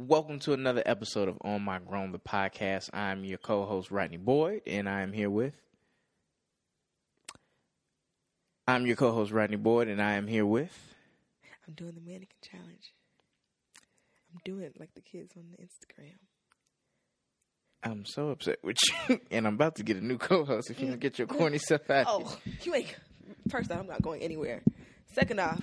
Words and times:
Welcome 0.00 0.38
to 0.40 0.52
another 0.52 0.80
episode 0.86 1.28
of 1.28 1.38
On 1.40 1.60
My 1.60 1.80
Grown, 1.80 2.12
the 2.12 2.20
podcast. 2.20 2.88
I'm 2.92 3.24
your 3.24 3.36
co-host 3.38 3.90
Rodney 3.90 4.16
Boyd, 4.16 4.62
and 4.64 4.88
I 4.88 5.00
am 5.00 5.12
here 5.12 5.28
with. 5.28 5.60
I'm 8.68 8.86
your 8.86 8.94
co-host 8.94 9.32
Rodney 9.32 9.56
Boyd, 9.56 9.88
and 9.88 10.00
I 10.00 10.12
am 10.12 10.28
here 10.28 10.46
with. 10.46 10.70
I'm 11.66 11.74
doing 11.74 11.96
the 11.96 12.00
mannequin 12.00 12.28
challenge. 12.48 12.94
I'm 14.32 14.38
doing 14.44 14.62
it 14.62 14.78
like 14.78 14.94
the 14.94 15.00
kids 15.00 15.34
on 15.36 15.46
the 15.50 15.64
Instagram. 15.64 16.14
I'm 17.82 18.04
so 18.06 18.28
upset 18.28 18.58
with 18.62 18.76
you, 19.08 19.18
and 19.32 19.48
I'm 19.48 19.54
about 19.54 19.74
to 19.76 19.82
get 19.82 19.96
a 19.96 20.00
new 20.00 20.16
co-host 20.16 20.70
if 20.70 20.78
you 20.78 20.86
don't 20.86 21.00
get 21.00 21.18
your 21.18 21.26
corny 21.26 21.58
stuff 21.58 21.90
out. 21.90 22.06
Oh, 22.08 22.38
you 22.62 22.72
ain't. 22.72 22.94
First 23.50 23.72
off, 23.72 23.80
I'm 23.80 23.88
not 23.88 24.02
going 24.02 24.22
anywhere. 24.22 24.62
Second 25.12 25.40
off, 25.40 25.60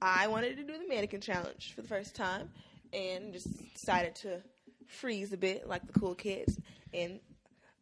I 0.00 0.28
wanted 0.28 0.58
to 0.58 0.62
do 0.62 0.78
the 0.78 0.86
mannequin 0.86 1.20
challenge 1.20 1.72
for 1.74 1.82
the 1.82 1.88
first 1.88 2.14
time, 2.14 2.50
and 2.94 3.32
just 3.32 3.48
decided 3.74 4.14
to 4.16 4.40
freeze 4.86 5.32
a 5.32 5.36
bit 5.36 5.68
like 5.68 5.86
the 5.86 5.92
cool 5.98 6.14
kids. 6.14 6.58
And 6.92 7.20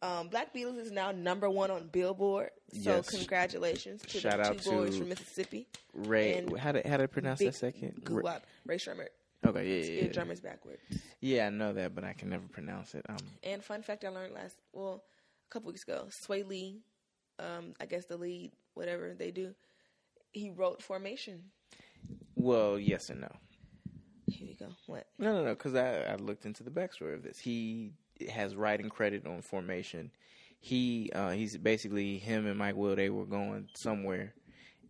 um, 0.01 0.27
Black 0.29 0.53
Beatles 0.53 0.77
is 0.77 0.91
now 0.91 1.11
number 1.11 1.49
one 1.49 1.71
on 1.71 1.87
Billboard. 1.87 2.49
So 2.73 2.95
Yes. 2.97 3.09
congratulations 3.09 4.01
to 4.03 4.19
Shout 4.19 4.37
the 4.41 4.47
out 4.49 4.57
two 4.57 4.71
boys 4.71 4.97
from 4.97 5.09
Mississippi. 5.09 5.67
Rae, 5.93 6.33
and 6.35 6.57
how 6.57 6.71
did 6.71 6.85
how 6.85 6.97
did 6.97 7.11
pronounce 7.11 7.39
that 7.39 7.55
second? 7.55 8.03
Goo 8.03 8.21
Ray- 8.65 8.77
Sherman. 8.77 9.07
Okay, 9.45 9.67
yeah, 9.67 9.85
yeah, 10.07 10.11
Yeah, 10.25 10.33
backwards. 10.41 10.81
Yeah, 11.19 11.47
I 11.47 11.49
know 11.49 11.73
that, 11.73 11.93
but 11.93 12.05
I 12.05 12.13
can 12.13 12.29
never 12.29 12.47
pronounce 12.47 12.95
it. 12.95 13.05
Um, 13.09 13.17
And 13.43 13.61
fun 13.63 13.81
fact 13.83 14.05
I 14.05 14.09
learned 14.09 14.33
last, 14.33 14.55
well, 14.71 15.03
a 15.03 15.53
couple 15.53 15.67
weeks 15.67 15.83
ago, 15.83 16.07
Swae 16.09 16.47
Lee, 16.47 16.81
um, 17.39 17.73
I 17.79 17.85
guess 17.85 18.05
the 18.05 18.15
lead, 18.15 18.53
whatever 18.73 19.13
they 19.13 19.31
do, 19.31 19.53
he 20.31 20.49
wrote 20.49 20.81
Formation. 20.81 21.51
well, 22.35 22.79
yes 22.79 23.09
and 23.09 23.19
no. 23.21 23.35
Here 24.43 24.55
we 24.59 24.65
go. 24.65 24.71
What? 24.87 25.07
No, 25.17 25.33
no, 25.33 25.43
no. 25.43 25.49
Because 25.51 25.75
I, 25.75 26.01
I 26.01 26.15
looked 26.15 26.45
into 26.45 26.63
the 26.63 26.71
backstory 26.71 27.13
of 27.13 27.23
this. 27.23 27.39
He 27.39 27.93
has 28.29 28.55
writing 28.55 28.89
credit 28.89 29.25
on 29.25 29.41
Formation. 29.41 30.11
He 30.59 31.11
uh, 31.13 31.31
he's 31.31 31.57
basically 31.57 32.17
him 32.17 32.45
and 32.45 32.57
Mike 32.57 32.75
Will. 32.75 32.95
They 32.95 33.09
were 33.09 33.25
going 33.25 33.69
somewhere, 33.73 34.33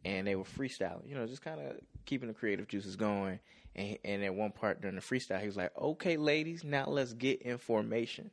and 0.05 0.27
they 0.27 0.35
were 0.35 0.43
freestyling. 0.43 1.07
You 1.07 1.15
know, 1.15 1.25
just 1.25 1.41
kind 1.41 1.59
of 1.59 1.77
keeping 2.05 2.27
the 2.27 2.33
creative 2.33 2.67
juices 2.67 2.95
going. 2.95 3.39
And 3.75 3.97
and 4.05 4.23
at 4.23 4.35
one 4.35 4.51
part 4.51 4.81
during 4.81 4.95
the 4.95 5.01
freestyle, 5.01 5.39
he 5.39 5.47
was 5.47 5.57
like, 5.57 5.71
"Okay, 5.77 6.17
ladies, 6.17 6.63
now 6.63 6.85
let's 6.87 7.13
get 7.13 7.41
in 7.41 7.57
formation." 7.57 8.31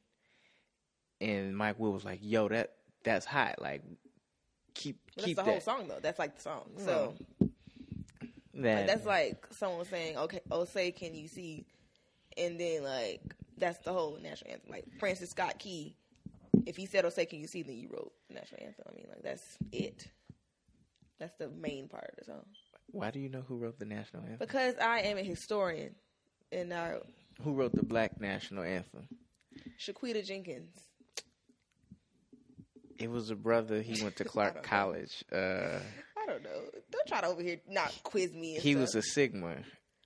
And 1.20 1.56
Mike 1.56 1.78
Will 1.78 1.92
was 1.92 2.04
like, 2.04 2.20
"Yo, 2.22 2.48
that 2.48 2.72
that's 3.04 3.24
hot. 3.26 3.60
Like, 3.60 3.82
keep 4.74 4.98
Well, 5.16 5.26
keep 5.26 5.36
that's 5.36 5.46
the 5.46 5.50
that." 5.50 5.64
whole 5.64 5.78
song, 5.78 5.88
though. 5.88 5.98
That's 6.00 6.18
like 6.18 6.36
the 6.36 6.42
song. 6.42 6.70
So 6.76 7.14
that 8.54 8.76
like, 8.76 8.86
that's 8.86 9.06
like 9.06 9.46
someone 9.50 9.84
saying, 9.86 10.16
okay, 10.16 10.40
oh, 10.50 10.64
say, 10.64 10.90
can 10.92 11.14
you 11.14 11.28
see? 11.28 11.66
And 12.36 12.58
then, 12.58 12.84
like, 12.84 13.22
that's 13.56 13.78
the 13.78 13.92
whole 13.92 14.18
national 14.22 14.52
anthem. 14.52 14.70
Like, 14.70 14.86
Francis 14.98 15.30
Scott 15.30 15.58
Key, 15.58 15.94
if 16.66 16.76
he 16.76 16.86
said, 16.86 17.04
oh, 17.04 17.10
say, 17.10 17.26
can 17.26 17.40
you 17.40 17.46
see? 17.46 17.62
Then 17.62 17.76
you 17.76 17.88
wrote 17.92 18.12
the 18.28 18.34
national 18.34 18.62
anthem. 18.64 18.84
I 18.88 18.94
mean, 18.94 19.06
like, 19.08 19.22
that's 19.22 19.56
it. 19.72 20.06
That's 21.18 21.34
the 21.38 21.48
main 21.48 21.88
part 21.88 22.10
of 22.12 22.18
the 22.18 22.24
song. 22.32 22.44
Why 22.92 23.10
do 23.10 23.20
you 23.20 23.28
know 23.28 23.42
who 23.46 23.56
wrote 23.56 23.78
the 23.78 23.84
national 23.84 24.22
anthem? 24.22 24.38
Because 24.40 24.74
I 24.80 25.00
am 25.00 25.18
a 25.18 25.22
historian. 25.22 25.94
And 26.50 26.72
I. 26.72 26.96
Who 27.42 27.52
wrote 27.52 27.74
the 27.74 27.84
Black 27.84 28.20
national 28.20 28.64
anthem? 28.64 29.06
Shaquita 29.78 30.24
Jenkins. 30.24 30.74
It 32.98 33.10
was 33.10 33.30
a 33.30 33.36
brother. 33.36 33.80
He 33.80 34.02
went 34.02 34.16
to 34.16 34.24
Clark. 34.26 34.62
College. 34.62 35.24
Uh, 35.32 35.78
don't 36.30 36.42
know. 36.44 36.60
Don't 36.90 37.06
try 37.06 37.20
to 37.20 37.26
over 37.26 37.42
here 37.42 37.60
not 37.68 37.92
quiz 38.02 38.32
me. 38.32 38.54
He 38.54 38.72
stuff. 38.72 38.80
was 38.80 38.94
a 38.94 39.02
Sigma. 39.02 39.56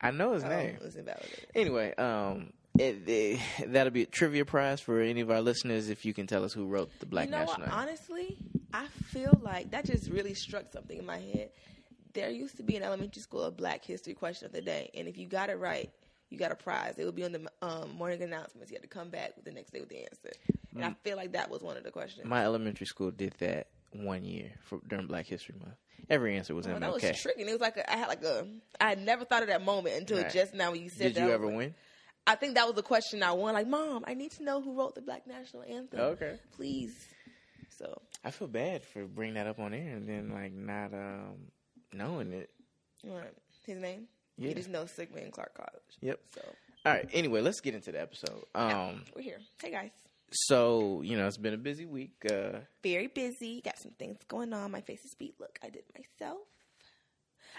I 0.01 0.11
know 0.11 0.33
his 0.33 0.45
Oh, 0.45 0.49
name. 0.49 0.77
it's 0.83 0.97
invalidated. 0.97 1.47
Anyway, 1.55 1.95
um, 1.95 2.53
it, 2.79 3.09
it, 3.09 3.41
that'll 3.69 3.93
be 3.93 4.03
a 4.03 4.07
trivia 4.07 4.45
prize 4.45 4.81
for 4.81 5.01
any 5.01 5.21
of 5.21 5.31
our 5.31 5.41
listeners 5.41 5.89
if 5.89 6.05
you 6.05 6.13
can 6.13 6.27
tell 6.27 6.45
us 6.45 6.53
who 6.53 6.67
wrote 6.67 6.91
the 7.01 7.07
Black 7.07 7.27
you 7.27 7.31
know 7.33 7.39
National 7.39 7.69
what? 7.69 7.73
Honestly, 7.77 8.37
I 8.73 8.87
feel 8.87 9.39
like 9.43 9.71
that 9.71 9.85
just 9.87 10.11
really 10.11 10.35
struck 10.35 10.73
something 10.73 10.99
in 10.99 11.07
my 11.07 11.19
head. 11.19 11.51
There 12.13 12.31
used 12.31 12.57
to 12.59 12.63
be 12.63 12.77
in 12.77 12.83
elementary 12.83 13.23
school 13.23 13.45
a 13.45 13.51
Black 13.51 13.85
History 13.85 14.15
question 14.15 14.47
of 14.47 14.53
the 14.53 14.61
day, 14.63 14.91
and 14.95 15.09
if 15.09 15.17
you 15.17 15.27
got 15.27 15.51
it 15.51 15.59
right, 15.59 15.91
you 16.31 16.39
got 16.39 16.53
a 16.53 16.57
prize. 16.57 16.95
It 16.99 17.05
would 17.05 17.15
be 17.17 17.25
on 17.25 17.33
the 17.33 17.49
um, 17.63 17.95
morning 17.97 18.23
announcements. 18.23 18.71
You 18.71 18.77
had 18.77 18.83
to 18.83 18.89
come 18.89 19.09
back 19.09 19.33
the 19.45 19.53
next 19.53 19.73
day 19.73 19.81
with 19.81 19.89
the 19.89 19.99
answer, 19.99 20.31
and 20.75 20.85
I 20.85 20.95
feel 21.03 21.17
like 21.17 21.33
that 21.33 21.51
was 21.51 21.63
one 21.63 21.77
of 21.77 21.85
the 21.85 21.91
questions. 21.91 22.27
Mm. 22.27 22.31
My 22.31 22.45
elementary 22.45 22.87
school 22.87 23.11
did 23.11 23.35
that 23.39 23.69
one 23.95 24.25
year 24.25 24.51
for 24.65 24.81
during 24.89 25.07
Black 25.07 25.27
History 25.27 25.55
Month. 25.59 25.75
Every 26.11 26.37
answer 26.37 26.55
was 26.55 26.67
Oh, 26.67 26.71
MLK. 26.71 26.81
that 26.81 26.93
was 26.93 27.23
tricky. 27.23 27.43
It 27.43 27.51
was 27.53 27.61
like 27.61 27.77
a, 27.79 27.91
I 27.91 27.97
had 27.97 28.09
like 28.09 28.23
a 28.23 28.47
I 28.81 28.91
had 28.91 29.01
never 29.01 29.25
thought 29.25 29.43
of 29.43 29.49
that 29.49 29.65
moment 29.65 29.97
until 29.97 30.19
Right. 30.23 30.31
just 30.33 30.53
now 30.55 30.73
when 30.73 30.83
you 30.83 30.91
said 30.91 31.15
did 31.15 31.15
that. 31.17 31.27
you 31.27 31.33
ever 31.33 31.47
like- 31.47 31.57
win? 31.57 31.75
I 32.27 32.35
think 32.37 32.55
that 32.55 32.67
was 32.67 32.75
the 32.75 32.83
question 32.83 33.23
I 33.23 33.33
won. 33.33 33.53
Like, 33.53 33.67
Mom, 33.69 34.03
I 34.07 34.15
need 34.15 34.31
to 34.33 34.43
know 34.45 34.63
who 34.63 34.73
wrote 34.79 34.95
the 34.95 35.03
Black 35.03 35.27
National 35.27 35.63
Anthem. 35.63 36.01
Okay. 36.01 36.39
please. 36.57 36.97
So 37.79 38.01
I 38.25 38.31
feel 38.31 38.49
bad 38.49 38.83
for 38.85 39.05
bringing 39.05 39.35
that 39.35 39.47
up 39.47 39.59
on 39.59 39.75
air 39.75 39.95
and 39.97 40.09
then 40.09 40.31
like 40.31 40.53
not 40.53 40.95
um, 40.95 41.37
knowing 41.93 42.33
it. 42.33 42.49
What? 43.03 43.35
His 43.67 43.79
name? 43.79 44.07
Yeah. 44.39 44.49
You 44.49 44.55
just 44.55 44.69
know 44.71 44.87
Sigma 44.87 45.19
and 45.21 45.33
Clark 45.33 45.55
College. 45.55 45.83
Yep. 46.01 46.21
So 46.35 46.41
All 46.87 46.93
right. 46.93 47.09
Anyway, 47.13 47.41
let's 47.43 47.61
get 47.61 47.75
into 47.75 47.93
the 47.93 48.01
episode. 48.01 48.45
Um, 48.55 49.05
we're 49.15 49.23
here. 49.23 49.39
Hey 49.63 49.71
guys. 49.71 49.91
So 50.35 51.03
you 51.03 51.17
know 51.17 51.27
it's 51.27 51.37
been 51.37 51.55
a 51.55 51.59
busy 51.59 51.87
week. 51.87 52.13
Uh, 52.31 52.61
Very 52.83 53.07
busy. 53.09 53.61
Got 53.63 53.79
some 53.79 53.93
things 53.93 54.19
going 54.29 54.53
on. 54.53 54.71
My 54.71 54.81
face 54.81 55.05
is 55.05 55.15
beat. 55.19 55.35
Look, 55.41 55.59
I 55.63 55.71
did 55.71 55.85
myself. 55.97 56.39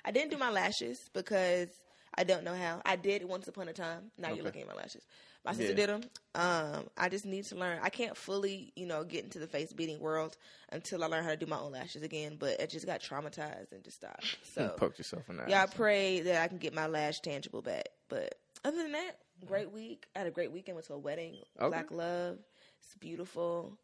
I 0.03 0.11
didn't 0.11 0.31
do 0.31 0.37
my 0.37 0.51
lashes 0.51 0.97
because 1.13 1.69
I 2.17 2.23
don't 2.23 2.43
know 2.43 2.53
how. 2.55 2.81
I 2.85 2.95
did 2.95 3.21
it 3.21 3.27
once 3.29 3.47
upon 3.47 3.67
a 3.69 3.73
time. 3.73 4.11
Now 4.17 4.27
Okay. 4.27 4.35
you're 4.37 4.45
looking 4.45 4.61
at 4.61 4.67
my 4.67 4.73
lashes. 4.75 5.03
My 5.43 5.53
sister 5.53 5.73
Yeah. 5.73 5.85
did 5.85 5.89
them. 5.89 6.01
Um, 6.33 6.89
I 6.97 7.07
just 7.09 7.25
need 7.25 7.45
to 7.45 7.55
learn. 7.55 7.79
I 7.81 7.89
can't 7.89 8.17
fully, 8.17 8.73
you 8.75 8.85
know, 8.87 9.03
get 9.03 9.23
into 9.23 9.37
the 9.39 9.47
face 9.47 9.71
beating 9.73 9.99
world 9.99 10.35
until 10.71 11.03
I 11.03 11.07
learn 11.07 11.23
how 11.23 11.29
to 11.29 11.37
do 11.37 11.45
my 11.45 11.57
own 11.59 11.71
lashes 11.71 12.01
again. 12.01 12.37
But 12.39 12.61
I 12.61 12.65
just 12.65 12.85
got 12.85 13.01
traumatized 13.01 13.71
and 13.71 13.83
just 13.83 13.97
stopped. 13.97 14.25
So 14.53 14.73
poked 14.77 14.97
yourself 14.97 15.29
in 15.29 15.37
the 15.37 15.43
Yeah, 15.47 15.63
I 15.63 15.65
pray 15.67 16.21
that 16.21 16.41
I 16.41 16.47
can 16.47 16.57
get 16.57 16.73
my 16.73 16.87
lash 16.87 17.19
tangible 17.19 17.61
back. 17.61 17.89
But 18.09 18.35
other 18.63 18.77
than 18.77 18.93
that, 18.93 19.17
great 19.45 19.71
week. 19.71 20.07
I 20.15 20.19
had 20.19 20.27
a 20.27 20.31
great 20.31 20.51
weekend. 20.51 20.75
Went 20.75 20.87
to 20.87 20.93
a 20.93 20.97
wedding. 20.97 21.35
Okay. 21.59 21.67
Black 21.69 21.91
love. 21.91 22.39
It's 22.85 22.95
beautiful. 22.95 23.77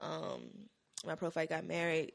Um, 0.00 0.42
my 1.06 1.14
profile 1.14 1.46
got 1.46 1.64
married 1.64 2.12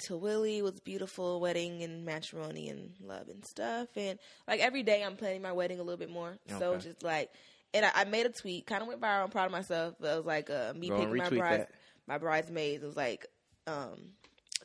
to 0.00 0.16
Willie. 0.16 0.58
It 0.58 0.64
was 0.64 0.80
beautiful 0.80 1.40
wedding 1.40 1.82
and 1.82 2.04
matrimony 2.04 2.68
and 2.68 2.92
love 3.00 3.28
and 3.28 3.44
stuff. 3.44 3.88
And 3.96 4.18
like 4.48 4.60
every 4.60 4.82
day, 4.82 5.02
I'm 5.04 5.16
planning 5.16 5.42
my 5.42 5.52
wedding 5.52 5.78
a 5.78 5.82
little 5.82 5.98
bit 5.98 6.10
more. 6.10 6.36
So 6.58 6.76
just 6.78 7.02
like, 7.02 7.30
and 7.72 7.84
I, 7.84 7.90
I 7.94 8.04
made 8.04 8.26
a 8.26 8.30
tweet. 8.30 8.66
Kind 8.66 8.82
of 8.82 8.88
went 8.88 9.00
viral. 9.00 9.24
I'm 9.24 9.30
proud 9.30 9.46
of 9.46 9.52
myself. 9.52 9.94
But 10.00 10.12
it 10.12 10.16
was 10.16 10.26
like 10.26 10.50
uh, 10.50 10.72
me 10.74 10.88
Go 10.88 10.98
picking 10.98 11.16
my 11.16 11.28
brides, 11.28 11.66
my 12.06 12.18
bridesmaids. 12.18 12.82
It 12.82 12.86
was 12.86 12.96
like 12.96 13.26
um, 13.66 14.10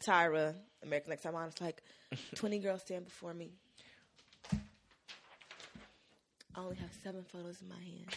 Tyra, 0.03 0.55
American 0.83 1.11
Next 1.11 1.23
Time 1.23 1.35
On. 1.35 1.47
It's 1.47 1.61
like 1.61 1.81
20 2.35 2.59
girls 2.59 2.81
stand 2.81 3.05
before 3.05 3.33
me. 3.33 3.51
I 6.55 6.61
only 6.61 6.75
have 6.77 6.89
seven 7.03 7.23
photos 7.23 7.61
in 7.61 7.69
my 7.69 7.75
hand. 7.75 8.15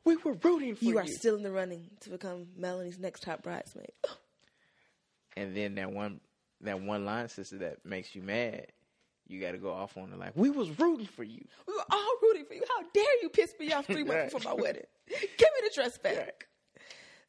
We 0.04 0.16
were 0.16 0.34
rooting 0.34 0.74
for 0.76 0.84
You 0.84 0.92
you. 0.92 0.98
are 0.98 1.06
still 1.06 1.36
in 1.36 1.42
the 1.42 1.50
running 1.50 1.88
to 2.00 2.10
become 2.10 2.46
Melanie's 2.56 2.98
next 2.98 3.22
top 3.22 3.42
bridesmaid. 3.42 3.92
and 5.36 5.56
then 5.56 5.74
that 5.76 5.90
one 5.92 6.20
that 6.60 6.80
one 6.80 7.04
line 7.04 7.28
sister 7.28 7.58
that 7.58 7.84
makes 7.84 8.14
you 8.14 8.22
mad, 8.22 8.66
you 9.26 9.40
got 9.40 9.52
to 9.52 9.58
go 9.58 9.70
off 9.72 9.96
on 9.96 10.10
her 10.10 10.16
like 10.16 10.32
we 10.36 10.50
was 10.50 10.78
rooting 10.78 11.06
for 11.06 11.24
you. 11.24 11.44
We 11.66 11.74
were 11.74 11.84
all 11.90 12.14
rooting 12.22 12.44
for 12.46 12.54
you. 12.54 12.62
How 12.68 12.82
dare 12.92 13.22
you 13.22 13.28
piss 13.28 13.54
me 13.58 13.72
off 13.72 13.86
three 13.86 14.04
months 14.04 14.10
Right. 14.10 14.32
before 14.32 14.54
my 14.56 14.60
wedding? 14.62 14.84
Give 15.08 15.20
me 15.20 15.68
the 15.68 15.70
dress 15.74 15.98
back. 15.98 16.46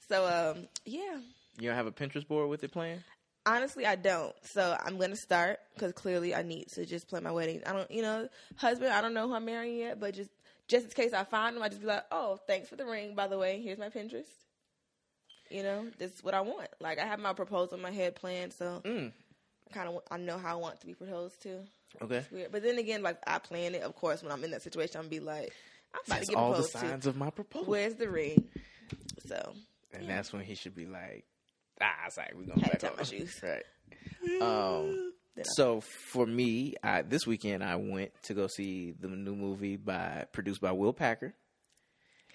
So, 0.07 0.25
um, 0.25 0.67
yeah. 0.85 1.17
You 1.59 1.69
don't 1.69 1.75
have 1.75 1.87
a 1.87 1.91
Pinterest 1.91 2.27
board 2.27 2.49
with 2.49 2.63
it 2.63 2.71
playing? 2.71 3.03
Honestly, 3.47 3.85
I 3.85 3.95
don't. 3.95 4.33
So 4.43 4.77
I'm 4.83 4.97
gonna 4.97 5.15
start 5.15 5.59
because 5.73 5.93
clearly 5.93 6.33
I 6.35 6.41
need 6.43 6.67
to 6.73 6.85
just 6.85 7.07
plan 7.07 7.23
my 7.23 7.31
wedding. 7.31 7.61
I 7.65 7.73
don't, 7.73 7.89
you 7.91 8.01
know, 8.01 8.27
husband. 8.55 8.91
I 8.91 9.01
don't 9.01 9.13
know 9.13 9.27
who 9.27 9.33
I'm 9.35 9.45
marrying 9.45 9.77
yet, 9.77 9.99
but 9.99 10.13
just 10.15 10.29
just 10.67 10.85
in 10.85 10.91
case 10.91 11.13
I 11.13 11.23
find 11.23 11.55
him, 11.55 11.63
I 11.63 11.69
just 11.69 11.81
be 11.81 11.87
like, 11.87 12.05
oh, 12.11 12.39
thanks 12.47 12.67
for 12.69 12.75
the 12.75 12.85
ring. 12.85 13.15
By 13.15 13.27
the 13.27 13.37
way, 13.37 13.61
here's 13.61 13.77
my 13.77 13.89
Pinterest. 13.89 14.25
You 15.49 15.61
know, 15.63 15.87
this 15.99 16.11
is 16.13 16.23
what 16.23 16.33
I 16.33 16.41
want. 16.41 16.67
Like 16.81 16.97
I 16.99 17.05
have 17.05 17.19
my 17.19 17.33
proposal 17.33 17.75
in 17.77 17.83
my 17.83 17.91
head 17.91 18.15
planned, 18.15 18.51
so 18.53 18.81
Mm. 18.83 19.11
kind 19.73 19.87
of 19.89 19.99
I 20.09 20.17
know 20.17 20.37
how 20.39 20.57
I 20.57 20.59
want 20.59 20.79
to 20.81 20.87
be 20.87 20.93
proposed 20.95 21.41
to. 21.43 21.59
Okay. 22.01 22.25
But 22.51 22.63
then 22.63 22.77
again, 22.79 23.03
like 23.03 23.17
I 23.27 23.37
plan 23.37 23.75
it. 23.75 23.83
Of 23.83 23.95
course, 23.95 24.23
when 24.23 24.31
I'm 24.31 24.43
in 24.43 24.51
that 24.51 24.63
situation, 24.63 24.99
I'm 24.99 25.07
be 25.07 25.19
like, 25.19 25.53
I'm 25.93 26.01
about 26.05 26.15
That's 26.17 26.25
to 26.27 26.33
get 26.33 26.37
all 26.39 26.49
the 26.49 26.55
proposed 26.55 26.71
to. 26.73 26.77
signs 26.79 27.05
of 27.05 27.15
my 27.15 27.29
proposal. 27.29 27.67
Where's 27.67 27.93
the 27.95 28.09
ring? 28.09 28.47
So 29.27 29.53
and 29.93 30.09
that's 30.09 30.33
when 30.33 30.43
he 30.43 30.55
should 30.55 30.75
be 30.75 30.87
like, 30.87 31.25
ah, 31.79 31.93
it's 32.07 32.17
like 32.17 32.33
we're 32.35 32.43
gonna 32.47 32.61
Had 32.65 32.79
to 32.79 32.87
back 32.87 32.91
off. 32.93 32.97
my 32.97 33.03
shoes. 33.03 33.39
Right. 33.43 34.41
Um. 34.41 35.13
So 35.43 35.81
for 35.81 36.25
me, 36.25 36.75
I, 36.83 37.01
this 37.01 37.27
weekend 37.27 37.63
I 37.63 37.75
went 37.75 38.11
to 38.23 38.33
go 38.33 38.47
see 38.47 38.93
the 38.99 39.07
new 39.07 39.35
movie 39.35 39.75
by 39.77 40.25
produced 40.31 40.61
by 40.61 40.71
Will 40.71 40.93
Packer 40.93 41.33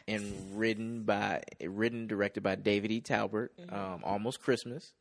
and 0.07 0.59
written 0.59 1.05
by 1.05 1.43
written 1.63 2.07
directed 2.07 2.43
by 2.43 2.57
David 2.57 2.91
E. 2.91 3.01
Talbert. 3.01 3.53
Mm-hmm. 3.59 3.75
Um, 3.75 4.01
Almost 4.05 4.43
Christmas. 4.43 4.93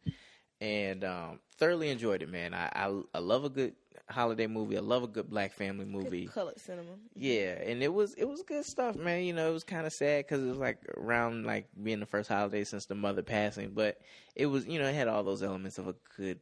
and 0.62 1.04
um, 1.04 1.40
thoroughly 1.58 1.90
enjoyed 1.90 2.22
it, 2.22 2.30
man. 2.30 2.54
I, 2.54 2.70
I 2.74 3.02
I 3.14 3.20
love 3.20 3.44
a 3.46 3.50
good 3.50 3.76
holiday 4.10 4.48
movie. 4.48 4.78
I 4.78 4.82
love 4.82 5.04
a 5.04 5.08
good 5.08 5.30
black 5.30 5.54
family 5.54 5.86
movie. 5.86 6.26
Good 6.26 6.34
colored 6.34 6.60
cinema. 6.60 6.92
Yeah, 7.16 7.62
and 7.64 7.82
it 7.82 7.94
was 7.94 8.14
it 8.16 8.26
was 8.26 8.44
good 8.44 8.66
stuff, 8.66 8.96
man. 8.96 9.24
You 9.24 9.34
know, 9.34 9.50
it 9.50 9.54
was 9.54 9.64
kind 9.64 9.86
of 9.86 9.94
sad 9.94 10.26
because 10.26 10.44
it 10.44 10.48
was 10.48 10.58
like 10.58 10.80
around 10.98 11.46
like 11.46 11.68
being 11.82 12.00
the 12.00 12.06
first 12.06 12.30
holiday 12.30 12.64
since 12.64 12.86
the 12.86 12.96
mother 12.96 13.24
passing, 13.24 13.72
but 13.74 14.00
it 14.36 14.46
was 14.48 14.66
you 14.68 14.80
know 14.80 14.88
it 14.88 14.96
had 14.96 15.08
all 15.08 15.24
those 15.24 15.44
elements 15.44 15.78
of 15.78 15.88
a 15.88 15.96
good 16.18 16.40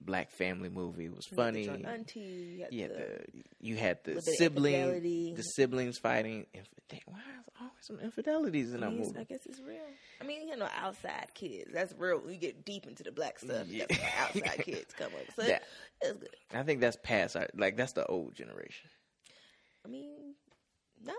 black 0.00 0.30
family 0.30 0.68
movie. 0.68 1.06
It 1.06 1.14
was 1.16 1.26
funny. 1.26 1.64
You 1.64 1.70
had 1.70 1.82
the 1.82 1.88
auntie. 1.88 2.64
You 2.70 2.82
had 2.82 2.90
the, 2.94 3.20
you 3.60 3.76
had 3.76 4.04
the 4.04 4.10
little 4.14 4.24
bit 4.24 4.32
of 4.32 4.36
sibling 4.36 5.34
the 5.34 5.42
siblings 5.42 5.98
fighting. 5.98 6.46
Infide- 6.54 7.02
Why 7.06 7.18
is 7.40 7.48
always 7.60 7.72
some 7.80 7.98
infidelities 8.00 8.72
in 8.74 8.80
that 8.80 8.90
movie? 8.92 9.18
I 9.18 9.24
guess 9.24 9.44
it's 9.46 9.60
real. 9.60 9.80
I 10.20 10.24
mean, 10.24 10.48
you 10.48 10.56
know, 10.56 10.68
outside 10.80 11.28
kids. 11.34 11.70
That's 11.72 11.92
real. 11.98 12.22
You 12.28 12.36
get 12.36 12.64
deep 12.64 12.86
into 12.86 13.02
the 13.02 13.12
black 13.12 13.38
stuff. 13.38 13.66
Yeah. 13.68 13.84
Outside 14.18 14.58
kids 14.64 14.94
come 14.94 15.12
up. 15.14 15.34
So 15.36 15.42
That- 15.42 15.62
it, 16.02 16.06
it 16.06 16.08
was 16.08 16.16
good. 16.18 16.36
I 16.54 16.62
think 16.62 16.80
that's 16.80 16.96
past 17.02 17.36
our 17.36 17.48
like 17.56 17.76
that's 17.76 17.92
the 17.92 18.06
old 18.06 18.34
generation. 18.34 18.88
I 19.84 19.88
mean, 19.88 20.34
no, 21.04 21.14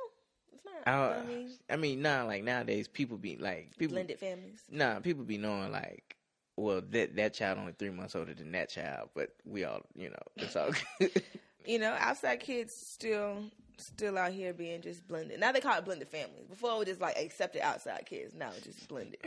it's 0.54 0.64
not. 0.66 0.88
I, 0.88 1.20
I 1.20 1.26
mean, 1.26 1.50
I 1.70 1.76
mean, 1.76 2.02
nah, 2.02 2.24
like 2.24 2.44
nowadays 2.44 2.88
people 2.88 3.18
be 3.18 3.38
like 3.38 3.76
people. 3.78 3.94
blended 3.96 4.20
families. 4.20 4.62
Nah, 4.70 5.00
people 5.00 5.24
be 5.24 5.38
knowing 5.38 5.72
like, 5.72 6.16
well, 6.60 6.82
that 6.92 7.16
that 7.16 7.34
child 7.34 7.58
only 7.60 7.74
three 7.74 7.90
months 7.90 8.16
older 8.16 8.34
than 8.34 8.52
that 8.54 8.70
child, 8.70 9.10
but 9.16 9.30
we 9.46 9.64
all, 9.64 9.82
you 9.96 10.10
know, 10.10 10.24
it's 10.38 10.56
all 10.56 10.70
good. 11.00 11.24
You 11.66 11.80
know, 11.80 11.96
outside 12.00 12.40
kids 12.40 12.74
still 12.76 13.44
still 13.78 14.18
out 14.18 14.34
here 14.34 14.52
being 14.52 14.82
just 14.82 15.08
blended. 15.08 15.40
Now 15.40 15.54
they 15.54 15.62
call 15.62 15.78
it 15.78 15.86
blended 15.86 16.10
families. 16.10 16.46
Before 16.50 16.72
it 16.74 16.78
was 16.80 16.88
just 16.88 17.00
like 17.00 17.18
accepted 17.18 17.62
outside 17.62 18.06
kids. 18.06 18.34
Now 18.36 18.50
it's 18.50 18.66
just 18.66 18.86
blended. 18.90 19.20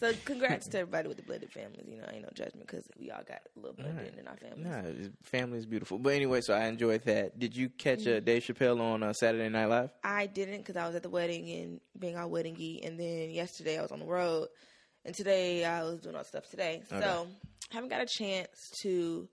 So 0.00 0.12
congrats 0.24 0.66
to 0.68 0.78
everybody 0.78 1.08
with 1.08 1.18
the 1.18 1.22
blended 1.24 1.50
families. 1.50 1.84
You 1.86 1.98
know, 1.98 2.06
ain't 2.10 2.22
no 2.22 2.30
judgment 2.34 2.66
because 2.66 2.84
we 2.98 3.10
all 3.10 3.20
got 3.28 3.42
a 3.54 3.60
little 3.60 3.74
blended 3.76 4.16
in 4.18 4.26
our 4.26 4.36
families. 4.36 4.64
nah, 4.66 5.08
family 5.24 5.58
is 5.58 5.66
beautiful. 5.66 5.98
But 5.98 6.14
anyway, 6.14 6.40
so 6.40 6.54
I 6.54 6.68
enjoyed 6.68 7.02
that. 7.04 7.38
Did 7.38 7.54
you 7.54 7.68
catch 7.68 8.00
Mm-hmm. 8.00 8.16
uh, 8.16 8.20
Dave 8.20 8.44
Chappelle 8.44 8.80
on 8.80 9.02
uh, 9.02 9.12
Saturday 9.12 9.48
Night 9.50 9.66
Live? 9.66 9.90
I 10.02 10.26
didn't 10.26 10.58
because 10.58 10.76
I 10.76 10.86
was 10.86 10.94
at 10.96 11.02
the 11.02 11.10
wedding 11.10 11.50
and 11.50 11.80
being 11.98 12.16
all 12.16 12.30
weddingy, 12.30 12.86
and 12.86 12.98
then 12.98 13.28
yesterday 13.30 13.78
I 13.78 13.82
was 13.82 13.92
on 13.92 13.98
the 14.00 14.06
road, 14.06 14.48
and 15.08 15.16
today 15.16 15.64
I 15.64 15.82
was 15.82 15.98
doing 16.00 16.14
all 16.14 16.22
stuff 16.24 16.48
today. 16.48 16.82
Okay. 16.92 17.00
So 17.04 17.26
haven't 17.70 17.88
got 17.90 18.00
a 18.02 18.06
chance 18.06 18.70
to 18.82 19.28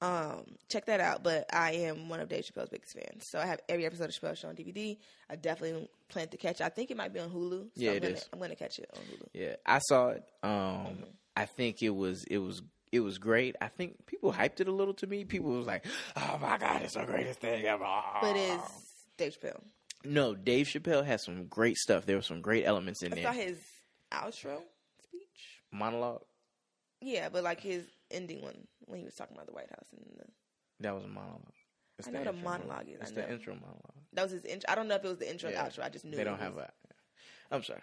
um 0.00 0.44
check 0.68 0.86
that 0.86 1.00
out. 1.00 1.24
But 1.24 1.46
I 1.52 1.72
am 1.72 2.08
one 2.08 2.20
of 2.20 2.28
Dave 2.28 2.44
Chappelle's 2.44 2.68
biggest 2.68 2.92
fans, 2.94 3.24
so 3.28 3.40
I 3.40 3.46
have 3.46 3.60
every 3.68 3.84
episode 3.86 4.04
of 4.04 4.10
Chappelle 4.10 4.36
Show 4.36 4.48
on 4.48 4.54
DVD. 4.54 4.96
I 5.28 5.36
definitely 5.36 5.88
plan 6.08 6.28
to 6.28 6.36
catch. 6.36 6.60
it. 6.60 6.64
I 6.64 6.68
think 6.68 6.90
it 6.92 6.96
might 6.96 7.12
be 7.12 7.18
on 7.20 7.30
Hulu. 7.30 7.64
So 7.64 7.70
Yeah, 7.74 7.90
I'm 7.90 7.96
it 7.96 8.02
gonna, 8.02 8.14
is. 8.14 8.28
I'm 8.32 8.38
gonna 8.38 8.54
catch 8.54 8.78
it 8.78 8.88
on 8.94 9.00
Hulu. 9.02 9.26
Yeah, 9.34 9.56
I 9.66 9.78
saw 9.80 10.10
it. 10.10 10.22
Um, 10.42 10.50
Mm-hmm. 10.50 11.02
I 11.36 11.46
think 11.46 11.82
it 11.82 11.90
was 11.90 12.24
it 12.24 12.38
was 12.38 12.62
it 12.90 13.00
was 13.00 13.18
great. 13.18 13.54
I 13.60 13.68
think 13.68 14.06
people 14.06 14.32
hyped 14.32 14.60
it 14.60 14.66
a 14.68 14.72
little 14.72 14.94
to 14.94 15.06
me. 15.06 15.24
People 15.24 15.50
was 15.52 15.66
like, 15.66 15.84
"Oh 16.16 16.38
my 16.40 16.58
god, 16.58 16.82
it's 16.82 16.94
the 16.94 17.04
greatest 17.04 17.40
thing 17.40 17.64
ever!" 17.64 17.84
But 18.20 18.34
it's 18.36 18.72
Dave 19.16 19.36
Chappelle. 19.40 19.60
no, 20.04 20.34
Dave 20.34 20.66
Chappelle 20.66 21.04
has 21.04 21.24
some 21.24 21.44
great 21.46 21.76
stuff. 21.76 22.06
There 22.06 22.16
were 22.16 22.22
some 22.22 22.40
great 22.40 22.64
elements 22.64 23.02
in 23.04 23.12
I 23.12 23.22
saw 23.22 23.32
there. 23.32 23.42
his 23.44 23.58
outro. 24.12 24.62
Monologue 25.72 26.22
Yeah, 27.00 27.28
but 27.28 27.42
like 27.44 27.60
his 27.60 27.84
ending 28.10 28.42
one 28.42 28.66
when 28.86 28.98
he 28.98 29.04
was 29.04 29.14
talking 29.14 29.36
about 29.36 29.46
the 29.46 29.52
White 29.52 29.70
House 29.70 29.86
and 29.92 30.04
the, 30.18 30.24
that 30.80 30.94
was 30.94 31.04
a 31.04 31.08
monologue. 31.08 31.42
It's 31.98 32.06
I 32.08 32.12
know 32.12 32.18
what 32.20 32.26
a 32.28 32.30
intro 32.30 32.50
monologue 32.50 32.88
is. 32.88 33.00
It's 33.00 33.10
the 33.10 33.30
intro 33.30 33.54
monologue. 33.54 34.04
that 34.12 34.22
was 34.22 34.32
his 34.32 34.44
intro. 34.44 34.70
I 34.70 34.74
don't 34.76 34.86
know 34.88 34.94
if 34.94 35.04
it 35.04 35.08
was 35.08 35.18
the 35.18 35.30
intro 35.30 35.50
Yeah. 35.50 35.64
and 35.64 35.72
outro. 35.72 35.82
I 35.84 35.88
just 35.88 36.04
knew 36.04 36.16
They 36.16 36.24
don't 36.24 36.34
was- 36.34 36.42
have 36.42 36.56
a. 36.56 36.70
I'm 37.50 37.62
sorry. 37.64 37.80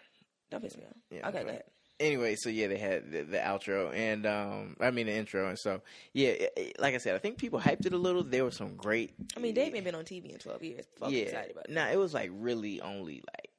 Don't 0.51 0.61
piss 0.61 0.77
me 0.77 0.83
off. 0.85 0.93
Yeah, 1.09 1.27
okay, 1.29 1.43
go 1.43 1.49
ahead. 1.49 1.63
anyway, 1.99 2.35
so 2.35 2.49
yeah, 2.49 2.67
they 2.67 2.77
had 2.77 3.11
the, 3.11 3.23
the 3.23 3.37
outro 3.39 3.91
and 3.93 4.25
um, 4.27 4.77
I 4.79 4.91
mean 4.91 5.07
the 5.07 5.13
intro, 5.13 5.49
and 5.49 5.57
so 5.59 5.81
yeah, 6.13 6.29
it- 6.29 6.53
it- 6.55 6.79
like 6.79 6.93
I 6.93 6.97
said, 6.97 7.15
I 7.15 7.17
think 7.19 7.37
people 7.37 7.59
hyped 7.59 7.85
it 7.85 7.93
a 7.93 7.97
little. 7.97 8.23
There 8.23 8.43
were 8.45 8.51
some 8.51 8.75
great. 8.75 9.13
I 9.35 9.39
mean, 9.39 9.57
ain't 9.57 9.73
been 9.83 9.95
on 9.95 10.05
TV 10.05 10.31
in 10.31 10.37
12 10.39 10.63
years. 10.63 10.85
Fuck 10.97 11.11
yeah, 11.11 11.23
excited 11.23 11.51
about 11.51 11.65
it. 11.65 11.71
now 11.73 11.89
it 11.89 11.97
was 11.97 12.13
like 12.13 12.29
really 12.33 12.79
only 12.79 13.15
like 13.35 13.49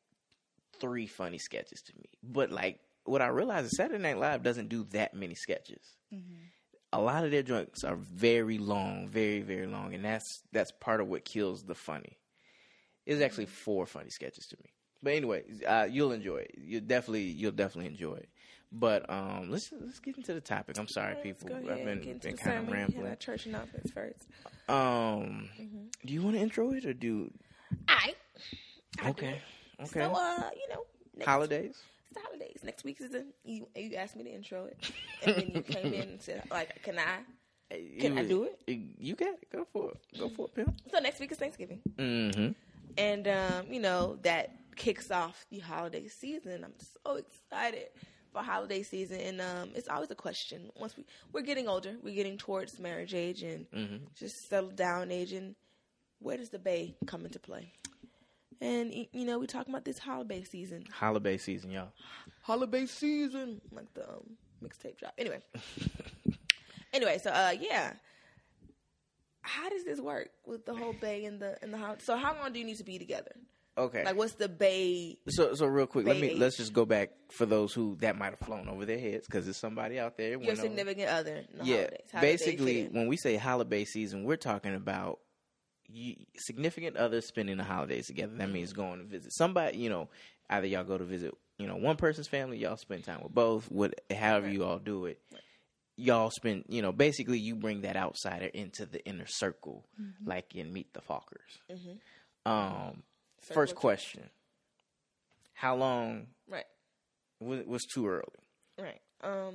three 0.80 1.06
funny 1.06 1.38
sketches 1.38 1.82
to 1.82 1.92
me, 1.98 2.04
but 2.22 2.50
like 2.50 2.78
what 3.06 3.22
I 3.22 3.28
realized 3.28 3.66
is 3.66 3.76
Saturday 3.76 4.02
Night 4.02 4.18
Live 4.18 4.42
doesn't 4.42 4.68
do 4.68 4.84
that 4.90 5.14
many 5.14 5.34
sketches. 5.34 5.96
A 6.92 7.00
lot 7.00 7.24
of 7.24 7.30
their 7.30 7.42
jokes 7.42 7.84
are 7.84 7.96
very 7.96 8.58
long, 8.58 9.08
very 9.08 9.40
very 9.42 9.66
long, 9.66 9.94
and 9.94 10.04
that's 10.04 10.42
that's 10.52 10.72
part 10.72 11.00
of 11.00 11.08
what 11.08 11.24
kills 11.24 11.64
the 11.64 11.74
funny. 11.74 12.18
It 13.04 13.12
was 13.14 13.22
actually 13.22 13.46
four 13.46 13.86
funny 13.86 14.10
sketches 14.10 14.46
to 14.48 14.56
me. 14.62 14.70
But 15.02 15.12
anyway, 15.14 15.44
uh, 15.66 15.86
you'll 15.90 16.12
enjoy 16.12 16.38
it. 16.38 16.54
You 16.58 16.80
definitely, 16.80 17.22
you'll 17.24 17.52
definitely 17.52 17.90
enjoy 17.90 18.14
it. 18.14 18.28
But 18.72 19.08
um, 19.10 19.50
let's 19.50 19.70
let's 19.80 20.00
get 20.00 20.16
into 20.16 20.34
the 20.34 20.40
topic. 20.40 20.78
I'm 20.78 20.88
sorry, 20.88 21.14
Let's 21.14 21.22
people. 21.42 21.48
go 21.48 21.56
I've 21.56 21.64
ahead 21.78 21.86
and 21.88 22.02
been 22.02 22.18
been 22.18 22.36
kind 22.36 22.58
of 22.66 22.72
rambling. 22.72 23.16
church 23.18 23.46
announcements 23.46 23.92
first. 23.92 24.26
Um, 24.68 25.48
do 26.04 26.12
you 26.12 26.22
want 26.22 26.34
to 26.36 26.42
intro 26.42 26.72
it 26.72 26.84
or 26.84 26.92
do? 26.94 27.30
I. 27.88 28.14
Okay, 29.06 29.40
okay. 29.80 30.00
So, 30.00 30.12
uh, 30.14 30.50
you 30.56 30.68
know, 30.74 31.24
Holidays. 31.24 31.76
It's 32.10 32.14
the 32.14 32.20
holidays. 32.26 32.60
Next 32.64 32.84
week 32.84 33.00
is 33.00 33.10
the 33.10 33.26
you. 33.44 33.68
You 33.74 33.94
asked 33.96 34.16
me 34.16 34.24
to 34.24 34.30
intro 34.30 34.64
it, 34.66 34.78
and 35.24 35.36
then 35.36 35.50
you 35.54 35.62
came 35.62 35.92
in 35.92 36.08
and 36.08 36.22
said, 36.22 36.42
like, 36.50 36.82
can 36.82 36.98
I? 36.98 37.20
Can 38.00 38.16
I 38.16 38.24
do 38.24 38.44
it? 38.44 38.60
You 38.98 39.16
got 39.16 39.28
it. 39.34 39.50
Go 39.50 39.66
for 39.72 39.90
it. 39.90 40.18
Go 40.18 40.28
for 40.28 40.46
it, 40.46 40.54
pimp. 40.54 40.80
So 40.92 40.98
next 41.00 41.18
week 41.20 41.32
is 41.32 41.38
Thanksgiving, 41.38 41.80
Mm-hmm. 41.98 42.52
and 42.96 43.28
um, 43.28 43.72
you 43.72 43.80
know 43.80 44.18
that 44.22 44.50
kicks 44.76 45.10
off 45.10 45.44
the 45.50 45.58
holiday 45.58 46.06
season. 46.08 46.62
I'm 46.64 46.74
so 47.04 47.16
excited 47.16 47.88
for 48.32 48.42
holiday 48.42 48.82
season, 48.84 49.18
and 49.20 49.40
um, 49.40 49.70
it's 49.74 49.88
always 49.88 50.10
a 50.12 50.14
question. 50.14 50.70
Once 50.76 50.96
we 50.96 51.04
we're 51.32 51.42
getting 51.42 51.66
older, 51.66 51.96
we're 52.04 52.14
getting 52.14 52.38
towards 52.38 52.78
marriage 52.78 53.14
age 53.14 53.42
and 53.42 53.66
Mm-hmm. 53.74 53.96
just 54.14 54.48
settle 54.48 54.70
down 54.70 55.10
age, 55.10 55.32
and 55.32 55.56
where 56.20 56.36
does 56.36 56.50
the 56.50 56.58
bay 56.60 56.94
come 57.06 57.24
into 57.24 57.40
play? 57.40 57.72
And 58.60 58.92
you 59.12 59.24
know, 59.24 59.38
we 59.38 59.46
talking 59.46 59.72
about 59.72 59.84
this 59.84 59.98
holiday 59.98 60.42
season. 60.42 60.84
Holiday 60.92 61.36
season, 61.36 61.70
y'all. 61.70 61.92
Holiday 62.42 62.86
season, 62.86 63.60
like 63.72 63.92
the 63.94 64.08
um, 64.08 64.36
mixtape 64.64 64.98
drop. 64.98 65.12
Anyway, 65.18 65.40
anyway, 66.92 67.18
so 67.22 67.30
uh, 67.30 67.54
yeah. 67.58 67.92
How 69.42 69.68
does 69.68 69.84
this 69.84 70.00
work 70.00 70.30
with 70.44 70.66
the 70.66 70.74
whole 70.74 70.92
bay 70.92 71.24
and 71.24 71.40
the 71.40 71.56
and 71.62 71.72
the 71.72 71.78
house? 71.78 71.98
So 72.02 72.16
how 72.16 72.34
long 72.34 72.52
do 72.52 72.58
you 72.58 72.64
need 72.64 72.78
to 72.78 72.84
be 72.84 72.98
together? 72.98 73.32
Okay. 73.78 74.04
Like, 74.04 74.16
what's 74.16 74.32
the 74.32 74.48
bay? 74.48 75.18
so 75.28 75.54
so 75.54 75.66
real 75.66 75.86
quick, 75.86 76.06
let 76.06 76.16
me 76.16 76.28
Baby. 76.28 76.40
let's 76.40 76.56
just 76.56 76.72
go 76.72 76.86
back 76.86 77.10
for 77.30 77.44
those 77.44 77.74
who 77.74 77.96
that 78.00 78.16
might 78.16 78.30
have 78.30 78.38
flown 78.38 78.68
over 78.68 78.86
their 78.86 78.98
heads 78.98 79.26
because 79.26 79.44
there's 79.44 79.58
somebody 79.58 80.00
out 80.00 80.16
there. 80.16 80.30
Your 80.30 80.38
went 80.38 80.50
over- 80.52 80.62
significant 80.62 81.10
other? 81.10 81.44
In 81.52 81.58
the 81.58 81.64
yeah, 81.64 81.76
holidays. 81.76 82.00
How 82.10 82.20
basically, 82.22 82.84
when 82.86 83.06
we 83.06 83.16
say 83.18 83.36
holiday 83.36 83.84
season, 83.84 84.24
we're 84.24 84.36
talking 84.36 84.74
about 84.74 85.18
you, 85.18 85.25
significant 86.36 86.96
others 86.96 87.26
spending 87.26 87.56
the 87.56 87.64
holidays 87.64 88.06
together. 88.06 88.32
That 88.36 88.50
means 88.50 88.72
going 88.72 88.98
to 89.00 89.04
visit 89.04 89.32
somebody. 89.32 89.78
You 89.78 89.90
know, 89.90 90.08
either 90.50 90.66
y'all 90.66 90.84
go 90.84 90.98
to 90.98 91.04
visit, 91.04 91.34
you 91.58 91.66
know, 91.66 91.76
one 91.76 91.96
person's 91.96 92.28
family, 92.28 92.58
y'all 92.58 92.76
spend 92.76 93.04
time 93.04 93.22
with 93.22 93.34
both. 93.34 93.70
What, 93.70 94.00
however 94.14 94.48
you 94.50 94.64
all 94.64 94.78
do 94.78 95.06
it, 95.06 95.20
y'all 95.96 96.30
spend. 96.30 96.64
You 96.68 96.82
know, 96.82 96.92
basically, 96.92 97.38
you 97.38 97.54
bring 97.56 97.82
that 97.82 97.96
outsider 97.96 98.46
into 98.46 98.86
the 98.86 99.04
inner 99.06 99.26
circle, 99.26 99.84
Mm-hmm. 100.00 100.28
like 100.28 100.54
in 100.54 100.72
Meet 100.72 100.92
the 100.92 101.00
Fockers. 101.00 101.58
Um, 102.44 103.02
Circle 103.42 103.54
first 103.54 103.74
question: 103.74 104.22
How 105.54 105.76
long 105.76 106.26
right, 106.48 106.64
was, 107.40 107.64
was 107.66 107.84
too 107.84 108.06
early? 108.06 108.22
right. 108.78 109.00
Um, 109.22 109.54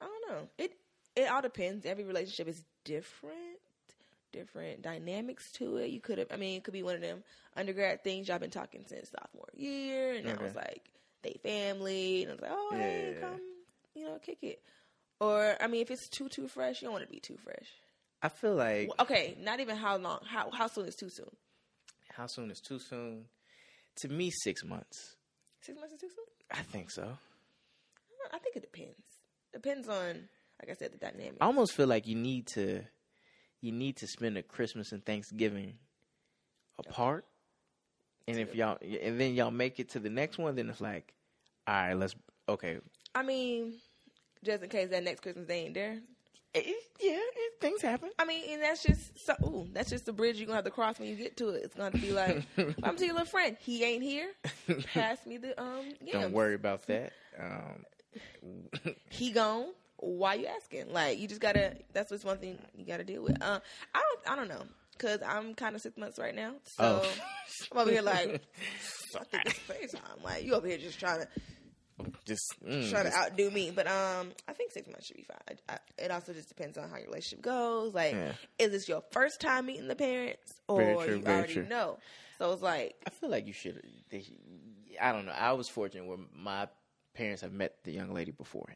I 0.00 0.06
don't 0.06 0.28
know. 0.30 0.48
It 0.58 0.72
it 1.14 1.28
all 1.30 1.42
depends. 1.42 1.84
Every 1.86 2.04
relationship 2.04 2.48
is 2.48 2.62
different. 2.84 3.36
Different 4.32 4.82
dynamics 4.82 5.50
to 5.52 5.76
it. 5.76 5.90
You 5.90 6.00
could 6.00 6.18
have. 6.18 6.28
I 6.32 6.36
mean, 6.36 6.56
it 6.56 6.64
could 6.64 6.72
be 6.72 6.82
one 6.82 6.94
of 6.94 7.00
them 7.02 7.22
undergrad 7.56 8.02
things 8.02 8.28
y'all 8.28 8.38
been 8.38 8.50
talking 8.50 8.84
since 8.88 9.10
sophomore 9.10 9.48
year, 9.54 10.14
and 10.14 10.26
I 10.28 10.42
was 10.42 10.54
like, 10.54 10.82
they 11.22 11.38
family, 11.42 12.22
and 12.22 12.30
I 12.30 12.34
was 12.34 12.42
like, 12.42 12.50
oh, 12.52 12.68
hey, 12.72 13.14
Yeah. 13.14 13.20
come, 13.20 13.40
you 13.94 14.04
know, 14.04 14.18
kick 14.24 14.38
it. 14.42 14.62
Or 15.20 15.56
I 15.60 15.66
mean, 15.66 15.82
if 15.82 15.90
it's 15.90 16.08
too 16.08 16.28
too 16.28 16.48
fresh, 16.48 16.80
you 16.80 16.86
don't 16.86 16.92
want 16.94 17.04
to 17.06 17.12
be 17.12 17.20
too 17.20 17.36
fresh. 17.36 17.68
I 18.22 18.28
feel 18.28 18.54
like 18.54 18.90
Okay, 19.00 19.36
not 19.40 19.60
even 19.60 19.76
how 19.76 19.96
long. 19.98 20.20
How 20.24 20.50
how 20.50 20.66
soon 20.66 20.86
is 20.86 20.96
too 20.96 21.10
soon? 21.10 21.30
how 22.14 22.26
soon 22.26 22.50
is 22.50 22.60
too 22.60 22.78
soon? 22.78 23.26
To 23.96 24.08
me, 24.08 24.30
six 24.30 24.64
months. 24.64 25.16
Six 25.60 25.78
months 25.78 25.94
is 25.94 26.00
too 26.00 26.08
soon. 26.08 26.24
I 26.58 26.62
think 26.62 26.90
so. 26.90 27.18
I 28.32 28.38
think 28.38 28.56
it 28.56 28.62
depends. 28.62 28.96
Depends 29.52 29.88
on, 29.88 30.28
like 30.60 30.70
I 30.70 30.74
said, 30.74 30.92
the 30.92 30.98
dynamic. 30.98 31.36
I 31.40 31.46
almost 31.46 31.72
feel 31.74 31.86
like 31.86 32.06
you 32.06 32.14
need 32.16 32.46
to, 32.54 32.82
you 33.62 33.72
need 33.72 33.96
to 33.96 34.06
spend 34.06 34.36
a 34.36 34.42
Christmas 34.42 34.92
and 34.92 35.04
Thanksgiving 35.04 35.74
apart, 36.78 37.24
and 38.28 38.38
if 38.38 38.54
y'all, 38.54 38.76
and 38.82 39.18
then 39.20 39.34
y'all 39.34 39.50
make 39.50 39.80
it 39.80 39.88
to 39.90 39.98
the 40.00 40.10
next 40.10 40.36
one, 40.38 40.54
then 40.56 40.68
it's 40.68 40.80
like, 40.80 41.14
all 41.66 41.74
right, 41.74 41.94
let's 41.94 42.14
okay. 42.48 42.78
I 43.14 43.22
mean, 43.22 43.74
just 44.44 44.62
in 44.62 44.68
case 44.68 44.90
that 44.90 45.04
next 45.04 45.22
Christmas 45.22 45.46
they 45.46 45.60
ain't 45.60 45.74
there. 45.74 45.98
It- 46.54 46.66
yeah, 47.00 47.12
it, 47.16 47.52
things 47.60 47.80
happen. 47.80 48.10
I 48.18 48.24
mean, 48.26 48.42
and 48.50 48.62
that's 48.62 48.82
just 48.82 49.18
so. 49.18 49.34
Ooh, 49.44 49.66
that's 49.72 49.88
just 49.88 50.04
the 50.06 50.12
bridge 50.12 50.36
you're 50.36 50.46
gonna 50.46 50.56
have 50.56 50.64
to 50.66 50.70
cross 50.70 50.98
when 50.98 51.08
you 51.08 51.16
get 51.16 51.36
to 51.38 51.48
it. 51.50 51.64
It's 51.64 51.74
gonna 51.74 51.90
be 51.92 52.12
like, 52.12 52.42
I'm 52.82 52.94
to 52.96 53.04
your 53.04 53.14
little 53.14 53.26
friend. 53.26 53.56
He 53.58 53.82
ain't 53.84 54.02
here. 54.02 54.30
Pass 54.94 55.24
me 55.24 55.38
the 55.38 55.58
um. 55.60 55.94
Don't 56.12 56.32
worry 56.32 56.54
about 56.54 56.86
that. 56.88 57.12
Um, 57.40 57.86
He 59.08 59.30
gone. 59.32 59.68
Why 60.02 60.34
you 60.34 60.46
asking? 60.46 60.92
Like, 60.92 61.18
you 61.18 61.28
just 61.28 61.40
gotta. 61.40 61.76
That's 61.92 62.10
what's 62.10 62.24
one 62.24 62.38
thing 62.38 62.58
you 62.76 62.84
gotta 62.84 63.04
deal 63.04 63.22
with. 63.22 63.40
Uh, 63.42 63.60
I 63.94 64.00
don't. 64.00 64.32
I 64.32 64.36
don't 64.36 64.48
know. 64.48 64.64
Cause 64.98 65.20
I'm 65.26 65.54
kind 65.54 65.74
of 65.74 65.80
six 65.82 65.96
months 65.96 66.18
right 66.18 66.34
now, 66.34 66.52
so 66.64 67.02
Oh. 67.02 67.12
I'm 67.72 67.78
over 67.78 67.90
here 67.90 68.02
like, 68.02 68.40
I 69.18 69.24
think 69.24 69.46
it's 69.46 69.58
FaceTime. 69.60 70.22
Like 70.22 70.44
you 70.44 70.54
over 70.54 70.66
here 70.68 70.78
just 70.78 71.00
trying 71.00 71.20
to 71.22 71.28
Just 72.24 72.44
mm, 72.64 72.88
trying 72.90 73.06
to 73.06 73.12
outdo 73.16 73.50
me. 73.50 73.72
But 73.74 73.86
um, 73.88 74.30
I 74.46 74.52
think 74.52 74.70
six 74.70 74.86
months 74.88 75.06
should 75.06 75.16
be 75.16 75.24
fine. 75.24 75.58
I, 75.68 75.72
I, 75.72 75.78
it 76.04 76.10
also 76.12 76.32
just 76.32 76.48
depends 76.48 76.78
on 76.78 76.88
how 76.88 76.98
your 76.98 77.06
relationship 77.06 77.42
goes. 77.42 77.94
Like, 77.94 78.12
Yeah. 78.12 78.32
is 78.58 78.70
this 78.70 78.88
your 78.88 79.02
first 79.12 79.40
time 79.40 79.66
meeting 79.66 79.88
the 79.88 79.96
parents, 79.96 80.52
or 80.68 81.04
true, 81.04 81.16
you 81.16 81.24
already 81.26 81.54
true. 81.54 81.66
know? 81.66 81.98
So 82.38 82.52
it's 82.52 82.62
like, 82.62 82.94
I 83.06 83.10
feel 83.10 83.30
like 83.30 83.46
you 83.46 83.52
should. 83.54 83.82
They, 84.10 84.24
I 85.00 85.10
don't 85.12 85.26
know. 85.26 85.32
I 85.32 85.52
was 85.52 85.68
fortunate 85.68 86.04
where 86.06 86.18
my 86.36 86.68
parents 87.14 87.42
have 87.42 87.52
met 87.52 87.76
the 87.82 87.92
young 87.92 88.12
lady 88.12 88.30
before. 88.30 88.68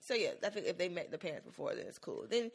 So 0.00 0.14
yeah. 0.14 0.30
I 0.44 0.48
think 0.48 0.66
if 0.66 0.78
they 0.78 0.88
met 0.88 1.10
the 1.10 1.18
parents 1.18 1.46
before, 1.46 1.74
then 1.74 1.86
it's 1.86 1.98
cool. 1.98 2.26
Then, 2.28 2.50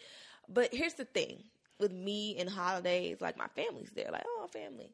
but 0.49 0.73
here's 0.73 0.93
the 0.95 1.05
thing 1.05 1.43
with 1.79 1.91
me 1.91 2.37
and 2.37 2.49
holidays, 2.49 3.17
like 3.21 3.37
my 3.37 3.47
family's 3.55 3.91
there. 3.95 4.09
Like, 4.11 4.23
oh, 4.25 4.47
family. 4.51 4.91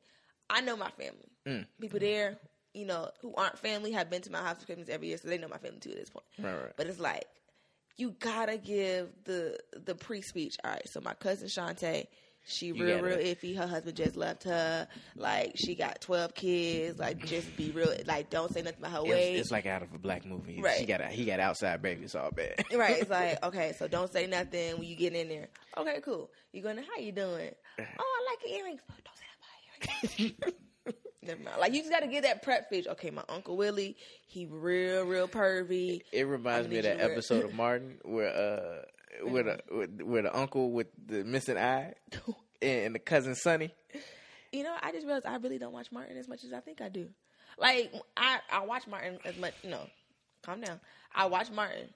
I 0.49 0.61
know 0.61 0.75
my 0.75 0.89
family. 0.91 1.31
Mm. 1.47 1.65
People 1.79 1.99
there, 1.99 2.37
you 2.73 2.85
know, 2.85 3.09
who 3.21 3.33
aren't 3.35 3.57
family 3.57 3.91
have 3.91 4.09
been 4.09 4.21
to 4.23 4.31
my 4.31 4.39
house 4.41 4.59
for 4.59 4.65
Christmas 4.65 4.89
every 4.89 5.07
year, 5.07 5.17
so 5.17 5.27
they 5.27 5.37
know 5.37 5.47
my 5.47 5.57
family 5.57 5.79
too 5.79 5.91
at 5.91 5.97
this 5.97 6.09
point. 6.09 6.25
Right, 6.39 6.53
right. 6.53 6.73
But 6.75 6.87
it's 6.87 6.99
like 6.99 7.25
you 7.97 8.15
gotta 8.19 8.57
give 8.57 9.09
the 9.25 9.57
the 9.85 9.95
pre 9.95 10.21
speech. 10.21 10.57
All 10.63 10.71
right, 10.71 10.87
so 10.87 11.01
my 11.01 11.13
cousin 11.13 11.47
Shantae, 11.47 12.07
she 12.45 12.67
You 12.67 12.83
real 12.83 13.01
real 13.01 13.17
iffy. 13.17 13.55
Her 13.55 13.67
husband 13.67 13.95
just 13.97 14.15
left 14.15 14.43
her. 14.45 14.87
Like 15.15 15.53
she 15.55 15.75
got 15.75 16.01
twelve 16.01 16.33
kids. 16.33 16.99
Like 16.99 17.25
just 17.25 17.55
be 17.55 17.71
real. 17.71 17.93
Like 18.05 18.29
don't 18.29 18.51
say 18.53 18.61
nothing 18.61 18.79
about 18.79 18.91
her 18.91 18.99
It's, 19.01 19.09
weight. 19.09 19.35
it's 19.37 19.51
like 19.51 19.65
out 19.65 19.83
of 19.83 19.93
a 19.93 19.99
black 19.99 20.25
movie. 20.25 20.59
Right. 20.61 20.77
She 20.79 20.85
got 20.85 21.01
a, 21.01 21.07
he 21.07 21.25
got 21.25 21.39
outside 21.39 21.81
baby. 21.81 22.03
It's 22.03 22.15
all 22.15 22.31
bad. 22.31 22.63
right. 22.73 22.97
It's 23.01 23.09
like 23.09 23.43
okay, 23.45 23.73
so 23.77 23.87
don't 23.87 24.11
say 24.11 24.27
nothing 24.27 24.77
when 24.79 24.87
you 24.87 24.95
get 24.95 25.13
in 25.13 25.29
there. 25.29 25.47
Okay, 25.77 25.99
cool. 26.03 26.29
You 26.51 26.61
gonna 26.61 26.81
how 26.81 27.01
you 27.01 27.11
doing? 27.11 27.51
Oh, 27.79 27.83
I 28.19 28.31
like 28.31 28.49
your 28.51 28.59
earrings. 28.59 28.81
Don't 28.87 29.17
say 29.17 29.25
that 30.19 30.19
about 30.19 30.19
earrings. 30.19 30.55
Never 31.23 31.43
mind. 31.43 31.57
Like 31.59 31.73
you 31.73 31.79
just 31.81 31.91
gotta 31.91 32.07
get 32.07 32.23
that 32.23 32.41
prep 32.41 32.65
speech. 32.65 32.87
Okay, 32.87 33.11
my 33.11 33.23
uncle 33.29 33.55
Willie, 33.55 33.95
he 34.25 34.47
real 34.47 35.05
real 35.05 35.27
pervy. 35.27 36.01
It 36.11 36.23
reminds 36.27 36.67
me 36.67 36.77
of 36.79 36.83
that 36.85 36.97
to- 36.97 37.03
episode 37.03 37.45
of 37.45 37.53
Martin 37.53 37.97
where 38.03 38.29
uh 38.29 38.81
where 39.23 39.43
the 39.43 39.51
mm-hmm. 39.51 39.77
where, 39.77 39.87
where 39.87 40.21
the 40.23 40.37
uncle 40.37 40.71
with 40.71 40.87
the 41.05 41.23
missing 41.23 41.57
eye 41.57 41.93
and 42.61 42.95
the 42.95 42.99
cousin 42.99 43.35
Sonny. 43.35 43.73
You 44.51 44.63
know, 44.63 44.75
I 44.81 44.91
just 44.91 45.05
realized 45.05 45.25
I 45.25 45.37
really 45.37 45.57
don't 45.57 45.73
watch 45.73 45.91
Martin 45.91 46.17
as 46.17 46.27
much 46.27 46.43
as 46.43 46.53
I 46.53 46.59
think 46.59 46.81
I 46.81 46.89
do. 46.89 47.07
Like 47.57 47.93
I, 48.17 48.39
I 48.51 48.65
watch 48.65 48.87
Martin 48.87 49.19
as 49.25 49.37
much. 49.37 49.53
No, 49.63 49.79
calm 50.43 50.61
down. 50.61 50.79
I 51.13 51.25
watch 51.25 51.51
Martin, 51.51 51.89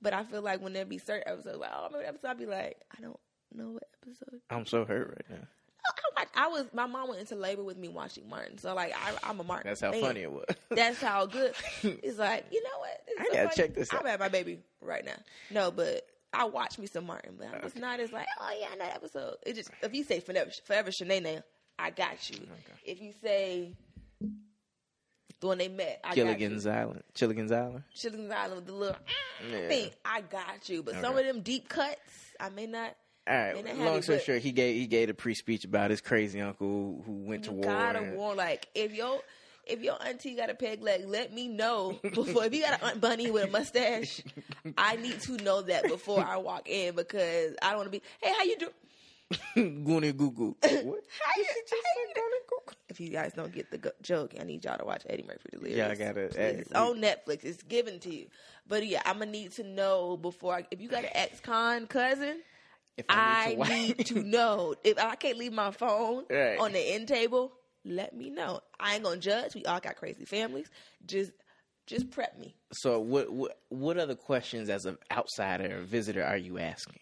but 0.00 0.12
I 0.12 0.24
feel 0.24 0.42
like 0.42 0.62
when 0.62 0.72
there 0.72 0.84
be 0.84 0.98
certain 0.98 1.24
episodes, 1.26 1.58
like 1.58 1.70
oh, 1.72 1.86
remember 1.86 2.06
episode, 2.06 2.28
I'd 2.28 2.38
be 2.38 2.46
like, 2.46 2.80
I 2.96 3.00
don't 3.00 3.18
know 3.52 3.70
what 3.70 3.84
episode. 4.02 4.40
I'm 4.50 4.66
so 4.66 4.84
hurt 4.84 5.08
right 5.08 5.38
now. 5.38 5.46
I, 5.86 6.20
watch, 6.20 6.28
I 6.34 6.48
was 6.48 6.66
my 6.72 6.86
mom 6.86 7.08
went 7.08 7.20
into 7.20 7.34
labor 7.34 7.62
with 7.62 7.76
me 7.76 7.88
watching 7.88 8.28
Martin, 8.28 8.58
so 8.58 8.74
like 8.74 8.92
I, 8.94 9.28
I'm 9.28 9.38
a 9.40 9.44
Martin. 9.44 9.68
That's 9.68 9.80
how 9.80 9.92
fan. 9.92 10.00
funny 10.00 10.22
it 10.22 10.32
was. 10.32 10.46
That's 10.70 11.00
how 11.00 11.26
good. 11.26 11.54
It's 11.82 12.18
like 12.18 12.46
you 12.50 12.62
know 12.62 12.78
what? 12.78 13.02
Is 13.08 13.16
I 13.18 13.24
so 13.24 13.32
gotta 13.32 13.48
funny. 13.48 13.56
check 13.56 13.74
this 13.74 13.92
out. 13.92 14.00
I'm 14.00 14.06
at 14.06 14.20
my 14.20 14.28
baby 14.28 14.60
right 14.80 15.04
now. 15.04 15.16
No, 15.50 15.70
but 15.70 16.06
I 16.34 16.44
watch 16.44 16.78
me 16.78 16.86
some 16.86 17.06
Martin, 17.06 17.36
but 17.38 17.48
I 17.54 17.62
was 17.64 17.76
not 17.76 18.00
as 18.00 18.12
like, 18.12 18.26
oh 18.40 18.56
yeah, 18.58 18.66
I 18.72 18.76
know 18.76 18.84
that 18.84 18.96
episode. 18.96 19.36
It 19.46 19.54
just 19.54 19.70
if 19.82 19.94
you 19.94 20.04
say 20.04 20.20
forever, 20.20 20.50
forever 20.64 20.90
Shanae, 20.90 21.42
I 21.78 21.90
got 21.90 22.28
you. 22.30 22.38
If 22.84 23.00
you 23.00 23.12
say 23.22 23.72
the 25.40 25.46
one 25.46 25.58
they 25.58 25.68
met, 25.68 26.00
I 26.04 26.14
Gilligan's 26.14 26.66
Island. 26.66 27.02
Gilligan's 27.14 27.52
Island. 27.52 27.84
Gilligan's 28.00 28.30
Island 28.30 28.56
with 28.56 28.66
the 28.66 28.72
little 28.72 28.96
ah, 28.98 29.44
Yeah. 29.50 29.68
thing, 29.68 29.90
I 30.04 30.20
got 30.22 30.68
you. 30.68 30.82
But 30.82 31.00
some 31.00 31.16
of 31.16 31.24
them 31.24 31.42
deep 31.42 31.68
cuts, 31.68 31.98
I 32.40 32.48
may 32.50 32.66
not. 32.66 32.96
All 33.26 33.34
right. 33.36 33.78
Long 33.78 34.02
story 34.02 34.20
short, 34.20 34.42
he 34.42 34.52
gave 34.52 34.76
he 34.76 34.86
gave 34.86 35.08
a 35.08 35.14
pre 35.14 35.34
speech 35.34 35.64
about 35.64 35.90
his 35.90 36.00
crazy 36.00 36.40
uncle 36.40 36.66
who, 36.66 37.02
who 37.06 37.12
went 37.26 37.44
to 37.44 37.52
war. 37.52 37.64
gotta 37.64 38.00
and- 38.00 38.16
warn 38.16 38.36
like 38.36 38.68
if 38.74 38.92
your 38.92 39.20
if 39.66 39.82
your 39.82 39.96
auntie 40.06 40.34
got 40.36 40.50
a 40.50 40.54
peg 40.54 40.82
leg, 40.82 41.04
let 41.06 41.32
me 41.32 41.48
know 41.48 41.98
before. 42.02 42.44
if 42.44 42.54
you 42.54 42.62
got 42.62 42.80
an 42.82 42.88
aunt 42.90 43.00
bunny 43.00 43.30
with 43.30 43.44
a 43.44 43.50
mustache, 43.50 44.22
I 44.78 44.96
need 44.96 45.20
to 45.22 45.36
know 45.38 45.62
that 45.62 45.84
before 45.88 46.20
I 46.24 46.36
walk 46.38 46.68
in 46.68 46.94
because 46.94 47.54
I 47.62 47.68
don't 47.70 47.78
want 47.78 47.86
to 47.92 47.98
be. 47.98 48.02
Hey, 48.22 48.32
how 48.36 48.44
you 48.44 48.56
doing? 48.58 48.72
Goonie 49.84 50.16
goo 50.16 50.30
goo. 50.30 50.56
What? 50.62 50.70
How 50.70 50.82
you, 50.82 51.44
how 51.44 51.76
you? 51.76 52.14
If 52.88 53.00
you 53.00 53.08
guys 53.08 53.32
don't 53.32 53.52
get 53.52 53.70
the 53.70 53.78
go- 53.78 53.90
joke, 54.02 54.34
I 54.38 54.44
need 54.44 54.64
y'all 54.64 54.78
to 54.78 54.84
watch 54.84 55.02
Eddie 55.08 55.24
Murphy 55.24 55.48
Delirious. 55.50 55.76
Yeah, 55.78 55.88
I 55.88 55.94
got 55.96 56.16
it. 56.16 56.36
It's 56.36 56.72
on 56.72 57.00
Netflix. 57.00 57.42
It's 57.44 57.62
given 57.62 57.98
to 58.00 58.14
you. 58.14 58.26
But 58.68 58.86
yeah, 58.86 59.02
I'm 59.04 59.18
gonna 59.18 59.30
need 59.30 59.52
to 59.52 59.64
know 59.64 60.16
before. 60.16 60.54
I, 60.54 60.66
if 60.70 60.80
you 60.80 60.88
got 60.88 61.04
an 61.04 61.10
ex-con 61.12 61.86
cousin, 61.86 62.40
If 62.96 63.06
I 63.08 63.52
to 63.52 63.56
watch- 63.56 63.68
need 63.70 64.06
to 64.06 64.22
know. 64.22 64.74
If 64.84 64.98
I 64.98 65.16
can't 65.16 65.38
leave 65.38 65.52
my 65.52 65.70
phone 65.72 66.24
Right. 66.30 66.58
on 66.58 66.72
the 66.72 66.78
end 66.94 67.08
table, 67.08 67.52
let 67.84 68.16
me 68.16 68.30
know. 68.30 68.60
I 68.80 68.94
ain't 68.94 69.04
gonna 69.04 69.16
judge. 69.16 69.54
We 69.54 69.64
all 69.64 69.80
got 69.80 69.96
crazy 69.96 70.24
families. 70.24 70.68
Just 71.06 71.32
just 71.86 72.10
prep 72.10 72.38
me. 72.38 72.54
So 72.72 72.98
what 73.00 73.32
what 73.32 73.58
what 73.68 73.98
other 73.98 74.14
questions 74.14 74.68
as 74.70 74.86
an 74.86 74.98
outsider 75.10 75.78
or 75.78 75.82
visitor 75.82 76.24
are 76.24 76.36
you 76.36 76.58
asking? 76.58 77.00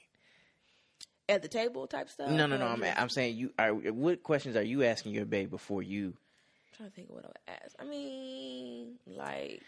At 1.28 1.42
the 1.42 1.48
table 1.48 1.86
type 1.86 2.10
stuff. 2.10 2.30
No, 2.30 2.46
no, 2.46 2.56
no. 2.56 2.66
I'm 2.66 2.82
I'm 2.82 3.08
saying 3.08 3.36
you 3.36 3.52
are. 3.58 3.72
What 3.72 4.22
questions 4.22 4.56
are 4.56 4.62
you 4.62 4.82
asking 4.82 5.12
your 5.12 5.24
babe 5.24 5.50
before 5.50 5.82
you? 5.82 6.08
I'm 6.08 6.76
trying 6.76 6.88
to 6.90 6.94
think 6.94 7.08
of 7.10 7.14
what 7.14 7.24
I 7.24 7.28
would 7.28 7.62
ask. 7.64 7.76
I 7.78 7.84
mean, 7.84 8.94
like, 9.06 9.62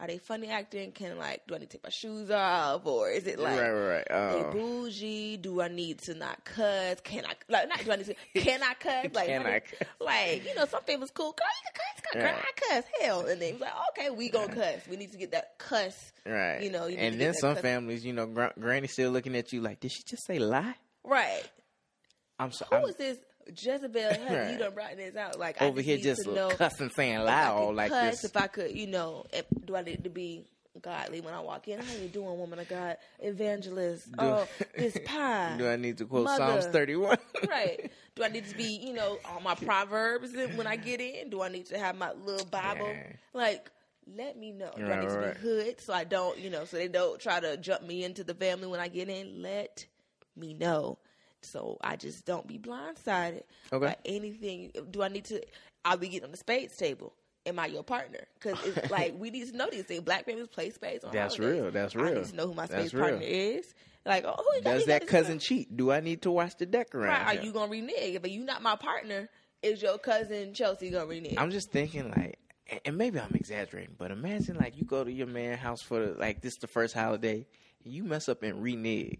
are 0.00 0.06
they 0.06 0.18
funny 0.18 0.48
acting? 0.48 0.92
Can 0.92 1.18
like, 1.18 1.46
do 1.46 1.54
I 1.54 1.58
need 1.58 1.70
to 1.70 1.76
take 1.76 1.82
my 1.84 1.90
shoes 1.90 2.30
off, 2.30 2.86
or 2.86 3.10
is 3.10 3.26
it 3.26 3.38
like 3.38 3.58
right, 3.60 3.70
right, 3.70 3.96
right. 3.96 4.06
they 4.08 4.14
Oh. 4.44 4.50
bougie? 4.52 5.36
Do 5.38 5.60
I 5.60 5.68
need 5.68 5.98
to 6.02 6.14
not 6.14 6.44
cuss? 6.44 7.00
Can 7.02 7.24
I 7.26 7.34
like 7.48 7.68
not? 7.68 7.84
Do 7.84 7.92
I 7.92 7.96
need 7.96 8.06
to? 8.06 8.14
Can 8.40 8.62
I 8.62 8.74
cuss? 8.74 9.06
Like, 9.14 9.26
Can 9.26 9.46
I 9.46 9.58
cuss? 9.60 9.88
like 10.00 10.44
you 10.46 10.54
know, 10.54 10.66
some 10.66 10.82
families 10.82 11.10
cool. 11.12 11.32
Girl, 11.32 11.46
you 11.64 11.70
can 11.72 11.74
cuss. 11.74 12.12
Girl, 12.14 12.22
Right. 12.22 12.44
I 12.72 12.74
cuss. 12.74 12.84
Hell, 13.00 13.26
and 13.26 13.42
then 13.42 13.52
he's 13.52 13.60
like, 13.60 13.72
okay, 13.90 14.10
we 14.10 14.30
gonna 14.30 14.54
cuss. 14.54 14.86
We 14.88 14.96
need 14.96 15.12
to 15.12 15.18
get 15.18 15.32
that 15.32 15.58
cuss. 15.58 16.12
Right. 16.24 16.60
You 16.62 16.70
know, 16.70 16.86
you 16.86 16.96
and 16.96 17.20
then 17.20 17.34
some 17.34 17.54
cuss- 17.54 17.62
families, 17.62 18.04
you 18.04 18.12
know, 18.12 18.26
gr- 18.26 18.46
granny 18.58 18.86
still 18.88 19.10
looking 19.10 19.36
at 19.36 19.52
you 19.52 19.60
like, 19.60 19.80
did 19.80 19.90
she 19.92 20.02
just 20.04 20.24
say 20.26 20.38
lie? 20.38 20.74
Right. 21.04 21.42
I'm 22.38 22.52
so 22.52 22.66
Who 22.70 22.76
I'm 22.76 22.84
is 22.84 22.94
this 22.96 23.18
Jezebel? 23.48 24.14
Honey, 24.14 24.36
Right. 24.36 24.52
You 24.52 24.58
done 24.58 24.74
brought 24.74 24.96
this 24.96 25.16
out. 25.16 25.38
Like 25.38 25.60
I 25.60 25.66
over 25.66 25.76
just 25.76 25.86
here 25.86 25.98
just 25.98 26.24
to 26.24 26.34
know 26.34 26.48
cussing, 26.50 26.90
saying 26.90 27.14
if 27.14 27.20
I 27.20 27.24
lie 27.24 27.44
could 27.44 27.56
all 27.56 27.74
like 27.74 27.90
cuss, 27.90 28.10
this. 28.10 28.24
If 28.24 28.36
I 28.36 28.46
could, 28.46 28.76
you 28.76 28.86
know, 28.86 29.26
if, 29.32 29.46
do 29.64 29.76
I 29.76 29.82
need 29.82 30.04
to 30.04 30.10
be 30.10 30.44
godly 30.80 31.20
when 31.20 31.34
I 31.34 31.40
walk 31.40 31.68
in? 31.68 31.80
How 31.80 31.94
you 31.94 32.08
doing, 32.08 32.38
woman 32.38 32.58
of 32.58 32.68
God? 32.68 32.96
Evangelist. 33.18 34.08
oh, 34.18 34.46
this 34.76 34.96
pie. 35.04 35.54
Do 35.58 35.68
I 35.68 35.76
need 35.76 35.98
to 35.98 36.06
quote 36.06 36.24
Mother. 36.24 36.60
Psalms 36.60 36.66
31? 36.66 37.18
right. 37.48 37.90
Do 38.14 38.24
I 38.24 38.28
need 38.28 38.46
to 38.48 38.56
be, 38.56 38.64
you 38.64 38.92
know, 38.92 39.18
all 39.24 39.40
my 39.40 39.54
proverbs 39.54 40.32
when 40.54 40.66
I 40.66 40.76
get 40.76 41.00
in? 41.00 41.30
Do 41.30 41.42
I 41.42 41.48
need 41.48 41.66
to 41.66 41.78
have 41.78 41.96
my 41.96 42.12
little 42.12 42.46
Bible? 42.46 42.88
Yeah. 42.88 43.12
Like, 43.32 43.70
let 44.16 44.38
me 44.38 44.52
know. 44.52 44.72
Do 44.76 44.90
I 44.90 45.00
need 45.00 45.08
to 45.08 45.18
right. 45.18 45.34
be 45.34 45.40
hood 45.40 45.80
so 45.80 45.92
I 45.92 46.04
don't, 46.04 46.38
you 46.38 46.50
know, 46.50 46.64
so 46.64 46.76
they 46.76 46.88
don't 46.88 47.20
try 47.20 47.40
to 47.40 47.56
jump 47.56 47.82
me 47.82 48.04
into 48.04 48.24
the 48.24 48.34
family 48.34 48.66
when 48.66 48.80
I 48.80 48.88
get 48.88 49.08
in? 49.08 49.42
Let 49.42 49.86
me 50.36 50.54
know. 50.54 50.98
So 51.42 51.78
I 51.82 51.96
just 51.96 52.24
don't 52.26 52.46
be 52.46 52.58
blindsided 52.58 53.42
Okay. 53.72 53.86
by 53.86 53.96
anything. 54.04 54.72
Do 54.90 55.02
I 55.02 55.08
need 55.08 55.24
to? 55.26 55.42
I'll 55.84 55.96
be 55.96 56.08
getting 56.08 56.24
on 56.26 56.30
the 56.32 56.36
spades 56.36 56.76
table. 56.76 57.14
Am 57.46 57.58
I 57.58 57.66
your 57.66 57.84
partner? 57.84 58.20
Because 58.34 58.58
it's 58.64 58.90
like 58.90 59.14
we 59.18 59.30
need 59.30 59.48
to 59.50 59.56
know 59.56 59.68
these 59.70 59.84
things. 59.84 60.02
Black 60.02 60.24
families 60.26 60.48
play 60.48 60.70
spades. 60.70 61.04
On 61.04 61.12
That's 61.12 61.36
holidays. 61.36 61.60
real. 61.62 61.70
That's 61.70 61.94
real. 61.94 62.06
I 62.08 62.14
need 62.14 62.24
to 62.26 62.36
know 62.36 62.46
who 62.48 62.54
my 62.54 62.66
spades 62.66 62.92
partner 62.92 63.20
is. 63.22 63.72
Like, 64.04 64.24
oh, 64.26 64.34
who? 64.36 64.60
Does 64.62 64.86
that 64.86 65.06
cousin 65.06 65.34
girl? 65.34 65.40
cheat? 65.40 65.76
Do 65.76 65.92
I 65.92 66.00
need 66.00 66.22
to 66.22 66.30
watch 66.30 66.56
the 66.56 66.66
deck 66.66 66.94
around? 66.94 67.08
Right, 67.26 67.38
are 67.38 67.44
you 67.44 67.52
gonna 67.52 67.70
renege? 67.70 68.20
But 68.20 68.30
you 68.30 68.44
not 68.44 68.62
my 68.62 68.76
partner. 68.76 69.28
Is 69.62 69.80
your 69.82 69.98
cousin 69.98 70.54
Chelsea 70.54 70.90
gonna 70.90 71.06
renege? 71.06 71.34
I'm 71.38 71.50
just 71.50 71.70
thinking 71.70 72.10
like, 72.10 72.38
and- 72.84 72.96
maybe 72.96 73.18
I'm 73.20 73.34
exaggerating, 73.34 73.94
but 73.98 74.10
imagine 74.10 74.56
like 74.56 74.76
you 74.76 74.84
go 74.84 75.02
to 75.04 75.10
your 75.12 75.26
man's 75.26 75.58
house 75.60 75.82
for 75.82 76.04
the, 76.06 76.12
like 76.14 76.40
this 76.42 76.56
the 76.56 76.66
first 76.66 76.94
holiday, 76.94 77.46
and 77.84 77.92
you 77.92 78.04
mess 78.04 78.28
up 78.28 78.42
and 78.42 78.62
renege. 78.62 79.18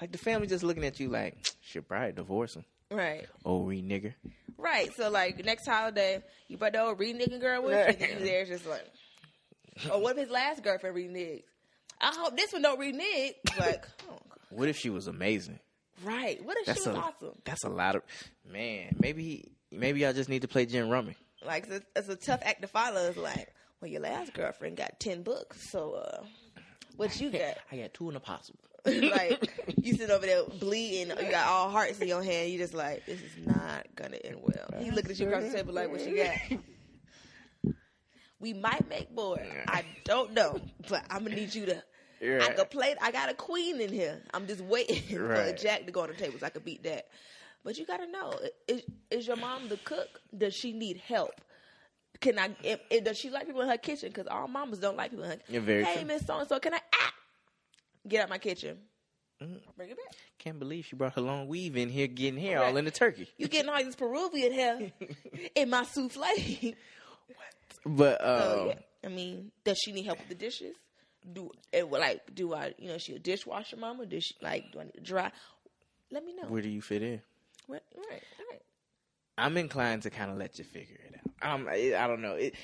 Like 0.00 0.12
the 0.12 0.18
family 0.18 0.46
just 0.46 0.62
looking 0.64 0.84
at 0.84 1.00
you 1.00 1.08
like, 1.08 1.36
should 1.62 1.88
probably 1.88 2.12
divorce 2.12 2.54
him. 2.54 2.64
right, 2.90 3.26
Old 3.44 3.68
re 3.68 3.82
nigger. 3.82 4.14
right. 4.58 4.90
So 4.96 5.10
like 5.10 5.44
next 5.44 5.66
holiday, 5.66 6.22
you 6.48 6.56
brought 6.56 6.72
the 6.72 6.82
old 6.82 6.98
reneging 6.98 7.40
girl 7.40 7.62
with 7.62 8.00
you, 8.00 8.06
and 8.06 8.24
there's 8.26 8.48
just 8.48 8.66
like, 8.66 8.84
or 9.92 10.00
what 10.00 10.12
if 10.16 10.22
his 10.24 10.30
last 10.30 10.62
girlfriend 10.62 10.96
reneges? 10.96 11.42
I 12.00 12.14
hope 12.14 12.36
this 12.36 12.52
one 12.52 12.62
don't 12.62 12.78
renege. 12.78 13.34
Like, 13.58 13.86
oh, 14.10 14.18
What 14.50 14.68
if 14.68 14.76
she 14.78 14.90
was 14.90 15.06
amazing? 15.06 15.58
right. 16.04 16.42
What 16.44 16.58
if 16.58 16.66
That's 16.66 16.82
she 16.82 16.88
was 16.90 16.98
a 16.98 17.00
awesome? 17.00 17.38
that's 17.44 17.64
a 17.64 17.70
lot 17.70 17.96
of 17.96 18.02
man. 18.46 18.96
Maybe 19.00 19.50
maybe 19.72 20.04
I 20.06 20.12
just 20.12 20.28
need 20.28 20.42
to 20.42 20.48
play 20.48 20.66
gin 20.66 20.90
rummy. 20.90 21.16
Like 21.44 21.64
it's 21.68 21.72
a, 21.76 21.82
it's 21.98 22.08
a 22.10 22.16
tough 22.16 22.40
act 22.44 22.60
to 22.62 22.68
follow. 22.68 23.00
It's 23.08 23.16
like, 23.16 23.48
well, 23.80 23.90
your 23.90 24.02
last 24.02 24.34
girlfriend 24.34 24.76
got 24.76 25.00
ten 25.00 25.22
books, 25.22 25.70
so 25.70 25.94
uh, 25.94 26.22
what 26.96 27.18
you 27.20 27.30
got? 27.32 27.56
I 27.72 27.76
got 27.78 27.94
two 27.94 28.10
in 28.10 28.16
a 28.16 28.20
possible. 28.20 28.60
like 29.10 29.50
you 29.82 29.94
sit 29.94 30.10
over 30.10 30.26
there 30.26 30.44
bleeding, 30.44 31.08
you 31.08 31.30
got 31.30 31.46
all 31.46 31.70
hearts 31.70 32.00
in 32.00 32.08
your 32.08 32.22
hand. 32.22 32.50
You 32.50 32.58
just 32.58 32.74
like 32.74 33.04
this 33.06 33.20
is 33.20 33.46
not 33.46 33.86
gonna 33.94 34.16
end 34.16 34.38
well. 34.40 34.68
He 34.78 34.90
looking 34.90 35.10
at 35.10 35.18
you 35.18 35.28
across 35.28 35.44
the 35.44 35.52
table 35.52 35.74
like, 35.74 35.90
what 35.90 36.06
you 36.06 36.16
got? 36.16 36.60
We 38.38 38.52
might 38.52 38.86
make 38.86 39.10
more. 39.14 39.40
I 39.66 39.82
don't 40.04 40.34
know, 40.34 40.60
but 40.90 41.02
I'm 41.08 41.24
gonna 41.24 41.36
need 41.36 41.54
you 41.54 41.64
to 41.66 41.82
I 42.22 42.52
could 42.56 42.70
play. 42.70 42.94
I 43.00 43.10
got 43.10 43.30
a 43.30 43.34
queen 43.34 43.80
in 43.80 43.92
here. 43.92 44.22
I'm 44.32 44.46
just 44.46 44.60
waiting 44.60 45.02
for 45.16 45.32
a 45.34 45.56
jack 45.56 45.86
to 45.86 45.92
go 45.92 46.02
on 46.02 46.08
the 46.08 46.14
table 46.14 46.38
so 46.38 46.46
I 46.46 46.50
could 46.50 46.64
beat 46.64 46.82
that. 46.84 47.06
But 47.64 47.78
you 47.78 47.86
gotta 47.86 48.10
know: 48.10 48.32
is, 48.68 48.82
is 49.10 49.26
your 49.26 49.36
mom 49.36 49.68
the 49.68 49.76
cook? 49.78 50.20
Does 50.36 50.54
she 50.54 50.72
need 50.72 50.98
help? 50.98 51.32
Can 52.20 52.38
I? 52.38 52.50
If, 52.62 52.80
if- 52.90 53.04
does 53.04 53.18
she 53.18 53.30
like 53.30 53.46
people 53.46 53.62
in 53.62 53.68
her 53.68 53.78
kitchen? 53.78 54.10
Because 54.10 54.26
all 54.26 54.48
mamas 54.48 54.78
don't 54.78 54.96
like 54.96 55.10
people 55.10 55.24
in 55.24 55.32
her. 55.32 55.38
Yeah, 55.48 55.60
very 55.60 55.84
hey. 55.84 56.04
Miss 56.04 56.26
So 56.26 56.38
and 56.38 56.48
So, 56.48 56.58
can 56.58 56.74
I 56.74 56.80
ah, 56.94 57.12
get 58.08 58.22
out 58.22 58.28
my 58.28 58.38
kitchen? 58.38 58.78
Mm. 59.42 59.60
Bring 59.76 59.90
it 59.90 59.96
back. 59.96 60.14
Can't 60.38 60.58
believe 60.58 60.86
she 60.86 60.96
brought 60.96 61.14
her 61.14 61.20
long 61.20 61.46
weave 61.48 61.76
in 61.76 61.88
here, 61.90 62.06
getting 62.06 62.40
hair 62.40 62.60
Right. 62.60 62.68
all 62.68 62.76
in 62.76 62.84
the 62.86 62.90
turkey. 62.90 63.28
You 63.36 63.48
getting 63.48 63.68
all 63.68 63.82
this 63.84 63.94
Peruvian 63.96 64.52
hair 64.52 64.92
in 65.54 65.68
my 65.70 65.84
souffle? 65.84 66.22
What? 66.22 66.74
But 67.84 68.20
um, 68.22 68.28
Oh, 68.42 68.64
yeah. 68.68 68.78
I 69.04 69.08
mean, 69.08 69.50
does 69.64 69.78
she 69.84 69.92
need 69.92 70.04
help 70.06 70.18
with 70.20 70.28
the 70.28 70.34
dishes? 70.34 70.74
Do 71.32 71.50
it 71.72 71.90
like 71.90 72.34
do 72.34 72.54
I? 72.54 72.72
You 72.78 72.88
know, 72.88 72.98
she 72.98 73.14
a 73.14 73.18
dishwasher 73.18 73.76
mama? 73.76 74.06
Does 74.06 74.24
she 74.24 74.34
like? 74.40 74.72
Do 74.72 74.80
I 74.80 74.84
need 74.84 74.94
to 74.94 75.00
dry? 75.00 75.30
Let 76.12 76.24
me 76.24 76.34
know. 76.34 76.48
where 76.48 76.62
do 76.62 76.68
you 76.68 76.80
fit 76.80 77.02
in? 77.02 77.20
What? 77.66 77.82
Right, 77.96 78.22
right. 78.50 78.62
I'm 79.36 79.56
inclined 79.56 80.02
to 80.04 80.10
kind 80.10 80.30
of 80.30 80.38
let 80.38 80.56
you 80.58 80.64
figure 80.64 80.96
it 81.04 81.16
out. 81.42 81.52
Um, 81.52 81.66
I, 81.68 81.94
I 81.98 82.06
don't 82.06 82.22
know, 82.22 82.34
it 82.34 82.54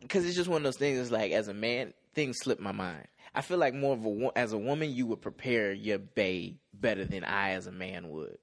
because 0.00 0.24
it's 0.26 0.36
just 0.36 0.48
one 0.48 0.58
of 0.58 0.64
those 0.64 0.76
things. 0.76 0.98
It's 0.98 1.10
like 1.10 1.32
as 1.32 1.48
a 1.48 1.54
man, 1.54 1.94
things 2.14 2.36
slip 2.42 2.60
my 2.60 2.70
mind. 2.72 3.08
I 3.36 3.42
feel 3.42 3.58
like 3.58 3.74
more 3.74 3.92
of 3.94 4.04
a 4.06 4.30
as 4.38 4.52
a 4.52 4.58
woman, 4.58 4.90
you 4.92 5.06
would 5.06 5.20
prepare 5.20 5.72
your 5.72 5.98
bae 5.98 6.54
better 6.72 7.04
than 7.04 7.22
I 7.22 7.50
as 7.50 7.66
a 7.66 7.72
man 7.72 8.08
would. 8.10 8.38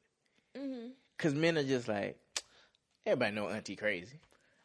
hmm 0.55 0.87
Because 1.17 1.33
men 1.33 1.57
are 1.57 1.63
just 1.63 1.87
like 1.87 2.17
everybody 3.05 3.35
know 3.35 3.49
auntie 3.49 3.75
crazy. 3.75 4.19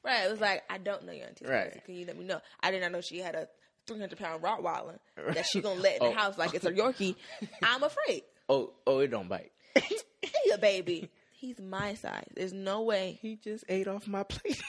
Right. 0.04 0.24
It 0.26 0.30
was 0.30 0.40
like 0.40 0.62
I 0.70 0.78
don't 0.78 1.04
know 1.04 1.12
your 1.12 1.26
auntie. 1.26 1.44
Right. 1.46 1.72
Right. 1.72 1.84
Can 1.84 1.94
you 1.94 2.06
let 2.06 2.16
me 2.18 2.24
know? 2.24 2.40
I 2.60 2.70
did 2.70 2.82
not 2.82 2.92
know 2.92 3.00
she 3.00 3.18
had 3.18 3.34
a 3.34 3.48
300 3.86 4.18
pound 4.18 4.42
Rottweiler 4.42 4.98
that 5.32 5.46
she 5.46 5.60
gonna 5.62 5.80
let 5.80 5.96
in 5.96 6.02
Oh. 6.02 6.10
the 6.10 6.14
house 6.16 6.36
like 6.38 6.54
it's 6.54 6.66
a 6.66 6.70
Yorkie. 6.72 7.16
I'm 7.62 7.82
afraid. 7.82 8.22
Oh, 8.50 8.72
oh, 8.86 8.98
it 9.00 9.08
don't 9.08 9.28
bite. 9.28 9.52
Hey, 10.20 10.50
a 10.52 10.58
baby. 10.58 11.08
He's 11.30 11.60
my 11.60 11.94
size. 11.94 12.26
There's 12.34 12.52
no 12.52 12.82
way 12.82 13.18
he 13.22 13.36
just 13.36 13.64
ate 13.68 13.86
off 13.86 14.06
my 14.08 14.24
plate. 14.24 14.60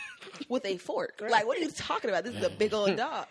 with 0.47 0.63
a 0.65 0.77
fork. 0.77 1.19
Like, 1.27 1.47
what 1.47 1.57
are 1.57 1.61
you 1.61 1.71
talking 1.71 2.09
about? 2.11 2.23
This 2.23 2.35
is 2.35 2.43
a 2.45 2.49
big 2.51 2.73
old 2.73 2.95
dog. 2.95 3.25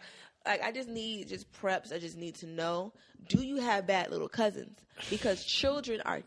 Like, 0.48 0.64
I 0.64 0.72
just 0.72 0.88
need 0.88 1.28
just 1.28 1.52
preps. 1.52 1.92
I 1.92 1.98
just 1.98 2.16
need 2.16 2.36
to 2.36 2.46
know: 2.46 2.94
Do 3.28 3.44
you 3.44 3.58
have 3.58 3.86
bad 3.86 4.10
little 4.10 4.30
cousins? 4.30 4.78
Because 5.10 5.44
children 5.44 6.00
are 6.06 6.22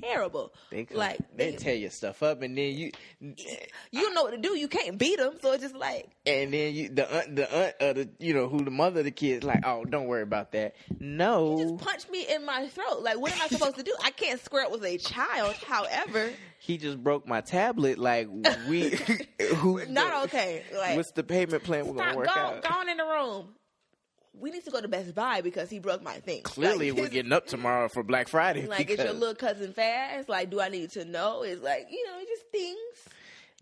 terrible. 0.00 0.52
They 0.70 0.84
come, 0.84 0.98
like 0.98 1.18
they 1.36 1.50
they, 1.50 1.56
tear 1.56 1.74
your 1.74 1.90
stuff 1.90 2.22
up, 2.22 2.42
and 2.42 2.56
then 2.56 2.72
you, 2.72 2.92
you 3.20 4.00
don't 4.00 4.14
know 4.14 4.22
what 4.22 4.30
to 4.30 4.38
do. 4.38 4.56
You 4.56 4.68
can't 4.68 4.96
beat 4.96 5.18
them. 5.18 5.34
So 5.42 5.52
it's 5.52 5.62
just 5.62 5.74
like 5.74 6.08
and 6.24 6.54
then 6.54 6.72
you, 6.72 6.88
the 6.88 7.12
aunt, 7.12 7.34
the 7.34 7.52
aunt, 7.52 7.74
uh, 7.80 7.92
the 7.94 8.08
you 8.20 8.32
know 8.32 8.48
who 8.48 8.64
the 8.64 8.70
mother 8.70 9.00
of 9.00 9.04
the 9.04 9.10
kids, 9.10 9.44
like, 9.44 9.66
oh, 9.66 9.84
don't 9.84 10.06
worry 10.06 10.22
about 10.22 10.52
that. 10.52 10.76
No, 11.00 11.58
just 11.58 11.84
punch 11.84 12.08
me 12.10 12.26
in 12.28 12.44
my 12.44 12.68
throat. 12.68 13.02
Like, 13.02 13.18
what 13.18 13.32
am 13.32 13.40
I 13.42 13.48
supposed 13.48 13.76
to 13.76 13.82
do? 13.82 13.94
I 14.04 14.10
can't 14.10 14.42
square 14.44 14.66
up 14.66 14.70
with 14.72 14.84
a 14.84 14.98
child. 14.98 15.54
However, 15.66 16.30
he 16.58 16.76
just 16.76 17.02
broke 17.02 17.26
my 17.26 17.40
tablet. 17.40 17.98
Like 17.98 18.28
we, 18.68 18.90
who 19.56 19.84
not 19.86 20.24
okay. 20.24 20.62
Like, 20.76 20.96
What's 20.96 21.12
the 21.12 21.22
payment 21.24 21.62
plan 21.64 21.86
we're 21.86 21.94
gonna 21.94 22.16
work 22.16 22.26
go, 22.26 22.32
out? 22.32 22.62
go 22.62 22.68
on 22.74 22.88
in 22.88 22.96
the 22.96 23.04
room. 23.04 23.54
We 24.40 24.50
need 24.52 24.64
to 24.66 24.70
go 24.70 24.80
to 24.80 24.86
Best 24.86 25.14
Buy 25.16 25.40
because 25.40 25.68
he 25.68 25.80
broke 25.80 26.00
my 26.02 26.14
thing. 26.20 26.42
Clearly, 26.42 26.92
Like, 26.92 27.00
we're 27.02 27.08
getting 27.08 27.32
up 27.32 27.46
tomorrow 27.46 27.88
for 27.88 28.04
Black 28.04 28.28
Friday. 28.28 28.66
Like, 28.66 28.88
is 28.88 28.98
your 28.98 29.12
little 29.12 29.34
cousin 29.34 29.72
fast? 29.72 30.28
Like, 30.28 30.50
do 30.50 30.60
I 30.60 30.68
need 30.68 30.90
to 30.90 31.04
know? 31.04 31.42
It's 31.42 31.60
like, 31.60 31.88
you 31.90 32.06
know, 32.06 32.20
just 32.20 32.44
things. 32.52 32.78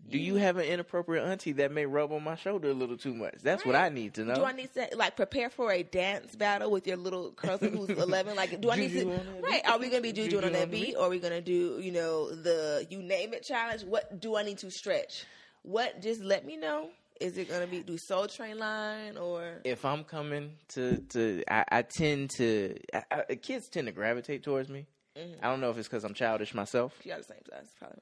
Do 0.09 0.17
you 0.17 0.35
have 0.35 0.57
an 0.57 0.65
inappropriate 0.65 1.25
auntie 1.25 1.51
that 1.53 1.71
may 1.71 1.85
rub 1.85 2.11
on 2.11 2.23
my 2.23 2.35
shoulder 2.35 2.69
a 2.69 2.73
little 2.73 2.97
too 2.97 3.13
much? 3.13 3.35
That's 3.43 3.65
what 3.65 3.75
I 3.75 3.89
need 3.89 4.13
to 4.15 4.23
know. 4.23 4.35
Do 4.35 4.43
I 4.45 4.53
need 4.53 4.73
to 4.73 4.87
like 4.95 5.15
prepare 5.15 5.49
for 5.49 5.71
a 5.71 5.83
dance 5.83 6.35
battle 6.35 6.71
with 6.71 6.87
your 6.87 6.97
little 6.97 7.31
cousin 7.31 7.75
who's 7.75 7.89
eleven? 7.97 8.35
Like, 8.35 8.59
do 8.61 8.71
I 8.71 8.75
need 8.77 8.93
to? 8.93 9.05
Right? 9.41 9.61
Are 9.67 9.77
we 9.79 9.89
gonna 9.89 10.01
be 10.01 10.13
Juju 10.13 10.41
on 10.41 10.51
that 10.53 10.71
beat, 10.71 10.95
or 10.95 11.05
are 11.05 11.09
we 11.09 11.19
gonna 11.19 11.41
do 11.41 11.79
you 11.79 11.91
know 11.91 12.33
the 12.33 12.85
you 12.89 13.01
name 13.01 13.33
it 13.33 13.43
challenge? 13.43 13.83
What 13.83 14.19
do 14.19 14.35
I 14.35 14.43
need 14.43 14.59
to 14.59 14.71
stretch? 14.71 15.25
What? 15.63 16.01
Just 16.01 16.21
let 16.21 16.45
me 16.45 16.57
know. 16.57 16.89
Is 17.19 17.37
it 17.37 17.49
gonna 17.49 17.67
be 17.67 17.81
do 17.81 17.97
Soul 17.97 18.27
Train 18.27 18.59
line 18.59 19.17
or? 19.17 19.59
if 19.63 19.83
I'm 19.85 20.03
coming 20.03 20.51
to 20.69 20.97
to, 21.09 21.43
I, 21.49 21.65
I 21.71 21.81
tend 21.81 22.29
to 22.37 22.77
I, 22.93 23.03
I, 23.29 23.35
kids 23.35 23.67
tend 23.69 23.87
to 23.87 23.91
gravitate 23.91 24.43
towards 24.43 24.69
me. 24.69 24.85
Mhm. 25.17 25.35
I 25.41 25.49
don't 25.49 25.59
know 25.59 25.71
if 25.71 25.77
it's 25.79 25.87
because 25.87 26.03
I'm 26.03 26.13
childish 26.13 26.53
myself. 26.53 26.93
She 27.01 27.09
got 27.09 27.17
the 27.17 27.23
same 27.23 27.39
size, 27.49 27.69
probably. 27.79 27.97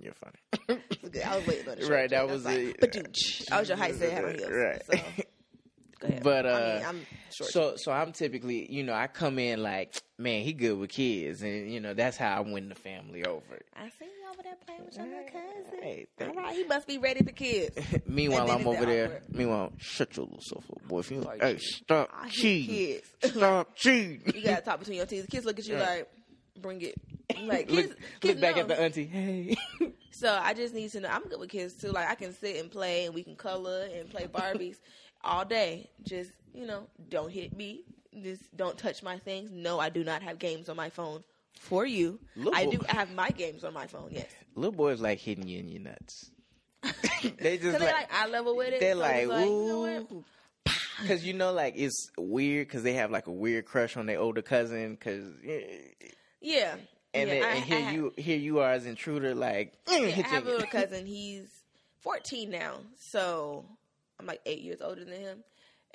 You're 0.00 0.14
funny. 0.14 0.80
I 1.24 1.36
was 1.36 1.46
waiting 1.46 1.68
on 1.68 1.78
the 1.78 1.86
Right, 1.90 2.10
that 2.10 2.20
I 2.20 2.24
was 2.24 2.44
like, 2.44 2.58
a- 2.58 2.72
"Ba-doonch." 2.80 3.50
I 3.52 3.60
was 3.60 3.68
your 3.68 3.78
height, 3.78 3.94
heels. 3.94 4.50
Right. 4.50 4.82
So. 4.86 4.98
But, 6.22 6.46
I 6.46 6.50
uh, 6.50 6.74
mean, 6.76 6.84
I'm 6.86 7.06
short. 7.32 7.50
So 7.50 7.74
so 7.76 7.92
I'm 7.92 8.12
typically, 8.12 8.70
you 8.72 8.82
know, 8.82 8.92
I 8.92 9.06
come 9.06 9.38
in 9.38 9.62
like, 9.62 10.02
man, 10.18 10.42
he 10.42 10.52
good 10.52 10.76
with 10.78 10.90
kids, 10.90 11.42
and 11.42 11.70
you 11.70 11.80
know 11.80 11.94
that's 11.94 12.16
how 12.16 12.36
I 12.36 12.40
win 12.40 12.68
the 12.68 12.74
family 12.74 13.24
over. 13.24 13.60
I 13.76 13.88
see 13.88 14.06
you 14.06 14.28
over 14.32 14.42
there 14.42 14.56
playing 14.66 14.84
with 14.84 14.96
your 14.96 15.06
little 15.06 15.24
cousin. 15.26 15.80
Hey, 15.80 16.06
All 16.20 16.34
right, 16.34 16.56
he 16.56 16.64
must 16.64 16.88
be 16.88 16.98
ready 16.98 17.22
for 17.22 17.30
kids. 17.32 17.76
Meanwhile, 18.06 18.50
I'm 18.50 18.66
over 18.66 18.84
there. 18.84 19.04
awkward. 19.06 19.22
Meanwhile, 19.30 19.72
shut 19.78 20.16
your 20.16 20.26
little 20.26 20.40
self 20.42 20.64
up, 20.70 20.88
boy. 20.88 21.00
If 21.00 21.10
you 21.12 21.22
Sorry, 21.22 21.38
hey, 21.40 21.58
stop 21.58 22.10
cheating, 22.30 22.74
kids. 22.74 23.34
stop 23.36 23.68
cheating. 23.76 24.22
You 24.34 24.42
gotta 24.42 24.62
talk 24.62 24.80
between 24.80 24.96
your 24.96 25.06
teeth. 25.06 25.22
The 25.22 25.28
kids 25.28 25.46
look 25.46 25.58
at 25.58 25.66
you 25.66 25.76
like, 25.76 26.08
bring 26.60 26.82
it. 26.82 26.94
Like 27.44 27.70
look, 27.70 27.86
kids, 27.86 27.94
kids 28.20 28.34
look 28.34 28.40
back 28.40 28.56
at 28.58 28.68
the 28.68 28.78
auntie. 28.80 29.06
Hey, 29.06 29.56
So 30.10 30.38
I 30.40 30.52
just 30.52 30.74
need 30.74 30.90
to 30.92 31.00
know. 31.00 31.08
I'm 31.08 31.22
good 31.28 31.40
with 31.40 31.48
kids 31.48 31.74
too. 31.74 31.90
Like 31.90 32.08
I 32.08 32.14
can 32.14 32.34
sit 32.34 32.56
and 32.56 32.70
play, 32.70 33.06
and 33.06 33.14
we 33.14 33.22
can 33.24 33.34
color 33.36 33.88
and 33.92 34.08
play 34.08 34.26
Barbies 34.26 34.76
all 35.24 35.44
day. 35.44 35.88
Just 36.02 36.30
you 36.54 36.66
know, 36.66 36.86
don't 37.08 37.30
hit 37.30 37.56
me. 37.56 37.84
Just 38.22 38.54
don't 38.54 38.76
touch 38.76 39.02
my 39.02 39.18
things. 39.18 39.50
No, 39.50 39.80
I 39.80 39.88
do 39.88 40.04
not 40.04 40.22
have 40.22 40.38
games 40.38 40.68
on 40.68 40.76
my 40.76 40.90
phone 40.90 41.24
for 41.58 41.86
you. 41.86 42.20
Little 42.36 42.54
I 42.54 42.66
boy- 42.66 42.70
do 42.72 42.78
have 42.88 43.12
my 43.14 43.30
games 43.30 43.64
on 43.64 43.72
my 43.72 43.86
phone. 43.86 44.10
Yes, 44.12 44.30
little 44.54 44.72
boys 44.72 45.00
like 45.00 45.18
hitting 45.18 45.48
you 45.48 45.58
in 45.58 45.68
your 45.68 45.80
nuts. 45.80 46.30
they 47.38 47.56
just 47.56 47.72
like, 47.72 47.78
they 47.78 47.92
like 47.92 48.12
eye 48.12 48.28
level 48.28 48.56
with 48.56 48.74
it. 48.74 48.80
they're 48.80 48.94
so 48.94 49.00
like, 49.00 49.26
like, 49.26 49.46
you 49.46 49.66
know 49.66 49.80
what? 49.80 50.12
ooh. 50.12 50.24
Because 51.00 51.24
you 51.24 51.32
know, 51.32 51.52
like 51.52 51.74
it's 51.76 52.10
weird 52.18 52.68
because 52.68 52.82
they 52.82 52.92
have 52.92 53.10
like 53.10 53.26
a 53.26 53.32
weird 53.32 53.64
crush 53.64 53.96
on 53.96 54.06
their 54.06 54.20
older 54.20 54.42
cousin. 54.42 54.92
Because 54.92 55.24
eh, 55.44 55.78
Yeah. 56.42 56.74
and, 57.14 57.28
yeah, 57.28 57.34
then, 57.34 57.44
I- 57.44 57.54
and 57.54 57.64
here 57.64 57.86
I 57.86 57.92
you 57.92 58.12
here 58.16 58.38
you 58.38 58.58
are 58.60 58.72
as 58.72 58.86
intruder, 58.86 59.34
like 59.34 59.74
Yeah, 59.90 59.98
I 59.98 60.10
have 60.28 60.46
a 60.46 60.50
little 60.50 60.66
cousin. 60.70 61.06
He's 61.06 61.48
14 62.00 62.50
now, 62.50 62.78
so 62.98 63.64
I'm 64.18 64.26
like 64.26 64.40
eight 64.46 64.60
years 64.60 64.80
older 64.82 65.04
than 65.04 65.14
him. 65.20 65.44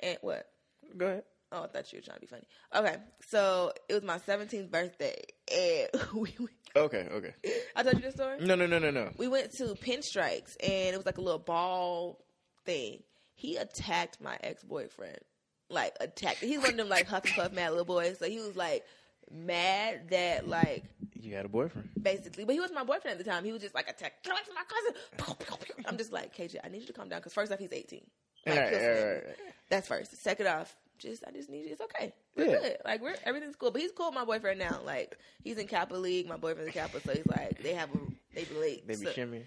And 0.00 0.16
what? 0.22 0.46
Go 0.96 1.06
ahead. 1.06 1.24
Oh, 1.50 1.62
I 1.62 1.66
thought 1.66 1.90
you 1.92 1.98
were 1.98 2.02
trying 2.02 2.16
to 2.16 2.20
be 2.20 2.26
funny. 2.26 2.46
Okay, 2.76 2.96
so 3.28 3.72
it 3.88 3.94
was 3.94 4.02
my 4.02 4.18
17th 4.18 4.70
birthday, 4.70 5.20
and 5.52 5.88
we. 6.14 6.34
went- 6.38 6.50
Okay, 6.76 7.08
okay. 7.10 7.34
I 7.74 7.82
told 7.82 7.96
you 7.96 8.02
this 8.02 8.14
story. 8.14 8.36
No, 8.40 8.54
no, 8.54 8.66
no, 8.66 8.78
no, 8.78 8.90
no. 8.90 9.10
We 9.16 9.26
went 9.26 9.52
to 9.54 9.64
Pinstripes, 9.74 10.54
and 10.62 10.94
it 10.94 10.96
was 10.96 11.06
like 11.06 11.16
a 11.16 11.22
little 11.22 11.38
ball 11.38 12.22
thing. 12.66 13.02
He 13.34 13.56
attacked 13.56 14.20
my 14.20 14.36
ex 14.42 14.62
boyfriend, 14.62 15.16
like 15.70 15.96
attacked. 16.00 16.38
He's 16.40 16.58
one 16.58 16.70
of 16.72 16.76
them 16.76 16.88
like 16.90 17.06
huff 17.06 17.24
and 17.24 17.34
puff 17.34 17.52
mad 17.52 17.70
little 17.70 17.86
boys. 17.86 18.18
So 18.18 18.28
he 18.28 18.38
was 18.40 18.54
like 18.54 18.84
mad 19.32 20.08
that 20.10 20.48
like 20.48 20.84
You 21.20 21.34
had 21.34 21.44
a 21.44 21.48
boyfriend. 21.48 21.88
basically. 22.00 22.44
But 22.44 22.54
he 22.54 22.60
was 22.60 22.72
my 22.72 22.84
boyfriend 22.84 23.18
at 23.18 23.24
the 23.24 23.30
time. 23.30 23.44
He 23.44 23.52
was 23.52 23.62
just 23.62 23.74
like 23.74 23.88
attack. 23.88 24.24
From 24.24 24.34
my 24.54 24.62
cousin. 25.26 25.36
I'm 25.86 25.96
just 25.98 26.12
like 26.12 26.34
KJ. 26.36 26.56
I 26.64 26.68
need 26.68 26.80
you 26.80 26.86
to 26.86 26.92
calm 26.92 27.08
down 27.08 27.20
because 27.20 27.32
first 27.34 27.52
off, 27.52 27.58
he's 27.58 27.72
18. 27.72 28.00
Like, 28.46 28.54
he'll 28.54 28.62
right, 28.62 28.72
me. 28.72 28.78
right, 28.86 29.14
right. 29.26 29.36
That's 29.68 29.88
first. 29.88 30.22
Second 30.22 30.46
off, 30.46 30.74
just 30.98 31.22
I 31.26 31.30
just 31.32 31.50
need 31.50 31.66
you. 31.66 31.72
It's 31.72 31.80
okay. 31.82 32.12
We're 32.36 32.46
Yeah. 32.46 32.58
good. 32.60 32.76
Like 32.84 33.02
we're 33.02 33.14
everything's 33.24 33.56
cool. 33.56 33.70
But 33.70 33.82
he's 33.82 33.92
cool 33.92 34.06
with 34.06 34.14
my 34.14 34.24
boyfriend 34.24 34.58
now. 34.58 34.80
Like 34.84 35.18
he's 35.44 35.58
in 35.58 35.66
Kappa 35.66 35.94
League. 35.94 36.26
My 36.28 36.36
boyfriend's 36.36 36.68
in 36.68 36.72
Kappa, 36.80 37.00
so 37.00 37.12
he's 37.12 37.26
like 37.26 37.62
they 37.62 37.74
have 37.74 37.90
a 37.94 37.98
they 38.34 38.44
relate. 38.54 38.86
They 38.86 38.94
be 38.94 39.04
So- 39.06 39.12
shimmying. 39.12 39.46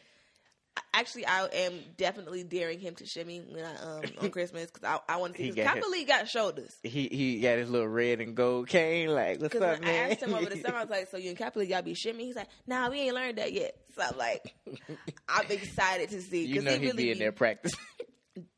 Actually, 0.94 1.26
I 1.26 1.46
am 1.48 1.74
definitely 1.98 2.44
daring 2.44 2.80
him 2.80 2.96
to 2.96 3.06
shimmy 3.06 3.40
when 3.50 3.64
I 3.66 3.76
um 3.76 4.04
on 4.22 4.32
Christmas 4.32 4.68
because 4.72 4.84
I, 5.08 5.14
I 5.14 5.18
want 5.18 5.34
to 5.34 5.38
see 5.38 5.46
He 5.46 5.50
because 5.52 5.66
got 5.66 5.74
Kappa 5.76 5.80
his- 5.80 5.92
got 6.06 6.28
shoulders. 6.30 6.76
He 6.84 7.08
he 7.12 7.40
got 7.40 7.58
his 7.58 7.70
little 7.70 7.88
red 7.88 8.20
and 8.22 8.36
gold 8.36 8.68
cane. 8.68 9.10
Like, 9.10 9.42
what's 9.42 9.56
up, 9.56 9.80
I 9.80 9.80
man? 9.80 10.12
asked 10.12 10.22
him 10.22 10.34
over 10.34 10.50
the 10.50 10.58
summer, 10.62 10.78
I 10.78 10.82
was 10.82 10.90
like, 10.90 11.10
"So 11.10 11.18
you 11.18 11.30
in 11.32 11.36
League, 11.60 11.70
y'all 11.70 11.82
be 11.82 11.94
shimmy?" 11.94 12.26
He's 12.26 12.36
like, 12.36 12.50
"Nah, 12.68 12.90
we 12.90 13.00
ain't 13.02 13.16
learned 13.16 13.38
that 13.38 13.52
yet." 13.54 13.76
So 13.96 14.02
I'm 14.04 14.18
like, 14.18 14.54
I'm 15.30 15.46
excited 15.50 16.10
to 16.10 16.22
see 16.22 16.46
you 16.46 16.48
because 16.62 16.64
know 16.66 16.72
he 16.72 16.78
he'd 16.80 16.86
really 16.88 17.04
be 17.04 17.12
in 17.12 17.20
there 17.20 17.32
practicing. 17.34 17.80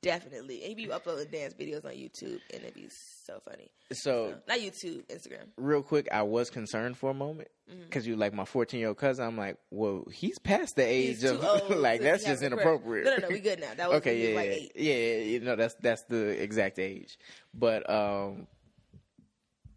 Definitely. 0.02 0.64
And 0.66 0.76
be 0.76 0.92
uploading 0.92 1.32
dance 1.32 1.54
videos 1.54 1.86
on 1.86 1.92
YouTube, 1.92 2.40
and 2.54 2.62
it'd 2.64 2.74
be 2.76 2.88
so 2.90 3.40
funny. 3.44 3.70
so 3.92 3.96
So, 4.32 4.36
not 4.48 4.60
YouTube, 4.60 5.06
Instagram. 5.08 5.48
real 5.58 5.82
quick, 5.82 6.08
I 6.12 6.22
was 6.24 6.50
concerned 6.50 6.98
for 6.98 7.10
a 7.10 7.14
moment 7.14 7.50
Mm-hmm. 7.72 7.84
because 7.84 8.06
you 8.06 8.18
like 8.18 8.34
my 8.34 8.44
14 8.44 8.78
year 8.78 8.90
old 8.90 8.98
cousin. 8.98 9.26
I'm 9.26 9.38
like, 9.38 9.58
well, 9.72 10.04
he's 10.12 10.38
past 10.38 10.76
the 10.76 10.84
age 10.84 11.24
of 11.24 11.42
like 11.70 12.02
that's 12.02 12.26
just 12.26 12.44
inappropriate. 12.44 13.06
No, 13.06 13.12
no, 13.16 13.18
no, 13.20 13.28
we 13.30 13.40
good 13.40 13.62
now. 13.62 13.74
That 13.78 13.88
was 13.90 13.98
okay, 14.00 14.20
yeah, 14.32 14.36
was 14.36 14.46
yeah, 14.46 14.52
eight. 14.52 14.72
yeah, 14.76 15.24
you 15.32 15.40
know 15.40 15.56
that's 15.56 15.74
that's 15.76 16.04
the 16.04 16.42
exact 16.44 16.78
age. 16.78 17.18
But 17.54 17.90
um, 17.90 18.48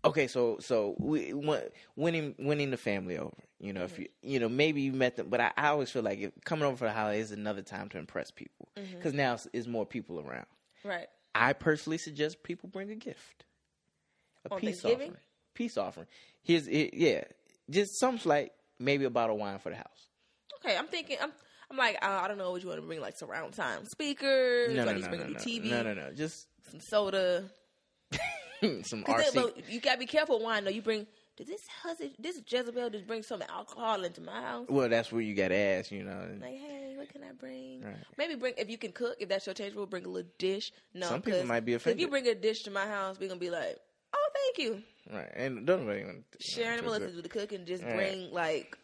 okay, 0.05 0.27
so 0.27 0.57
so 0.61 0.97
we 0.99 1.33
win- 1.33 1.69
winning 1.95 2.35
winning 2.41 2.73
the 2.73 2.77
family 2.77 3.19
over. 3.19 3.37
You 3.59 3.73
know, 3.73 3.81
Mm-hmm. 3.87 3.93
if 3.95 3.99
you 3.99 4.09
you 4.23 4.41
know 4.41 4.49
maybe 4.49 4.83
you 4.83 4.93
met 4.93 5.17
them, 5.17 5.29
but 5.31 5.41
I, 5.41 5.51
I 5.57 5.69
always 5.69 5.91
feel 5.91 6.03
like 6.03 6.19
if 6.21 6.33
coming 6.45 6.65
over 6.65 6.77
for 6.77 6.85
the 6.85 6.93
holidays 6.93 7.27
is 7.27 7.33
another 7.33 7.63
time 7.63 7.89
to 7.91 7.99
impress 7.99 8.31
people 8.31 8.69
Mm-hmm. 8.77 8.97
because 8.97 9.15
now 9.15 9.35
it's, 9.35 9.49
it's 9.53 9.67
more 9.67 9.87
people 9.87 10.21
around. 10.21 10.47
Right. 10.85 11.07
I 11.35 11.53
personally 11.55 11.99
suggest 11.99 12.43
people 12.43 12.69
bring 12.69 12.91
a 12.91 12.95
gift. 12.95 13.45
a 14.49 14.55
On 14.55 14.61
peace 14.61 14.85
offering. 14.85 15.17
Peace 15.55 15.77
offering. 15.79 16.07
Here's 16.43 16.67
it, 16.69 16.95
yeah, 16.95 17.25
just 17.71 17.99
something 17.99 18.29
like 18.29 18.53
maybe 18.79 19.05
a 19.07 19.11
bottle 19.11 19.37
of 19.37 19.41
wine 19.41 19.59
for 19.59 19.71
the 19.71 19.77
house. 19.77 20.09
Okay, 20.65 20.77
I'm 20.77 20.87
thinking. 20.87 21.17
I'm. 21.23 21.33
I'm 21.69 21.77
like, 21.77 21.97
uh, 22.01 22.21
I 22.23 22.29
don't 22.29 22.39
know 22.39 22.53
what 22.53 22.63
you 22.63 22.69
want 22.69 22.81
to 22.81 22.87
bring, 22.87 23.01
like 23.01 23.17
surround 23.19 23.57
sound 23.57 23.89
speakers. 23.89 24.73
No, 24.77 24.85
no, 24.85 24.93
no, 24.93 25.09
bring 25.09 25.21
no, 25.21 25.27
no, 25.27 25.35
TV, 25.35 25.65
no, 25.69 25.83
no, 25.83 25.95
no. 25.95 26.13
Just 26.13 26.47
some 26.71 26.79
soda. 26.81 27.51
some 28.85 29.03
RC. 29.05 29.33
then, 29.33 29.45
you 29.69 29.81
gotta 29.81 29.99
be 29.99 30.07
careful. 30.07 30.39
Wine, 30.41 30.65
though. 30.65 30.71
You 30.71 30.83
bring. 30.83 31.07
Did 31.37 31.49
this 31.49 31.67
husband, 31.83 32.13
this 32.19 32.41
Jezebel, 32.47 32.89
just 32.89 33.07
bring 33.07 33.23
some 33.23 33.43
alcohol 33.43 34.05
into 34.05 34.23
my 34.23 34.41
house? 34.41 34.67
well, 34.71 34.89
that's 34.89 35.13
where 35.13 35.21
you 35.21 35.35
got 35.35 35.49
to 35.49 35.57
ask, 35.57 35.91
you 35.91 36.03
know. 36.03 36.27
Like, 36.41 36.57
hey, 36.57 36.95
what 36.97 37.11
can 37.11 37.23
I 37.23 37.33
bring? 37.33 37.83
Right. 37.83 37.95
Maybe 38.17 38.37
bring 38.37 38.55
if 38.57 38.71
you 38.71 38.79
can 38.79 38.93
cook. 38.93 39.17
If 39.21 39.29
that's 39.29 39.45
your 39.45 39.55
taste, 39.55 39.77
we'll 39.77 39.85
bring 39.85 40.07
a 40.07 40.09
little 40.09 40.31
dish. 40.39 40.73
No, 40.95 41.09
Some 41.09 41.21
people 41.21 41.45
might 41.45 41.67
be 41.67 41.75
offended. 41.75 41.99
If 41.99 42.01
you 42.01 42.09
bring 42.09 42.27
a 42.27 42.35
dish 42.35 42.63
to 42.63 42.71
my 42.71 42.87
house, 42.87 43.21
we're 43.21 43.29
gonna 43.29 43.39
be 43.39 43.51
like, 43.51 43.79
oh, 44.15 44.29
thank 44.35 44.67
you. 44.67 44.83
Right, 45.13 45.31
and 45.35 45.67
don't 45.67 45.87
really 45.87 46.05
want 46.05 46.25
to 46.33 46.39
Sharon 46.43 46.79
and 46.79 46.87
Melissa 46.87 47.09
do 47.09 47.21
the 47.21 47.29
cooking. 47.29 47.67
Just 47.67 47.85
Right. 47.85 47.97
bring 47.97 48.33
like 48.33 48.79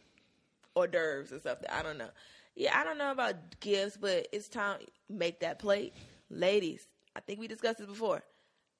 hors 0.76 0.88
d'oeuvres 0.88 1.32
or 1.32 1.40
something. 1.40 1.68
I 1.70 1.82
don't 1.82 1.96
know. 1.96 2.10
Yeah, 2.54 2.78
I 2.78 2.84
don't 2.84 2.98
know 2.98 3.12
about 3.12 3.60
gifts, 3.60 3.96
but 3.96 4.28
it's 4.30 4.48
time 4.48 4.80
make 5.08 5.40
that 5.40 5.58
plate, 5.58 5.94
ladies. 6.28 6.86
I 7.16 7.20
think 7.20 7.40
we 7.40 7.48
discussed 7.48 7.78
this 7.78 7.86
before. 7.86 8.22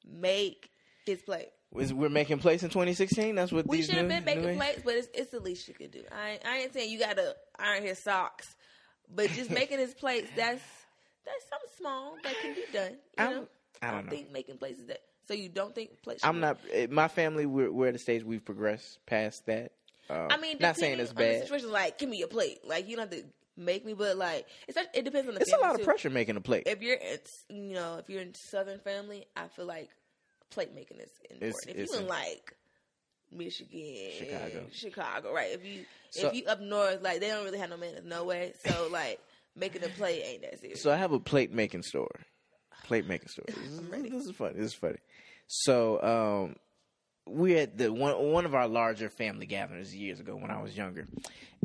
Make 0.07 0.71
his 1.07 1.23
plate. 1.23 1.49
Was 1.73 1.93
we're 1.93 2.09
making 2.11 2.39
plates 2.39 2.63
in 2.63 2.69
2016? 2.69 3.35
That's 3.35 3.51
what 3.51 3.67
We 3.67 3.83
should 3.83 3.95
have 3.95 4.09
been 4.09 4.25
making 4.25 4.57
plates, 4.57 4.83
but 4.85 4.95
it's, 4.95 5.09
it's 5.15 5.31
the 5.31 5.41
least 5.41 5.69
you 5.69 5.75
could 5.75 5.91
do. 5.91 6.03
I 6.13 6.31
ain't, 6.33 6.47
I 6.47 6.57
ain't 6.59 6.73
saying 6.75 6.91
you 6.91 6.99
got 6.99 7.17
to 7.17 7.35
iron 7.59 7.83
his 7.83 7.99
socks, 7.99 8.55
but 9.15 9.31
just 9.31 9.51
making 9.61 9.79
his 9.79 9.95
plates 9.95 10.29
that's 10.37 10.63
that's 11.25 11.49
something 11.49 11.71
small 11.79 12.17
that 12.25 12.35
can 12.43 12.55
be 12.55 12.65
done. 12.73 12.93
You 12.93 12.99
I'm- 13.25 13.33
know, 13.33 13.47
I 13.81 13.91
don't 13.91 14.05
know. 14.07 14.11
think 14.11 14.31
making 14.33 14.59
plates 14.59 14.81
is 14.81 14.87
that. 14.89 15.01
So 15.29 15.35
you 15.35 15.49
don't 15.49 15.75
think 15.75 16.03
plates? 16.03 16.23
should 16.23 16.29
I'm 16.29 16.41
not. 16.41 16.59
eh, 16.73 16.89
My 16.91 17.09
family, 17.09 17.47
we're, 17.47 17.71
we're 17.73 17.89
at 17.89 17.95
a 17.95 17.99
stage 17.99 18.23
we've 18.25 18.45
progressed 18.45 18.99
past 19.07 19.47
that. 19.47 19.73
Um, 20.11 20.29
I 20.31 20.37
mean, 20.37 20.57
not 20.61 20.77
saying 20.77 20.99
it's 21.01 21.13
bad. 21.13 21.43
situation, 21.43 21.71
like 21.73 21.97
give 21.99 22.09
me 22.09 22.23
a 22.23 22.27
plate. 22.27 22.59
Like 22.67 22.89
you 22.89 22.97
don't 22.97 23.11
have 23.11 23.19
to 23.21 23.25
make 23.57 23.87
me, 23.87 23.95
but 23.95 24.17
like 24.17 24.47
it's 24.69 24.77
it 24.95 25.05
depends 25.05 25.29
on 25.29 25.35
the. 25.35 25.41
It's 25.41 25.53
a 25.53 25.57
lot 25.59 25.73
of 25.75 25.79
too. 25.79 25.85
pressure 25.85 26.11
making 26.11 26.37
a 26.37 26.41
plate. 26.41 26.65
If 26.67 26.83
you're, 26.83 26.99
it's 27.01 27.45
you 27.49 27.73
know, 27.73 27.97
if 27.99 28.11
you're 28.11 28.21
in 28.21 28.35
Southern 28.35 28.79
family, 28.81 29.25
I 29.37 29.47
feel 29.49 29.65
like 29.65 29.89
plate 30.53 30.75
making 30.75 30.99
is 31.01 31.11
important. 31.31 31.65
if 31.69 31.77
it's 31.77 31.93
you 31.95 32.01
in 32.01 32.07
like 32.07 32.55
Michigan, 33.31 34.11
Chicago. 34.19 34.67
Chicago, 34.73 35.33
right? 35.35 35.53
If 35.53 35.65
you 35.65 35.85
So- 36.11 36.29
if 36.29 36.35
you 36.35 36.45
up 36.47 36.61
north, 36.61 37.03
like 37.03 37.21
they 37.21 37.29
don't 37.29 37.45
really 37.45 37.59
have 37.59 37.71
no 37.71 37.77
manners, 37.77 38.05
no 38.05 38.25
way. 38.25 38.53
So 38.67 38.89
like 38.93 39.19
making 39.57 39.83
a 39.85 39.89
plate 39.89 40.23
ain't 40.25 40.43
that 40.43 40.61
serious. 40.61 40.83
So 40.83 40.93
I 40.93 40.97
have 40.97 41.13
a 41.13 41.21
plate 41.21 41.53
making 41.53 41.83
store. 41.83 42.11
Plate 42.85 43.07
making 43.07 43.29
store. 43.29 43.45
This 43.55 43.57
is, 43.59 43.81
this 44.11 44.25
is 44.27 44.31
funny. 44.37 44.55
This 44.55 44.67
is 44.67 44.75
funny. 44.75 44.99
So 45.47 46.03
um, 46.03 46.57
we 47.27 47.53
had 47.53 47.79
the 47.79 47.93
one 47.93 48.19
one 48.33 48.45
of 48.45 48.55
our 48.55 48.69
larger 48.69 49.09
family 49.09 49.47
gatherings 49.47 49.95
years 49.95 50.21
ago 50.21 50.37
when 50.37 50.51
I 50.51 50.61
was 50.61 50.77
younger, 50.77 51.07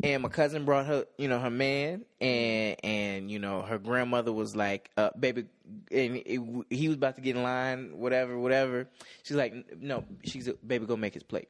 and 0.04 0.24
my 0.24 0.30
cousin 0.30 0.66
brought 0.66 0.86
her, 0.86 1.06
you 1.18 1.28
know, 1.28 1.40
her 1.40 1.50
man, 1.50 2.06
and 2.22 2.76
and 2.84 3.32
you 3.32 3.40
know 3.40 3.62
her 3.62 3.78
grandmother 3.78 4.32
was 4.32 4.56
like, 4.56 4.92
uh, 4.98 5.10
"Baby," 5.20 5.46
and 5.92 6.18
it, 6.18 6.66
he 6.70 6.88
was 6.88 6.98
about 6.98 7.16
to 7.16 7.22
get 7.22 7.36
in 7.36 7.44
line, 7.44 7.98
whatever, 7.98 8.38
whatever. 8.38 8.88
She's 9.24 9.38
like, 9.38 9.54
"No," 9.80 10.06
she's, 10.24 10.48
a 10.48 10.54
"Baby, 10.54 10.86
go 10.86 10.96
make 10.96 11.14
his 11.14 11.24
plate." 11.24 11.50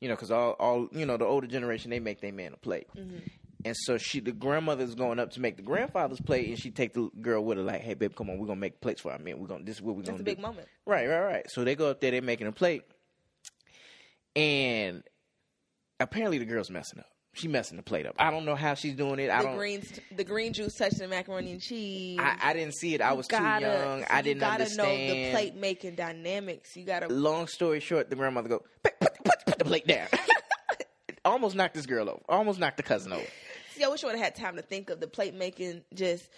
You 0.00 0.08
know, 0.08 0.14
because 0.14 0.30
all 0.30 0.52
all 0.52 0.88
you 0.92 1.06
know 1.06 1.16
the 1.16 1.24
older 1.24 1.46
generation 1.46 1.90
they 1.90 2.00
make 2.00 2.20
their 2.20 2.32
man 2.32 2.52
a 2.54 2.56
plate. 2.56 2.88
And 3.64 3.76
so 3.76 3.96
she, 3.96 4.18
the 4.18 4.32
grandmother's 4.32 4.96
going 4.96 5.20
up 5.20 5.30
to 5.32 5.40
make 5.40 5.56
the 5.56 5.62
grandfather's 5.62 6.20
plate, 6.20 6.48
and 6.48 6.58
she 6.58 6.72
take 6.72 6.94
the 6.94 7.08
girl 7.20 7.44
with 7.44 7.58
her, 7.58 7.62
like, 7.62 7.80
"Hey, 7.80 7.94
babe, 7.94 8.12
come 8.16 8.28
on, 8.28 8.38
we're 8.38 8.48
gonna 8.48 8.58
make 8.58 8.80
plates 8.80 9.00
for 9.00 9.12
our 9.12 9.20
man. 9.20 9.38
We're 9.38 9.46
gonna 9.46 9.62
this 9.62 9.76
is 9.76 9.82
what 9.82 9.94
we're 9.94 10.02
That's 10.02 10.10
gonna 10.10 10.22
a 10.22 10.24
big 10.24 10.40
moment. 10.40 10.66
Right, 10.84 11.08
right, 11.08 11.20
right. 11.20 11.50
So 11.50 11.62
they 11.62 11.76
go 11.76 11.90
up 11.90 12.00
there, 12.00 12.10
they're 12.10 12.22
making 12.22 12.48
a 12.48 12.52
plate, 12.52 12.82
and 14.36 15.02
apparently 16.00 16.38
the 16.38 16.44
girl's 16.44 16.70
messing 16.70 16.98
up. 17.00 17.06
She 17.34 17.48
messing 17.48 17.78
the 17.78 17.82
plate 17.82 18.04
up. 18.06 18.14
I 18.18 18.30
don't 18.30 18.44
know 18.44 18.54
how 18.54 18.74
she's 18.74 18.94
doing 18.94 19.18
it. 19.18 19.30
I 19.30 19.38
The 19.40 19.48
don't. 19.48 19.56
greens, 19.56 19.90
the 20.14 20.22
green 20.24 20.52
juice 20.52 20.74
touched 20.74 20.98
the 20.98 21.08
macaroni 21.08 21.52
and 21.52 21.62
cheese. 21.62 22.18
I, 22.20 22.36
I 22.42 22.52
didn't 22.52 22.74
see 22.74 22.94
it. 22.94 23.00
I 23.00 23.14
was 23.14 23.26
gotta, 23.26 23.64
too 23.64 23.70
young. 23.72 24.04
I 24.10 24.20
didn't 24.20 24.40
gotta 24.40 24.64
understand. 24.64 25.08
know 25.08 25.14
the 25.14 25.30
plate 25.30 25.54
making 25.56 25.94
dynamics. 25.94 26.76
You 26.76 26.84
gotta 26.84 27.08
Long 27.08 27.46
story 27.46 27.80
short, 27.80 28.10
the 28.10 28.16
grandmother 28.16 28.50
go 28.50 28.62
put, 28.84 29.00
put, 29.00 29.14
put, 29.24 29.46
put 29.46 29.58
the 29.58 29.64
plate 29.64 29.86
down. 29.86 30.08
Almost 31.24 31.56
knocked 31.56 31.74
this 31.74 31.86
girl 31.86 32.10
over. 32.10 32.20
Almost 32.28 32.58
knocked 32.58 32.76
the 32.76 32.82
cousin 32.82 33.12
over. 33.14 33.24
See, 33.74 33.82
I 33.84 33.88
wish 33.88 34.02
I 34.04 34.08
would 34.08 34.16
have 34.16 34.24
had 34.24 34.34
time 34.34 34.56
to 34.56 34.62
think 34.62 34.90
of 34.90 35.00
the 35.00 35.06
plate 35.06 35.34
making. 35.34 35.82
Just 35.94 36.28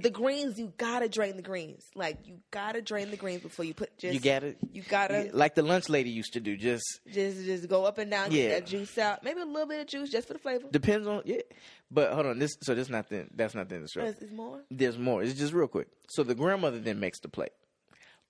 the 0.00 0.10
greens, 0.10 0.58
you 0.58 0.72
gotta 0.76 1.08
drain 1.08 1.36
the 1.36 1.42
greens. 1.42 1.84
Like 1.94 2.18
you 2.26 2.38
gotta 2.50 2.80
drain 2.82 3.10
the 3.10 3.16
greens 3.16 3.42
before 3.42 3.64
you 3.64 3.74
put. 3.74 3.96
Just 3.98 4.14
You 4.14 4.20
gotta, 4.20 4.56
You 4.72 4.82
gotta 4.82 5.30
like 5.32 5.54
the 5.54 5.62
lunch 5.62 5.88
lady 5.88 6.10
used 6.10 6.32
to 6.34 6.40
do. 6.40 6.56
Just 6.56 7.00
just 7.10 7.44
just 7.44 7.68
go 7.68 7.84
up 7.84 7.98
and 7.98 8.10
down, 8.10 8.30
Yeah. 8.30 8.48
get 8.48 8.60
that 8.60 8.66
juice 8.66 8.96
out. 8.98 9.22
Maybe 9.24 9.40
a 9.40 9.44
little 9.44 9.66
bit 9.66 9.80
of 9.80 9.86
juice 9.86 10.10
just 10.10 10.28
for 10.28 10.34
the 10.34 10.38
flavor. 10.38 10.68
depends 10.70 11.06
on 11.06 11.22
yeah. 11.24 11.42
But 11.90 12.12
hold 12.12 12.26
on, 12.26 12.38
this 12.38 12.56
so 12.62 12.74
this 12.74 12.88
not 12.88 13.08
the 13.08 13.26
that's 13.34 13.54
not 13.54 13.68
the 13.68 13.74
end 13.76 13.84
of 13.84 13.86
the 13.86 13.88
story. 13.88 14.06
Is 14.08 14.32
more? 14.32 14.62
There's 14.70 14.98
more. 14.98 15.22
It's 15.22 15.38
just 15.38 15.52
real 15.52 15.68
quick. 15.68 15.88
So 16.08 16.22
the 16.22 16.34
grandmother 16.34 16.78
then 16.78 17.00
makes 17.00 17.20
the 17.20 17.28
plate. 17.28 17.52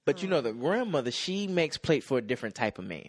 But 0.04 0.22
you 0.22 0.28
uh-huh. 0.28 0.36
know 0.36 0.40
the 0.40 0.52
grandmother, 0.52 1.10
she 1.10 1.46
makes 1.46 1.76
plate 1.76 2.02
for 2.02 2.18
a 2.18 2.22
different 2.22 2.54
type 2.54 2.78
of 2.78 2.84
man. 2.84 3.08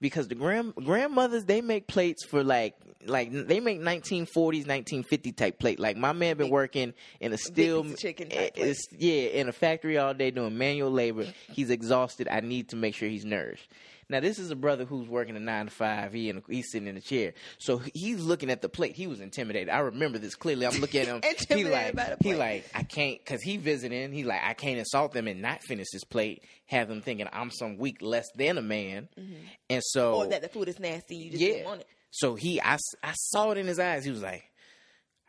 Because 0.00 0.28
the 0.28 0.34
grand 0.34 0.74
grandmothers, 0.74 1.44
they 1.44 1.60
make 1.60 1.86
plates 1.86 2.24
for 2.24 2.42
like 2.42 2.74
like 3.06 3.30
they 3.32 3.60
make 3.60 3.80
1940s, 3.80 4.66
1950 4.66 5.32
type 5.32 5.58
plate. 5.58 5.78
Like 5.78 5.96
my 5.96 6.12
man 6.12 6.36
been 6.36 6.50
working 6.50 6.94
in 7.20 7.32
a 7.32 7.38
steel 7.38 7.84
chicken 7.94 8.28
yeah, 8.30 9.10
in 9.10 9.48
a 9.48 9.52
factory 9.52 9.98
all 9.98 10.14
day 10.14 10.30
doing 10.30 10.56
manual 10.56 10.90
labor. 10.90 11.26
He's 11.52 11.70
exhausted. 11.70 12.28
I 12.28 12.40
need 12.40 12.70
to 12.70 12.76
make 12.76 12.94
sure 12.94 13.08
he's 13.08 13.24
nourished. 13.24 13.68
Now 14.10 14.18
this 14.20 14.40
is 14.40 14.50
a 14.50 14.56
brother 14.56 14.84
who's 14.84 15.08
working 15.08 15.36
a 15.36 15.40
nine 15.40 15.66
to 15.66 15.70
five. 15.70 16.12
He 16.12 16.28
in, 16.28 16.42
he's 16.48 16.70
sitting 16.72 16.88
in 16.88 16.96
a 16.96 17.00
chair, 17.00 17.32
so 17.58 17.80
he's 17.94 18.20
looking 18.20 18.50
at 18.50 18.60
the 18.60 18.68
plate. 18.68 18.96
He 18.96 19.06
was 19.06 19.20
intimidated. 19.20 19.68
I 19.68 19.78
remember 19.78 20.18
this 20.18 20.34
clearly. 20.34 20.66
I'm 20.66 20.80
looking 20.80 21.02
at 21.02 21.06
him. 21.06 21.22
he 21.56 21.64
like 21.64 21.94
by 21.94 22.16
the 22.16 22.16
he 22.20 22.34
like 22.34 22.68
I 22.74 22.82
can't 22.82 23.18
because 23.18 23.40
he 23.40 23.56
visiting. 23.56 24.12
He 24.12 24.24
like 24.24 24.40
I 24.42 24.54
can't 24.54 24.78
insult 24.78 25.12
them 25.12 25.28
and 25.28 25.40
not 25.40 25.62
finish 25.62 25.86
this 25.92 26.04
plate. 26.04 26.42
Have 26.66 26.88
them 26.88 27.02
thinking 27.02 27.28
I'm 27.32 27.50
some 27.50 27.78
weak 27.78 28.02
less 28.02 28.26
than 28.34 28.58
a 28.58 28.62
man, 28.62 29.08
mm-hmm. 29.18 29.34
and 29.70 29.82
so 29.84 30.16
Or 30.16 30.26
that 30.26 30.42
the 30.42 30.48
food 30.48 30.68
is 30.68 30.80
nasty. 30.80 31.16
You 31.16 31.30
just 31.30 31.42
yeah. 31.42 31.52
didn't 31.52 31.66
want 31.66 31.80
it. 31.82 31.86
So 32.10 32.34
he, 32.34 32.60
I 32.60 32.78
I 33.04 33.12
saw 33.14 33.52
it 33.52 33.58
in 33.58 33.66
his 33.66 33.78
eyes. 33.78 34.04
He 34.04 34.10
was 34.10 34.22
like, 34.22 34.42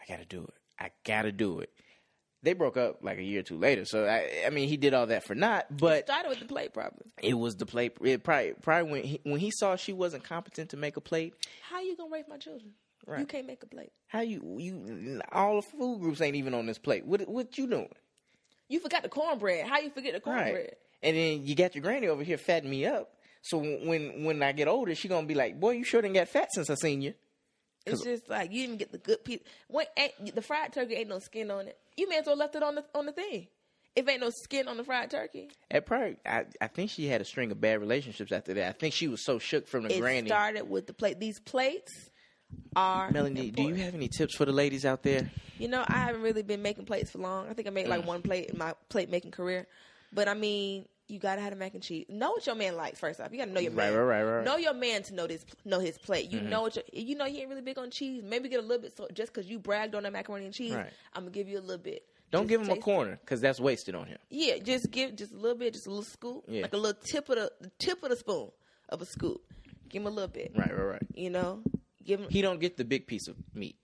I 0.01 0.11
gotta 0.11 0.25
do 0.25 0.43
it. 0.43 0.53
I 0.79 0.89
gotta 1.05 1.31
do 1.31 1.59
it. 1.59 1.69
They 2.43 2.53
broke 2.53 2.75
up 2.75 2.99
like 3.03 3.19
a 3.19 3.23
year 3.23 3.41
or 3.41 3.43
two 3.43 3.57
later. 3.57 3.85
So 3.85 4.05
I, 4.05 4.45
I 4.47 4.49
mean, 4.49 4.67
he 4.67 4.75
did 4.77 4.93
all 4.93 5.05
that 5.07 5.23
for 5.25 5.35
not. 5.35 5.65
But 5.77 6.05
Started 6.05 6.29
with 6.29 6.39
the 6.39 6.45
plate, 6.45 6.73
probably. 6.73 7.05
it 7.21 7.35
was 7.35 7.55
the 7.55 7.65
plate. 7.67 7.97
It 8.03 8.23
probably, 8.23 8.53
probably 8.61 8.91
when 8.91 9.03
he, 9.03 9.19
when 9.23 9.39
he 9.39 9.51
saw 9.51 9.75
she 9.75 9.93
wasn't 9.93 10.23
competent 10.23 10.71
to 10.71 10.77
make 10.77 10.97
a 10.97 11.01
plate. 11.01 11.35
How 11.69 11.81
you 11.81 11.95
gonna 11.95 12.09
raise 12.11 12.25
my 12.27 12.37
children? 12.37 12.71
You 13.17 13.25
can't 13.25 13.47
make 13.47 13.61
a 13.63 13.65
plate. 13.65 13.91
How 14.07 14.21
you, 14.21 14.57
you, 14.59 15.21
all 15.31 15.55
the 15.57 15.61
food 15.63 15.99
groups 16.01 16.21
ain't 16.21 16.35
even 16.35 16.53
on 16.53 16.65
this 16.67 16.77
plate. 16.77 17.05
What, 17.05 17.27
what 17.27 17.57
you 17.57 17.67
doing? 17.67 17.89
You 18.69 18.79
forgot 18.79 19.03
the 19.03 19.09
cornbread. 19.09 19.67
How 19.67 19.79
you 19.79 19.89
forget 19.89 20.13
the 20.13 20.19
cornbread? 20.19 20.53
Right. 20.53 20.73
And 21.03 21.17
then 21.17 21.43
you 21.45 21.55
got 21.55 21.75
your 21.75 21.81
granny 21.81 22.07
over 22.07 22.23
here 22.23 22.37
fatting 22.37 22.69
me 22.69 22.85
up. 22.85 23.11
So 23.41 23.57
when 23.57 24.23
when 24.23 24.41
I 24.43 24.51
get 24.51 24.67
older, 24.67 24.93
she 24.93 25.07
gonna 25.07 25.25
be 25.25 25.33
like, 25.33 25.59
"Boy, 25.59 25.71
you 25.71 25.83
sure 25.83 26.01
didn't 26.01 26.13
get 26.13 26.29
fat 26.29 26.49
since 26.53 26.69
I 26.69 26.75
seen 26.75 27.01
you." 27.01 27.15
It's 27.85 28.03
just 28.03 28.29
like 28.29 28.51
you 28.51 28.65
didn't 28.67 28.79
get 28.79 28.91
the 28.91 28.97
good 28.97 29.23
piece. 29.25 29.39
What 29.67 29.91
ain't 29.97 30.35
the 30.35 30.41
fried 30.41 30.73
turkey 30.73 30.95
ain't 30.95 31.09
no 31.09 31.19
skin 31.19 31.49
on 31.51 31.67
it. 31.67 31.77
You 31.97 32.07
may 32.07 32.19
as 32.19 32.25
well 32.25 32.37
left 32.37 32.55
it 32.55 32.63
on 32.63 32.75
the 32.75 32.85
on 32.93 33.05
the 33.05 33.11
thing. 33.11 33.47
If 33.95 34.07
ain't 34.07 34.21
no 34.21 34.29
skin 34.29 34.67
on 34.69 34.77
the 34.77 34.83
fried 34.85 35.11
turkey, 35.11 35.49
At 35.69 35.85
probably, 35.85 36.15
I, 36.25 36.45
I 36.61 36.67
think 36.67 36.91
she 36.91 37.07
had 37.07 37.19
a 37.19 37.25
string 37.25 37.51
of 37.51 37.59
bad 37.59 37.81
relationships 37.81 38.31
after 38.31 38.53
that. 38.53 38.69
I 38.69 38.71
think 38.71 38.93
she 38.93 39.09
was 39.09 39.25
so 39.25 39.37
shook 39.37 39.67
from 39.67 39.83
the 39.83 39.95
it 39.95 39.99
granny. 39.99 40.29
started 40.29 40.69
with 40.69 40.87
the 40.87 40.93
plate. 40.93 41.19
These 41.19 41.41
plates 41.41 42.09
are 42.75 43.11
Melanie, 43.11 43.51
do 43.51 43.63
you 43.63 43.75
have 43.75 43.93
any 43.93 44.07
tips 44.07 44.35
for 44.35 44.45
the 44.45 44.53
ladies 44.53 44.85
out 44.85 45.03
there? 45.03 45.29
You 45.57 45.67
know, 45.67 45.83
I 45.85 46.05
haven't 46.05 46.21
really 46.21 46.41
been 46.41 46.61
making 46.61 46.85
plates 46.85 47.11
for 47.11 47.17
long. 47.17 47.49
I 47.49 47.53
think 47.53 47.67
I 47.67 47.71
made 47.71 47.87
Mm. 47.87 47.89
like 47.89 48.07
one 48.07 48.21
plate 48.21 48.49
in 48.49 48.57
my 48.57 48.73
plate 48.89 49.09
making 49.09 49.31
career. 49.31 49.67
But 50.13 50.27
I 50.29 50.33
mean, 50.35 50.85
you 51.11 51.19
gotta 51.19 51.41
have 51.41 51.51
the 51.51 51.55
mac 51.57 51.73
and 51.73 51.83
cheese. 51.83 52.05
Know 52.09 52.31
what 52.31 52.45
your 52.45 52.55
man 52.55 52.75
likes 52.75 52.99
first 52.99 53.19
off. 53.19 53.31
You 53.31 53.37
gotta 53.39 53.51
know 53.51 53.59
your 53.59 53.71
Right, 53.71 53.91
man. 53.91 53.99
right, 54.03 54.23
right, 54.23 54.35
right. 54.37 54.45
Know 54.45 54.57
your 54.57 54.73
man 54.73 55.03
to 55.03 55.13
know 55.13 55.27
this, 55.27 55.45
know 55.65 55.79
his 55.79 55.97
plate. 55.97 56.29
Mm-hmm. 56.31 56.45
You 56.45 56.49
know 56.49 56.61
what 56.63 56.75
your, 56.75 56.85
you 56.93 57.15
know 57.15 57.25
he 57.25 57.39
ain't 57.41 57.49
really 57.49 57.61
big 57.61 57.77
on 57.77 57.91
cheese. 57.91 58.23
Maybe 58.23 58.49
get 58.49 58.59
a 58.59 58.63
little 58.63 58.81
bit. 58.81 58.95
So 58.95 59.07
just 59.13 59.33
because 59.33 59.49
you 59.49 59.59
bragged 59.59 59.93
on 59.95 60.03
that 60.03 60.13
macaroni 60.13 60.45
and 60.45 60.53
cheese, 60.53 60.73
Right. 60.73 60.89
I'm 61.13 61.23
gonna 61.23 61.31
give 61.31 61.47
you 61.47 61.59
a 61.59 61.61
little 61.61 61.77
bit. 61.83 62.03
Don't 62.31 62.43
Just 62.47 62.49
give 62.49 62.61
him 62.61 62.69
a 62.77 62.79
corner 62.81 63.19
because 63.21 63.41
that's 63.41 63.59
wasted 63.59 63.93
on 63.93 64.07
him. 64.07 64.17
Yeah, 64.29 64.57
just 64.59 64.89
give 64.89 65.17
just 65.17 65.33
a 65.33 65.35
little 65.37 65.57
bit, 65.57 65.73
just 65.73 65.85
a 65.87 65.89
little 65.89 66.03
scoop, 66.05 66.45
Yeah. 66.47 66.61
like 66.61 66.73
a 66.73 66.77
little 66.77 66.99
tip 67.03 67.27
of 67.27 67.35
the, 67.35 67.51
the 67.59 67.71
tip 67.77 68.01
of 68.03 68.09
the 68.09 68.15
spoon 68.15 68.51
of 68.87 69.01
a 69.01 69.05
scoop. 69.05 69.41
Give 69.89 70.01
him 70.01 70.07
a 70.07 70.11
little 70.11 70.29
bit. 70.29 70.53
Right, 70.55 70.71
right, 70.73 70.83
right. 70.93 71.01
You 71.13 71.29
know, 71.29 71.61
give 72.05 72.21
him 72.21 72.27
He 72.29 72.41
don't 72.41 72.61
get 72.61 72.77
the 72.77 72.85
big 72.85 73.05
piece 73.05 73.27
of 73.27 73.35
meat. 73.53 73.75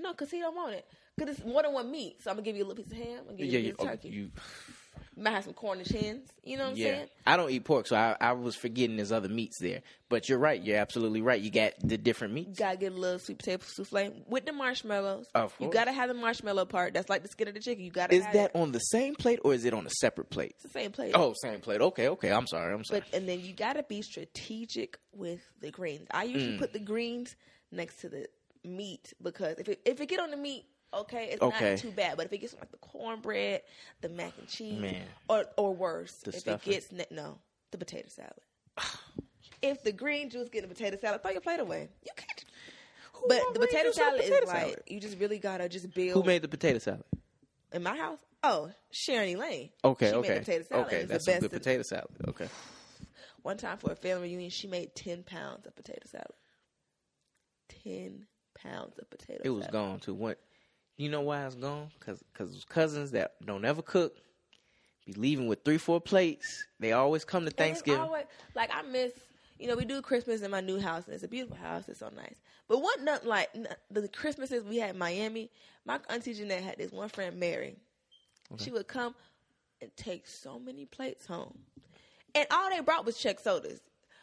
no, 0.00 0.12
cause 0.14 0.30
he 0.32 0.40
don't 0.40 0.56
want 0.56 0.74
it. 0.74 0.84
Cause 1.18 1.28
it's 1.30 1.44
more 1.44 1.62
than 1.62 1.72
one 1.72 1.90
meat. 1.90 2.20
So 2.22 2.30
I'm 2.30 2.36
gonna 2.36 2.44
give 2.44 2.56
you 2.56 2.64
a 2.64 2.66
little 2.66 2.82
piece 2.84 2.92
of 2.92 2.98
ham. 2.98 3.18
I'm 3.20 3.24
gonna 3.26 3.38
give 3.38 3.52
you 3.52 3.58
a 3.58 3.62
you, 3.62 3.70
piece 3.72 3.78
of 3.80 3.86
oh, 3.86 3.90
turkey. 3.90 4.08
you- 4.08 4.20
You 4.22 4.30
might 5.16 5.30
have 5.30 5.44
some 5.44 5.54
Cornish 5.54 5.88
hens. 5.88 6.28
You 6.44 6.56
know 6.58 6.64
what 6.64 6.70
I'm 6.72 6.76
Yeah, 6.76 6.84
saying? 6.94 7.08
I 7.26 7.36
don't 7.36 7.50
eat 7.50 7.64
pork, 7.64 7.86
so 7.86 7.96
I, 7.96 8.16
I 8.20 8.32
was 8.32 8.54
forgetting 8.54 8.96
there's 8.96 9.12
other 9.12 9.28
meats 9.28 9.58
there. 9.60 9.82
But 10.08 10.28
you're 10.28 10.38
right. 10.38 10.62
You're 10.62 10.76
absolutely 10.78 11.22
right. 11.22 11.40
You 11.40 11.50
got 11.50 11.72
the 11.82 11.98
different 11.98 12.32
You 12.34 12.44
meats. 12.46 12.58
gotta 12.58 12.76
get 12.76 12.92
a 12.92 12.96
little 12.96 13.18
sweet 13.18 13.38
potato 13.38 13.64
souffle 13.66 14.12
with 14.28 14.46
the 14.46 14.52
marshmallows. 14.52 15.26
Of 15.34 15.56
course. 15.56 15.66
You 15.66 15.72
gotta 15.72 15.92
have 15.92 16.08
the 16.08 16.14
marshmallow 16.14 16.66
part. 16.66 16.94
That's 16.94 17.08
like 17.08 17.22
the 17.22 17.28
skin 17.28 17.48
of 17.48 17.54
the 17.54 17.60
chicken. 17.60 17.84
You 17.84 17.90
gotta. 17.90 18.14
Is 18.14 18.24
that 18.32 18.50
it. 18.50 18.50
on 18.54 18.72
the 18.72 18.78
same 18.78 19.14
plate 19.14 19.40
or 19.42 19.54
is 19.54 19.64
it 19.64 19.72
on 19.74 19.86
a 19.86 19.90
separate 19.90 20.30
plate? 20.30 20.52
It's 20.56 20.62
the 20.62 20.68
same 20.68 20.92
plate? 20.92 21.12
Oh, 21.14 21.34
same 21.42 21.60
plate. 21.60 21.80
Okay, 21.80 22.08
okay. 22.10 22.30
I'm 22.30 22.46
sorry. 22.46 22.72
I'm 22.74 22.84
sorry. 22.84 23.00
But 23.00 23.16
and 23.18 23.28
then 23.28 23.40
you 23.40 23.52
gotta 23.52 23.82
be 23.82 24.02
strategic 24.02 24.98
with 25.12 25.40
the 25.60 25.70
greens. 25.70 26.06
I 26.10 26.24
usually 26.24 26.54
Mm. 26.54 26.58
put 26.58 26.72
the 26.72 26.78
greens 26.78 27.34
next 27.72 28.00
to 28.02 28.08
the 28.08 28.28
meat 28.64 29.12
because 29.22 29.58
if 29.58 29.68
it 29.68 29.80
if 29.84 30.00
it 30.00 30.08
get 30.08 30.20
on 30.20 30.30
the 30.30 30.36
meat, 30.36 30.66
okay, 30.94 31.28
it's 31.32 31.42
Okay. 31.42 31.70
not 31.72 31.78
too 31.78 31.90
bad. 31.90 32.16
But 32.16 32.26
if 32.26 32.32
it 32.32 32.38
gets 32.38 32.54
like 32.54 32.70
the 32.70 32.78
cornbread, 32.78 33.62
the 34.00 34.08
mac 34.08 34.32
and 34.38 34.48
cheese, 34.48 34.78
Man. 34.80 35.02
or 35.28 35.44
or 35.56 35.74
worse, 35.74 36.12
The 36.18 36.30
if 36.30 36.36
stuffing. 36.40 36.72
it 36.72 36.74
gets 36.76 36.92
ne- 36.92 37.06
no 37.16 37.38
the 37.70 37.78
potato 37.78 38.08
salad. 38.08 38.32
if 39.62 39.82
the 39.82 39.92
green 39.92 40.30
juice 40.30 40.48
get 40.48 40.62
in 40.62 40.68
the 40.68 40.74
potato 40.74 40.96
salad, 41.00 41.22
throw 41.22 41.30
your 41.32 41.40
plate 41.40 41.60
away. 41.60 41.88
You 42.04 42.12
can't. 42.16 42.44
Who 43.14 43.28
But 43.28 43.40
the 43.54 43.60
potato 43.60 43.90
salad 43.92 44.20
potato 44.20 44.42
is 44.42 44.48
like 44.48 44.82
you 44.86 45.00
just 45.00 45.18
really 45.18 45.38
gotta 45.38 45.68
just 45.68 45.92
build. 45.94 46.12
Who 46.14 46.22
made 46.22 46.42
the 46.42 46.48
potato 46.48 46.78
salad? 46.78 47.04
in 47.72 47.82
my 47.82 47.96
house? 47.96 48.18
Oh, 48.44 48.70
Sharon 48.90 49.28
Elaine. 49.30 49.70
Okay, 49.84 50.10
she 50.10 50.14
okay. 50.14 50.28
Made 50.28 50.36
the 50.36 50.40
potato 50.40 50.64
salad. 50.68 50.86
Okay, 50.86 51.04
that's 51.04 51.24
the 51.24 51.30
a 51.30 51.34
best 51.34 51.40
good 51.42 51.52
in- 51.52 51.58
potato 51.58 51.82
salad. 51.82 52.06
Okay. 52.28 52.48
One 53.42 53.56
time 53.56 53.78
for 53.78 53.90
a 53.92 53.96
family 53.96 54.28
reunion, 54.28 54.50
she 54.50 54.66
made 54.68 54.94
ten 54.94 55.22
pounds 55.22 55.66
of 55.66 55.74
potato 55.74 56.06
salad. 56.06 56.26
Ten 57.68 58.26
pounds 58.54 58.98
of 58.98 59.08
potato. 59.10 59.40
It 59.44 59.50
was 59.50 59.64
salad. 59.64 59.72
gone 59.72 60.00
too. 60.00 60.14
What? 60.14 60.38
You 60.96 61.10
know 61.10 61.20
why 61.20 61.44
it's 61.44 61.54
gone? 61.54 61.90
Cause, 62.00 62.22
cause 62.34 62.64
cousins 62.68 63.10
that 63.12 63.32
don't 63.44 63.64
ever 63.64 63.82
cook 63.82 64.14
be 65.04 65.12
leaving 65.12 65.46
with 65.46 65.62
three, 65.64 65.78
four 65.78 66.00
plates. 66.00 66.64
They 66.80 66.92
always 66.92 67.24
come 67.24 67.44
to 67.44 67.50
Thanksgiving. 67.50 68.00
always- 68.00 68.24
like 68.54 68.70
I 68.74 68.82
miss, 68.82 69.12
you 69.58 69.68
know, 69.68 69.76
we 69.76 69.84
do 69.84 70.00
Christmas 70.02 70.42
in 70.42 70.50
my 70.50 70.60
new 70.60 70.80
house, 70.80 71.04
and 71.06 71.14
it's 71.14 71.22
a 71.22 71.28
beautiful 71.28 71.56
house. 71.56 71.88
It's 71.88 72.00
so 72.00 72.08
nice. 72.08 72.36
But 72.68 72.80
what 72.82 73.00
nothing 73.02 73.28
like 73.28 73.50
the 73.90 74.08
Christmases 74.08 74.64
we 74.64 74.78
had 74.78 74.90
in 74.90 74.98
Miami. 74.98 75.50
My 75.84 76.00
auntie 76.10 76.34
Jeanette 76.34 76.64
had 76.64 76.78
this 76.78 76.90
one 76.90 77.08
friend, 77.08 77.38
Mary. 77.38 77.76
She 78.58 78.70
would 78.70 78.88
come 78.88 79.14
and 79.80 79.90
take 79.96 80.26
so 80.26 80.58
many 80.58 80.86
plates 80.86 81.26
home, 81.26 81.58
and 82.34 82.46
all 82.50 82.70
they 82.70 82.80
brought 82.80 83.04
was 83.04 83.16
Chek 83.16 83.40
sodas. 83.40 83.80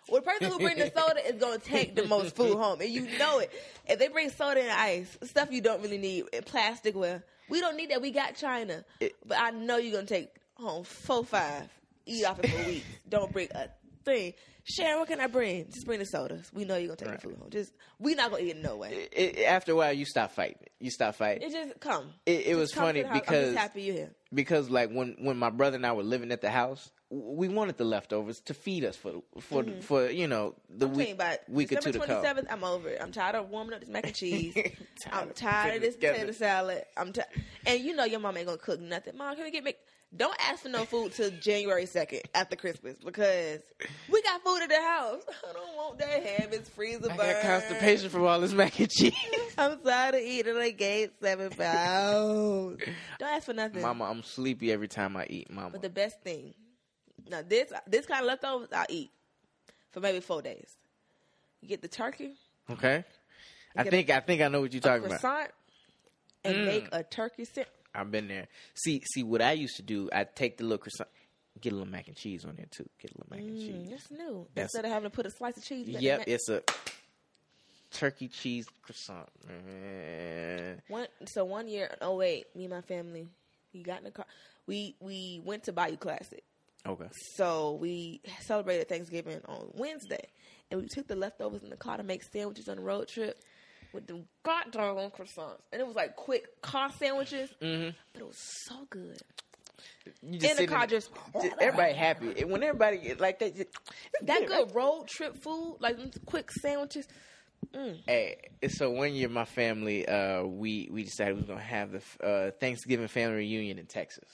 Well, 0.10 0.22
the 0.22 0.30
person 0.30 0.52
who 0.52 0.60
brings 0.60 0.78
the 0.80 0.92
soda 0.96 1.26
is 1.26 1.40
gonna 1.40 1.60
take 1.60 1.96
the 1.96 2.06
most 2.08 2.36
food 2.36 2.58
home, 2.58 2.82
and 2.82 2.90
you 2.90 3.08
know 3.18 3.40
it. 3.40 3.52
If 3.88 4.00
they 4.00 4.08
bring 4.10 4.30
soda 4.30 4.62
and 4.62 4.72
ice, 4.72 5.18
stuff 5.24 5.50
you 5.52 5.62
don't 5.62 5.82
really 5.82 5.98
need, 5.98 6.26
eh, 6.34 6.38
and 6.38 6.46
plasticware, 6.46 7.24
we 7.50 7.60
don't 7.62 7.78
need 7.78 7.92
that. 7.92 8.02
We 8.02 8.12
got 8.12 8.36
China, 8.36 8.84
but 9.26 9.38
I 9.40 9.52
know 9.52 9.78
you're 9.78 9.94
gonna 9.94 10.06
take 10.08 10.30
home 10.56 10.84
four, 10.84 11.24
five, 11.24 11.70
eat 12.06 12.26
off 12.26 12.40
it 12.40 12.50
for 12.50 12.68
weeks. 12.68 12.86
Don't 13.10 13.32
bring 13.32 13.50
a 13.56 13.70
thing. 14.04 14.34
Sharon, 14.66 15.00
what 15.00 15.10
can 15.10 15.20
I 15.20 15.28
bring? 15.28 15.66
Just 15.72 15.86
bring 15.86 16.00
the 16.00 16.06
sodas. 16.06 16.50
We 16.54 16.64
know 16.64 16.78
you're 16.78 16.88
gonna 16.96 16.96
take 16.98 17.10
Right. 17.10 17.20
the 17.22 17.28
food 17.28 17.38
home. 17.38 17.50
Just 17.50 17.74
we 18.00 18.16
not 18.16 18.32
gonna 18.32 18.44
eat 18.44 18.52
it 18.52 18.58
no 18.64 18.78
way. 18.78 19.10
It- 19.12 19.38
it- 19.38 19.44
after 19.44 19.74
a 19.74 19.76
while, 19.76 19.92
you 19.92 20.06
stop 20.06 20.32
fighting. 20.32 20.68
You 20.80 20.90
stop 20.90 21.16
fighting 21.16 21.50
It 21.50 21.52
just 21.52 21.80
come. 21.82 22.14
It- 22.26 22.32
it 22.42 22.44
Just 22.46 22.58
was 22.60 22.72
come 22.72 22.84
funny 22.86 23.02
the 23.02 23.08
house. 23.10 23.16
I'm 23.18 23.22
because- 23.22 23.56
happy 23.56 23.82
you're 23.82 23.96
here. 23.96 24.16
because, 24.34 24.70
like, 24.70 24.90
when 24.92 25.18
when 25.20 25.38
my 25.38 25.50
brother 25.50 25.76
and 25.76 25.86
I 25.86 25.92
were 25.92 26.04
living 26.04 26.32
at 26.32 26.40
the 26.42 26.50
house, 26.50 26.92
we 27.10 27.48
wanted 27.50 27.78
the 27.78 27.84
leftovers 27.84 28.40
to 28.42 28.54
feed 28.54 28.86
us 28.86 28.96
for 28.96 29.22
for 29.42 29.66
for 29.82 30.10
you 30.10 30.28
know 30.28 30.56
the 30.70 30.86
Mm-hmm. 30.88 30.94
I'm 30.94 30.98
week 30.98 31.10
you 31.50 31.54
week 31.56 31.72
or 31.74 31.76
two 31.82 31.92
to 31.92 32.00
come. 32.00 32.24
27th, 32.24 32.48
I'm 32.50 32.64
over 32.64 32.88
it. 32.90 33.02
I'm 33.02 33.12
tired 33.12 33.36
of 33.36 33.50
warming 33.50 33.74
up 33.74 33.82
this 33.82 33.90
mac 33.90 34.06
and 34.06 34.16
cheese. 34.16 34.56
I'm 35.12 35.32
tired 35.32 35.76
of 35.76 35.82
this 35.82 35.96
together. 35.96 36.14
potato 36.20 36.32
salad. 36.32 36.86
I'm 36.96 37.12
tired. 37.12 37.28
And 37.66 37.82
you 37.84 37.96
know 37.96 38.06
your 38.06 38.22
mom 38.22 38.38
ain't 38.38 38.46
gonna 38.48 38.58
cook 38.58 38.80
nothing. 38.80 39.18
Mom, 39.18 39.36
can 39.36 39.44
we 39.44 39.52
get 39.52 39.64
make? 39.66 39.78
Don't 40.16 40.36
ask 40.48 40.62
for 40.62 40.70
no 40.70 40.86
food 40.86 41.12
till 41.14 41.32
January 41.32 41.86
2nd 41.86 42.22
after 42.36 42.56
Christmas 42.56 42.98
because 43.04 43.62
we 44.12 44.22
got 44.22 44.44
food 44.44 44.62
at 44.62 44.70
the 44.70 44.80
house. 44.82 45.24
I 45.50 45.54
don't 45.54 45.76
want 45.76 45.98
that 45.98 46.24
ham. 46.24 46.50
It's 46.52 46.70
freezer 46.70 47.10
I 47.12 47.18
burn. 47.18 47.34
got 47.34 47.42
constipation 47.42 48.10
from 48.10 48.24
all 48.26 48.40
this 48.40 48.54
mac 48.54 48.80
and 48.80 48.90
cheese. 48.92 49.14
I'm 49.58 49.80
tired 49.80 50.14
of 50.16 50.22
eating. 50.22 50.56
I 50.58 50.70
gained 50.70 51.12
seven 51.20 51.50
pounds. 51.50 52.82
Don't 53.18 53.30
ask 53.30 53.46
for 53.46 53.54
nothing. 53.54 53.82
Mama, 53.82 54.04
I'm 54.06 54.22
sleepy 54.22 54.72
every 54.72 54.88
time 54.88 55.18
I 55.18 55.26
eat. 55.30 55.50
Mama, 55.50 55.72
But 55.72 55.82
the 55.82 55.90
best 55.90 56.22
thing, 56.22 56.54
now 57.30 57.42
this 57.48 57.74
this 57.88 58.06
kind 58.06 58.22
of 58.22 58.28
leftovers 58.28 58.70
I'll 58.72 58.86
eat 58.90 59.12
for 59.92 60.00
maybe 60.00 60.20
four 60.20 60.44
days. 60.44 60.70
You 61.62 61.68
get 61.70 61.82
the 61.82 61.88
turkey, 61.88 62.34
okay. 62.70 63.04
I 63.76 63.84
think 63.86 64.12
I 64.12 64.20
think 64.20 64.42
I 64.44 64.48
know 64.50 64.62
what 64.62 64.74
you're 64.74 64.82
talking 64.82 65.06
about. 65.06 65.22
croissant, 65.22 65.50
and 66.44 66.58
Mm. 66.58 66.66
make 66.66 66.90
a 66.92 67.02
turkey 67.04 67.46
sandwich. 67.46 67.70
I've 67.96 68.12
been 68.12 68.28
there. 68.28 68.48
See, 68.74 69.02
see 69.14 69.24
what 69.24 69.42
I 69.42 69.52
used 69.54 69.76
to 69.78 69.82
do. 69.84 70.10
I 70.14 70.24
take 70.24 70.58
the 70.58 70.64
little 70.64 70.78
croissant, 70.80 71.10
get 71.62 71.74
a 71.74 71.76
little 71.76 71.92
mac 71.92 72.08
and 72.08 72.16
cheese 72.18 72.44
on 72.46 72.56
there 72.56 72.66
too. 72.72 72.88
Get 73.00 73.12
a 73.12 73.16
little 73.20 73.28
mac 73.30 73.40
and 73.40 73.58
Mm, 73.58 73.60
cheese. 73.84 73.90
that's 73.92 74.12
new. 74.12 74.48
That's- 74.56 74.74
Instead 74.74 74.86
of 74.86 74.92
having 74.92 75.10
to 75.10 75.16
put 75.16 75.26
a 75.26 75.32
slice 75.32 75.58
of 75.58 75.64
cheese. 75.64 75.88
Yep, 75.90 76.20
mac- 76.20 76.28
it's 76.28 76.50
a 76.50 76.64
turkey 77.92 78.28
cheese 78.28 78.66
croissant. 78.82 79.30
Man. 79.48 80.82
one. 80.88 81.08
So 81.28 81.46
one 81.46 81.68
year, 81.68 81.96
oh 82.02 82.16
wait, 82.16 82.56
me 82.56 82.66
and 82.66 82.74
my 82.74 82.82
family, 82.82 83.28
we 83.74 83.84
got 83.84 84.00
in 84.00 84.06
the 84.06 84.12
car. 84.12 84.26
We 84.66 84.96
we 85.00 85.42
went 85.44 85.64
to 85.64 85.74
Bayou 85.74 85.98
Classic. 85.98 86.44
Okay. 86.86 87.08
So 87.36 87.74
we 87.80 88.22
celebrated 88.42 88.90
Thanksgiving 88.90 89.40
on 89.48 89.70
Wednesday, 89.74 90.28
and 90.70 90.82
we 90.82 90.88
took 90.88 91.08
the 91.08 91.16
leftovers 91.16 91.64
in 91.64 91.70
the 91.70 91.78
car 91.78 91.98
to 91.98 92.04
make 92.04 92.24
sandwiches 92.24 92.68
on 92.68 92.78
the 92.78 92.82
road 92.84 93.08
trip 93.08 93.40
with 93.94 94.08
the 94.08 94.24
goddamn 94.44 95.12
croissants, 95.12 95.60
and 95.72 95.82
it 95.82 95.86
was 95.88 95.96
like 95.96 96.16
quick 96.16 96.62
car 96.62 96.90
sandwiches, 96.98 97.50
Mm-hmm. 97.62 97.90
but 98.14 98.22
it 98.22 98.28
was 98.28 98.38
so 98.66 98.76
good. 98.90 99.18
You 100.22 100.40
In 100.50 100.58
the 100.58 100.68
car, 100.68 100.88
just 100.88 101.10
just- 101.42 101.56
everybody 101.60 101.94
happy. 101.94 102.34
And 102.42 102.52
When 102.52 102.64
everybody 102.64 103.14
like 103.16 103.40
that, 103.40 103.56
just, 103.56 103.70
that 104.24 104.46
good 104.48 104.74
road 104.76 105.08
trip 105.08 105.36
food, 105.42 105.78
like 105.80 105.98
quick 106.26 106.52
sandwiches. 106.52 107.08
Hey, 108.06 108.38
so 108.68 108.92
one 108.92 109.14
year 109.16 109.30
my 109.30 109.46
family, 109.46 110.06
uh, 110.08 110.44
we 110.44 110.90
we 110.92 111.04
decided 111.04 111.36
we 111.36 111.40
was 111.42 111.48
gonna 111.48 111.62
have 111.62 111.92
the 111.92 112.26
uh, 112.26 112.52
Thanksgiving 112.60 113.08
family 113.08 113.38
reunion 113.38 113.80
in 113.80 113.86
Texas. 113.86 114.30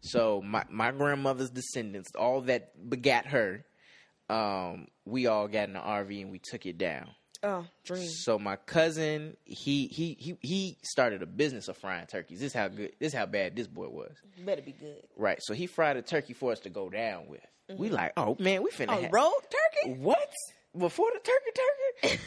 So 0.00 0.40
my 0.42 0.64
my 0.70 0.92
grandmother's 0.92 1.50
descendants, 1.50 2.10
all 2.16 2.42
that 2.42 2.88
begat 2.88 3.26
her, 3.26 3.64
um, 4.30 4.86
we 5.04 5.26
all 5.26 5.48
got 5.48 5.68
in 5.68 5.74
the 5.74 5.80
RV 5.80 6.22
and 6.22 6.30
we 6.30 6.38
took 6.42 6.64
it 6.66 6.78
down. 6.78 7.10
Oh, 7.42 7.66
dream. 7.84 8.08
So 8.08 8.38
my 8.38 8.56
cousin, 8.56 9.36
he 9.44 9.86
he 9.88 10.16
he 10.18 10.36
he 10.40 10.78
started 10.82 11.22
a 11.22 11.26
business 11.26 11.68
of 11.68 11.76
frying 11.76 12.06
turkeys. 12.06 12.40
This 12.40 12.52
how 12.52 12.68
good, 12.68 12.92
this 12.98 13.12
how 13.12 13.26
bad 13.26 13.56
this 13.56 13.66
boy 13.66 13.88
was. 13.88 14.12
Better 14.44 14.62
be 14.62 14.72
good. 14.72 15.02
Right. 15.16 15.38
So 15.42 15.54
he 15.54 15.66
fried 15.66 15.96
a 15.96 16.02
turkey 16.02 16.32
for 16.32 16.52
us 16.52 16.60
to 16.60 16.70
go 16.70 16.88
down 16.88 17.26
with. 17.28 17.44
We 17.68 17.88
mm-hmm. 17.88 17.96
like, 17.96 18.12
oh 18.16 18.36
man, 18.38 18.62
we 18.62 18.70
finna 18.70 18.96
Oh, 18.96 19.00
have- 19.00 19.12
road 19.12 19.32
turkey. 19.42 19.98
What? 19.98 20.32
Before 20.76 21.10
the 21.12 21.20
turkey 21.20 22.18
turkey? 22.18 22.22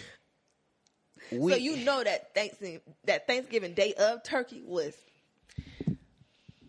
we, 1.37 1.51
so 1.51 1.57
you 1.57 1.77
know 1.85 2.03
that 2.03 2.33
Thanksgiving, 2.33 2.81
that 3.05 3.27
Thanksgiving 3.27 3.73
day 3.73 3.93
of 3.93 4.23
turkey 4.23 4.61
was. 4.65 4.93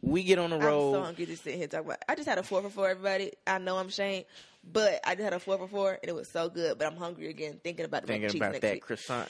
We 0.03 0.23
get 0.23 0.39
on 0.39 0.51
the 0.51 0.59
road. 0.59 0.95
I'm 0.95 1.01
so 1.01 1.05
hungry 1.05 1.27
just 1.27 1.45
sitting 1.45 1.59
here 1.59 1.69
talking 1.69 1.87
about. 1.87 2.03
I 2.09 2.15
just 2.15 2.29
had 2.29 2.39
a 2.39 2.43
four 2.43 2.63
for 2.63 2.71
four, 2.71 2.89
everybody. 2.89 3.33
I 3.47 3.59
know 3.59 3.77
I'm 3.77 3.89
ashamed, 3.89 4.25
but 4.65 5.01
I 5.05 5.15
just 5.15 5.25
had 5.25 5.33
a 5.33 5.39
four 5.39 5.59
for 5.59 5.69
four, 5.69 5.91
and 5.91 6.09
it 6.09 6.15
was 6.15 6.29
so 6.29 6.49
good. 6.49 6.79
But 6.79 6.87
I'm 6.87 6.97
hungry 6.97 7.29
again, 7.29 7.61
thinking 7.63 7.85
about 7.85 8.03
the 8.03 8.09
thinking 8.09 8.37
about 8.37 8.61
that 8.61 8.75
week. 8.75 8.83
croissant. 8.83 9.29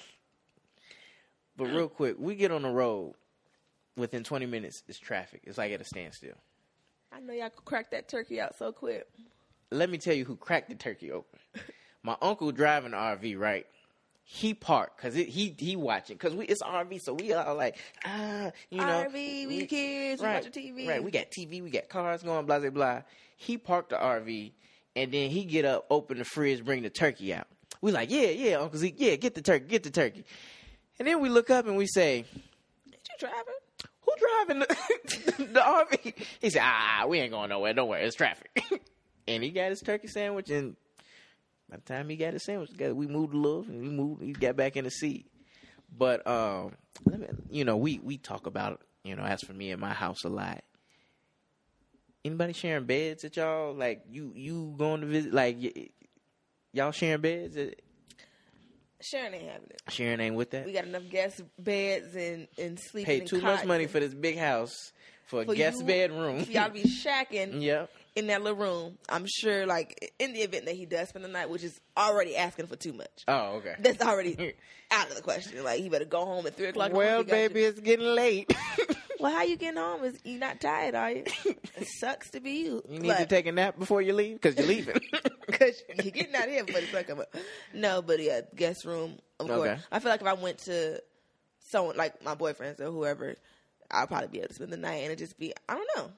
But 1.56 1.66
real 1.66 1.88
mm. 1.88 1.94
quick, 1.94 2.16
we 2.18 2.34
get 2.36 2.50
on 2.52 2.62
the 2.62 2.70
road. 2.70 3.14
Within 3.96 4.22
20 4.24 4.46
minutes, 4.46 4.82
it's 4.88 4.98
traffic. 4.98 5.42
It's 5.44 5.58
like 5.58 5.72
at 5.72 5.80
a 5.80 5.84
standstill. 5.84 6.36
I 7.12 7.20
know 7.20 7.34
y'all 7.34 7.50
could 7.50 7.64
crack 7.64 7.90
that 7.90 8.08
turkey 8.08 8.40
out 8.40 8.56
so 8.56 8.72
quick. 8.72 9.06
Let 9.70 9.90
me 9.90 9.98
tell 9.98 10.14
you 10.14 10.24
who 10.24 10.36
cracked 10.36 10.68
the 10.68 10.74
turkey 10.76 11.10
open. 11.10 11.38
My 12.02 12.16
uncle 12.22 12.50
driving 12.52 12.92
the 12.92 12.96
RV, 12.96 13.38
right? 13.38 13.66
He 14.32 14.54
parked 14.54 14.96
because 14.96 15.14
he 15.16 15.56
he 15.58 15.74
watching 15.74 16.16
because 16.16 16.36
we 16.36 16.46
it's 16.46 16.62
RV, 16.62 17.00
so 17.02 17.14
we 17.14 17.32
all 17.32 17.56
like 17.56 17.76
ah, 18.04 18.52
you 18.70 18.78
know, 18.78 19.06
RV, 19.08 19.48
we 19.48 19.66
kids, 19.66 20.22
we 20.22 20.26
right, 20.26 20.44
watching 20.44 20.52
TV. 20.52 20.88
right? 20.88 21.02
We 21.02 21.10
got 21.10 21.32
TV, 21.32 21.60
we 21.60 21.68
got 21.68 21.88
cars 21.88 22.22
going, 22.22 22.46
blah 22.46 22.60
blah 22.60 22.70
blah. 22.70 23.02
He 23.36 23.58
parked 23.58 23.90
the 23.90 23.96
RV, 23.96 24.52
and 24.94 25.12
then 25.12 25.30
he 25.30 25.44
get 25.44 25.64
up, 25.64 25.84
open 25.90 26.18
the 26.18 26.24
fridge, 26.24 26.64
bring 26.64 26.84
the 26.84 26.90
turkey 26.90 27.34
out. 27.34 27.48
We 27.80 27.90
like, 27.90 28.08
yeah, 28.08 28.28
yeah, 28.28 28.58
Uncle 28.58 28.78
Zeke, 28.78 28.94
yeah, 28.98 29.16
get 29.16 29.34
the 29.34 29.42
turkey, 29.42 29.66
get 29.66 29.82
the 29.82 29.90
turkey. 29.90 30.24
And 31.00 31.08
then 31.08 31.20
we 31.20 31.28
look 31.28 31.50
up 31.50 31.66
and 31.66 31.76
we 31.76 31.88
say, 31.88 32.24
Did 32.86 33.00
you 33.08 33.28
driving? 33.28 33.54
who 34.02 34.12
driving 34.16 34.60
the, 34.60 35.44
the 35.52 35.60
RV? 35.60 36.14
He 36.40 36.50
said, 36.50 36.62
ah, 36.64 37.04
we 37.08 37.18
ain't 37.18 37.32
going 37.32 37.48
nowhere. 37.48 37.74
Don't 37.74 37.88
worry, 37.88 38.04
it's 38.04 38.14
traffic. 38.14 38.62
and 39.28 39.42
he 39.42 39.50
got 39.50 39.70
his 39.70 39.80
turkey 39.80 40.06
sandwich, 40.06 40.50
and 40.50 40.76
by 41.70 41.76
the 41.76 41.82
time 41.82 42.08
he 42.08 42.16
got 42.16 42.32
his 42.32 42.42
sandwich, 42.42 42.70
together, 42.70 42.94
we 42.94 43.06
moved 43.06 43.32
a 43.32 43.36
little, 43.36 43.62
and 43.62 43.80
we 43.80 43.88
moved. 43.88 44.22
He 44.22 44.32
got 44.32 44.56
back 44.56 44.76
in 44.76 44.84
the 44.84 44.90
seat. 44.90 45.26
But 45.96 46.26
um, 46.26 46.72
let 47.04 47.20
me, 47.20 47.26
you 47.50 47.64
know, 47.64 47.76
we 47.76 48.00
we 48.02 48.18
talk 48.18 48.46
about, 48.46 48.80
you 49.04 49.14
know, 49.16 49.22
as 49.22 49.42
for 49.42 49.52
me 49.52 49.70
in 49.70 49.80
my 49.80 49.92
house 49.92 50.24
a 50.24 50.28
lot. 50.28 50.62
Anybody 52.24 52.52
sharing 52.52 52.84
beds 52.84 53.24
at 53.24 53.36
y'all? 53.36 53.74
Like 53.74 54.04
you 54.10 54.32
you 54.34 54.74
going 54.76 55.00
to 55.00 55.06
visit? 55.06 55.32
Like 55.32 55.56
y- 55.60 55.88
y'all 56.72 56.92
sharing 56.92 57.20
beds? 57.20 57.56
Sharon 59.02 59.32
ain't 59.32 59.48
having 59.48 59.70
it. 59.70 59.82
Sharon 59.88 60.20
ain't 60.20 60.34
with 60.34 60.50
that. 60.50 60.66
We 60.66 60.72
got 60.72 60.84
enough 60.84 61.08
guest 61.08 61.42
beds 61.58 62.14
and 62.14 62.48
and 62.58 62.78
sleeping. 62.78 63.20
Pay 63.20 63.26
too 63.26 63.40
much 63.40 63.64
money 63.64 63.86
for 63.86 64.00
this 64.00 64.12
big 64.12 64.36
house 64.36 64.92
for 65.26 65.42
a 65.42 65.46
guest 65.46 65.86
bedroom. 65.86 66.44
for 66.44 66.50
y'all 66.50 66.68
be 66.70 66.82
shacking 67.04 67.62
yep. 67.62 67.90
In 68.16 68.26
that 68.28 68.42
little 68.42 68.58
room. 68.58 68.98
I'm 69.08 69.26
sure, 69.26 69.66
like 69.66 70.12
in 70.18 70.32
the 70.32 70.40
event 70.40 70.66
that 70.66 70.74
he 70.74 70.86
does 70.86 71.08
spend 71.10 71.24
the 71.24 71.28
night, 71.28 71.48
which 71.50 71.62
is 71.64 71.80
already 71.96 72.36
asking 72.36 72.66
for 72.66 72.76
too 72.76 72.92
much. 72.92 73.24
Oh, 73.28 73.56
okay. 73.56 73.74
That's 73.80 74.02
already 74.02 74.54
out 74.90 75.08
of 75.08 75.16
the 75.16 75.22
question. 75.22 75.62
Like 75.64 75.80
he 75.80 75.88
better 75.88 76.04
go 76.04 76.24
home 76.24 76.46
at 76.46 76.56
three 76.56 76.66
o'clock. 76.66 76.92
well, 76.92 77.08
morning. 77.22 77.24
He 77.26 77.30
got 77.30 77.36
baby, 77.52 77.64
it's 77.64 77.80
getting 77.80 78.06
late. 78.06 78.52
well, 79.20 79.32
how 79.32 79.42
you 79.42 79.56
getting 79.56 79.78
home? 79.80 80.04
Is 80.04 80.18
you 80.24 80.38
not 80.38 80.60
tired? 80.60 80.94
Are 80.94 81.10
you? 81.10 81.24
it 81.44 81.86
sucks 81.98 82.30
to 82.30 82.40
be 82.40 82.62
you. 82.62 82.82
you 82.88 83.00
need 83.00 83.16
to 83.16 83.26
take 83.26 83.46
a 83.46 83.52
nap 83.52 83.78
before 83.78 84.02
you 84.02 84.12
leave 84.12 84.40
because 84.40 84.56
you're 84.56 84.66
leaving. 84.66 85.00
because 85.46 85.80
you're 86.02 86.12
getting 86.12 86.34
out 86.34 86.44
of 86.44 86.50
here 86.50 86.64
before 86.64 86.80
the 86.80 86.86
sun 86.88 87.04
come 87.04 87.20
up. 87.20 87.34
No, 87.72 88.02
but 88.02 88.20
yeah, 88.20 88.40
guest 88.54 88.84
room. 88.84 89.18
Of 89.38 89.46
course, 89.46 89.68
Okay. 89.70 89.80
I 89.90 89.98
feel 90.00 90.10
like 90.10 90.20
if 90.20 90.26
I 90.26 90.34
went 90.34 90.58
to 90.58 91.00
someone 91.70 91.96
like 91.96 92.22
my 92.24 92.34
boyfriends 92.34 92.80
or 92.80 92.90
whoever, 92.90 93.36
I'll 93.90 94.06
probably 94.06 94.28
be 94.28 94.38
able 94.38 94.48
to 94.48 94.54
spend 94.54 94.72
the 94.72 94.76
night 94.76 95.02
and 95.04 95.12
it 95.12 95.16
just 95.18 95.38
be 95.38 95.52
I 95.68 95.74
don't 95.74 95.88
know. 95.96 96.10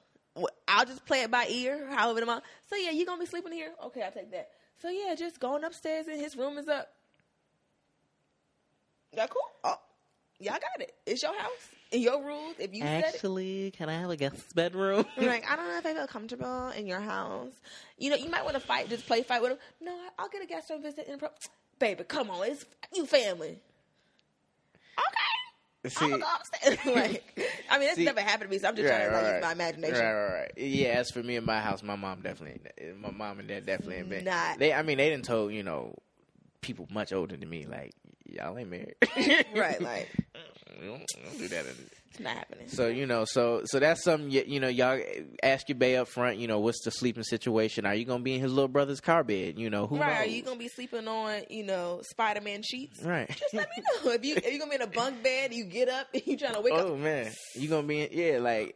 I'll 0.67 0.85
just 0.85 1.05
play 1.05 1.21
it 1.21 1.31
by 1.31 1.47
ear, 1.47 1.87
however 1.91 2.19
it 2.19 2.23
amount. 2.23 2.43
So 2.69 2.75
yeah, 2.75 2.91
you 2.91 3.05
gonna 3.05 3.19
be 3.19 3.25
sleeping 3.25 3.51
here? 3.51 3.71
Okay, 3.85 4.01
I'll 4.01 4.11
take 4.11 4.31
that. 4.31 4.49
So 4.81 4.89
yeah, 4.89 5.15
just 5.15 5.39
going 5.39 5.63
upstairs 5.63 6.07
and 6.07 6.19
his 6.19 6.35
room 6.35 6.57
is 6.57 6.67
up. 6.67 6.89
Y'all 9.15 9.27
cool? 9.27 9.41
Oh, 9.63 9.75
y'all 10.39 10.53
got 10.53 10.81
it. 10.81 10.93
It's 11.05 11.21
your 11.21 11.37
house 11.39 11.69
and 11.91 12.01
your 12.01 12.23
rules. 12.23 12.55
If 12.57 12.73
you. 12.73 12.83
Actually, 12.83 13.71
can 13.71 13.89
I 13.89 13.99
have 13.99 14.09
a 14.09 14.17
guest 14.17 14.55
bedroom? 14.55 15.05
Like, 15.17 15.45
I 15.51 15.55
don't 15.55 15.67
know 15.67 15.77
if 15.77 15.85
I 15.85 15.93
feel 15.93 16.07
comfortable 16.07 16.69
in 16.69 16.87
your 16.87 16.99
house. 16.99 17.53
You 17.97 18.09
know, 18.09 18.15
you 18.15 18.29
might 18.29 18.43
want 18.43 18.55
to 18.55 18.59
fight, 18.59 18.89
just 18.89 19.05
play 19.05 19.21
fight 19.21 19.41
with 19.41 19.51
him. 19.51 19.57
No, 19.81 19.95
I'll 20.17 20.29
get 20.29 20.41
a 20.41 20.47
guest 20.47 20.69
room 20.69 20.81
visit 20.81 21.07
in 21.07 21.19
pro. 21.19 21.29
Baby, 21.77 22.03
come 22.05 22.31
on, 22.31 22.47
it's 22.47 22.65
you 22.93 23.05
family. 23.05 23.59
Okay, 24.97 25.32
See, 25.87 26.09
go 26.09 26.15
upstairs. 26.15 26.77
like, 26.95 27.23
I 27.69 27.77
mean, 27.77 27.87
that's 27.87 27.95
See- 27.97 28.05
never 28.05 28.21
happened 28.21 28.49
to 28.49 28.55
me, 28.55 28.59
so 28.59 28.67
I'm 28.69 28.75
just 28.75 28.87
trying 28.87 29.09
to 29.09 29.15
like, 29.15 29.33
use 29.33 29.41
my 29.41 29.51
imagination. 29.51 29.95
Right, 29.99 30.13
right, 30.13 30.33
right. 30.41 30.51
Yeah, 30.57 30.87
as 30.99 31.11
for 31.11 31.21
me 31.21 31.35
and 31.35 31.45
my 31.45 31.59
house, 31.59 31.83
my 31.83 31.95
mom 31.95 32.21
definitely, 32.21 32.61
my 32.99 33.11
mom 33.11 33.39
and 33.39 33.47
dad 33.47 33.65
definitely 33.65 33.95
ain't 33.97 34.09
been. 34.09 34.23
Not- 34.25 34.59
They, 34.59 34.73
I 34.73 34.81
mean, 34.81 34.97
they 34.97 35.09
didn't 35.09 35.25
told 35.25 35.51
you 35.53 35.63
know 35.63 35.95
people 36.61 36.87
much 36.91 37.11
older 37.11 37.35
than 37.35 37.49
me 37.49 37.65
like 37.65 37.91
y'all 38.25 38.57
ain't 38.57 38.69
married. 38.69 38.95
Right, 39.55 39.81
like 39.81 40.09
we 40.79 40.87
don't, 40.87 40.99
we 41.17 41.23
don't 41.23 41.37
do 41.37 41.47
that. 41.49 41.65
in- 41.65 41.89
it's 42.13 42.19
not 42.19 42.37
happening. 42.37 42.67
So 42.67 42.87
you 42.87 43.07
know, 43.07 43.25
so 43.25 43.63
so 43.65 43.79
that's 43.79 44.03
something 44.03 44.29
you, 44.29 44.43
you 44.45 44.59
know. 44.59 44.67
Y'all 44.67 45.01
ask 45.41 45.67
your 45.67 45.77
bay 45.77 45.95
up 45.95 46.07
front. 46.07 46.37
You 46.37 46.47
know, 46.47 46.59
what's 46.59 46.83
the 46.83 46.91
sleeping 46.91 47.23
situation? 47.23 47.87
Are 47.87 47.95
you 47.95 48.05
gonna 48.05 48.23
be 48.23 48.35
in 48.35 48.41
his 48.41 48.53
little 48.53 48.67
brother's 48.67 49.01
car 49.01 49.23
bed? 49.23 49.57
You 49.57 49.71
know, 49.71 49.87
who 49.87 49.97
right? 49.97 50.17
Are 50.17 50.25
you 50.25 50.43
gonna 50.43 50.59
be 50.59 50.67
sleeping 50.67 51.07
on, 51.07 51.41
you 51.49 51.63
know, 51.63 52.01
Spider 52.03 52.41
Man 52.41 52.61
sheets? 52.61 53.01
right? 53.03 53.27
Just 53.27 53.55
let 53.55 53.67
me 53.75 53.83
know 54.05 54.11
if 54.11 54.23
you 54.23 54.35
if 54.35 54.53
you 54.53 54.59
gonna 54.59 54.69
be 54.69 54.75
in 54.75 54.81
a 54.83 54.87
bunk 54.87 55.23
bed. 55.23 55.53
You 55.55 55.65
get 55.65 55.89
up 55.89 56.07
and 56.13 56.21
you 56.27 56.37
trying 56.37 56.53
to 56.53 56.61
wake 56.61 56.73
Oh 56.73 56.77
up. 56.77 56.87
Oh 56.89 56.97
man, 56.97 57.31
you 57.55 57.67
gonna 57.67 57.87
be 57.87 58.01
in? 58.01 58.09
Yeah, 58.11 58.39
like 58.39 58.75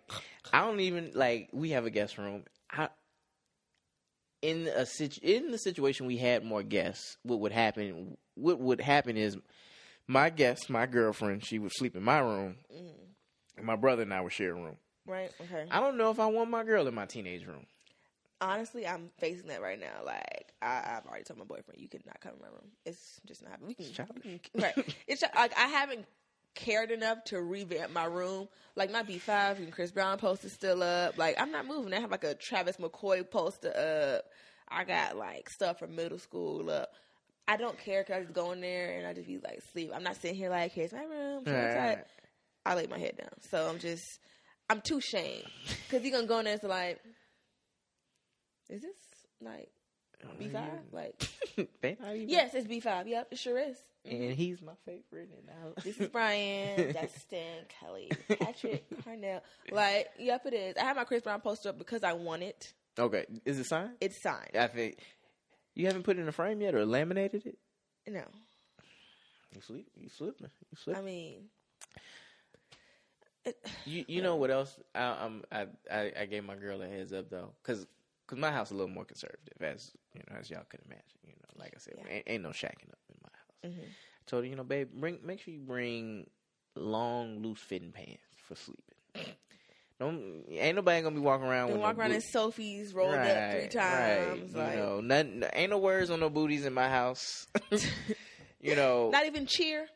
I 0.52 0.62
don't 0.66 0.80
even 0.80 1.12
like. 1.14 1.50
We 1.54 1.70
have 1.72 1.86
a 1.86 1.92
guest 1.92 2.18
room. 2.18 2.44
I, 2.72 2.90
in 4.42 4.68
a 4.68 4.86
situ, 4.88 5.20
in 5.22 5.52
the 5.52 5.60
situation 5.60 6.08
we 6.08 6.18
had 6.18 6.44
more 6.44 6.64
guests. 6.64 7.18
What 7.22 7.42
would 7.42 7.52
happen? 7.52 8.18
What 8.34 8.60
would 8.60 8.82
happen 8.82 9.16
is 9.16 9.38
my 10.08 10.30
guest, 10.30 10.70
my 10.70 10.86
girlfriend, 10.86 11.46
she 11.46 11.60
would 11.60 11.74
sleep 11.76 11.96
in 11.96 12.04
my 12.04 12.20
room. 12.20 12.56
And 12.70 12.94
my 13.62 13.76
brother 13.76 14.04
and 14.04 14.14
I 14.14 14.22
would 14.22 14.34
share 14.34 14.52
a 14.52 14.56
room. 14.56 14.78
Right? 15.06 15.32
Okay. 15.42 15.66
I 15.72 15.80
don't 15.80 15.98
know 15.98 16.12
if 16.12 16.20
I 16.20 16.28
want 16.28 16.50
my 16.50 16.64
girl 16.64 16.88
in 16.88 16.94
my 16.94 17.06
teenage 17.06 17.46
room. 17.46 17.66
honestly, 18.42 18.86
I'm 18.86 19.10
facing 19.18 19.48
that 19.48 19.62
right 19.62 19.80
now. 19.80 20.04
Like 20.06 20.54
I, 20.62 20.98
I've 20.98 21.06
already 21.06 21.24
told 21.24 21.40
my 21.40 21.46
boyfriend, 21.46 21.80
you 21.80 21.88
cannot 21.88 22.20
come 22.22 22.34
in 22.34 22.42
my 22.42 22.48
room. 22.48 22.72
It's 22.86 23.20
just 23.26 23.42
not 23.42 23.52
happening. 23.52 23.70
We 23.70 23.74
can, 23.76 23.86
It's 23.86 23.96
childish. 23.96 24.42
right. 24.56 24.96
It's 25.08 25.24
like 25.36 25.58
I 25.58 25.68
haven't 25.68 26.06
cared 26.56 26.92
enough 26.92 27.24
to 27.26 27.42
revamp 27.42 27.94
my 27.94 28.06
room. 28.06 28.48
Like 28.76 28.92
my 28.92 29.04
B5 29.04 29.58
and 29.58 29.72
Chris 29.72 29.92
Brown 29.92 30.18
poster 30.18 30.50
still 30.50 30.84
up. 30.84 31.18
Like 31.18 31.40
I'm 31.40 31.52
not 31.52 31.66
moving. 31.68 31.94
I 31.94 32.00
have 32.00 32.12
like 32.12 32.24
a 32.24 32.36
Travis 32.36 32.78
McCoy 32.78 33.30
poster 33.30 33.70
up. 34.18 34.26
I 34.70 34.84
got 34.84 35.16
like 35.18 35.50
stuff 35.50 35.80
from 35.80 35.96
middle 35.96 36.20
school 36.20 36.70
up. 36.70 36.92
I 37.48 37.56
don't 37.56 37.80
care 37.80 38.04
because 38.04 38.18
I 38.18 38.22
just 38.22 38.34
go 38.34 38.52
in 38.52 38.60
there 38.60 38.98
and 38.98 39.08
I 39.08 39.14
just 39.14 39.28
be 39.28 39.38
like 39.38 39.62
sleep. 39.72 39.92
I'm 39.96 40.04
not 40.04 40.18
sitting 40.18 40.36
here 40.36 40.50
like 40.50 40.74
here's 40.74 40.92
my 40.92 41.04
room. 41.04 41.44
Right. 41.46 42.04
I 42.68 42.76
lay 42.76 42.88
my 42.88 42.98
head 43.00 43.18
down. 43.18 43.30
So 43.50 43.70
I'm 43.70 43.80
just 43.80 44.04
I'm 44.70 44.82
too 44.82 45.00
shamed 45.00 45.44
because 45.88 46.04
you're 46.04 46.12
gonna 46.16 46.28
go 46.28 46.40
in 46.40 46.46
there 46.46 46.54
and 46.54 46.62
it's 46.62 46.70
like, 46.70 47.00
is 48.70 48.82
this 48.82 48.96
like 49.42 49.70
oh, 50.26 50.30
B 50.38 50.50
five? 50.50 50.72
Like, 50.92 51.30
yes, 52.04 52.54
it's 52.54 52.68
B 52.68 52.80
five. 52.80 53.08
Yep, 53.08 53.28
it 53.32 53.38
sure 53.38 53.58
is. 53.58 53.78
Mm-hmm. 54.08 54.24
and 54.24 54.34
he's 54.34 54.62
my 54.62 54.74
favorite. 54.86 55.30
And 55.38 55.50
I, 55.50 55.82
This 55.82 55.98
is 55.98 56.08
Brian, 56.10 56.94
Dustin, 56.94 57.66
Kelly, 57.80 58.10
Patrick, 58.40 58.86
Carnell. 59.06 59.42
Like, 59.72 60.08
yep, 60.18 60.46
it 60.46 60.54
is. 60.54 60.76
I 60.78 60.82
have 60.86 60.96
my 60.96 61.04
Chris 61.04 61.24
Brown 61.24 61.42
poster 61.42 61.70
up 61.70 61.78
because 61.78 62.04
I 62.04 62.14
want 62.14 62.44
it. 62.44 62.74
okay. 62.98 63.26
Is 63.46 63.60
it 63.60 63.66
signed? 63.66 63.92
It's 64.00 64.22
signed. 64.22 64.56
I 64.58 64.68
think 64.68 64.98
you 65.76 65.88
haven't 65.88 66.04
put 66.04 66.18
it 66.18 66.22
in 66.22 66.28
a 66.28 66.32
frame 66.32 66.62
yet 66.62 66.74
or 66.76 66.86
laminated 66.86 67.46
it. 67.46 67.58
No, 68.10 68.24
You 69.54 69.62
sleep. 69.62 69.88
You 69.98 70.08
slipping. 70.10 70.48
You 70.72 70.78
slipping. 70.82 71.02
I 71.02 71.06
mean, 71.06 71.44
You 73.86 74.06
you 74.08 74.22
know 74.22 74.36
what 74.36 74.52
else? 74.52 74.80
I, 74.96 75.02
I'm 75.04 75.44
I, 75.52 75.66
I 75.92 76.12
I 76.22 76.26
gave 76.26 76.44
my 76.44 76.56
girl 76.56 76.82
a 76.82 76.88
heads 76.88 77.14
up 77.14 77.30
though, 77.30 77.52
cause 77.64 77.86
cause 78.28 78.38
my 78.40 78.52
house 78.52 78.68
is 78.68 78.72
a 78.72 78.76
little 78.76 78.94
more 78.94 79.06
conservative, 79.06 79.62
as 79.62 79.92
you 80.14 80.22
know, 80.30 80.38
as 80.40 80.50
y'all 80.50 80.64
could 80.70 80.82
imagine. 80.86 81.04
You 81.24 81.32
know, 81.34 81.62
like 81.64 81.74
I 81.76 81.80
said, 81.80 81.96
Yeah. 81.98 82.14
ain't, 82.16 82.24
ain't 82.28 82.44
no 82.44 82.50
shacking 82.50 82.90
up 82.92 83.00
in 83.10 83.16
my 83.24 83.30
house. 83.32 83.74
Mhm. 83.74 83.88
I 83.90 84.24
told 84.30 84.44
her, 84.44 84.50
you 84.50 84.56
know, 84.56 84.64
babe, 84.64 84.90
bring 84.94 85.20
make 85.24 85.40
sure 85.40 85.54
you 85.54 85.60
bring 85.62 86.30
long, 86.76 87.42
loose 87.42 87.60
fitting 87.60 87.92
pants 87.92 88.22
for 88.44 88.56
sleeping. 88.56 89.36
Don't 90.00 90.44
ain't 90.52 90.76
nobody 90.76 91.02
gonna 91.02 91.16
be 91.16 91.22
walking 91.22 91.48
around 91.48 91.72
with 91.72 91.82
walk 91.82 91.96
no 91.96 92.02
around 92.02 92.12
in 92.12 92.22
Soffe's 92.22 92.94
rolled 92.94 93.16
up 93.16 93.52
three 93.52 93.62
Right, 93.62 93.72
times. 93.72 94.54
Right. 94.54 94.66
Like, 94.66 94.74
you 94.74 94.80
know, 94.80 95.02
nothing, 95.02 95.44
ain't 95.54 95.72
no 95.72 95.80
words 95.80 96.12
on 96.12 96.20
no 96.20 96.30
booties 96.30 96.66
in 96.66 96.74
my 96.74 96.88
house. 96.88 97.48
you 98.62 98.76
know, 98.76 99.10
not 99.12 99.26
even 99.26 99.48
cheer. 99.48 99.88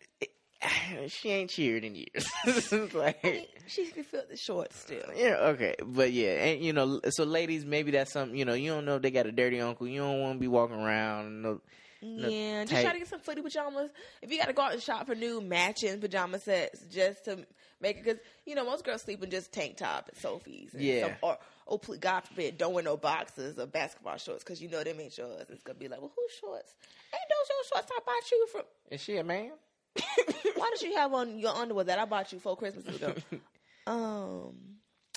she 1.08 1.30
ain't 1.30 1.50
cheered 1.50 1.84
in 1.84 1.95
years. 1.95 2.28
Like, 2.93 3.19
I 3.24 3.28
mean, 3.32 3.45
she 3.67 3.86
can 3.88 4.04
feel 4.04 4.24
the 4.30 4.38
shorts 4.38 4.78
still. 4.80 5.04
Yeah, 5.15 5.38
okay, 5.54 5.76
but 5.84 6.12
yeah, 6.12 6.43
and 6.45 6.63
you 6.63 6.74
know, 6.74 7.00
so 7.10 7.24
ladies, 7.24 7.65
maybe 7.65 7.91
that's 7.91 8.12
something 8.12 8.38
you 8.38 8.45
know. 8.45 8.54
You 8.54 8.71
don't 8.71 8.86
know 8.86 8.95
if 8.97 9.02
they 9.02 9.12
got 9.12 9.26
a 9.26 9.32
dirty 9.32 9.60
uncle. 9.60 9.88
You 9.88 10.02
don't 10.02 10.19
want 10.21 10.36
to 10.36 10.39
be 10.39 10.47
walking 10.47 10.78
around. 10.78 11.41
No, 11.41 11.62
no 12.02 12.28
Yeah, 12.30 12.65
just 12.65 12.82
try 12.82 12.93
to 12.93 13.00
get 13.00 13.08
some 13.08 13.19
footy 13.19 13.41
pajamas. 13.41 13.89
If 14.21 14.32
you 14.32 14.38
got 14.39 14.47
to 14.47 14.54
go 14.54 14.62
out 14.63 14.74
and 14.74 14.82
shop 14.82 15.08
for 15.08 15.15
new 15.15 15.41
matching 15.41 16.00
pajama 16.00 16.39
sets, 16.39 16.82
just 16.91 17.26
to 17.26 17.45
make 17.80 17.97
it, 17.97 18.04
because 18.04 18.19
you 18.45 18.56
know 18.56 18.65
most 18.65 18.84
girls 18.84 19.02
sleep 19.02 19.24
in 19.24 19.30
just 19.30 19.52
tank 19.52 19.78
top 19.78 20.10
at 20.10 20.15
Soffe's. 20.21 20.74
and 20.74 20.84
Yeah. 20.84 21.02
some- 21.02 21.15
or 21.21 21.38
oh, 21.67 21.78
please, 21.78 22.00
God 22.00 22.21
forbid, 22.21 22.58
don't 22.58 22.74
wear 22.74 22.84
no 22.84 22.97
boxes 22.97 23.58
or 23.58 23.65
basketball 23.65 24.17
shorts 24.17 24.43
because 24.43 24.62
you 24.62 24.69
know 24.69 24.84
them 24.84 25.00
ain't 25.00 25.17
yours. 25.17 25.45
It's 25.50 25.63
gonna 25.63 25.80
be 25.80 25.88
like, 25.88 26.02
well, 26.02 26.12
whose 26.15 26.32
shorts? 26.39 26.76
Ain't 27.13 27.24
those 27.30 27.50
your 27.50 27.63
shorts 27.74 27.91
I 27.95 28.00
bought 28.06 28.32
you 28.32 28.47
from? 28.52 28.62
Is 28.89 29.02
she 29.02 29.17
a 29.17 29.24
man? 29.24 29.52
Why 29.96 30.72
did 30.74 30.82
you 30.84 30.96
have 30.96 31.14
on 31.14 31.38
your 31.40 31.56
underwear 31.56 31.86
that 31.86 32.00
I 32.00 32.06
bought 32.06 32.32
you 32.32 32.40
for 32.40 32.56
Christmas 32.56 32.86
ago? 32.96 33.14
um, 33.88 34.54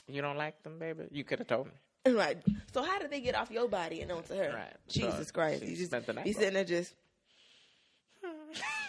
You 0.08 0.22
don't 0.22 0.36
like 0.36 0.62
them, 0.62 0.78
baby? 0.78 1.04
You 1.10 1.24
could 1.24 1.38
have 1.40 1.48
told 1.48 1.66
me. 1.66 2.12
right. 2.12 2.38
So 2.72 2.82
how 2.82 2.98
did 2.98 3.10
they 3.10 3.20
get 3.20 3.34
off 3.34 3.50
your 3.50 3.68
body 3.68 4.00
and 4.02 4.10
onto 4.12 4.34
her? 4.34 4.52
Right. 4.54 4.76
Jesus 4.88 5.28
So, 5.28 5.32
Christ! 5.34 5.62
You 5.62 5.76
just 5.76 5.86
spent 5.90 6.06
the 6.06 6.12
night 6.14 6.24
be 6.24 6.32
sitting 6.32 6.54
there 6.54 6.64
just. 6.64 6.94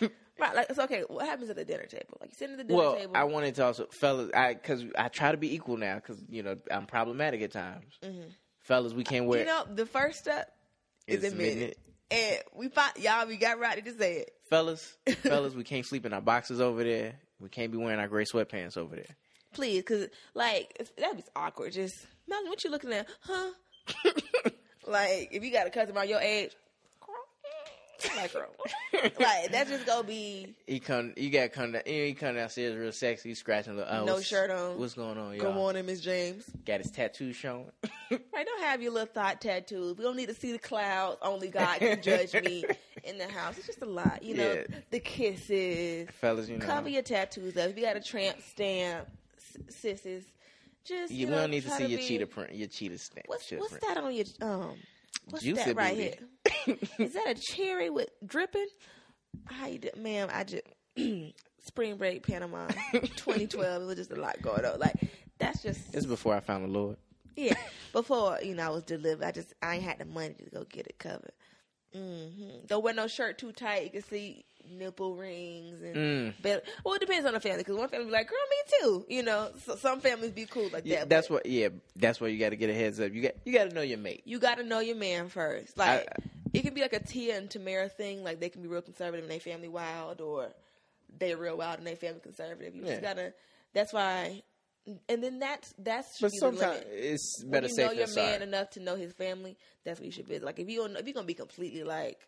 Right, 0.38 0.54
like 0.54 0.70
it's 0.70 0.80
okay. 0.80 1.04
What 1.08 1.26
happens 1.26 1.50
at 1.50 1.56
the 1.56 1.64
dinner 1.64 1.86
table? 1.86 2.18
Like 2.20 2.32
you 2.32 2.36
sitting 2.36 2.56
at 2.56 2.58
the 2.58 2.64
dinner 2.66 2.78
Well, 2.78 2.96
table. 2.98 3.14
I 3.16 3.24
wanted 3.24 3.56
to 3.56 3.66
also, 3.68 3.88
fellas, 4.02 4.30
I 4.36 4.54
because 4.54 4.84
I 4.98 5.08
try 5.08 5.32
to 5.32 5.38
be 5.38 5.56
equal 5.56 5.78
now 5.78 5.96
because 5.96 6.22
you 6.30 6.44
know 6.44 6.58
I'm 6.70 6.88
problematic 6.88 7.42
at 7.42 7.54
times. 7.54 7.86
Fellas, 8.60 8.92
we 8.94 9.06
can't 9.06 9.28
wear. 9.28 9.40
you 9.40 9.46
know, 9.46 9.64
the 9.74 9.86
first 9.86 10.20
step 10.20 10.52
is 11.08 11.24
admitting 11.24 11.62
it. 11.62 11.78
And 12.12 12.38
we 12.54 12.70
find 12.70 12.94
y'all. 12.98 13.28
We 13.28 13.38
got 13.38 13.60
Rodney 13.60 13.82
to 13.84 13.98
say 13.98 14.18
it. 14.18 14.32
fellas, 14.50 14.96
fellas, 15.24 15.54
we 15.56 15.64
can't 15.64 15.86
sleep 15.86 16.06
in 16.06 16.14
our 16.14 16.22
boxes 16.22 16.62
over 16.62 16.84
there. 16.84 17.16
We 17.40 17.50
can't 17.50 17.72
be 17.72 17.78
wearing 17.78 18.00
our 18.00 18.08
gray 18.08 18.26
sweatpants 18.26 18.78
over 18.78 18.96
there. 18.96 19.16
Please, 19.54 19.80
because 19.80 20.08
like 20.34 20.78
that'd 20.98 21.18
be 21.18 21.24
awkward. 21.36 21.74
Just 21.74 22.06
Melanie, 22.28 22.50
what 22.50 22.64
you 22.64 22.70
looking 22.72 22.94
at, 22.94 23.08
huh? 23.22 23.52
like 24.88 25.30
if 25.32 25.44
you 25.44 25.52
got 25.52 25.68
a 25.68 25.70
cousin 25.70 25.96
around 25.96 26.10
your 26.10 26.20
age, 26.22 26.52
like, 28.16 28.34
girl, 28.34 28.50
like 29.20 29.52
that's 29.52 29.70
just 29.70 29.86
gonna 29.86 30.04
be 30.08 30.56
He 30.68 30.80
come, 30.80 31.14
you 31.18 31.30
got 31.30 31.52
come 31.52 31.72
down. 31.74 31.82
He 31.86 32.14
come 32.14 32.36
downstairs 32.36 32.76
real 32.78 32.92
sexy, 32.92 33.34
scratching. 33.34 33.76
little, 33.78 33.94
Oh, 33.94 34.06
No 34.06 34.20
shirt 34.22 34.50
on. 34.52 34.80
What's 34.80 34.94
going 34.96 35.18
on, 35.18 35.34
y'all? 35.36 35.44
go 35.46 35.54
morning, 35.54 35.86
Miss 35.86 36.02
James. 36.02 36.46
Got 36.66 36.82
his 36.82 36.92
tattoo 36.92 37.34
showing. 37.34 37.72
Right, 38.12 38.46
don't 38.46 38.62
have 38.64 38.84
your 38.84 38.92
little 38.92 39.08
thought 39.12 39.42
tattoos. 39.42 39.98
We 39.98 40.04
don't 40.04 40.16
need 40.16 40.28
to 40.30 40.36
see 40.36 40.52
the 40.52 40.60
clouds. 40.60 41.18
Only 41.24 41.48
God 41.48 41.80
can 41.80 42.02
judge 42.04 42.34
me 42.36 42.64
in 43.04 43.18
the 43.18 43.28
house. 43.28 43.58
It's 43.58 43.66
just 43.66 43.82
a 43.82 43.86
lot, 43.86 44.22
you 44.22 44.36
know. 44.36 44.54
Yeah. 44.54 44.78
The 44.92 45.00
kisses, 45.00 46.08
Fellas, 46.22 46.48
you 46.48 46.58
know. 46.60 46.66
cover 46.66 46.88
your 46.88 47.02
tattoos 47.02 47.58
up. 47.58 47.70
If 47.72 47.78
you 47.78 47.84
got 47.84 47.98
a 47.98 48.02
tramp 48.02 48.38
stamp, 48.42 49.08
s- 49.38 49.76
sisses, 49.84 50.24
just 50.84 51.12
you 51.12 51.26
we 51.28 51.34
don't 51.34 51.50
need 51.50 51.64
to 51.64 51.72
see 51.72 51.86
your 51.88 52.00
be- 52.00 52.06
cheetah 52.08 52.28
print, 52.28 52.54
your 52.54 52.68
cheetah 52.68 53.00
stamp. 53.00 53.26
What's 53.28 53.52
what's 53.52 53.70
print. 53.70 53.84
that 53.88 53.98
on 53.98 54.14
your 54.14 54.26
um? 54.42 54.76
What's 55.30 55.44
Juicy 55.44 55.64
that 55.64 55.76
right 55.76 55.96
booty. 55.96 56.16
here? 56.66 56.78
Is 57.00 57.14
that 57.14 57.28
a 57.30 57.36
cherry 57.36 57.90
with 57.90 58.10
dripping? 58.26 58.68
How 59.46 59.68
you 59.68 59.80
do, 59.80 59.90
ma'am? 59.98 60.30
I 60.32 60.44
just 60.44 60.64
spring 61.66 61.98
break 61.98 62.26
Panama 62.26 62.68
2012. 62.94 63.82
It 63.82 63.86
was 63.86 63.96
just 63.98 64.12
a 64.12 64.16
lot 64.16 64.42
going 64.42 64.66
on. 64.66 64.80
Like 64.80 64.96
that's 65.40 65.62
just 65.62 65.94
It's 65.94 66.06
before 66.06 66.36
I 66.36 66.40
found 66.40 66.64
the 66.64 66.70
Lord. 66.70 66.98
Yeah, 67.36 67.56
before 67.92 68.40
you 68.42 68.56
know 68.56 68.64
I 68.66 68.70
was 68.70 68.84
delivered, 68.84 69.26
I 69.26 69.32
just 69.32 69.54
I 69.62 69.76
ain't 69.76 69.84
had 69.84 70.00
the 70.00 70.06
money 70.06 70.36
to 70.36 70.50
go 70.50 70.64
get 70.64 70.88
it 70.88 70.98
covered. 71.00 71.34
Mm-hmm. 71.96 72.66
Don't 72.68 72.84
wear 72.84 72.94
no 72.94 73.08
shirt 73.08 73.38
too 73.38 73.52
tight. 73.52 73.84
You 73.86 73.90
can 73.90 74.04
see 74.04 74.46
nipple 74.70 75.16
rings 75.16 75.82
and 75.82 75.96
Mm. 75.96 76.42
belly. 76.42 76.62
Well, 76.84 76.96
it 76.96 77.02
depends 77.02 77.26
on 77.26 77.34
the 77.34 77.40
family 77.40 77.60
because 77.60 77.78
one 77.78 77.90
family 77.90 78.06
be 78.08 78.12
like, 78.12 78.28
"Girl, 78.28 78.38
me 78.50 78.80
too." 78.82 79.06
You 79.10 79.24
know, 79.24 79.52
so 79.66 79.76
some 79.76 80.00
families 80.02 80.32
be 80.32 80.46
cool 80.46 80.70
like 80.70 80.84
Yeah, 80.86 81.00
that. 81.00 81.10
that's 81.10 81.30
what. 81.30 81.46
Yeah, 81.46 81.70
that's 81.96 82.20
why 82.20 82.28
you 82.28 82.40
got 82.40 82.50
to 82.50 82.56
get 82.56 82.70
a 82.70 82.74
heads 82.74 83.00
up. 83.00 83.12
You 83.14 83.22
got 83.24 83.34
you 83.46 83.54
got 83.54 83.70
to 83.70 83.76
know 83.76 83.82
your 83.82 83.98
mate. 83.98 84.24
you 84.26 84.40
got 84.40 84.58
to 84.58 84.64
know 84.64 84.80
your 84.80 84.96
man 84.98 85.30
first. 85.30 85.78
Like 85.78 86.08
I- 86.10 86.24
it 86.54 86.62
can 86.64 86.74
be 86.74 86.82
like 86.82 86.94
a 86.94 87.00
Tia 87.00 87.38
and 87.38 87.50
Tamera 87.50 87.92
thing. 87.92 88.24
Like 88.24 88.40
they 88.40 88.50
can 88.50 88.62
be 88.62 88.68
real 88.68 88.82
conservative 88.82 89.24
and 89.24 89.32
they 89.32 89.40
family 89.40 89.68
wild, 89.68 90.22
or 90.22 90.50
they 91.18 91.36
real 91.36 91.58
wild 91.58 91.80
and 91.80 91.88
they 91.88 91.96
family 91.96 92.20
conservative. 92.22 92.76
You 92.76 92.84
Yeah. 92.84 92.90
just 92.92 93.02
gotta. 93.02 93.34
That's 93.74 93.92
why. 93.94 94.44
And 95.10 95.24
then 95.24 95.40
that's 95.40 95.74
that's 95.80 96.20
But 96.20 96.32
should 96.32 96.42
be 96.52 96.58
the 96.58 96.58
sometimes 96.58 96.86
it's 96.92 97.44
when 97.44 97.52
better 97.52 97.68
you 97.68 97.74
safe 97.74 97.86
know 97.88 97.92
your 97.92 98.08
man 98.08 98.34
sorry. 98.34 98.44
enough 98.44 98.70
to 98.72 98.80
know 98.80 98.96
his 98.96 99.14
family, 99.14 99.58
that's 99.84 100.00
what 100.00 100.06
you 100.06 100.12
should 100.12 100.28
be. 100.28 100.38
Like 100.38 100.60
if 100.60 100.70
you 100.70 100.78
don't, 100.82 100.96
if 100.96 101.06
you're 101.08 101.14
gonna 101.16 101.26
be 101.26 101.34
completely 101.34 101.84
like, 101.84 102.20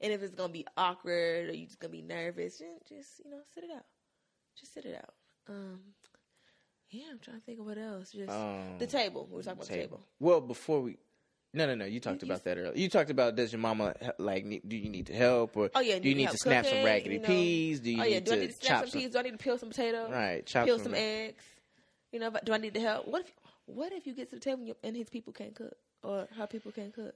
and 0.00 0.12
if 0.12 0.22
it's 0.22 0.34
gonna 0.34 0.52
be 0.52 0.66
awkward 0.76 1.48
or 1.48 1.52
you're 1.54 1.66
just 1.66 1.80
gonna 1.80 1.92
be 1.92 2.02
nervous, 2.02 2.62
just, 2.88 3.20
you 3.24 3.30
know, 3.30 3.38
sit 3.54 3.64
it 3.64 3.70
out. 3.74 3.84
Just 4.58 4.74
sit 4.74 4.84
it 4.84 4.94
out. 4.96 5.14
Um, 5.48 5.80
yeah, 6.90 7.04
I'm 7.10 7.18
trying 7.18 7.38
to 7.40 7.42
think 7.44 7.58
of 7.60 7.66
what 7.66 7.78
else. 7.78 8.12
Just 8.12 8.30
Um, 8.30 8.78
the 8.78 8.86
table. 8.86 9.26
We 9.30 9.36
were 9.36 9.42
talking 9.42 9.58
about 9.58 9.68
the 9.68 9.74
table. 9.74 10.00
Well, 10.20 10.40
before 10.40 10.80
we. 10.80 10.96
No, 11.52 11.66
no, 11.66 11.74
no. 11.76 11.84
You 11.84 12.00
talked 12.00 12.22
You- 12.22 12.26
about 12.26 12.42
that 12.44 12.58
earlier. 12.58 12.72
You 12.74 12.88
talked 12.88 13.10
about 13.10 13.36
does 13.36 13.52
your 13.52 13.60
mama 13.60 13.94
like? 14.18 14.44
need- 14.44 14.68
Do 14.68 14.76
you 14.76 14.88
need 14.90 15.06
to 15.06 15.14
help 15.14 15.56
or 15.56 15.70
Oh 15.74 15.80
yeah, 15.80 15.98
do 16.00 16.08
you 16.08 16.14
need 16.16 16.30
to 16.30 16.38
snap 16.38 16.66
some 16.66 16.82
raggedy 16.84 17.16
you 17.16 17.20
know. 17.20 17.26
peas? 17.28 17.80
Do 17.80 17.90
you 17.92 18.00
oh 18.00 18.04
yeah, 18.04 18.14
need 18.16 18.24
do 18.24 18.32
I 18.32 18.34
to 18.34 18.40
need 18.40 18.46
to 18.48 18.52
snap 18.54 18.68
chop 18.80 18.88
some 18.88 19.00
peas? 19.00 19.10
Do 19.10 19.18
I 19.18 19.22
need 19.22 19.30
to 19.32 19.38
peel 19.38 19.58
some 19.58 19.68
potatoes? 19.68 20.10
Right, 20.10 20.44
chop 20.46 20.66
peel 20.66 20.78
some, 20.78 20.86
some 20.86 20.94
eggs. 20.94 21.44
You 22.12 22.18
know, 22.20 22.30
but 22.30 22.44
do 22.44 22.52
I 22.52 22.58
need 22.58 22.74
to 22.74 22.80
help? 22.80 23.06
What 23.08 23.22
if 23.22 23.32
what 23.66 23.92
if 23.92 24.06
you 24.06 24.14
get 24.14 24.30
to 24.30 24.36
the 24.36 24.40
table 24.40 24.62
and, 24.64 24.74
and 24.82 24.96
his 24.96 25.08
people 25.08 25.32
can't 25.32 25.54
cook 25.54 25.76
or 26.02 26.26
her 26.36 26.46
people 26.48 26.70
can't 26.72 26.92
cook? 26.94 27.14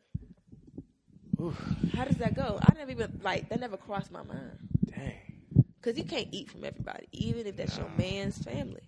Oof, 1.41 1.59
How 1.89 2.05
does 2.05 2.19
that 2.19 2.35
go? 2.35 2.59
I 2.63 2.73
never 2.75 2.91
even 2.91 3.09
like 3.21 3.49
that 3.49 3.61
never 3.61 3.77
crossed 3.77 4.11
my 4.11 4.23
mind 4.23 4.59
dang. 4.87 5.19
because 5.81 5.97
you 5.99 6.05
can't 6.05 6.29
eat 6.33 6.49
from 6.51 6.65
everybody, 6.65 7.07
even 7.13 7.47
if 7.47 7.57
that's 7.57 7.77
your 7.77 7.89
man's 7.89 8.39
family 8.39 8.83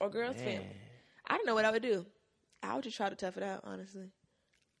or 0.00 0.08
girl's 0.10 0.40
Man. 0.40 0.42
family. 0.42 0.76
I 1.26 1.36
don't 1.36 1.46
know 1.46 1.54
what 1.54 1.64
I 1.64 1.70
would 1.70 1.82
do. 1.82 2.06
I 2.62 2.74
would 2.74 2.84
just 2.84 2.96
try 2.96 3.08
to 3.08 3.16
tough 3.16 3.36
it 3.36 3.42
out, 3.42 3.60
honestly. 3.64 4.10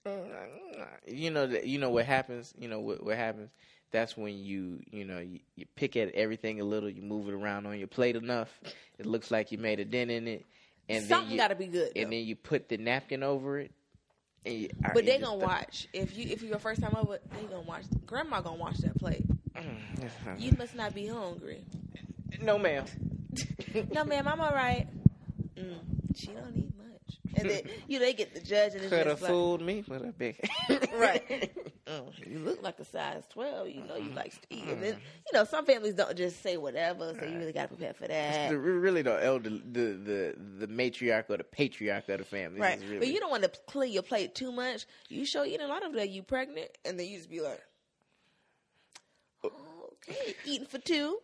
Mm, 0.06 0.86
you 1.06 1.30
know 1.30 1.44
you 1.44 1.78
know 1.78 1.90
what 1.90 2.06
happens. 2.06 2.54
You 2.58 2.68
know 2.68 2.80
what 2.80 3.02
what 3.04 3.16
happens. 3.16 3.50
That's 3.90 4.16
when 4.16 4.36
you 4.38 4.80
you 4.90 5.04
know 5.04 5.18
you, 5.18 5.40
you 5.56 5.66
pick 5.76 5.96
at 5.96 6.12
everything 6.14 6.60
a 6.60 6.64
little. 6.64 6.88
You 6.88 7.02
move 7.02 7.28
it 7.28 7.34
around 7.34 7.66
on 7.66 7.78
your 7.78 7.88
plate 7.88 8.16
enough. 8.16 8.60
It 8.98 9.06
looks 9.06 9.30
like 9.30 9.50
you 9.52 9.58
made 9.58 9.80
a 9.80 9.84
dent 9.84 10.10
in 10.10 10.26
it, 10.28 10.44
and 10.88 11.04
Something 11.06 11.36
got 11.36 11.48
to 11.48 11.54
be 11.56 11.66
good. 11.66 11.92
and 11.96 12.12
though. 12.12 12.12
then 12.12 12.24
you 12.24 12.36
put 12.36 12.68
the 12.68 12.76
napkin 12.78 13.22
over 13.22 13.58
it. 13.58 13.72
But 14.94 15.04
they 15.04 15.18
gonna 15.18 15.36
th- 15.36 15.46
watch 15.46 15.88
if 15.92 16.16
you 16.16 16.28
if 16.30 16.42
you 16.42 16.48
your 16.48 16.58
first 16.58 16.80
time 16.80 16.94
over. 16.96 17.18
They 17.32 17.42
gonna 17.48 17.62
watch. 17.62 17.84
Grandma 18.06 18.40
gonna 18.40 18.56
watch 18.56 18.78
that 18.78 18.98
plate. 18.98 19.24
Mm. 19.54 20.40
You 20.40 20.52
must 20.58 20.74
not 20.74 20.94
be 20.94 21.06
hungry. 21.06 21.64
no, 22.42 22.58
ma'am. 22.58 22.84
no, 23.92 24.04
ma'am, 24.04 24.28
I'm 24.28 24.40
all 24.40 24.52
right. 24.52 24.86
Mm, 25.56 25.78
she 26.14 26.28
don't 26.28 26.56
eat 26.56 26.72
much. 26.76 27.18
And 27.36 27.50
then 27.50 27.62
you 27.88 27.98
know 27.98 28.04
they 28.04 28.12
get 28.12 28.34
the 28.34 28.40
judge 28.40 28.74
and 28.74 28.82
it's 28.82 28.90
Could 28.90 29.06
have 29.06 29.08
just 29.08 29.22
like, 29.22 29.30
fooled 29.30 29.62
me 29.62 29.84
with 29.86 30.02
a 30.02 30.12
big 30.12 30.38
right. 30.94 31.52
Oh, 31.88 32.10
you 32.26 32.40
look 32.40 32.62
like 32.62 32.80
a 32.80 32.84
size 32.84 33.22
twelve. 33.32 33.68
You 33.68 33.84
know 33.84 33.94
you 33.94 34.06
mm-hmm. 34.06 34.16
like 34.16 34.32
to 34.32 34.46
eat. 34.50 34.64
And 34.64 34.82
then 34.82 34.94
mm-hmm. 34.94 35.00
you 35.32 35.38
know 35.38 35.44
some 35.44 35.64
families 35.64 35.94
don't 35.94 36.16
just 36.16 36.42
say 36.42 36.56
whatever, 36.56 37.14
so 37.18 37.24
you 37.24 37.38
really 37.38 37.52
got 37.52 37.62
to 37.62 37.68
prepare 37.68 37.94
for 37.94 38.08
that. 38.08 38.50
the, 38.50 38.58
really 38.58 39.02
the 39.02 39.24
elder, 39.24 39.50
the 39.50 39.56
the 39.92 40.34
the 40.58 40.66
matriarch 40.66 41.30
or 41.30 41.36
the 41.36 41.44
patriarch 41.44 42.08
of 42.08 42.18
the 42.18 42.24
family. 42.24 42.60
Right, 42.60 42.80
really, 42.80 42.98
but 42.98 43.08
you 43.08 43.20
don't 43.20 43.30
want 43.30 43.44
to 43.44 43.52
clean 43.68 43.92
your 43.92 44.02
plate 44.02 44.34
too 44.34 44.50
much. 44.50 44.86
You 45.08 45.24
show 45.24 45.44
eating 45.44 45.60
a 45.60 45.68
lot 45.68 45.84
of 45.84 45.92
that. 45.92 46.10
You 46.10 46.24
pregnant, 46.24 46.70
and 46.84 46.98
then 46.98 47.06
you 47.06 47.18
just 47.18 47.30
be 47.30 47.40
like, 47.40 47.62
okay, 49.44 50.34
eating 50.44 50.66
for 50.66 50.78
two. 50.78 51.18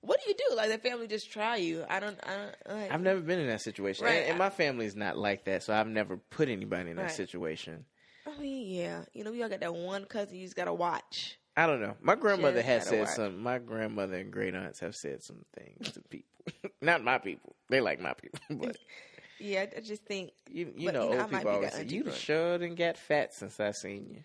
What 0.00 0.20
do 0.22 0.30
you 0.30 0.36
do? 0.36 0.56
Like 0.56 0.70
the 0.70 0.78
family 0.78 1.06
just 1.06 1.30
try 1.30 1.56
you? 1.56 1.84
I 1.88 2.00
don't. 2.00 2.18
I 2.24 2.36
don't. 2.36 2.80
Like, 2.80 2.92
I've 2.92 3.00
never 3.00 3.20
been 3.20 3.38
in 3.38 3.46
that 3.46 3.60
situation, 3.60 4.06
Right. 4.06 4.22
and, 4.22 4.30
and 4.30 4.38
my 4.38 4.50
family's 4.50 4.96
not 4.96 5.16
like 5.16 5.44
that, 5.44 5.62
so 5.62 5.72
I've 5.72 5.88
never 5.88 6.16
put 6.16 6.48
anybody 6.48 6.90
in 6.90 6.96
that 6.96 7.02
Right. 7.02 7.12
situation. 7.12 7.84
I 8.28 8.40
mean, 8.40 8.68
yeah, 8.74 9.02
you 9.14 9.24
know, 9.24 9.30
we 9.32 9.42
all 9.42 9.48
got 9.48 9.60
that 9.60 9.74
one 9.74 10.04
cousin 10.04 10.36
you 10.36 10.44
just 10.44 10.56
gotta 10.56 10.72
watch. 10.74 11.38
I 11.56 11.66
don't 11.66 11.80
know. 11.80 11.96
My 12.00 12.14
grandmother 12.14 12.56
Just 12.62 12.66
has 12.66 12.86
said 12.86 13.00
watch. 13.00 13.08
some. 13.16 13.42
My 13.42 13.58
grandmother 13.58 14.16
and 14.18 14.30
great 14.30 14.54
aunts 14.54 14.78
have 14.80 14.94
said 14.94 15.22
some 15.22 15.44
things 15.56 15.90
to 15.92 16.00
people. 16.02 16.28
not 16.82 17.02
my 17.02 17.18
people. 17.18 17.56
They 17.68 17.80
like 17.80 18.00
my 18.00 18.12
people, 18.14 18.38
but 18.50 18.76
Yeah, 19.40 19.60
I- 19.62 19.78
I 19.78 19.80
just 19.80 20.04
think. 20.04 20.30
you 20.50 20.72
you 20.76 20.86
But, 20.86 20.94
know, 20.94 21.10
you 21.10 21.16
know, 21.16 21.22
old 21.22 21.32
might 21.32 21.38
people 21.38 21.54
always 21.54 21.72
say 21.72 21.84
you 21.84 22.02
growing- 22.04 22.16
sure 22.18 22.58
done 22.58 22.74
got 22.74 22.96
fat 22.96 23.34
since 23.34 23.58
I 23.60 23.70
seen 23.72 24.06
you. 24.10 24.24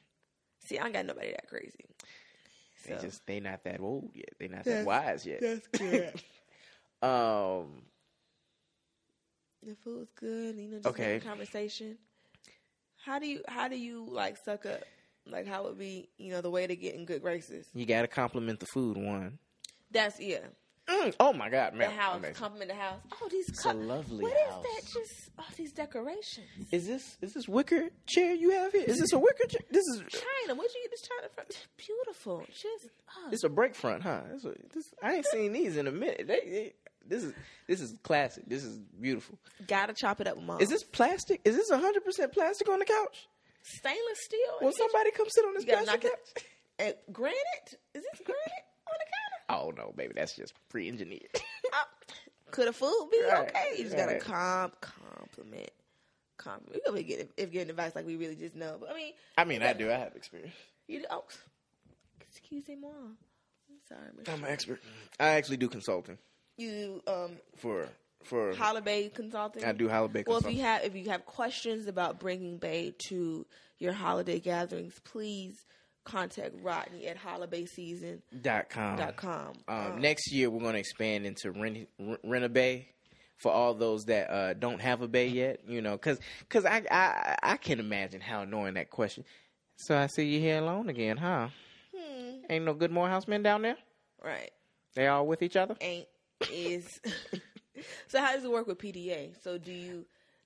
See, 0.66 0.78
I 0.78 0.86
ain't 0.86 0.94
got 0.94 1.06
nobody 1.06 1.32
that 1.32 1.48
crazy. 1.48 1.86
They 2.88 2.96
So 2.96 3.02
just 3.02 3.26
they 3.26 3.40
not 3.40 3.64
that 3.64 3.80
old 3.80 4.12
yet. 4.14 4.30
They 4.40 4.48
not 4.48 4.64
That's- 4.66 4.84
that 4.84 4.86
wise 4.86 5.26
yet. 5.26 5.40
that's 5.42 5.68
correct. 5.68 6.24
Um. 7.02 7.82
the 9.66 9.76
food's 9.84 10.12
good. 10.14 10.56
You 10.56 10.68
know, 10.70 10.78
just 10.78 10.88
Okay. 10.88 11.16
okay. 11.16 11.26
conversation. 11.26 11.98
How 13.06 13.20
do 13.20 13.28
you 13.28 13.42
how 13.48 13.68
do 13.68 13.78
you 13.78 14.06
like 14.10 14.38
suck 14.38 14.66
up? 14.66 14.82
Like 15.26 15.48
how 15.48 15.64
would 15.64 15.78
be 15.78 16.10
you 16.18 16.32
know 16.32 16.42
the 16.42 16.50
way 16.50 16.68
to 16.68 16.76
get 16.76 16.96
in 16.96 17.06
good 17.06 17.22
graces? 17.22 17.68
You 17.74 17.86
got 17.86 18.02
to 18.02 18.08
compliment 18.08 18.60
the 18.60 18.66
food. 18.68 18.98
One. 18.98 19.40
That's 19.92 20.20
yeah. 20.20 20.40
Mm, 20.86 21.16
oh 21.18 21.32
my 21.32 21.50
God, 21.50 21.76
man! 21.76 21.90
The 21.92 21.96
house, 21.96 22.18
Amazing. 22.18 22.36
compliment 22.36 22.70
the 22.70 22.76
house. 22.76 23.00
Oh, 23.14 23.30
these 23.32 23.48
It's 23.48 23.64
cu- 23.64 23.72
a 23.72 23.74
lovely 23.74 24.22
What 24.24 24.34
is 24.34 24.54
house. 24.54 24.64
that? 24.64 24.82
Just 24.82 25.30
oh, 25.40 25.46
these 25.56 25.72
decorations. 25.72 26.46
Is 26.74 26.86
this 26.86 27.18
is 27.22 27.34
this 27.34 27.48
wicker 27.48 27.88
chair 28.06 28.34
you 28.34 28.52
have 28.52 28.74
here? 28.74 28.84
Is 28.86 29.00
this 29.00 29.14
a 29.14 29.18
wicker 29.18 29.48
chair? 29.48 29.62
This 29.72 29.86
is 29.88 30.00
China. 30.10 30.60
Where'd 30.60 30.72
you 30.74 30.82
get 30.84 30.92
this 30.92 31.02
China 31.08 31.30
from? 31.34 31.46
Beautiful. 31.78 32.44
Just 32.50 32.90
oh. 33.16 33.30
it's 33.32 33.46
a 33.46 33.50
break 33.50 33.76
front, 33.76 34.04
huh? 34.04 34.24
This, 34.34 34.44
a, 34.44 34.54
this 34.74 34.94
I 35.02 35.14
ain't 35.16 35.26
seen 35.28 35.54
these 35.54 35.78
in 35.78 35.88
a 35.88 35.92
minute. 35.92 36.26
They, 36.28 36.40
they, 36.42 36.74
this 37.08 37.24
is 37.24 37.34
this 37.68 37.82
is 37.82 37.96
classic. 38.04 38.44
This 38.48 38.64
is 38.64 38.78
beautiful. 39.00 39.38
gotta 39.68 39.94
chop 39.94 40.22
it 40.22 40.28
up 40.28 40.38
with 40.38 40.46
mom. 40.46 40.62
Is 40.62 40.70
this 40.70 40.84
plastic? 40.84 41.42
Is 41.46 41.56
this 41.56 41.70
hundred 41.70 42.04
percent 42.04 42.32
plastic 42.32 42.70
on 42.70 42.80
the 42.80 42.86
couch? 42.86 43.28
stainless 43.64 44.20
steel? 44.26 44.40
Will 44.62 44.74
somebody 44.74 45.12
come 45.12 45.28
sit 45.30 45.46
on 45.46 45.54
this 45.54 45.66
plastic 45.66 46.02
couch? 46.02 46.12
it. 46.80 46.98
Uh, 47.08 47.12
granite? 47.12 47.80
Is 47.94 48.04
this 48.04 48.22
granite 48.26 48.66
on 48.88 48.98
the 49.00 49.06
counter? 49.06 49.40
Oh 49.50 49.72
no, 49.76 49.94
baby, 49.96 50.14
that's 50.16 50.36
just 50.36 50.54
pre-engineered. 50.70 51.30
Uh, 51.74 51.86
could 52.52 52.68
a 52.68 52.74
food 52.74 53.10
be 53.12 53.20
Right, 53.24 53.50
okay? 53.50 53.78
You 53.78 53.86
just 53.86 53.96
gotta 53.98 54.14
right. 54.14 54.22
comp 54.22 54.80
compliment. 54.80 55.72
Compliment. 56.38 56.76
We 56.76 56.82
gonna 56.86 56.98
be 56.98 57.04
getting 57.04 57.30
if 57.36 57.52
getting 57.52 57.72
advice 57.72 57.96
like 57.96 58.06
we 58.06 58.16
really 58.16 58.36
just 58.36 58.56
know. 58.56 58.78
But 58.80 58.92
I 58.92 58.96
mean, 58.96 59.14
I 59.38 59.44
mean, 59.44 59.64
I 59.64 59.74
do. 59.74 59.90
I 59.90 59.96
have 59.96 60.16
experience. 60.16 60.54
you 60.88 61.00
do, 61.00 61.06
oh, 61.10 61.24
excuse 62.22 62.68
me, 62.68 62.76
mom. 62.76 63.18
I'm 63.70 63.78
sorry, 63.90 64.08
I'm 64.28 64.44
an 64.44 64.52
expert. 64.52 64.82
I 65.20 65.30
actually 65.30 65.58
do 65.58 65.68
consulting 65.68 66.20
You 66.58 67.02
um 67.08 67.38
for 67.58 67.88
for. 68.24 68.54
holiday 68.56 69.10
consulting. 69.10 69.64
I 69.64 69.72
do 69.72 69.90
holiday 69.90 70.24
Well, 70.26 70.38
if 70.38 70.44
consulting. 70.44 70.58
you 70.60 70.64
have 70.64 70.84
if 70.84 70.96
you 70.96 71.10
have 71.10 71.26
questions 71.26 71.88
about 71.88 72.20
bringing 72.20 72.58
Bay 72.58 72.94
to 73.10 73.46
your 73.80 73.94
holiday 73.94 74.40
gatherings, 74.40 75.00
please 75.04 75.66
contact 76.06 76.54
Rodney 76.62 77.08
at 77.08 77.18
holidayseason.com. 77.18 78.98
dot 78.98 79.16
com. 79.16 79.54
Um, 79.68 79.76
Um, 79.94 80.02
next 80.02 80.32
year, 80.32 80.50
we're 80.50 80.60
going 80.60 80.74
to 80.74 80.80
expand 80.80 81.26
into 81.26 81.52
rent, 81.52 81.88
rent 82.24 82.46
a 82.46 82.50
bay 82.50 82.90
for 83.38 83.52
all 83.52 83.74
those 83.74 84.04
that 84.06 84.30
uh, 84.30 84.54
don't 84.54 84.82
have 84.82 85.02
a 85.02 85.08
bay 85.08 85.28
yet. 85.28 85.62
You 85.68 85.82
know, 85.82 85.94
because 85.94 86.20
cause 86.50 86.66
I, 86.66 86.84
I 86.92 87.36
I 87.42 87.58
can 87.58 87.80
imagine 87.80 88.22
how 88.22 88.42
annoying 88.42 88.76
that 88.76 88.90
question. 88.90 89.24
So 89.78 89.98
I 89.98 90.08
see 90.08 90.26
you 90.26 90.40
here 90.40 90.60
alone 90.60 90.88
again, 90.90 91.18
huh? 91.18 91.50
hmm, 91.96 92.36
Ain't 92.50 92.64
no 92.66 92.74
good 92.74 92.92
Morehouse 92.92 93.28
men 93.28 93.42
down 93.44 93.64
there. 93.64 93.78
right. 94.24 94.52
They 94.96 95.08
all 95.08 95.26
with 95.26 95.42
each 95.42 95.56
other. 95.56 95.76
ain't 95.82 96.06
is 96.52 97.00
so 98.08 98.20
how 98.20 98.34
does 98.34 98.44
it 98.44 98.52
work 98.52 98.68
with 98.68 98.78
PDA? 98.80 99.34
So 99.44 99.58
do 99.58 99.72
you 99.72 100.06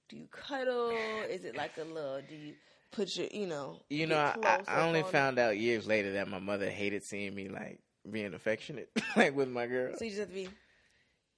do 0.10 0.18
you 0.18 0.28
cuddle? 0.32 1.22
Is 1.30 1.45
it 1.45 1.56
like 1.56 1.78
a 1.78 1.84
little 1.84 2.22
do 2.28 2.36
you 2.36 2.54
put 2.91 3.16
your 3.16 3.28
you 3.32 3.48
know 3.48 3.80
You 3.89 4.08
know, 4.08 4.18
I, 4.18 4.60
I 4.68 4.82
only 4.82 5.04
found 5.04 5.39
out 5.39 5.58
years 5.58 5.88
later 5.88 6.14
that 6.14 6.28
my 6.28 6.39
mother 6.39 6.70
hated 6.70 7.04
seeing 7.04 7.36
me 7.36 7.50
like 7.50 7.80
being 8.10 8.34
affectionate, 8.34 8.89
like 9.18 9.36
with 9.36 9.50
my 9.50 9.68
girl. 9.68 9.95
So 9.98 10.06
you 10.06 10.12
just 10.12 10.20
have 10.22 10.30
to 10.30 10.34
be 10.34 10.50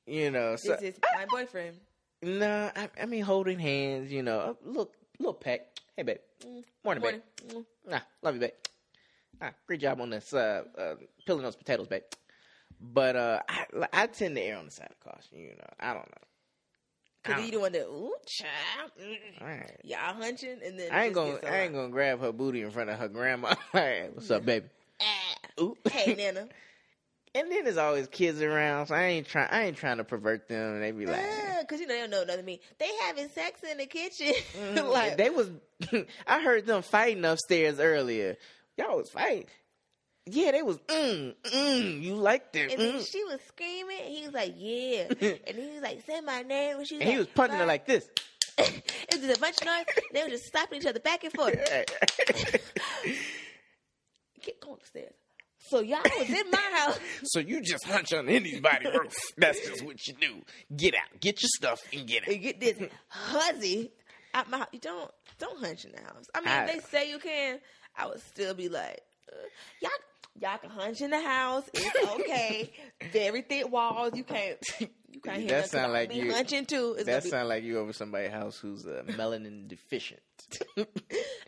You 0.05 0.31
know, 0.31 0.55
so 0.55 0.71
this 0.73 0.81
is 0.95 0.99
my 1.15 1.25
boyfriend. 1.25 1.77
nah, 2.21 2.71
I, 2.75 2.89
I 3.01 3.05
mean 3.05 3.23
holding 3.23 3.59
hands. 3.59 4.11
You 4.11 4.23
know, 4.23 4.39
a 4.39 4.67
little 4.67 4.91
little 5.19 5.33
peck. 5.33 5.67
Hey, 5.95 6.03
babe. 6.03 6.17
Morning, 6.83 7.03
babe. 7.03 7.15
Morning. 7.15 7.21
Mm. 7.49 7.65
Ah, 7.91 8.05
love 8.21 8.35
you, 8.35 8.41
babe. 8.41 8.51
Ah, 9.41 9.51
great 9.67 9.79
job 9.79 10.01
on 10.01 10.09
this 10.09 10.33
uh, 10.33 10.63
uh, 10.77 10.95
peeling 11.25 11.43
those 11.43 11.55
potatoes, 11.55 11.87
babe. 11.87 12.03
But 12.79 13.15
uh, 13.15 13.41
I, 13.47 13.65
I 13.91 14.07
tend 14.07 14.35
to 14.35 14.41
err 14.41 14.57
on 14.57 14.65
the 14.65 14.71
side 14.71 14.89
of 14.89 14.99
caution. 14.99 15.37
You 15.39 15.49
know, 15.49 15.69
I 15.79 15.93
don't 15.93 16.07
know. 16.07 16.27
Cause 17.23 17.45
you 17.45 17.51
the 17.51 17.59
one 17.59 17.73
that 17.73 17.85
ooh 17.85 18.13
child, 18.25 18.91
mm, 18.99 19.41
All 19.41 19.47
right. 19.47 19.75
y'all 19.83 20.15
hunching 20.15 20.57
and 20.65 20.79
then 20.79 20.89
I 20.89 21.05
ain't 21.05 21.13
gonna, 21.13 21.37
I 21.45 21.63
ain't 21.63 21.73
gonna 21.73 21.89
grab 21.89 22.21
her 22.21 22.31
booty 22.31 22.61
in 22.61 22.71
front 22.71 22.89
of 22.89 22.97
her 22.97 23.09
grandma. 23.09 23.55
Right, 23.73 24.09
what's 24.15 24.31
up, 24.31 24.45
baby? 24.45 24.67
Ah. 25.01 25.61
Ooh. 25.61 25.75
Hey 25.91 26.15
Nana, 26.15 26.47
And 27.35 27.51
then 27.51 27.63
there's 27.63 27.77
always 27.77 28.07
kids 28.07 28.41
around, 28.41 28.87
so 28.87 28.95
I 28.95 29.03
ain't 29.03 29.27
trying. 29.27 29.49
I 29.51 29.65
ain't 29.65 29.77
trying 29.77 29.97
to 29.97 30.03
pervert 30.03 30.47
them. 30.47 30.73
And 30.75 30.83
they 30.83 30.91
be 30.91 31.05
like, 31.05 31.23
because 31.61 31.79
you 31.79 31.85
know 31.85 31.93
they 31.93 31.99
don't 32.01 32.09
know 32.09 32.23
nothing. 32.23 32.45
Me, 32.45 32.59
they 32.79 32.89
having 33.05 33.29
sex 33.29 33.61
in 33.69 33.77
the 33.77 33.85
kitchen. 33.85 34.33
mm, 34.57 34.89
like 34.91 35.17
they 35.17 35.29
was. 35.29 35.49
I 36.25 36.41
heard 36.41 36.65
them 36.65 36.81
fighting 36.81 37.23
upstairs 37.25 37.79
earlier. 37.79 38.37
Y'all 38.77 38.97
was 38.97 39.11
fighting. 39.11 39.45
Yeah, 40.31 40.51
they 40.51 40.61
was. 40.61 40.77
Mm, 40.87 41.35
mm, 41.43 42.01
you 42.01 42.15
like 42.15 42.51
that? 42.53 42.71
And 42.71 42.81
then 42.81 42.93
Mm. 42.95 43.11
she 43.11 43.23
was 43.23 43.39
screaming. 43.47 43.99
And 44.03 44.13
he 44.13 44.23
was 44.25 44.33
like, 44.33 44.53
"Yeah," 44.57 45.07
and 45.47 45.57
he 45.57 45.69
was 45.73 45.81
like, 45.81 46.01
"Say 46.05 46.21
my 46.21 46.41
name." 46.41 46.77
And 46.77 46.87
she 46.87 46.95
was 46.95 47.01
And 47.01 47.11
he 47.11 47.17
was 47.17 47.27
punching 47.27 47.57
her 47.57 47.65
like 47.65 47.85
this. 47.85 48.09
it 48.57 49.19
was 49.21 49.37
a 49.37 49.39
bunch 49.39 49.57
of 49.61 49.65
noise. 49.67 49.85
They 50.13 50.23
were 50.23 50.29
just 50.29 50.51
slapping 50.51 50.79
each 50.79 50.85
other 50.87 50.99
back 50.99 51.23
and 51.23 51.31
forth. 51.33 51.55
Get 54.43 54.61
going 54.61 54.75
upstairs. 54.75 55.13
So 55.67 55.81
y'all 55.81 55.99
was 56.17 56.29
in 56.29 56.49
my 56.51 56.71
house. 56.73 56.99
so 57.25 57.39
you 57.39 57.61
just 57.61 57.83
hunch 57.85 58.13
on 58.13 58.27
anybody's 58.29 58.93
roof. 58.97 59.13
That's 59.37 59.59
just 59.67 59.83
what 59.85 60.05
you 60.07 60.13
do. 60.19 60.41
Get 60.75 60.95
out, 60.95 61.19
get 61.19 61.41
your 61.41 61.49
stuff, 61.55 61.79
and 61.93 62.07
get 62.07 62.23
out. 62.23 62.29
and 62.33 62.41
get 62.41 62.59
this 62.59 62.81
huzzy 63.09 63.91
out 64.33 64.49
my 64.49 64.59
house. 64.59 64.67
You 64.71 64.79
don't 64.79 65.11
don't 65.37 65.59
hunch 65.63 65.85
in 65.85 65.91
the 65.91 65.99
house. 66.01 66.25
I 66.33 66.39
mean, 66.39 66.47
I- 66.49 66.65
if 66.65 66.71
they 66.89 66.97
say 66.97 67.09
you 67.11 67.19
can, 67.19 67.59
I 67.97 68.07
would 68.07 68.21
still 68.21 68.53
be 68.53 68.69
like, 68.69 69.01
uh, 69.31 69.35
y'all. 69.81 69.91
Y'all 70.39 70.57
can 70.57 70.69
hunch 70.69 71.01
in 71.01 71.09
the 71.11 71.21
house. 71.21 71.63
It's 71.73 72.09
okay. 72.21 72.71
Very 73.11 73.41
thick 73.41 73.69
walls. 73.71 74.15
You 74.15 74.23
can't. 74.23 74.57
You 75.11 75.21
can't 75.21 75.39
hear 75.41 75.49
That 75.49 75.69
sound 75.71 75.91
like 75.91 76.13
you- 76.13 76.31
hunching 76.31 76.65
too. 76.65 76.93
It's 76.97 77.05
That 77.05 77.23
gonna 77.29 77.43
be, 77.43 77.47
like 77.49 77.63
you 77.63 77.79
over 77.79 77.91
somebody's 77.93 78.29
house 78.31 78.57
who's 78.59 78.85
uh, 78.85 79.01
melanin 79.07 79.67
deficient. 79.67 80.21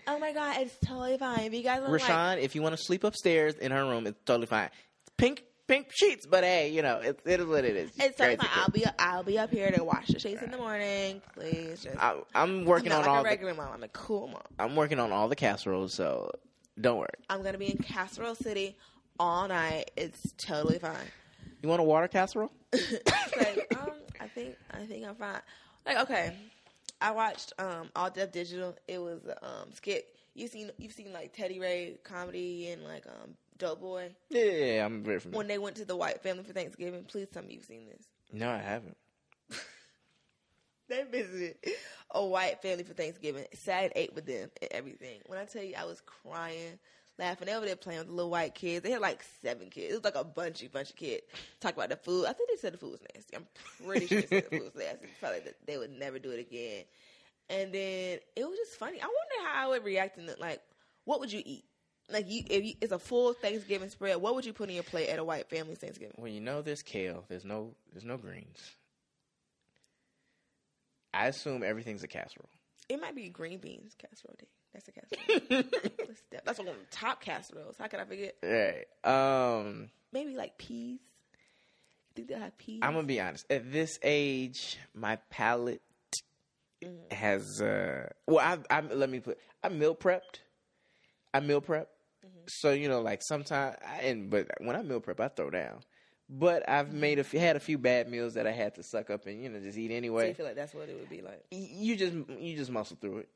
oh 0.07 0.17
my 0.19 0.33
god, 0.33 0.57
it's 0.61 0.75
totally 0.83 1.17
fine. 1.19 1.41
If 1.41 1.53
you 1.53 1.61
guys 1.61 1.79
want 1.81 1.93
like, 1.93 2.01
Rashawn, 2.01 2.41
if 2.41 2.55
you 2.55 2.63
want 2.63 2.75
to 2.75 2.81
sleep 2.83 3.03
upstairs 3.03 3.53
in 3.55 3.71
her 3.71 3.85
room, 3.85 4.07
it's 4.07 4.19
totally 4.25 4.47
fine. 4.47 4.71
It's 5.03 5.11
pink, 5.15 5.43
pink 5.67 5.87
sheets, 5.93 6.25
but 6.25 6.43
hey, 6.43 6.69
you 6.69 6.81
know, 6.81 6.97
it, 6.97 7.19
it 7.23 7.39
is 7.39 7.45
what 7.45 7.63
it 7.63 7.75
is. 7.75 7.91
it's 7.99 8.17
totally 8.17 8.37
Crazy 8.37 8.51
fine. 8.51 8.63
I'll 8.63 8.69
be 8.71 8.85
I'll 8.99 9.23
be 9.23 9.37
up 9.39 9.51
here 9.51 9.71
to 9.71 9.83
wash 9.83 10.07
the 10.07 10.19
sheets 10.19 10.41
in 10.41 10.49
the 10.49 10.57
morning. 10.57 11.21
Please, 11.35 11.83
just 11.83 11.97
I, 11.97 12.13
I'm 12.33 12.61
I'm 12.61 12.65
working 12.65 12.89
not 12.89 13.01
on 13.01 13.05
like 13.05 13.09
all. 13.09 13.19
a 13.19 13.23
The, 13.23 13.29
regular 13.29 13.53
mom. 13.53 13.69
I'm 13.75 13.83
a 13.83 13.87
cool 13.89 14.27
mom. 14.27 14.41
I'm 14.57 14.75
working 14.75 14.99
on 14.99 15.11
all 15.11 15.27
the 15.29 15.35
casseroles, 15.35 15.93
so 15.93 16.31
don't 16.79 16.97
worry. 16.97 17.09
I'm 17.29 17.43
gonna 17.43 17.57
be 17.57 17.69
in 17.71 17.77
Casserole 17.77 18.35
City 18.35 18.75
all 19.19 19.47
night. 19.47 19.91
It's 19.97 20.33
totally 20.37 20.79
fine. 20.79 20.95
You 21.61 21.69
want 21.69 21.81
a 21.81 21.83
water 21.83 22.07
casserole? 22.07 22.51
like, 22.73 23.75
um, 23.79 23.91
I 24.19 24.27
think 24.27 24.55
I 24.71 24.85
think 24.85 25.05
I'm 25.05 25.15
fine. 25.15 25.41
Like, 25.85 25.97
okay, 25.99 26.33
I 27.01 27.11
watched 27.11 27.53
um 27.59 27.89
All 27.95 28.09
Def 28.09 28.31
Digital. 28.31 28.75
It 28.87 28.99
was 28.99 29.25
a 29.25 29.45
um 29.45 29.71
skit. 29.73 30.07
You 30.33 30.47
seen 30.47 30.71
you've 30.77 30.93
seen 30.93 31.11
like 31.13 31.33
Teddy 31.33 31.59
Ray 31.59 31.97
comedy 32.03 32.69
and 32.69 32.83
like 32.83 33.05
um 33.07 33.35
Dope 33.57 33.81
Boy 33.81 34.09
Yeah, 34.29 34.43
yeah, 34.43 34.65
yeah, 34.75 34.85
I'm 34.85 35.03
very 35.03 35.19
familiar. 35.19 35.37
when 35.37 35.47
they 35.47 35.57
went 35.59 35.75
to 35.75 35.85
the 35.85 35.95
white 35.95 36.23
family 36.23 36.43
for 36.43 36.53
Thanksgiving. 36.53 37.03
Please 37.03 37.27
tell 37.31 37.43
me 37.43 37.53
you've 37.55 37.65
seen 37.65 37.85
this. 37.87 38.05
no, 38.31 38.49
I 38.49 38.57
haven't. 38.57 38.97
They 40.91 41.03
visited 41.03 41.55
a 42.13 42.25
white 42.25 42.61
family 42.61 42.83
for 42.83 42.93
Thanksgiving. 42.93 43.45
Sat 43.53 43.85
and 43.85 43.93
ate 43.95 44.13
with 44.13 44.25
them 44.25 44.49
and 44.61 44.71
everything. 44.71 45.21
When 45.25 45.39
I 45.39 45.45
tell 45.45 45.63
you, 45.63 45.73
I 45.77 45.85
was 45.85 46.01
crying, 46.01 46.79
laughing. 47.17 47.47
They 47.47 47.53
there 47.65 47.75
playing 47.77 47.99
with 47.99 48.07
the 48.09 48.13
little 48.13 48.29
white 48.29 48.55
kids. 48.55 48.83
They 48.83 48.91
had 48.91 48.99
like 48.99 49.23
seven 49.41 49.69
kids. 49.69 49.93
It 49.93 49.95
was 49.95 50.03
like 50.03 50.15
a 50.15 50.25
bunchy 50.25 50.67
bunch 50.67 50.89
of 50.89 50.97
kids. 50.97 51.21
Talk 51.61 51.75
about 51.75 51.89
the 51.89 51.95
food. 51.95 52.25
I 52.25 52.33
think 52.33 52.49
they 52.49 52.57
said 52.57 52.73
the 52.73 52.77
food 52.77 52.91
was 52.91 53.01
nasty. 53.15 53.37
I'm 53.37 53.47
pretty 53.85 54.07
sure 54.07 54.21
they 54.21 54.27
said 54.27 54.45
the 54.51 54.57
food 54.57 54.73
was 54.73 54.75
nasty. 54.75 55.07
Probably 55.21 55.39
that 55.39 55.65
they 55.65 55.77
would 55.77 55.97
never 55.97 56.19
do 56.19 56.31
it 56.31 56.41
again. 56.41 56.83
And 57.49 57.73
then 57.73 58.19
it 58.35 58.45
was 58.45 58.57
just 58.57 58.77
funny. 58.77 58.99
I 58.99 59.05
wonder 59.05 59.49
how 59.49 59.65
I 59.65 59.69
would 59.69 59.85
react 59.85 60.17
in 60.17 60.25
the, 60.25 60.35
like, 60.39 60.61
what 61.05 61.21
would 61.21 61.31
you 61.31 61.41
eat? 61.45 61.63
Like 62.09 62.29
you, 62.29 62.43
if 62.49 62.65
you, 62.65 62.73
it's 62.81 62.91
a 62.91 62.99
full 62.99 63.31
Thanksgiving 63.31 63.89
spread, 63.89 64.17
what 64.17 64.35
would 64.35 64.45
you 64.45 64.51
put 64.51 64.67
in 64.67 64.75
your 64.75 64.83
plate 64.83 65.07
at 65.07 65.19
a 65.19 65.23
white 65.23 65.49
family's 65.49 65.77
Thanksgiving? 65.77 66.15
Well, 66.17 66.31
you 66.31 66.41
know, 66.41 66.61
there's 66.61 66.81
kale. 66.81 67.23
There's 67.29 67.45
no, 67.45 67.73
there's 67.93 68.03
no 68.03 68.17
greens. 68.17 68.71
I 71.13 71.27
assume 71.27 71.63
everything's 71.63 72.03
a 72.03 72.07
casserole. 72.07 72.49
It 72.89 72.99
might 72.99 73.15
be 73.15 73.29
green 73.29 73.59
beans 73.59 73.95
casserole 73.97 74.35
day. 74.39 74.47
That's 74.73 74.87
a 74.87 74.91
casserole. 74.91 75.63
That's 76.31 76.43
that- 76.45 76.57
one 76.59 76.67
of 76.69 76.75
the 76.75 76.85
top 76.91 77.21
casseroles. 77.21 77.75
How 77.77 77.87
could 77.87 77.99
I 77.99 78.05
forget? 78.05 78.35
Right. 78.43 78.85
Um, 79.03 79.89
Maybe 80.13 80.35
like 80.35 80.57
peas. 80.57 80.99
think 82.15 82.27
they'll 82.27 82.39
have 82.39 82.57
peas. 82.57 82.79
I'm 82.81 82.93
gonna 82.93 83.07
be 83.07 83.19
honest. 83.21 83.45
At 83.51 83.71
this 83.71 83.97
age, 84.03 84.77
my 84.93 85.17
palate 85.29 85.81
Mm-hmm. 86.83 87.13
has. 87.15 87.61
uh 87.61 88.09
Well, 88.27 88.39
I, 88.39 88.75
I 88.75 88.81
let 88.81 89.07
me 89.09 89.19
put. 89.19 89.37
I 89.63 89.69
meal 89.69 89.93
prepped. 89.95 90.39
I 91.31 91.39
meal 91.39 91.61
prep. 91.61 91.89
Mm-hmm. 92.25 92.39
So 92.47 92.71
you 92.71 92.89
know, 92.89 93.01
like 93.01 93.21
sometimes, 93.21 93.77
I, 93.87 94.01
and 94.01 94.31
but 94.31 94.47
when 94.57 94.75
I 94.75 94.81
meal 94.81 94.99
prep, 94.99 95.19
I 95.19 95.27
throw 95.27 95.51
down. 95.51 95.81
But 96.33 96.67
I've 96.69 96.87
Mm-hmm. 96.87 96.99
made 97.01 97.19
a 97.19 97.23
few, 97.25 97.39
had 97.41 97.57
a 97.57 97.59
few 97.59 97.77
bad 97.77 98.09
meals 98.09 98.35
that 98.35 98.47
I 98.47 98.51
had 98.51 98.75
to 98.75 98.83
suck 98.83 99.09
up 99.09 99.25
and 99.27 99.43
you 99.43 99.49
know 99.49 99.59
just 99.59 99.77
eat 99.77 99.89
so 99.91 99.95
anyway. 99.97 100.29
you 100.29 100.33
feel 100.33 100.45
like 100.45 100.55
that's 100.55 100.73
what 100.73 100.87
it 100.87 100.95
would 100.97 101.09
be 101.09 101.21
like. 101.21 101.43
You 101.51 101.95
just 101.97 102.13
you 102.39 102.55
just 102.55 102.71
muscle 102.71 102.97
through 103.01 103.17
it, 103.17 103.29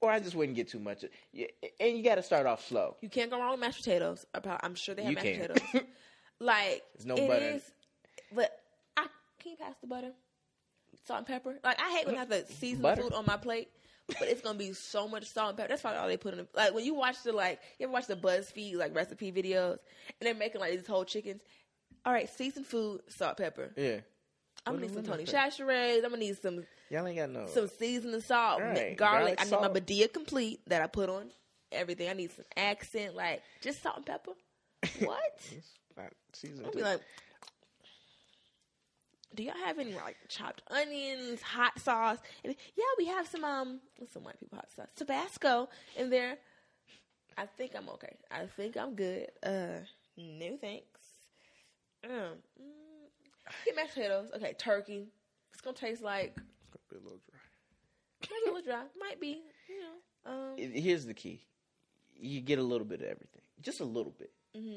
or 0.00 0.10
I 0.10 0.18
just 0.18 0.34
wouldn't 0.34 0.56
get 0.56 0.68
too 0.68 0.78
much. 0.78 1.04
And 1.78 1.96
you 1.98 2.02
got 2.02 2.14
to 2.14 2.22
start 2.22 2.46
off 2.46 2.66
slow. 2.66 2.96
You 3.02 3.10
can't 3.10 3.30
go 3.30 3.38
wrong 3.38 3.50
with 3.52 3.60
mashed 3.60 3.84
potatoes. 3.84 4.24
I'm 4.62 4.74
sure 4.74 4.94
they 4.94 5.02
have 5.02 5.10
You 5.10 5.16
mashed 5.16 5.26
can. 5.26 5.40
potatoes. 5.42 5.86
like 6.40 6.82
There's 6.94 7.04
no 7.06 7.16
butter. 7.16 7.44
is- 7.44 7.70
but 8.34 8.50
I 8.96 9.06
can 9.38 9.52
you 9.52 9.56
pass 9.58 9.74
the 9.82 9.86
butter, 9.86 10.12
salt 11.06 11.18
and 11.18 11.26
pepper. 11.26 11.58
Like 11.62 11.78
I 11.80 11.90
hate 11.96 12.06
when 12.06 12.14
I 12.16 12.20
have 12.20 12.30
to 12.30 12.46
season 12.46 12.82
Butter? 12.82 13.02
food 13.02 13.12
on 13.12 13.26
my 13.26 13.36
plate, 13.36 13.68
but 14.18 14.28
it's 14.28 14.40
gonna 14.40 14.58
be 14.58 14.72
so 14.72 15.06
much 15.06 15.26
salt 15.26 15.50
and 15.50 15.58
pepper. 15.58 15.68
That's 15.68 15.82
probably 15.82 15.98
all 16.00 16.08
they 16.08 16.16
put 16.16 16.32
in. 16.32 16.38
The, 16.38 16.46
like 16.54 16.74
when 16.74 16.84
you 16.86 16.94
watch 16.94 17.22
the 17.22 17.32
like, 17.32 17.60
you 17.78 17.84
ever 17.84 17.92
watch 17.92 18.06
the 18.06 18.16
BuzzFeed 18.16 18.76
like 18.76 18.94
recipe 18.96 19.30
videos, 19.30 19.72
and 20.18 20.22
they're 20.26 20.34
making 20.34 20.60
like 20.62 20.72
these 20.72 20.86
whole 20.86 21.04
chickens. 21.04 21.42
All 22.06 22.12
right, 22.12 22.30
seasoned 22.30 22.66
food, 22.66 23.00
salt, 23.08 23.36
pepper. 23.36 23.72
Yeah, 23.76 23.98
I'm 24.64 24.74
gonna 24.74 24.86
need 24.86 24.94
some 24.94 25.02
Tony? 25.02 25.24
Chachere's. 25.24 26.04
I'm 26.04 26.10
gonna 26.10 26.18
need 26.18 26.40
some 26.40 26.64
y'all 26.88 27.04
ain't 27.04 27.18
got 27.18 27.30
no. 27.30 27.46
some 27.48 27.66
seasoning 27.66 28.20
salt, 28.20 28.60
Right, 28.60 28.96
garlic. 28.96 28.96
garlic, 28.96 29.34
I 29.40 29.44
need 29.44 29.50
my 29.50 29.60
salt. 29.62 29.74
Badia 29.74 30.06
complete 30.06 30.60
that 30.68 30.82
I 30.82 30.86
put 30.86 31.08
on 31.10 31.32
everything. 31.72 32.08
I 32.08 32.12
need 32.12 32.30
some 32.30 32.44
accent, 32.56 33.16
like 33.16 33.42
just 33.60 33.82
salt 33.82 33.96
and 33.96 34.06
pepper. 34.06 34.30
What? 35.04 35.20
It's 35.50 35.74
not 35.96 36.12
seasoned. 36.32 36.66
I'll 36.66 36.72
be 36.72 36.80
like, 36.80 37.00
do 39.34 39.42
y'all 39.42 39.54
have 39.64 39.80
any 39.80 39.94
like 39.94 40.16
chopped 40.28 40.62
onions, 40.70 41.42
hot 41.42 41.76
sauce? 41.80 42.18
And, 42.44 42.54
yeah, 42.76 42.84
we 42.98 43.06
have 43.06 43.26
some 43.26 43.42
um 43.42 43.80
some 44.12 44.22
white 44.22 44.38
people 44.38 44.58
hot 44.58 44.68
sauce, 44.76 44.86
Tabasco 44.94 45.68
in 45.96 46.08
there. 46.08 46.36
I 47.36 47.46
think 47.46 47.72
I'm 47.76 47.88
okay. 47.90 48.14
I 48.30 48.46
think 48.46 48.76
I'm 48.76 48.94
good. 48.94 49.26
Uh, 49.42 49.80
no 50.16 50.56
thanks. 50.60 50.95
Um, 52.04 52.10
mm, 52.60 53.08
get 53.64 53.76
mashed 53.76 53.94
potatoes. 53.94 54.30
Okay, 54.36 54.54
turkey. 54.58 55.08
It's 55.52 55.60
gonna 55.62 55.76
taste 55.76 56.02
like 56.02 56.34
It's 56.36 56.86
gonna 56.90 56.90
be 56.90 56.96
a 56.96 57.02
little 57.02 57.20
dry. 57.28 57.38
maybe 58.30 58.50
a 58.50 58.54
little 58.54 58.72
dry. 58.72 58.84
Might 58.98 59.20
be. 59.20 59.42
You 59.68 59.80
know. 59.80 60.30
Um. 60.32 60.72
Here's 60.72 61.04
the 61.06 61.14
key: 61.14 61.40
you 62.18 62.40
get 62.40 62.58
a 62.58 62.62
little 62.62 62.86
bit 62.86 63.00
of 63.00 63.06
everything, 63.06 63.42
just 63.62 63.80
a 63.80 63.84
little 63.84 64.12
bit, 64.18 64.30
hmm 64.54 64.76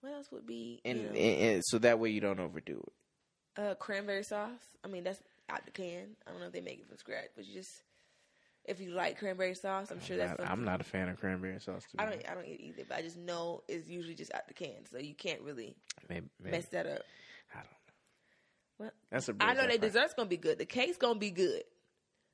What 0.00 0.12
else 0.12 0.30
would 0.32 0.46
be? 0.46 0.80
and, 0.84 0.98
you 0.98 1.04
know, 1.04 1.10
and, 1.10 1.40
and 1.54 1.62
so 1.64 1.78
that 1.78 1.98
way 1.98 2.10
you 2.10 2.20
don't 2.20 2.40
overdo 2.40 2.82
it. 3.56 3.60
uh, 3.60 3.74
cranberry 3.76 4.22
sauce. 4.24 4.60
I 4.84 4.88
mean, 4.88 5.04
that's 5.04 5.20
out 5.48 5.64
the 5.64 5.70
can. 5.72 6.16
I 6.26 6.30
don't 6.30 6.40
know 6.40 6.46
if 6.46 6.52
they 6.52 6.60
make 6.60 6.80
it 6.80 6.88
from 6.88 6.96
scratch, 6.98 7.28
but 7.36 7.46
you 7.46 7.54
just 7.54 7.82
if 8.68 8.80
you 8.80 8.90
like 8.90 9.18
cranberry 9.18 9.54
sauce, 9.54 9.90
I'm 9.90 10.00
sure 10.00 10.16
that's. 10.16 10.32
I, 10.32 10.36
something- 10.36 10.52
I'm 10.52 10.64
not 10.64 10.80
a 10.80 10.84
fan 10.84 11.08
of 11.08 11.18
cranberry 11.18 11.58
sauce. 11.60 11.84
I 11.98 12.04
don't. 12.04 12.22
I 12.30 12.34
don't 12.34 12.46
eat 12.46 12.60
either, 12.60 12.84
but 12.88 12.98
I 12.98 13.02
just 13.02 13.16
know 13.16 13.62
it's 13.68 13.88
usually 13.88 14.14
just 14.14 14.32
out 14.34 14.46
the 14.46 14.54
can, 14.54 14.86
so 14.90 14.98
you 14.98 15.14
can't 15.14 15.40
really 15.40 15.74
Maybe, 16.08 16.26
maybe 16.40 16.56
mess 16.56 16.66
that 16.66 16.86
up. 16.86 17.02
I 17.52 17.56
don't 17.56 17.64
know. 17.64 17.70
Well, 18.78 18.90
That's 19.10 19.28
a. 19.28 19.34
I 19.40 19.54
know 19.54 19.64
fry. 19.64 19.76
dessert's 19.78 20.14
gonna 20.14 20.28
be 20.28 20.36
good. 20.36 20.58
The 20.58 20.66
cake's 20.66 20.96
gonna 20.98 21.18
be 21.18 21.30
good. 21.30 21.62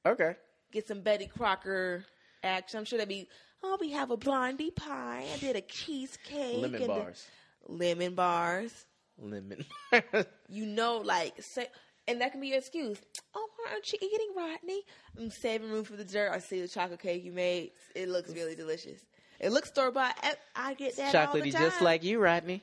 Okay. 0.06 0.36
Get 0.72 0.86
some 0.88 1.00
Betty 1.00 1.26
Crocker 1.26 2.04
action. 2.42 2.78
I'm 2.78 2.84
sure 2.84 2.98
they'll 2.98 3.06
be. 3.06 3.28
Oh, 3.62 3.78
we 3.80 3.92
have 3.92 4.10
a 4.10 4.16
blondie 4.16 4.70
pie. 4.72 5.24
I 5.32 5.38
did 5.38 5.56
a 5.56 5.62
cheesecake. 5.62 6.58
Lemon 6.60 6.82
the- 6.82 6.86
bars. 6.88 7.26
lemon 7.66 8.14
bars. 8.14 8.86
Lemon. 9.18 9.64
you 10.48 10.66
know, 10.66 10.98
like 10.98 11.40
say, 11.40 11.68
and 12.06 12.20
that 12.20 12.32
can 12.32 12.40
be 12.40 12.48
your 12.48 12.58
excuse. 12.58 12.98
Oh, 13.34 13.48
why 13.56 13.72
aren't 13.72 13.92
you 13.92 13.98
eating, 14.00 14.30
Rodney? 14.36 14.82
I'm 15.18 15.30
saving 15.30 15.70
room 15.70 15.84
for 15.84 15.96
the 15.96 16.04
dessert. 16.04 16.30
I 16.32 16.38
see 16.38 16.60
the 16.60 16.68
chocolate 16.68 17.00
cake 17.00 17.24
you 17.24 17.32
made. 17.32 17.72
It 17.94 18.08
looks 18.08 18.30
really 18.32 18.54
delicious. 18.54 19.00
It 19.40 19.50
looks 19.50 19.68
store 19.68 19.90
bought. 19.90 20.16
I- 20.54 20.74
get 20.74 20.96
that 20.96 21.14
all 21.14 21.32
the 21.34 21.40
Chocolatey, 21.40 21.52
just 21.52 21.80
like 21.80 22.04
you, 22.04 22.18
Rodney. 22.18 22.62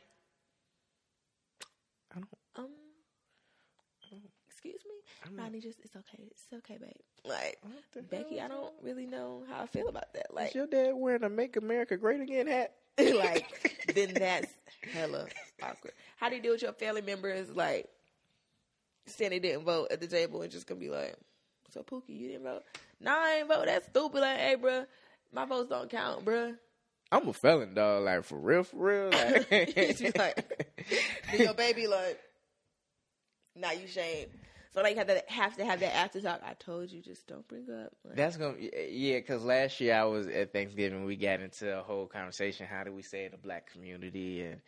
I 2.12 2.20
don't. 2.20 2.28
um. 2.56 2.70
Excuse 4.50 4.82
me, 4.86 5.38
Rodney. 5.38 5.60
Just 5.60 5.80
it's 5.84 5.96
okay. 5.96 6.24
It's 6.32 6.46
okay, 6.54 6.78
babe. 6.80 6.92
Like 7.24 7.60
Becky, 8.10 8.42
I 8.42 8.48
don't 8.48 8.74
really 8.82 9.06
know 9.06 9.44
how 9.50 9.64
I 9.64 9.68
feel 9.68 9.88
about 9.88 10.14
that. 10.14 10.34
Like, 10.34 10.56
your 10.56 10.68
dad 10.68 10.94
wearing 10.96 11.24
a 11.24 11.30
"Make 11.30 11.56
America 11.56 11.98
Great 11.98 12.22
Again" 12.22 12.48
hat? 12.48 12.74
like 13.00 13.86
then 13.96 14.14
that's 14.14 14.52
hella 14.94 15.28
awkward. 15.64 15.94
How 16.18 16.30
do 16.30 16.36
you 16.36 16.42
deal 16.42 16.52
with 16.54 16.62
your 16.62 16.74
family 16.74 17.02
members 17.02 17.50
like 17.56 17.88
saying 19.18 19.32
they 19.32 19.40
didn't 19.40 19.64
vote 19.66 19.88
at 19.92 20.02
the 20.02 20.08
table 20.08 20.42
and 20.42 20.52
just 20.52 20.68
gonna 20.68 20.80
be 20.80 20.90
like, 20.90 21.16
"So 21.72 21.84
Pookie, 21.84 22.20
you 22.20 22.28
didn't 22.30 22.44
vote? 22.44 22.64
Nah, 23.00 23.12
I 23.16 23.38
ain't 23.40 23.48
vote. 23.48 23.66
That's 23.66 23.88
stupid." 23.88 24.22
Like, 24.22 24.38
hey, 24.38 24.56
bro, 24.56 24.86
my 25.32 25.46
votes 25.46 25.70
don't 25.70 25.90
count, 25.90 26.26
bro. 26.26 26.56
I'm 27.12 27.28
a 27.28 27.34
felon, 27.34 27.74
dog. 27.74 28.04
Like 28.04 28.24
for 28.24 28.38
real, 28.38 28.64
for 28.64 28.78
real. 28.78 29.12
Like, 29.12 29.74
She's 29.98 30.16
like, 30.16 30.72
your 31.38 31.54
baby 31.54 31.88
like, 31.88 32.20
now 33.56 33.72
you 33.72 33.88
shame. 33.88 34.28
So 34.74 34.82
like, 34.82 34.96
have 34.96 35.08
to 35.08 35.22
have 35.28 35.58
to 35.58 35.66
have 35.66 35.82
that 35.82 35.94
after 35.96 36.22
talk. 36.22 36.42
I 36.46 36.54
told 36.54 36.90
you, 36.90 37.02
just 37.02 37.28
don't 37.28 37.46
bring 37.50 37.70
up. 37.70 37.92
Like, 38.06 38.16
That's 38.16 38.38
gonna 38.38 38.56
yeah, 38.60 39.18
because 39.18 39.44
last 39.44 39.82
year 39.82 39.96
I 39.96 40.06
was 40.06 40.28
at 40.28 40.54
Thanksgiving. 40.54 41.04
We 41.04 41.18
got 41.18 41.42
into 41.42 41.78
a 41.78 41.84
whole 41.84 42.08
conversation. 42.08 42.66
How 42.66 42.86
do 42.86 42.94
we 42.94 43.02
say 43.02 43.26
in 43.26 43.32
the 43.32 43.38
black 43.38 43.70
community 43.70 44.44
and 44.44 44.62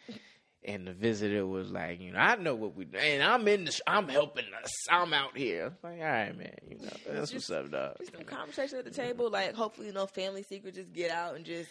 and 0.65 0.87
the 0.87 0.93
visitor 0.93 1.45
was 1.45 1.71
like, 1.71 1.99
you 2.01 2.11
know, 2.11 2.19
I 2.19 2.35
know 2.35 2.55
what 2.55 2.75
we 2.75 2.87
and 2.97 3.21
I'm 3.23 3.47
in 3.47 3.65
the, 3.65 3.79
I'm 3.87 4.07
helping 4.07 4.45
us. 4.63 4.71
I'm 4.89 5.13
out 5.13 5.37
here. 5.37 5.73
I'm 5.83 5.91
like, 5.91 5.99
all 5.99 6.05
right, 6.07 6.37
man, 6.37 6.55
you 6.69 6.77
know, 6.79 6.89
that's 7.09 7.33
what's 7.33 7.49
up, 7.51 7.71
dog. 7.71 7.95
just 7.99 8.13
some 8.13 8.23
conversation 8.23 8.79
at 8.79 8.85
the 8.85 8.91
table. 8.91 9.29
Like, 9.29 9.53
hopefully, 9.53 9.91
no 9.91 10.05
family 10.07 10.43
secrets 10.43 10.77
just 10.77 10.93
get 10.93 11.11
out 11.11 11.35
and 11.35 11.45
just 11.45 11.69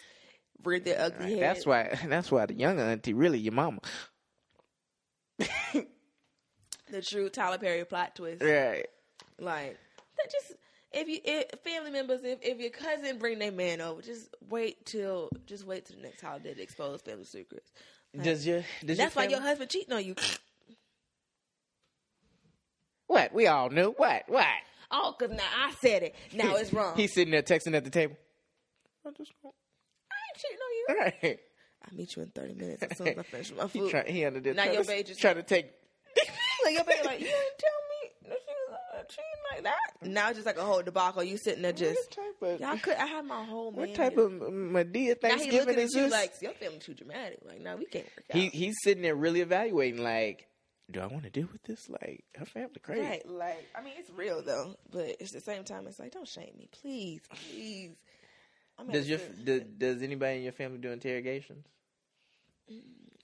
rear 0.63 0.79
their 0.79 0.99
ugly 1.01 1.25
Like, 1.25 1.33
head. 1.35 1.41
that's 1.43 1.65
why. 1.65 1.99
That's 2.07 2.31
why 2.31 2.45
the 2.45 2.53
younger 2.53 2.83
auntie 2.83 3.13
really 3.13 3.39
your 3.39 3.53
mama. 3.53 3.79
the 5.39 7.01
true 7.01 7.29
Tyler 7.29 7.57
Perry 7.57 7.85
plot 7.85 8.15
twist. 8.15 8.41
Right. 8.41 8.85
Like, 9.39 9.77
that 10.17 10.31
just 10.31 10.53
if 10.91 11.07
you 11.07 11.19
if, 11.23 11.45
family 11.63 11.91
members, 11.91 12.21
if, 12.23 12.39
if 12.43 12.59
your 12.59 12.69
cousin 12.69 13.17
bring 13.17 13.39
their 13.39 13.51
man 13.51 13.81
over, 13.81 14.01
just 14.01 14.29
wait 14.49 14.85
till 14.85 15.29
just 15.45 15.65
wait 15.65 15.85
till 15.85 15.95
the 15.97 16.03
next 16.03 16.21
holiday 16.21 16.53
to 16.53 16.61
expose 16.61 17.01
family 17.01 17.25
secrets. 17.25 17.71
Does 18.21 18.45
your 18.45 18.63
does 18.85 18.97
that's 18.97 19.15
why 19.15 19.23
your 19.23 19.31
your 19.31 19.41
husband 19.41 19.69
cheating 19.71 19.93
on 19.93 20.05
you. 20.05 20.15
what 23.07 23.33
we 23.33 23.47
all 23.47 23.69
knew 23.69 23.91
what 23.97 24.23
what 24.27 24.45
Oh, 24.95 25.15
cause 25.19 25.31
now 25.31 25.41
I 25.57 25.73
said 25.81 26.03
it. 26.03 26.15
Now 26.33 26.55
it's 26.55 26.71
wrong. 26.71 26.95
He's 26.95 27.11
sitting 27.15 27.31
there 27.31 27.41
texting 27.41 27.73
at 27.75 27.83
the 27.83 27.89
table. 27.89 28.15
I 29.05 29.09
just 29.17 29.31
I 29.43 29.47
ain't 29.47 30.37
cheating 30.37 30.57
on 30.59 30.71
you. 30.77 31.29
right. 31.31 31.39
I'll 31.89 31.97
meet 31.97 32.15
you 32.15 32.21
in 32.21 32.29
thirty 32.29 32.53
minutes 32.53 32.83
as 32.83 32.97
soon 32.97 33.07
as 33.07 33.17
I 33.17 33.23
finish 33.23 33.51
my 33.55 33.67
food. 33.67 33.85
He 33.85 33.89
try, 33.89 34.03
he 34.05 34.25
under 34.25 34.39
there 34.39 34.53
Now 34.53 34.65
your 34.71 34.83
baby 34.83 35.03
just- 35.07 35.19
trying 35.19 35.35
to 35.37 35.43
take. 35.43 35.65
like 36.63 36.75
your 36.75 36.83
baby, 36.83 36.99
like 37.05 37.19
you 37.19 37.25
didn't 37.25 37.57
tell 37.57 37.79
me 37.89 38.09
that 38.29 38.37
she 38.45 38.53
was 39.05 39.15
cheating 39.15 39.25
like 39.53 39.63
that. 39.63 40.07
Now 40.09 40.27
it's 40.29 40.37
just 40.37 40.45
like 40.45 40.57
a 40.57 40.63
whole 40.63 40.81
debacle. 40.81 41.23
You 41.23 41.37
sitting 41.37 41.61
there 41.61 41.73
just. 41.73 41.99
what 41.99 42.11
type 42.11 42.53
of 42.53 42.59
Y'all 42.61 42.77
could. 42.77 42.95
I 42.95 43.05
have 43.05 43.25
my 43.25 43.43
whole 43.43 43.71
man. 43.71 43.79
what 43.81 43.95
type 43.95 44.17
of 44.17 44.31
Madea 44.31 45.19
Thanksgiving 45.19 45.77
is 45.79 45.95
at 45.95 45.97
you 45.97 46.03
this? 46.03 46.11
like 46.11 46.33
your 46.41 46.51
family 46.53 46.79
too 46.79 46.93
dramatic. 46.93 47.39
Like 47.45 47.61
now 47.61 47.75
we 47.75 47.85
can't 47.85 48.05
work 48.05 48.25
out. 48.31 48.37
he 48.37 48.49
he's 48.49 48.75
sitting 48.83 49.03
there 49.03 49.15
really 49.15 49.41
evaluating. 49.41 50.03
Like, 50.03 50.47
do 50.91 50.99
I 50.99 51.05
want 51.07 51.23
to 51.23 51.29
deal 51.29 51.47
with 51.51 51.63
this? 51.63 51.89
Like, 51.89 52.23
her 52.35 52.45
family 52.45 52.79
crazy. 52.81 53.01
Right, 53.01 53.27
like 53.29 53.65
I 53.77 53.81
mean, 53.83 53.93
it's 53.97 54.09
real 54.11 54.41
though, 54.43 54.75
but 54.91 55.09
at 55.09 55.19
the 55.31 55.41
same 55.41 55.63
time, 55.63 55.87
it's 55.87 55.99
like 55.99 56.11
don't 56.11 56.27
shame 56.27 56.53
me, 56.57 56.67
please, 56.71 57.21
please. 57.49 57.95
I'm 58.77 58.89
Does 58.89 59.07
your 59.07 59.19
certain- 59.19 59.45
does, 59.45 59.61
does 59.77 60.01
anybody 60.01 60.37
in 60.37 60.43
your 60.43 60.51
family 60.51 60.79
do 60.79 60.89
interrogations? 60.91 61.65
Mm. 62.71 62.79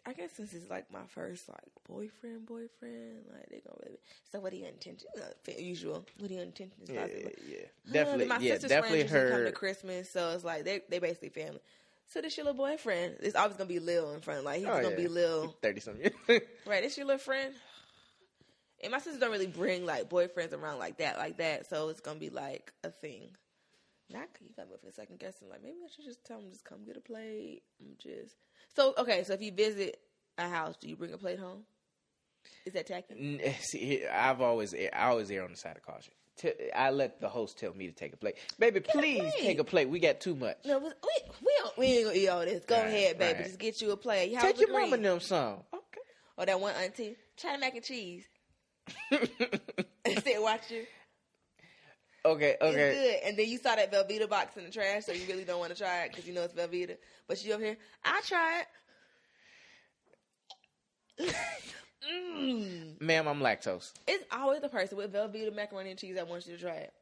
I 0.09 0.13
guess 0.13 0.31
since 0.33 0.53
it's 0.53 0.69
like 0.69 0.91
my 0.91 1.05
first 1.07 1.47
like 1.47 1.59
boyfriend, 1.87 2.47
boyfriend, 2.47 3.25
like 3.31 3.47
they 3.49 3.59
gonna 3.59 3.77
really. 3.85 3.99
So 4.31 4.39
what 4.39 4.51
are 4.53 4.55
your 4.55 4.69
intentions? 4.69 5.05
Uh, 5.15 5.51
usual. 5.57 6.03
What 6.17 6.31
are 6.31 6.33
your 6.33 6.43
intentions? 6.43 6.89
Yeah, 6.89 7.05
yeah, 7.05 7.57
Huh, 7.87 7.93
definitely. 7.93 8.25
My 8.25 8.39
Yeah, 8.39 8.53
sister's 8.53 8.69
definitely 8.69 8.99
friends 8.99 9.13
usually 9.13 9.31
come 9.31 9.45
to. 9.45 9.51
Christmas, 9.51 10.09
so 10.09 10.31
it's 10.31 10.43
like 10.43 10.65
they 10.65 10.81
they 10.89 10.97
basically 10.97 11.29
family. 11.29 11.59
So 12.07 12.21
this 12.21 12.35
your 12.37 12.45
little 12.47 12.57
boyfriend. 12.57 13.17
It's 13.19 13.35
always 13.35 13.55
gonna 13.55 13.67
be 13.67 13.77
Lil 13.79 14.13
in 14.15 14.21
front. 14.21 14.43
Like 14.43 14.59
he's 14.61 14.67
Oh, 14.67 14.77
gonna 14.81 14.89
yeah. 14.89 14.95
be 14.95 15.07
Lil. 15.07 15.55
Thirty 15.61 15.79
something. 15.79 16.11
Right, 16.65 16.83
It's 16.83 16.97
your 16.97 17.05
little 17.05 17.19
friend. 17.19 17.53
And 18.81 18.91
my 18.91 18.97
sisters 18.99 19.19
don't 19.19 19.31
really 19.31 19.47
bring 19.47 19.85
like 19.85 20.09
boyfriends 20.09 20.53
around 20.53 20.79
like 20.79 20.97
that, 20.97 21.17
like 21.17 21.37
that. 21.37 21.69
So 21.69 21.89
it's 21.89 21.99
gonna 21.99 22.19
be 22.19 22.29
like 22.29 22.71
a 22.83 22.89
thing. 22.89 23.29
Not 24.11 24.27
you 24.41 24.47
got 24.55 24.69
me 24.69 24.75
for 24.81 24.89
a 24.89 24.91
second 24.93 25.19
guessing. 25.19 25.49
Like 25.49 25.61
maybe 25.63 25.77
I 25.85 25.89
should 25.95 26.05
just 26.05 26.25
tell 26.25 26.39
them 26.39 26.49
just 26.51 26.65
come 26.65 26.83
get 26.85 26.97
a 26.97 27.01
plate. 27.01 27.61
I'm 27.79 27.95
just 27.99 28.35
so 28.75 28.93
okay. 28.97 29.23
So 29.23 29.33
if 29.33 29.41
you 29.41 29.51
visit 29.51 29.99
a 30.37 30.47
house, 30.49 30.75
do 30.79 30.87
you 30.89 30.95
bring 30.95 31.13
a 31.13 31.17
plate 31.17 31.39
home? 31.39 31.63
Is 32.65 32.73
that 32.73 32.87
tacky? 32.87 33.39
Eh, 33.43 33.53
see, 33.61 34.05
I've 34.07 34.41
always 34.41 34.73
eh, 34.73 34.89
I 34.93 35.09
always 35.09 35.29
err 35.29 35.43
on 35.43 35.51
the 35.51 35.57
side 35.57 35.77
of 35.77 35.83
caution. 35.83 36.13
I 36.73 36.89
let 36.91 37.19
the 37.19 37.27
host 37.27 37.59
tell 37.59 37.73
me 37.73 37.87
to 37.87 37.91
take 37.91 38.13
a 38.13 38.17
plate. 38.17 38.35
Baby, 38.57 38.79
a 38.79 38.81
please 38.81 39.19
plate. 39.19 39.33
take 39.41 39.59
a 39.59 39.63
plate. 39.65 39.89
We 39.89 39.99
got 39.99 40.21
too 40.21 40.35
much. 40.35 40.57
No, 40.65 40.79
we 40.79 40.85
we, 40.85 41.51
don't, 41.57 41.77
we 41.77 41.85
ain't 41.85 42.05
gonna 42.05 42.17
eat 42.17 42.27
all 42.29 42.39
this. 42.45 42.63
Go 42.65 42.77
Right, 42.77 42.87
ahead, 42.87 43.17
baby. 43.19 43.33
right. 43.39 43.45
Just 43.45 43.59
get 43.59 43.81
you 43.81 43.91
a 43.91 43.97
plate. 43.97 44.33
How 44.33 44.43
Take 44.43 44.57
your 44.59 44.67
the 44.67 44.73
mama 44.73 44.97
them 44.97 45.19
some. 45.19 45.57
Okay. 45.73 46.01
Or 46.37 46.45
that 46.45 46.59
one 46.59 46.73
auntie, 46.75 47.17
China 47.35 47.59
mac 47.59 47.75
and 47.75 47.83
cheese. 47.83 48.23
Said, 49.11 50.39
watch 50.39 50.71
you. 50.71 50.85
Okay, 52.29 52.55
It's 52.59 52.63
okay. 52.63 52.93
good. 52.93 53.29
And 53.29 53.37
then 53.37 53.47
you 53.47 53.57
saw 53.57 53.75
that 53.75 53.91
Velveeta 53.91 54.29
box 54.29 54.57
in 54.57 54.63
the 54.65 54.71
trash, 54.71 55.05
so 55.05 55.11
you 55.11 55.25
really 55.27 55.43
don't 55.43 55.59
want 55.59 55.71
to 55.71 55.77
try 55.77 56.03
it 56.03 56.09
because 56.11 56.27
you 56.27 56.33
know 56.33 56.43
it's 56.43 56.53
Velveeta. 56.53 56.97
But 57.27 57.43
you 57.43 57.53
over 57.53 57.63
here, 57.63 57.77
I 58.03 58.21
try 58.25 58.61
it. 58.61 58.67
mm. 62.11 63.01
Ma'am, 63.01 63.27
I'm 63.27 63.39
lactose. 63.39 63.91
It's 64.07 64.23
always 64.31 64.61
the 64.61 64.69
person 64.69 64.97
with 64.97 65.13
Velveeta 65.13 65.53
macaroni 65.55 65.91
and 65.91 65.99
cheese 65.99 66.15
that 66.15 66.27
wants 66.27 66.47
you 66.47 66.55
to 66.55 66.61
try 66.61 66.75
it. 66.75 66.93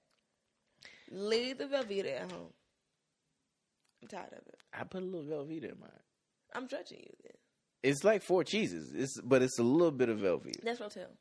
Leave 1.12 1.58
the 1.58 1.66
Velveeta 1.66 2.22
at 2.22 2.32
home. 2.32 2.52
I'm 4.02 4.08
tired 4.08 4.34
of 4.34 4.40
it. 4.48 4.56
I 4.74 4.84
put 4.84 5.04
a 5.04 5.06
little 5.06 5.26
Velveeta 5.46 5.72
in 5.74 5.80
mine. 5.80 5.90
I'm 6.54 6.68
judging 6.68 7.00
you 7.00 7.14
then. 7.24 7.34
It's 7.84 8.04
like 8.04 8.22
four 8.22 8.44
cheeses. 8.44 8.92
It's 8.94 9.20
but 9.22 9.42
it's 9.42 9.60
a 9.60 9.64
little 9.64 9.92
bit 9.92 10.10
of 10.10 10.20
Velveeta. 10.20 10.64
That's 10.64 10.80
what 10.80 10.86
I'll 10.98 11.04
tell. 11.04 11.12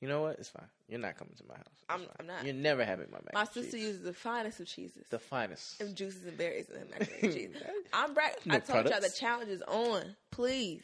You 0.00 0.08
know 0.08 0.22
what? 0.22 0.38
It's 0.38 0.48
fine. 0.50 0.66
You're 0.88 1.00
not 1.00 1.16
coming 1.16 1.34
to 1.38 1.44
my 1.48 1.54
house. 1.54 1.64
It's 1.72 1.84
I'm- 1.88 2.00
fine. 2.00 2.08
I'm 2.20 2.26
not. 2.26 2.44
You're 2.44 2.54
never 2.54 2.84
having 2.84 3.06
my 3.10 3.18
mac. 3.18 3.34
My 3.34 3.40
and 3.40 3.48
sister 3.48 3.76
cheese. 3.76 3.86
uses 3.86 4.02
the 4.02 4.12
finest 4.12 4.60
of 4.60 4.66
cheeses. 4.66 5.06
the 5.10 5.18
finest. 5.18 5.78
Them 5.78 5.94
juices 5.94 6.26
and 6.26 6.36
berries 6.36 6.66
and 6.68 6.90
macaroni 6.90 7.18
and 7.22 7.32
cheese. 7.32 7.50
I'm 7.92 8.14
right. 8.14 8.34
No 8.44 8.54
I 8.56 8.58
told 8.60 8.88
y'all 8.88 9.00
the 9.00 9.10
challenge 9.10 9.50
is 9.50 9.62
on. 9.62 10.16
Please. 10.30 10.82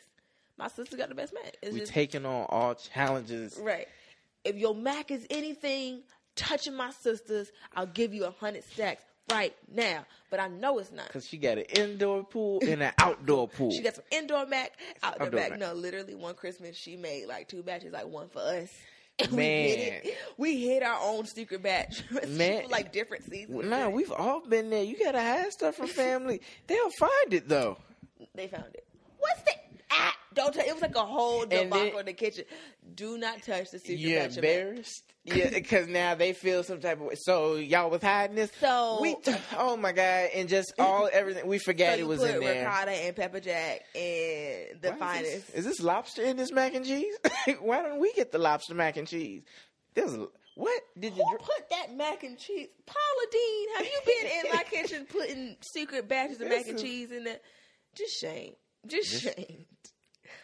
My 0.58 0.68
sister 0.68 0.96
got 0.96 1.08
the 1.08 1.14
best 1.14 1.34
mac. 1.34 1.56
It's 1.62 1.72
We 1.72 1.80
just 1.80 1.92
taking 1.92 2.24
on 2.24 2.46
all 2.48 2.74
challenges. 2.74 3.58
Right. 3.60 3.88
If 4.44 4.56
your 4.56 4.74
Mac 4.74 5.10
is 5.10 5.26
anything 5.30 6.02
touching 6.36 6.74
my 6.74 6.90
sisters, 6.90 7.50
I'll 7.74 7.86
give 7.86 8.12
you 8.12 8.24
a 8.24 8.30
hundred 8.30 8.64
stacks 8.64 9.04
right 9.30 9.54
now. 9.72 10.04
But 10.30 10.40
I 10.40 10.48
know 10.48 10.78
it's 10.78 10.92
not. 10.92 11.08
Cause 11.10 11.26
she 11.26 11.38
got 11.38 11.58
an 11.58 11.64
indoor 11.76 12.24
pool 12.24 12.60
and 12.66 12.82
an 12.82 12.92
outdoor 12.98 13.48
pool. 13.48 13.70
She 13.70 13.82
got 13.82 13.94
some 13.94 14.04
indoor 14.10 14.46
Mac, 14.46 14.72
outdoor 15.02 15.26
Outdoor 15.26 15.40
Mac. 15.40 15.50
Mac. 15.50 15.58
No, 15.60 15.74
literally 15.74 16.14
one 16.14 16.34
Christmas 16.34 16.76
she 16.76 16.96
made 16.96 17.26
like 17.26 17.48
two 17.48 17.62
batches, 17.62 17.92
like 17.92 18.06
one 18.06 18.28
for 18.28 18.40
us. 18.40 18.70
And 19.18 19.32
Man. 19.32 19.36
we 19.36 19.68
hid 19.70 19.78
it. 20.04 20.16
We 20.38 20.66
hid 20.66 20.82
our 20.82 20.98
own 21.02 21.26
secret 21.26 21.62
batch. 21.62 22.02
Man. 22.28 22.68
like 22.70 22.92
different 22.92 23.24
seasons. 23.24 23.66
Nah, 23.66 23.88
we've 23.88 24.10
all 24.10 24.40
been 24.40 24.70
there. 24.70 24.82
You 24.82 24.98
gotta 24.98 25.20
hide 25.20 25.52
stuff 25.52 25.76
from 25.76 25.86
family. 25.86 26.40
They'll 26.66 26.90
find 26.98 27.34
it 27.34 27.48
though. 27.48 27.76
they 28.34 28.48
found 28.48 28.74
it. 28.74 28.86
What's 29.18 29.42
that? 29.42 29.61
Don't 30.34 30.52
touch. 30.54 30.66
It 30.66 30.72
was 30.72 30.82
like 30.82 30.96
a 30.96 31.04
whole 31.04 31.44
debacle 31.46 31.98
in 32.00 32.06
the 32.06 32.12
kitchen. 32.12 32.44
Do 32.94 33.18
not 33.18 33.42
touch 33.42 33.70
the 33.70 33.78
secret 33.78 33.98
You're 33.98 34.20
Mac. 34.20 34.36
embarrassed. 34.36 35.02
Yeah, 35.24 35.50
because 35.50 35.86
now 35.86 36.16
they 36.16 36.32
feel 36.32 36.64
some 36.64 36.80
type 36.80 37.00
of 37.00 37.06
way. 37.06 37.14
So 37.16 37.54
y'all 37.54 37.90
was 37.90 38.02
hiding 38.02 38.34
this. 38.34 38.50
So- 38.60 38.98
we, 39.00 39.14
oh 39.56 39.76
my 39.76 39.92
god, 39.92 40.30
and 40.34 40.48
just 40.48 40.72
all 40.78 41.08
everything 41.12 41.46
we 41.46 41.58
forgot 41.58 41.94
So 41.94 42.00
it 42.00 42.06
was 42.08 42.20
put 42.20 42.30
in 42.34 42.40
there. 42.40 42.64
ricotta 42.64 42.90
and 42.90 43.14
pepper 43.14 43.38
jack 43.40 43.82
and 43.94 44.80
the 44.80 44.90
Why 44.90 44.96
finest. 44.98 45.32
Is 45.32 45.44
this, 45.44 45.54
is 45.54 45.64
this 45.64 45.80
lobster 45.80 46.22
in 46.22 46.36
this 46.36 46.50
mac 46.50 46.74
and 46.74 46.84
cheese? 46.84 47.14
Why 47.60 47.82
don't 47.82 48.00
we 48.00 48.12
get 48.14 48.32
the 48.32 48.38
lobster 48.38 48.74
mac 48.74 48.96
and 48.96 49.06
cheese? 49.06 49.42
There's 49.94 50.16
what 50.56 50.82
did 50.98 51.16
you? 51.16 51.24
Who 51.24 51.36
dr- 51.38 51.48
put 51.48 51.70
that 51.70 51.94
mac 51.96 52.24
and 52.24 52.36
cheese? 52.38 52.68
Paula 52.84 53.26
Deen, 53.30 53.68
have 53.76 53.86
you 53.86 54.00
been 54.04 54.30
in 54.44 54.56
my 54.56 54.62
kitchen 54.64 55.06
putting 55.08 55.56
secret 55.72 56.08
batches 56.08 56.40
of 56.40 56.48
mac 56.48 56.66
and 56.66 56.78
cheese 56.78 57.10
in 57.12 57.24
there? 57.24 57.38
Just 57.96 58.18
shame. 58.20 58.54
Just 58.86 59.22
shame. 59.22 59.66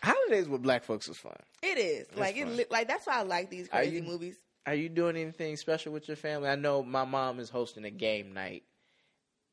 Holidays 0.08 0.48
with 0.48 0.62
black 0.62 0.84
folks 0.84 1.08
is 1.08 1.16
fun. 1.16 1.36
It 1.62 1.78
is. 1.78 2.06
like 2.16 2.36
it 2.36 2.44
fun. 2.44 2.56
li- 2.56 2.64
like 2.70 2.88
that's 2.88 3.06
why 3.06 3.18
I 3.18 3.22
like 3.22 3.50
these 3.50 3.68
crazy 3.68 3.96
you- 3.96 4.02
movies. 4.02 4.36
Are 4.66 4.74
you 4.74 4.88
doing 4.90 5.16
anything 5.16 5.56
special 5.56 5.92
with 5.94 6.08
your 6.08 6.16
family? 6.16 6.48
I 6.50 6.54
know 6.54 6.82
my 6.82 7.04
mom 7.04 7.40
is 7.40 7.48
hosting 7.48 7.84
a 7.84 7.90
game 7.90 8.34
night. 8.34 8.64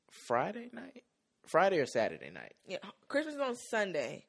Friday 0.09 0.69
night, 0.73 1.03
Friday 1.45 1.79
or 1.79 1.85
Saturday 1.85 2.29
night. 2.31 2.53
Yeah, 2.67 2.77
Christmas 3.07 3.35
is 3.35 3.41
on 3.41 3.55
Sunday. 3.55 4.25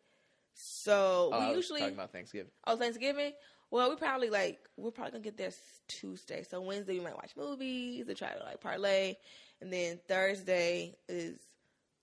So 0.54 1.30
Oh, 1.32 1.48
we 1.50 1.54
usually 1.54 1.80
talking 1.80 1.94
about 1.94 2.12
Thanksgiving. 2.12 2.50
Oh, 2.66 2.76
Thanksgiving? 2.76 3.32
Well, 3.70 3.90
we 3.90 3.96
probably 3.96 4.30
like 4.30 4.58
we're 4.76 4.90
probably 4.90 5.12
gonna 5.12 5.24
get 5.24 5.36
there 5.36 5.50
Tuesday. 5.88 6.44
So 6.48 6.60
Wednesday 6.60 6.98
we 6.98 7.04
might 7.04 7.14
watch 7.16 7.32
movies 7.36 8.08
and 8.08 8.16
try 8.16 8.32
to 8.32 8.42
like 8.44 8.60
parlay, 8.60 9.16
and 9.60 9.72
then 9.72 9.98
Thursday 10.08 10.96
is 11.08 11.38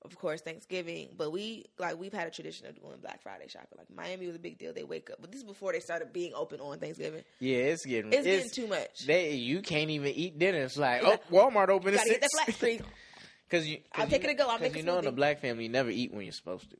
of 0.06 0.18
course 0.18 0.41
Thanksgiving. 0.41 1.10
But 1.18 1.32
we 1.32 1.66
like 1.80 1.97
we've 1.99 2.14
had 2.14 2.28
a 2.28 2.32
tradition 2.32 2.68
of 2.68 2.76
doing 2.80 2.97
Black 3.01 3.22
Friday 3.22 3.47
shopping. 3.47 3.78
Like 3.78 3.89
Miami 3.95 4.28
was 4.28 4.36
a 4.36 4.39
big 4.39 4.58
deal. 4.58 4.74
They 4.74 4.84
wake 4.84 5.10
up, 5.10 5.18
but 5.22 5.32
this 5.32 5.41
is 5.41 5.47
before 5.47 5.72
they 5.74 5.80
started 5.80 6.12
being 6.14 6.34
open 6.36 6.60
on 6.60 6.80
Thanksgiving. 6.80 7.24
Yeah, 7.39 7.58
it's 7.58 7.86
getting 7.86 8.12
It's, 8.14 8.24
getting 8.26 8.49
too 8.49 8.68
much. 8.68 9.06
They 9.06 9.34
you 9.36 9.62
can't 9.62 9.89
even 9.89 10.14
eat 10.14 10.38
dinner. 10.39 10.60
It's 10.60 10.78
like 10.78 11.01
Yeah. 11.04 11.18
oh, 11.32 11.36
Walmart 11.36 11.70
open 11.70 11.93
at 11.93 11.97
Gotta 11.97 12.10
get 12.10 12.22
six. 12.24 12.34
that 12.34 12.45
flat 12.45 12.56
screen. 12.56 12.82
Because 13.49 13.68
you, 13.70 13.78
I'll 13.93 14.01
cause 14.04 14.12
take 14.12 14.24
you, 14.24 14.30
it 14.30 14.34
to 14.34 14.38
go. 14.38 14.43
I'll 14.45 14.51
'cause 14.54 14.62
make 14.62 14.76
a 14.76 14.78
you 14.80 14.84
know 14.84 14.97
in 14.99 15.06
the 15.06 15.12
black 15.12 15.39
family, 15.41 15.64
you 15.64 15.70
never 15.70 15.89
eat 15.89 16.14
when 16.14 16.24
you're 16.26 16.32
supposed 16.34 16.70
to. 16.72 16.78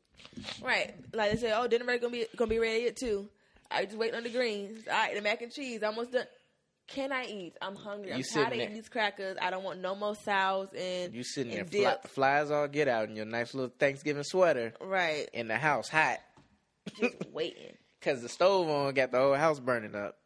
Right. 0.64 0.94
Like 1.14 1.32
they 1.32 1.38
say, 1.38 1.54
oh, 1.56 1.68
dinner 1.68 1.86
ready 1.86 2.00
gonna 2.00 2.12
be 2.12 2.26
gonna 2.36 2.50
be 2.50 2.60
ready 2.60 2.88
at 2.88 2.96
two. 2.98 3.30
I 3.72 3.86
just 3.86 3.98
waiting 3.98 4.16
on 4.16 4.24
the 4.24 4.30
greens. 4.30 4.88
All 4.88 4.94
right, 4.94 5.16
the 5.16 5.22
mac 5.22 5.42
and 5.42 5.52
cheese 5.52 5.82
almost 5.84 6.12
done. 6.12 6.26
Can 6.94 7.12
I 7.12 7.26
eat? 7.26 7.54
I'm 7.62 7.76
hungry. 7.76 8.12
I'm 8.14 8.20
You 8.20 8.24
tired 8.24 8.48
of 8.48 8.54
eating 8.54 8.74
these 8.76 8.88
crackers. 8.90 9.36
I 9.42 9.50
don't 9.50 9.64
want 9.64 9.80
no 9.80 9.96
more 9.96 10.16
sows 10.16 10.68
and 10.78 11.14
You 11.14 11.24
sitting 11.24 11.54
there, 11.54 11.66
fly, 11.66 11.98
flies 12.08 12.52
all 12.52 12.68
get 12.68 12.88
out 12.88 13.10
in 13.10 13.16
your 13.16 13.26
nice 13.26 13.54
little 13.54 13.74
Thanksgiving 13.80 14.24
sweater 14.24 14.74
Right. 14.80 15.28
in 15.34 15.48
the 15.48 15.58
house, 15.58 15.90
hot, 15.90 16.20
Just 16.96 17.16
waiting. 17.32 17.76
because 18.00 18.22
the 18.22 18.30
stove 18.30 18.70
on 18.70 18.94
got 18.94 19.12
the 19.12 19.18
whole 19.20 19.34
house 19.34 19.60
burning 19.60 19.96
up. 19.96 20.18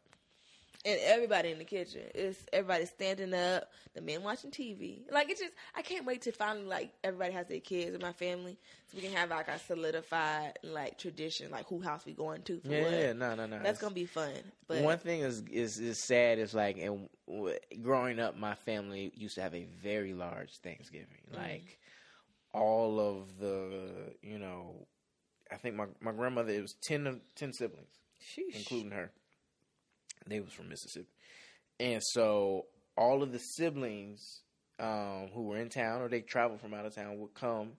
And 0.84 0.98
everybody 1.02 1.50
in 1.50 1.58
the 1.58 1.64
kitchen. 1.64 2.02
It's 2.14 2.38
everybody 2.52 2.86
standing 2.86 3.34
up, 3.34 3.68
the 3.94 4.00
men 4.00 4.22
watching 4.22 4.50
TV. 4.50 5.00
Like 5.10 5.28
it's 5.30 5.40
just 5.40 5.52
I 5.74 5.82
can't 5.82 6.06
wait 6.06 6.22
to 6.22 6.32
finally 6.32 6.64
like 6.66 6.92
everybody 7.02 7.32
has 7.32 7.46
their 7.48 7.60
kids 7.60 7.94
in 7.94 8.00
my 8.00 8.12
family, 8.12 8.56
so 8.86 8.96
we 8.96 9.02
can 9.02 9.12
have 9.12 9.30
like 9.30 9.48
our 9.48 9.58
solidified 9.58 10.58
like 10.62 10.98
tradition, 10.98 11.50
like 11.50 11.66
who 11.66 11.80
house 11.82 12.06
we 12.06 12.12
going 12.12 12.42
to. 12.42 12.60
For 12.60 12.68
Yeah, 12.68 12.82
what. 12.82 12.92
yeah, 12.92 13.12
no, 13.12 13.34
no, 13.34 13.46
no. 13.46 13.56
That's 13.58 13.62
It's- 13.70 13.80
gonna 13.80 13.94
be 13.94 14.06
fun. 14.06 14.32
But 14.66 14.82
One 14.82 14.98
thing 14.98 15.20
is 15.20 15.42
is 15.50 15.78
is 15.78 15.98
sad 15.98 16.38
is 16.38 16.54
like 16.54 16.78
and 16.78 17.08
w- 17.26 17.58
growing 17.82 18.20
up, 18.20 18.36
my 18.36 18.54
family 18.54 19.12
used 19.16 19.34
to 19.34 19.42
have 19.42 19.54
a 19.54 19.64
very 19.82 20.14
large 20.14 20.56
Thanksgiving. 20.58 21.22
Mm. 21.32 21.36
Like 21.36 21.78
all 22.54 22.98
of 23.00 23.38
the, 23.38 24.14
you 24.22 24.38
know, 24.38 24.86
I 25.50 25.56
think 25.56 25.74
my 25.76 25.86
my 26.00 26.12
grandmother 26.12 26.52
it 26.52 26.62
was 26.62 26.74
10, 26.74 27.06
of- 27.06 27.20
10 27.34 27.52
siblings, 27.52 27.98
Sheesh. 28.22 28.54
including 28.56 28.92
her. 28.92 29.10
They 30.26 30.40
was 30.40 30.52
from 30.52 30.68
Mississippi, 30.68 31.08
and 31.80 32.02
so 32.02 32.66
all 32.96 33.22
of 33.22 33.32
the 33.32 33.38
siblings 33.38 34.42
um, 34.80 35.28
who 35.34 35.42
were 35.44 35.58
in 35.58 35.68
town 35.68 36.02
or 36.02 36.08
they 36.08 36.20
traveled 36.20 36.60
from 36.60 36.74
out 36.74 36.86
of 36.86 36.94
town 36.94 37.18
would 37.18 37.34
come. 37.34 37.72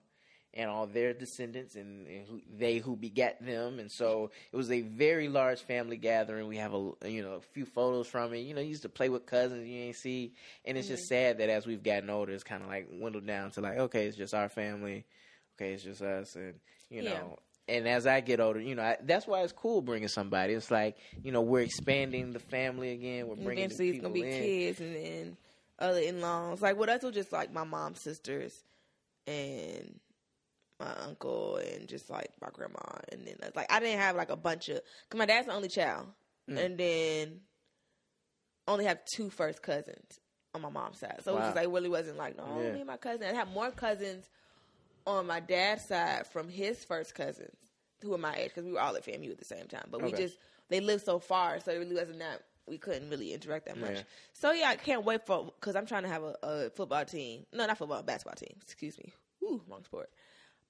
And 0.52 0.68
all 0.68 0.88
their 0.88 1.14
descendants 1.14 1.76
and, 1.76 2.08
and 2.08 2.26
who, 2.26 2.40
they 2.58 2.78
who 2.78 2.96
begat 2.96 3.40
them, 3.40 3.78
and 3.78 3.88
so 3.88 4.32
it 4.52 4.56
was 4.56 4.68
a 4.72 4.80
very 4.80 5.28
large 5.28 5.60
family 5.60 5.96
gathering. 5.96 6.48
We 6.48 6.56
have 6.56 6.74
a 6.74 6.90
you 7.08 7.22
know 7.22 7.34
a 7.34 7.40
few 7.40 7.64
photos 7.64 8.08
from 8.08 8.34
it. 8.34 8.40
You 8.40 8.54
know, 8.54 8.60
you 8.60 8.70
used 8.70 8.82
to 8.82 8.88
play 8.88 9.08
with 9.10 9.26
cousins 9.26 9.68
you 9.68 9.78
ain't 9.78 9.94
see, 9.94 10.32
and 10.64 10.76
it's 10.76 10.88
just 10.88 11.06
sad 11.06 11.38
that 11.38 11.50
as 11.50 11.68
we've 11.68 11.84
gotten 11.84 12.10
older, 12.10 12.32
it's 12.32 12.42
kind 12.42 12.64
of 12.64 12.68
like 12.68 12.90
dwindled 12.90 13.28
down 13.28 13.52
to 13.52 13.60
like 13.60 13.78
okay, 13.78 14.06
it's 14.06 14.16
just 14.16 14.34
our 14.34 14.48
family, 14.48 15.04
okay, 15.54 15.72
it's 15.74 15.84
just 15.84 16.02
us, 16.02 16.34
and 16.34 16.54
you 16.88 17.02
know. 17.02 17.38
And 17.70 17.86
as 17.88 18.06
I 18.06 18.20
get 18.20 18.40
older, 18.40 18.60
you 18.60 18.74
know, 18.74 18.82
I, 18.82 18.96
that's 19.02 19.26
why 19.26 19.42
it's 19.42 19.52
cool 19.52 19.80
bringing 19.82 20.08
somebody. 20.08 20.54
It's 20.54 20.70
like 20.70 20.96
you 21.22 21.32
know 21.32 21.40
we're 21.42 21.60
expanding 21.62 22.32
the 22.32 22.38
family 22.40 22.92
again. 22.92 23.28
We're 23.28 23.36
bringing 23.36 23.64
eventually 23.64 23.90
it's 23.90 24.00
gonna 24.00 24.12
be 24.14 24.22
in. 24.22 24.28
kids 24.38 24.80
and 24.80 24.94
then 24.96 25.36
other 25.78 26.00
in 26.00 26.20
laws. 26.20 26.60
Like, 26.60 26.76
well, 26.76 26.86
that's 26.86 27.04
what 27.04 27.14
just 27.14 27.32
like 27.32 27.52
my 27.52 27.64
mom's 27.64 28.02
sisters 28.02 28.64
and 29.26 29.98
my 30.78 30.92
uncle 31.06 31.56
and 31.56 31.86
just 31.88 32.10
like 32.10 32.30
my 32.40 32.48
grandma. 32.52 32.78
And 33.12 33.26
then 33.26 33.36
like 33.54 33.70
I 33.72 33.80
didn't 33.80 34.00
have 34.00 34.16
like 34.16 34.30
a 34.30 34.36
bunch 34.36 34.68
of 34.68 34.80
because 35.08 35.18
my 35.18 35.26
dad's 35.26 35.46
the 35.46 35.52
only 35.54 35.68
child, 35.68 36.06
Mm. 36.48 36.58
and 36.64 36.78
then 36.78 37.40
only 38.66 38.84
have 38.84 38.98
two 39.14 39.30
first 39.30 39.62
cousins 39.62 40.20
on 40.54 40.62
my 40.62 40.68
mom's 40.68 40.98
side. 40.98 41.20
So 41.22 41.32
it 41.32 41.34
was 41.34 41.42
Wow. 41.42 41.46
just 41.48 41.56
like 41.56 41.72
really 41.74 41.88
wasn't 41.88 42.16
like 42.16 42.36
no, 42.36 42.44
Yeah. 42.60 42.72
me 42.72 42.78
and 42.80 42.86
my 42.86 42.96
cousin. 42.96 43.22
I 43.28 43.34
have 43.34 43.48
more 43.48 43.70
cousins 43.70 44.28
on 45.06 45.26
my 45.26 45.40
dad's 45.40 45.84
side 45.84 46.26
from 46.26 46.48
his 46.48 46.84
first 46.84 47.14
cousins 47.14 47.56
who 48.02 48.14
are 48.14 48.18
my 48.18 48.34
age 48.34 48.48
because 48.48 48.64
we 48.64 48.72
were 48.72 48.80
all 48.80 48.96
at 48.96 49.04
FAMU 49.04 49.30
at 49.30 49.38
the 49.38 49.44
same 49.44 49.66
time. 49.66 49.86
But 49.90 50.02
we 50.02 50.12
just 50.12 50.36
they 50.68 50.80
lived 50.80 51.04
so 51.04 51.18
far, 51.18 51.60
so 51.60 51.72
it 51.72 51.78
really 51.78 51.94
wasn't 51.94 52.20
that 52.20 52.42
we 52.66 52.78
couldn't 52.78 53.10
really 53.10 53.34
interact 53.34 53.66
that 53.66 53.76
much. 53.78 53.96
Yeah. 53.96 54.02
So 54.32 54.52
yeah, 54.52 54.68
I 54.68 54.76
can't 54.76 55.04
wait 55.04 55.26
for 55.26 55.52
because 55.58 55.76
I'm 55.76 55.86
trying 55.86 56.04
to 56.04 56.08
have 56.08 56.22
a, 56.22 56.36
a 56.42 56.70
football 56.70 57.04
team. 57.04 57.44
No, 57.52 57.66
not 57.66 57.76
football, 57.76 58.02
basketball 58.02 58.36
team. 58.36 58.56
Excuse 58.62 58.96
me. 58.98 59.12
Ooh, 59.42 59.62
wrong 59.68 59.84
sport. 59.84 60.10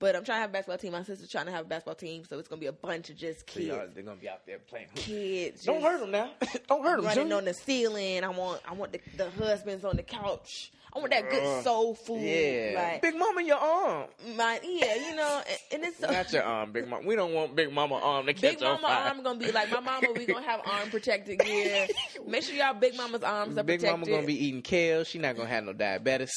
But 0.01 0.17
I'm 0.17 0.25
trying 0.25 0.39
to 0.39 0.41
have 0.41 0.51
a 0.51 0.53
basketball 0.55 0.79
team. 0.79 0.93
My 0.93 1.03
sister's 1.03 1.31
trying 1.31 1.47
to 1.47 1.53
have 1.53 1.67
a 1.67 1.69
basketball 1.69 1.95
team, 1.95 2.25
so 2.29 2.39
it's 2.39 2.49
gonna 2.49 2.59
be 2.61 2.67
a 2.67 2.73
bunch 2.73 3.11
of 3.11 3.17
just 3.17 3.41
So 3.41 3.61
kids. 3.61 3.95
they're 3.95 4.03
gonna 4.03 4.17
be 4.21 4.29
out 4.29 4.45
there 4.47 4.59
playing. 4.59 4.89
Kids, 4.95 5.65
Don't 5.65 5.83
hurt 5.83 6.01
them 6.01 6.11
now. 6.11 6.31
Don't 6.69 6.83
hurt 6.83 6.97
them. 6.97 7.05
running 7.05 7.33
on 7.33 7.45
the 7.45 7.55
ceiling. 7.55 8.25
I 8.25 8.31
want, 8.31 8.61
I 8.69 8.73
want 8.73 8.93
the, 8.93 9.01
the 9.17 9.31
husbands 9.31 9.85
on 9.85 9.97
the 9.97 10.03
couch. 10.03 10.73
I 10.93 10.99
want 10.99 11.13
that 11.13 11.31
good 11.31 11.63
soul 11.63 11.95
food. 11.95 12.21
Yeah, 12.21 12.73
like 12.75 13.03
Big 13.03 13.15
Mama, 13.17 13.43
your 13.43 13.59
arm. 13.59 14.07
my 14.37 14.59
yeah, 14.65 14.97
you 14.97 15.15
know, 15.15 15.41
and, 15.49 15.59
and 15.73 15.85
it's 15.85 16.01
so. 16.01 16.11
Not 16.11 16.33
your 16.33 16.43
arm, 16.43 16.73
Big 16.73 16.89
Mama. 16.89 17.07
We 17.07 17.15
don't 17.15 17.33
want 17.33 17.55
Big 17.55 17.73
Mama 17.73 17.95
arm 17.95 18.27
to 18.27 18.33
catch 18.35 18.59
Big 18.59 18.63
on 18.65 18.81
Mama 18.83 18.89
fire. 18.89 19.09
arm 19.09 19.23
gonna 19.23 19.39
be 19.39 19.53
like 19.53 19.71
my 19.71 19.79
mama. 19.79 20.09
We 20.17 20.27
gonna 20.27 20.45
have 20.45 20.63
arm 20.67 20.91
protected 20.91 21.39
gear. 21.39 21.87
Make 22.27 22.43
sure 22.43 22.57
y'all 22.57 22.75
Big 22.75 22.97
Mama's 22.97 23.23
arms 23.23 23.57
are 23.57 23.63
Big 23.63 23.79
protected. 23.79 24.01
Mama 24.01 24.11
gonna 24.17 24.27
be 24.27 24.47
eating 24.47 24.63
kale. 24.63 25.05
She 25.05 25.21
not 25.21 25.37
gonna 25.37 25.49
have 25.49 25.63
no 25.63 25.75
diabetes. 25.75 26.33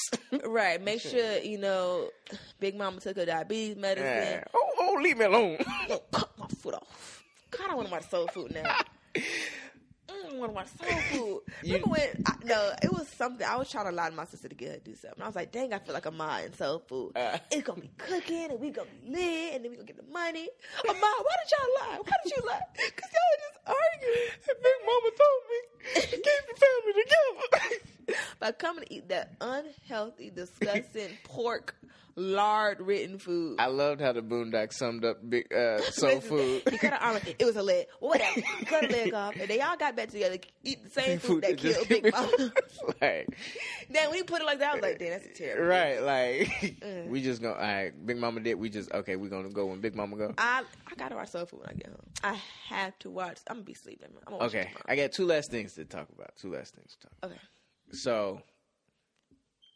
right. 0.46 0.80
Make 0.84 1.02
sure 1.02 1.40
you 1.40 1.58
know 1.58 2.10
Big 2.60 2.76
Mama 2.78 3.00
took 3.00 3.16
her 3.18 3.26
diabetes 3.26 3.53
medicine. 3.78 4.06
Yeah. 4.06 4.44
Oh, 4.54 4.70
oh, 4.80 5.00
leave 5.02 5.18
me 5.18 5.26
alone. 5.26 5.58
Cut 6.12 6.32
my 6.38 6.48
foot 6.48 6.76
off. 6.76 7.24
God, 7.52 7.70
I 7.70 7.76
want 7.76 7.88
to 7.88 7.92
watch 7.94 8.10
soul 8.10 8.28
food 8.28 8.54
now. 8.54 8.76
Mm, 10.10 10.34
I 10.34 10.38
want 10.38 10.52
to 10.52 10.56
watch 10.56 10.68
soul 10.68 11.00
food. 11.12 11.42
Remember 11.64 11.88
when? 11.88 12.10
I, 12.26 12.34
no, 12.44 12.74
it 12.84 12.92
was 12.92 13.08
something. 13.08 13.48
I 13.48 13.56
was 13.56 13.72
trying 13.72 13.86
to 13.86 13.94
lie 13.94 14.10
to 14.10 14.16
my 14.16 14.26
sister 14.26 14.50
to 14.50 14.56
get 14.56 14.72
her 14.72 14.78
to 14.78 14.84
do 14.84 14.96
something. 14.96 15.24
I 15.24 15.28
was 15.28 15.36
like, 15.36 15.54
"Dang, 15.54 15.74
I 15.74 15.80
feel 15.80 15.94
like 15.94 16.06
a 16.06 16.12
ma 16.12 16.40
in 16.40 16.54
soul 16.54 16.80
food. 16.80 17.14
Uh. 17.16 17.38
it's 17.50 17.64
gonna 17.64 17.80
be 17.80 17.90
cooking, 17.98 18.52
and 18.52 18.60
we 18.60 18.72
gonna 18.72 18.90
be 19.06 19.12
lit, 19.12 19.56
and 19.56 19.64
then 19.64 19.72
we 19.72 19.78
gonna 19.78 19.88
get 19.88 19.96
the 19.96 20.12
money." 20.12 20.50
Oh, 20.86 20.94
ma, 20.94 21.00
why 21.00 21.36
did 21.40 21.52
y'all 21.54 21.90
lie? 21.90 22.00
Why 22.04 22.18
did 22.22 22.34
you 22.36 22.44
lie? 22.46 22.60
Because 22.74 23.10
y'all 23.14 23.30
were 23.32 23.42
just 23.48 23.60
arguing. 23.66 24.30
Big 24.62 24.80
Mama 24.86 25.10
told 25.22 25.42
me 25.50 25.74
keep 26.02 26.44
the 26.50 26.56
family 26.60 27.04
together. 27.04 28.20
By 28.40 28.52
coming 28.52 28.84
to 28.84 28.94
eat 28.94 29.10
that 29.10 29.36
unhealthy, 29.40 30.30
disgusting 30.30 31.18
pork 31.24 31.76
lard 32.16 32.80
ridden 32.80 33.18
food. 33.18 33.56
I 33.60 33.68
loved 33.68 34.00
how 34.02 34.12
the 34.14 34.22
Boondocks 34.22 34.74
summed 34.74 35.04
up 35.04 35.18
big 35.28 35.52
uh, 35.54 35.80
soul 35.92 36.20
food. 36.22 36.62
He 36.72 36.78
cut 36.78 36.94
her 36.94 37.02
arm. 37.04 37.18
It 37.40 37.44
was 37.46 37.56
a 37.56 37.64
leg. 37.64 37.88
Well, 38.00 38.12
whatever. 38.12 38.42
He 38.60 38.66
cut 38.66 38.86
a 38.86 38.88
leg 38.88 39.14
off, 39.16 39.36
and 39.40 39.48
they 39.50 39.62
all 39.62 39.76
got 39.78 39.96
back 39.96 40.10
together, 40.12 40.38
eat 40.64 40.84
the 40.84 40.90
same 40.90 41.20
food 41.20 41.44
that 41.44 41.58
killed 41.58 41.88
Big 41.88 42.12
Mama. 42.12 42.52
like, 43.02 43.38
then 43.90 44.10
when 44.10 44.18
he 44.18 44.24
put 44.24 44.42
it 44.42 44.46
like 44.46 44.60
that, 44.60 44.72
I 44.72 44.74
was 44.76 44.82
like, 44.84 45.00
"Damn, 45.00 45.10
that's 45.12 45.26
a 45.26 45.30
terrible." 45.30 45.66
right, 45.68 46.02
like 46.02 46.48
Mm. 46.82 47.08
we 47.08 47.22
just 47.22 47.42
gonna. 47.42 47.56
All 47.56 47.62
right, 47.62 48.06
Big 48.06 48.18
Mama 48.18 48.40
did. 48.42 48.56
We 48.56 48.70
just 48.70 48.92
okay. 48.92 49.16
We 49.16 49.30
gonna 49.30 49.50
go 49.50 49.66
when 49.68 49.80
Big 49.82 49.96
Mama 49.96 50.16
go. 50.18 50.34
I 50.38 50.64
I 50.92 50.96
gotta 50.96 51.16
watch 51.16 51.30
soul 51.30 51.46
food 51.46 51.62
when 51.62 51.70
I 51.70 51.74
get 51.74 51.88
home. 51.88 52.00
I 52.24 52.40
have 52.70 52.98
to 53.00 53.10
watch. 53.10 53.40
I'm 53.48 53.56
gonna 53.58 53.66
be 53.66 53.74
sleeping. 53.74 54.10
I'm 54.28 54.34
gonna 54.34 54.46
Okay, 54.46 54.72
I 54.88 54.96
got 54.96 55.12
two 55.14 55.26
last 55.26 55.50
things 55.52 55.74
to 55.74 55.86
talk 55.86 56.08
about. 56.16 56.36
Two 56.38 56.52
last 56.54 56.76
things 56.76 56.96
to 56.96 57.08
talk. 57.08 57.22
tomorrow. 57.22 57.40
Okay. 57.40 57.98
So, 57.98 58.42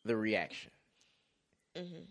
the 0.06 0.16
reaction. 0.16 0.72
Mm-hmm. 1.78 2.04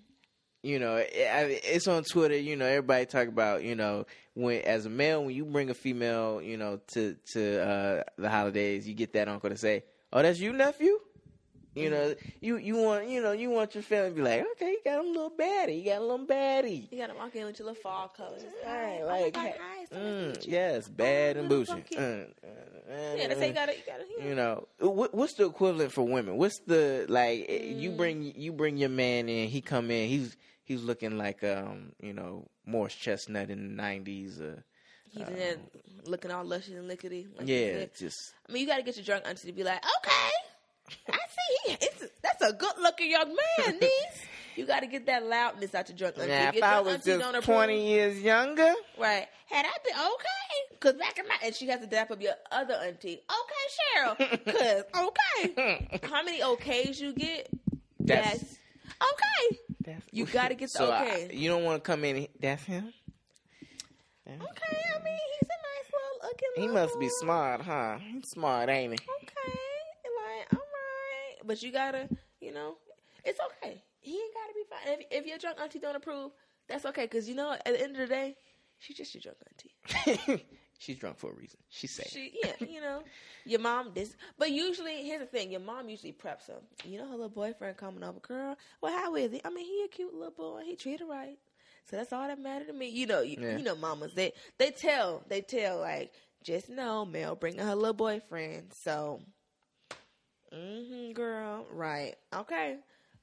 You 0.66 0.80
know, 0.80 0.96
it's 1.00 1.86
on 1.86 2.02
Twitter. 2.02 2.36
You 2.36 2.56
know, 2.56 2.66
everybody 2.66 3.06
talk 3.06 3.28
about 3.28 3.62
you 3.62 3.76
know 3.76 4.04
when 4.34 4.62
as 4.62 4.84
a 4.84 4.90
male 4.90 5.24
when 5.24 5.32
you 5.32 5.44
bring 5.44 5.70
a 5.70 5.74
female, 5.74 6.42
you 6.42 6.56
know, 6.56 6.80
to 6.88 7.14
to 7.34 7.62
uh, 7.62 8.02
the 8.18 8.28
holidays, 8.28 8.88
you 8.88 8.92
get 8.94 9.12
that 9.12 9.28
uncle 9.28 9.48
to 9.48 9.56
say, 9.56 9.84
"Oh, 10.12 10.22
that's 10.22 10.40
you, 10.40 10.52
nephew." 10.52 10.98
You 11.76 11.90
know, 11.90 12.14
you 12.40 12.56
you 12.56 12.74
want 12.78 13.06
you 13.08 13.22
know 13.22 13.30
you 13.30 13.50
want 13.50 13.74
your 13.76 13.82
family 13.84 14.08
to 14.10 14.16
be 14.16 14.22
like, 14.22 14.44
okay, 14.56 14.70
you 14.70 14.80
got 14.84 15.04
a 15.04 15.06
little 15.06 15.30
baddie, 15.30 15.78
you 15.78 15.84
got 15.84 16.00
a 16.00 16.04
little 16.04 16.26
baddie. 16.26 16.90
You 16.90 16.98
gotta 16.98 17.14
walk 17.14 17.36
in 17.36 17.44
with 17.46 17.58
your 17.60 17.66
little 17.68 17.80
fall 17.82 18.08
colors. 18.08 18.42
Right, 18.66 19.02
like, 19.04 19.36
oh 19.36 19.40
my 19.42 19.48
God, 19.48 19.54
hi, 19.60 19.84
so 19.92 19.96
nice 20.02 20.42
to 20.42 20.48
Mm, 20.48 20.52
yes, 20.52 20.88
bad 20.88 21.36
Oh, 21.36 21.40
and 21.40 21.48
little 21.48 21.64
bougie. 21.64 21.72
funky. 21.72 21.96
Mm, 21.96 22.26
mm, 22.26 23.18
Yeah, 23.18 23.28
they 23.28 23.34
say 23.34 23.46
you 23.48 23.52
mm. 23.52 23.54
gotta, 23.54 23.72
you 23.72 23.82
gotta. 23.86 24.28
you 24.28 24.34
know 24.34 24.66
what, 24.80 25.14
what's 25.14 25.34
the 25.34 25.44
equivalent 25.46 25.92
for 25.92 26.02
women 26.08 26.38
what's 26.38 26.58
the 26.66 27.04
like 27.10 27.44
eh, 27.48 27.62
you 27.66 27.90
Mm. 27.90 27.96
bring 27.98 28.32
you 28.34 28.52
bring 28.52 28.78
your 28.78 28.88
man 28.88 29.28
in 29.28 29.48
he 29.48 29.60
come 29.60 29.90
in 29.90 30.08
he's 30.08 30.34
he's 30.66 30.82
looking 30.82 31.16
like 31.16 31.42
um 31.42 31.92
you 32.02 32.12
know 32.12 32.46
morris 32.66 32.94
chestnut 32.94 33.48
in 33.50 33.76
the 33.76 33.82
90s 33.82 34.40
uh, 34.42 34.60
He's 35.10 35.26
in 35.28 35.36
there 35.36 35.56
looking 36.04 36.30
all 36.30 36.44
luscious 36.44 36.74
and 36.74 36.86
lickety. 36.88 37.26
Like 37.38 37.48
yeah 37.48 37.86
just 37.98 38.34
I 38.46 38.52
mean, 38.52 38.62
you 38.62 38.68
got 38.68 38.76
to 38.76 38.82
get 38.82 38.96
your 38.96 39.04
drunk 39.04 39.24
auntie 39.26 39.46
to 39.48 39.52
be 39.54 39.64
like, 39.64 39.78
okay, 39.82 40.30
I 41.08 41.18
see. 41.66 41.76
It's 41.80 42.04
that's 42.22 42.42
a 42.42 42.52
good 42.52 42.74
looking 42.82 43.10
young 43.10 43.34
man, 43.34 43.78
niece. 43.80 44.22
You 44.56 44.66
got 44.66 44.80
to 44.80 44.86
get 44.86 45.06
that 45.06 45.24
loudness 45.24 45.74
out 45.74 45.88
your 45.88 45.96
drunk 45.96 46.16
auntie. 46.18 46.28
now 46.28 46.48
If 46.50 46.56
if 46.56 46.60
your 46.60 46.64
i 46.64 46.80
was 46.80 47.02
just 47.04 47.44
20 47.44 47.88
years 47.88 48.20
younger 48.20 48.74
right? 48.98 49.26
Had 49.48 49.64
I 49.64 49.70
been 49.84 49.94
okay, 49.94 50.72
because 50.72 50.94
back 50.94 51.18
in 51.18 51.26
my 51.28 51.36
and 51.44 51.54
she 51.54 51.66
has 51.68 51.80
to 51.80 51.86
dap 51.86 52.10
up 52.10 52.20
your 52.20 52.34
other 52.50 52.74
auntie. 52.74 53.20
Okay, 53.20 54.16
Cheryl, 54.18 54.44
because 54.44 54.82
okay. 54.94 56.00
How 56.02 56.22
many 56.24 56.40
okays 56.40 57.00
you 57.00 57.14
get? 57.14 57.48
That's- 58.00 58.38
That's, 58.40 58.58
okay. 59.00 59.58
That's, 59.86 60.04
You 60.12 60.26
gotta 60.40 60.54
get 60.54 60.70
the 60.72 60.78
so 60.78 60.90
I- 60.90 61.02
okay. 61.04 61.30
you 61.32 61.48
don't 61.48 61.64
want 61.64 61.82
to 61.82 61.86
come 61.90 62.04
in 62.04 62.26
that's 62.40 62.64
him 62.64 62.92
Okay, 64.28 64.34
I 64.36 65.02
mean 65.04 65.18
he's 65.38 65.48
a 65.48 65.58
nice 65.70 65.92
little 65.92 66.18
looking. 66.22 66.48
he 66.56 66.60
little 66.62 66.74
must 66.74 66.98
be 67.00 67.08
smart 67.08 67.60
huh 67.62 67.98
he's 67.98 68.28
smart 68.28 68.68
ain't 68.68 68.92
he 69.00 69.06
okay, 69.22 69.52
like 70.26 70.52
all 70.52 70.58
right, 70.58 71.36
but 71.46 71.62
you 71.62 71.70
gotta, 71.72 72.08
you 72.40 72.52
know, 72.52 72.76
it's 73.24 73.38
okay. 73.40 73.82
He 74.00 74.12
ain't 74.12 74.34
gotta 74.34 74.52
be 74.54 74.64
fine. 74.68 74.98
If, 75.00 75.06
if 75.22 75.26
your 75.26 75.38
drunk 75.38 75.60
auntie 75.60 75.78
don't 75.78 75.96
approve, 75.96 76.30
that's 76.68 76.84
okay. 76.86 77.04
Because 77.04 77.28
you 77.28 77.34
know, 77.36 77.52
at 77.52 77.64
the 77.64 77.80
end 77.80 77.92
of 77.96 77.98
the 77.98 78.06
day, 78.14 78.36
she's 78.78 78.96
just 78.96 79.14
your 79.14 79.22
drunk 79.22 79.38
auntie. 79.48 80.44
she's 80.78 80.96
drunk 80.98 81.18
for 81.18 81.30
a 81.30 81.34
reason 81.34 81.58
she's 81.68 81.90
safe 81.92 82.08
She, 82.10 82.32
yeah, 82.42 82.52
you 82.68 82.80
know, 82.80 83.02
your 83.44 83.60
mom 83.60 83.92
this. 83.94 84.16
But 84.38 84.50
usually, 84.50 85.02
here's 85.04 85.20
the 85.20 85.26
thing: 85.26 85.50
your 85.50 85.60
mom 85.60 85.88
usually 85.88 86.12
preps 86.12 86.46
them. 86.46 86.62
You 86.84 86.98
know, 86.98 87.06
her 87.06 87.12
little 87.14 87.28
boyfriend 87.28 87.76
coming 87.76 88.02
over, 88.04 88.20
girl. 88.20 88.56
Well, 88.80 88.92
how 88.92 89.14
is 89.16 89.32
he? 89.32 89.40
I 89.44 89.50
mean, 89.50 89.64
he 89.64 89.84
a 89.84 89.88
cute 89.88 90.14
little 90.14 90.30
boy. 90.32 90.62
He 90.64 90.76
treated 90.76 91.00
her 91.00 91.06
right. 91.06 91.38
So 91.90 91.96
that's 91.96 92.12
all 92.12 92.26
that 92.26 92.38
mattered 92.38 92.66
to 92.66 92.72
me. 92.72 92.88
You 92.88 93.06
know, 93.06 93.20
you, 93.22 93.36
Yeah. 93.40 93.56
you 93.58 93.64
know, 93.64 93.76
mamas 93.76 94.14
they 94.14 94.32
they 94.58 94.70
tell 94.70 95.22
they 95.28 95.40
tell 95.40 95.78
like 95.80 96.12
just 96.42 96.68
know 96.68 97.04
Mel 97.04 97.34
bringing 97.36 97.60
her 97.64 97.74
little 97.74 97.94
boyfriend. 97.94 98.72
So 98.72 99.20
Mm-hmm, 100.54 101.12
girl. 101.12 101.66
Right. 101.72 102.14
Okay. 102.34 102.76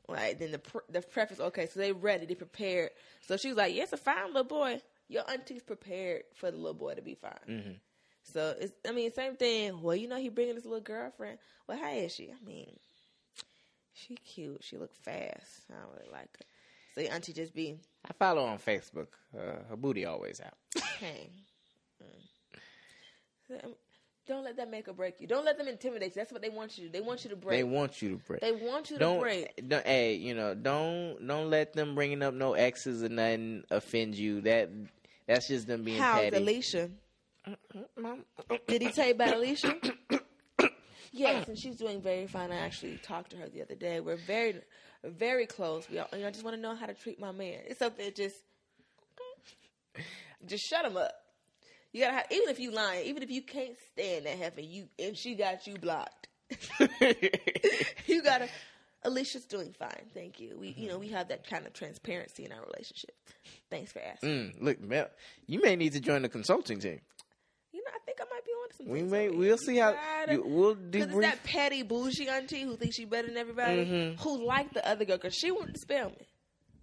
Right. 0.08 0.38
Then 0.38 0.52
the 0.52 0.60
pr- 0.60 0.80
the 0.90 1.02
preface. 1.02 1.40
Okay, 1.40 1.68
so 1.68 1.80
they 1.80 1.92
ready. 1.94 2.26
They 2.26 2.36
prepared. 2.36 2.90
So 3.28 3.38
she 3.38 3.48
was 3.50 3.58
like, 3.58 3.74
"Yes, 3.74 3.94
a 3.94 3.98
fine 3.98 4.28
little 4.28 4.44
boy. 4.44 4.82
Your 5.08 5.30
auntie's 5.30 5.64
prepared 5.64 6.24
for 6.36 6.52
the 6.52 6.58
little 6.58 6.74
boy 6.74 6.96
to 6.96 7.02
be 7.02 7.16
fine." 7.16 7.32
Mm-hmm. 7.48 7.72
So 8.24 8.56
it's. 8.60 8.74
I 8.88 8.92
mean, 8.92 9.12
same 9.12 9.36
thing. 9.36 9.82
Well, 9.82 9.96
you 9.96 10.08
know, 10.08 10.18
he 10.18 10.30
bringing 10.30 10.56
his 10.56 10.66
little 10.66 10.82
girlfriend. 10.82 11.40
Well, 11.68 11.78
how 11.78 11.92
is 11.92 12.14
she? 12.14 12.32
I 12.32 12.46
mean, 12.46 12.78
she 13.94 14.16
cute. 14.16 14.64
She 14.64 14.78
look 14.78 14.94
fast. 14.96 15.66
I 15.70 15.76
don't 15.82 15.94
really 15.96 16.12
like 16.12 16.38
her. 16.38 16.46
So 16.96 17.02
your 17.02 17.12
auntie 17.12 17.34
just 17.34 17.56
be, 17.56 17.80
I 18.08 18.14
follow 18.14 18.46
on 18.46 18.60
Facebook. 18.60 19.08
Uh, 19.36 19.64
her 19.70 19.76
booty 19.76 20.06
always 20.06 20.40
out. 20.40 20.54
hey. 21.00 21.30
Mm. 23.52 23.74
Don't 24.26 24.46
let 24.46 24.56
that 24.56 24.72
make 24.72 24.88
or 24.88 24.94
break 24.94 25.20
you. 25.20 25.28
Don't 25.28 25.44
let 25.44 25.58
them 25.58 25.68
intimidate 25.68 26.16
you. 26.16 26.22
That's 26.22 26.32
what 26.32 26.42
they 26.42 26.50
want 26.50 26.78
you 26.78 26.86
to 26.86 26.90
do. 26.90 27.00
They 27.00 27.06
want 27.06 27.26
you 27.26 27.30
to 27.32 27.36
break. 27.36 27.60
They 27.60 27.64
want 27.64 28.02
you 28.02 28.10
to 28.12 28.16
break. 28.16 28.40
They 28.40 28.54
want 28.54 28.90
you 28.90 28.96
to 28.96 29.00
don't, 29.00 29.20
break. 29.20 29.68
don't 29.68 29.86
hey, 29.86 30.16
you 30.16 30.34
know, 30.34 30.54
don't 30.54 31.26
don't 31.28 31.50
let 31.50 31.74
them 31.74 31.94
bringing 31.94 32.24
up 32.24 32.34
no 32.34 32.54
exes 32.54 33.04
or 33.04 33.10
nothing 33.10 33.64
offend 33.70 34.16
you. 34.16 34.40
That 34.42 34.70
that's 35.28 35.50
just 35.50 35.68
them 35.68 35.84
being 35.84 36.00
How's 36.00 36.22
petty. 36.22 36.38
Alicia? 36.38 36.90
Did 38.68 38.82
he 38.82 38.92
tell 38.92 39.08
you 39.08 39.14
about 39.14 39.36
Alicia? 39.36 39.76
yes, 41.12 41.48
and 41.48 41.58
she's 41.58 41.76
doing 41.76 42.02
very 42.02 42.28
fine. 42.28 42.52
I 42.52 42.58
actually 42.58 42.98
talked 43.04 43.32
to 43.32 43.38
her 43.38 43.50
the 43.50 43.62
other 43.62 43.76
day. 43.76 44.00
We're 44.00 44.16
very, 44.16 44.62
very 45.04 45.46
close. 45.46 45.90
We, 45.90 46.00
all, 46.00 46.08
you 46.14 46.20
know, 46.20 46.28
I 46.28 46.32
just 46.32 46.46
want 46.46 46.56
to 46.56 46.62
know 46.62 46.76
how 46.76 46.86
to 46.86 46.94
treat 46.94 47.20
my 47.20 47.32
man. 47.32 47.60
It's 47.68 47.80
something 47.80 48.06
that 48.06 48.16
just, 48.16 48.38
just 50.46 50.64
shut 50.64 50.86
him 50.86 50.96
up. 50.96 51.12
You 51.94 52.02
gotta 52.02 52.14
have, 52.18 52.26
even 52.32 52.50
if 52.50 52.60
you 52.60 52.72
lying, 52.72 53.06
even 53.06 53.24
if 53.24 53.30
you 53.32 53.42
can't 53.44 53.76
stand 53.94 54.26
that 54.26 54.38
heifer, 54.38 54.62
you 54.62 54.88
and 55.00 55.16
she 55.18 55.36
got 55.36 55.66
you 55.68 55.76
blocked. 55.76 56.28
you 58.08 58.22
gotta. 58.24 58.50
Alicia's 59.06 59.44
doing 59.46 59.74
fine, 59.78 60.06
thank 60.14 60.40
you. 60.40 60.56
We, 60.58 60.70
you 60.78 60.88
know, 60.88 60.98
we 60.98 61.10
have 61.10 61.28
that 61.28 61.46
kind 61.48 61.66
of 61.68 61.74
transparency 61.74 62.46
in 62.46 62.54
our 62.54 62.62
relationship. 62.66 63.12
Thanks 63.70 63.92
for 63.92 64.00
asking. 64.00 64.30
Mm, 64.30 64.62
look, 64.62 64.80
Mel, 64.82 65.08
you 65.46 65.62
may 65.62 65.76
need 65.76 65.92
to 65.94 66.00
join 66.00 66.22
the 66.22 66.30
consulting 66.30 66.80
team. 66.80 67.02
You 67.74 67.80
know, 67.84 67.92
I 67.94 68.00
think 68.06 68.20
I 68.22 68.24
might 68.34 68.46
be 68.46 68.52
on 68.52 68.70
some. 68.78 68.88
We 68.88 69.02
may, 69.04 69.28
we'll 69.30 69.42
here. 69.42 69.58
see 69.58 69.78
how 69.78 69.92
Gotta- 69.92 70.34
you, 70.36 70.44
we'll 70.46 70.76
do. 70.76 71.00
Cause 71.00 71.08
it's 71.10 71.16
debrief. 71.18 71.22
that 71.22 71.44
petty 71.44 71.84
bougie 71.84 72.30
auntie 72.30 72.62
who 72.62 72.78
thinks 72.78 72.96
she 72.96 73.04
better 73.04 73.28
than 73.28 73.36
everybody, 73.36 73.86
Mhm. 73.86 74.20
who's 74.22 74.40
like 74.40 74.74
the 74.74 74.88
other 74.90 75.04
girl, 75.04 75.18
cause 75.18 75.36
she 75.36 75.52
wanted 75.52 75.74
to 75.74 75.82
spell 75.82 76.10
me, 76.12 76.26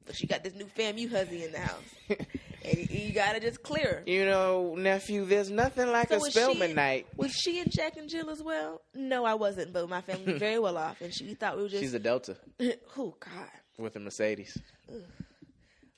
but 0.04 0.14
she 0.14 0.26
got 0.26 0.44
this 0.44 0.54
new 0.54 0.66
FAMU 0.66 1.10
husband 1.10 1.42
in 1.42 1.52
the 1.52 1.58
house, 1.58 1.94
and 2.64 2.78
you, 2.78 2.86
you 3.06 3.12
gotta 3.12 3.40
just 3.40 3.62
clear. 3.62 4.02
You 4.06 4.24
know, 4.24 4.74
nephew, 4.76 5.24
there's 5.24 5.50
nothing 5.50 5.90
like 5.90 6.08
So 6.08 6.16
a 6.16 6.18
was 6.20 6.32
Spelman 6.32 6.70
she- 6.70 6.74
night. 6.74 7.06
Was 7.16 7.32
she 7.32 7.58
in 7.60 7.66
Jack 7.70 7.96
and 7.96 8.08
Jill 8.08 8.30
as 8.30 8.42
well? 8.42 8.82
No, 8.94 9.24
I 9.24 9.34
wasn't, 9.34 9.72
but 9.72 9.88
my 9.88 10.00
family 10.00 10.32
was 10.32 10.38
very 10.40 10.58
well 10.58 10.76
off, 10.76 11.00
and 11.00 11.12
she 11.14 11.34
thought 11.34 11.56
we 11.56 11.62
were 11.64 11.68
just. 11.68 11.82
She's 11.82 11.94
a 11.94 11.98
Delta 11.98 12.36
oh 12.98 13.14
God, 13.18 13.48
with 13.78 13.96
a 13.96 14.00
Mercedes. 14.00 14.56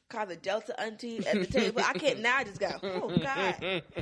call 0.09 0.27
the 0.27 0.37
Delta 0.37 0.79
auntie 0.81 1.27
at 1.27 1.35
the 1.41 1.47
table. 1.47 1.83
I 1.85 1.95
can't 1.95 2.21
now. 2.21 2.37
I 2.39 2.45
just 2.45 2.61
go. 2.61 2.71
Oh 2.83 3.17
God. 3.17 3.83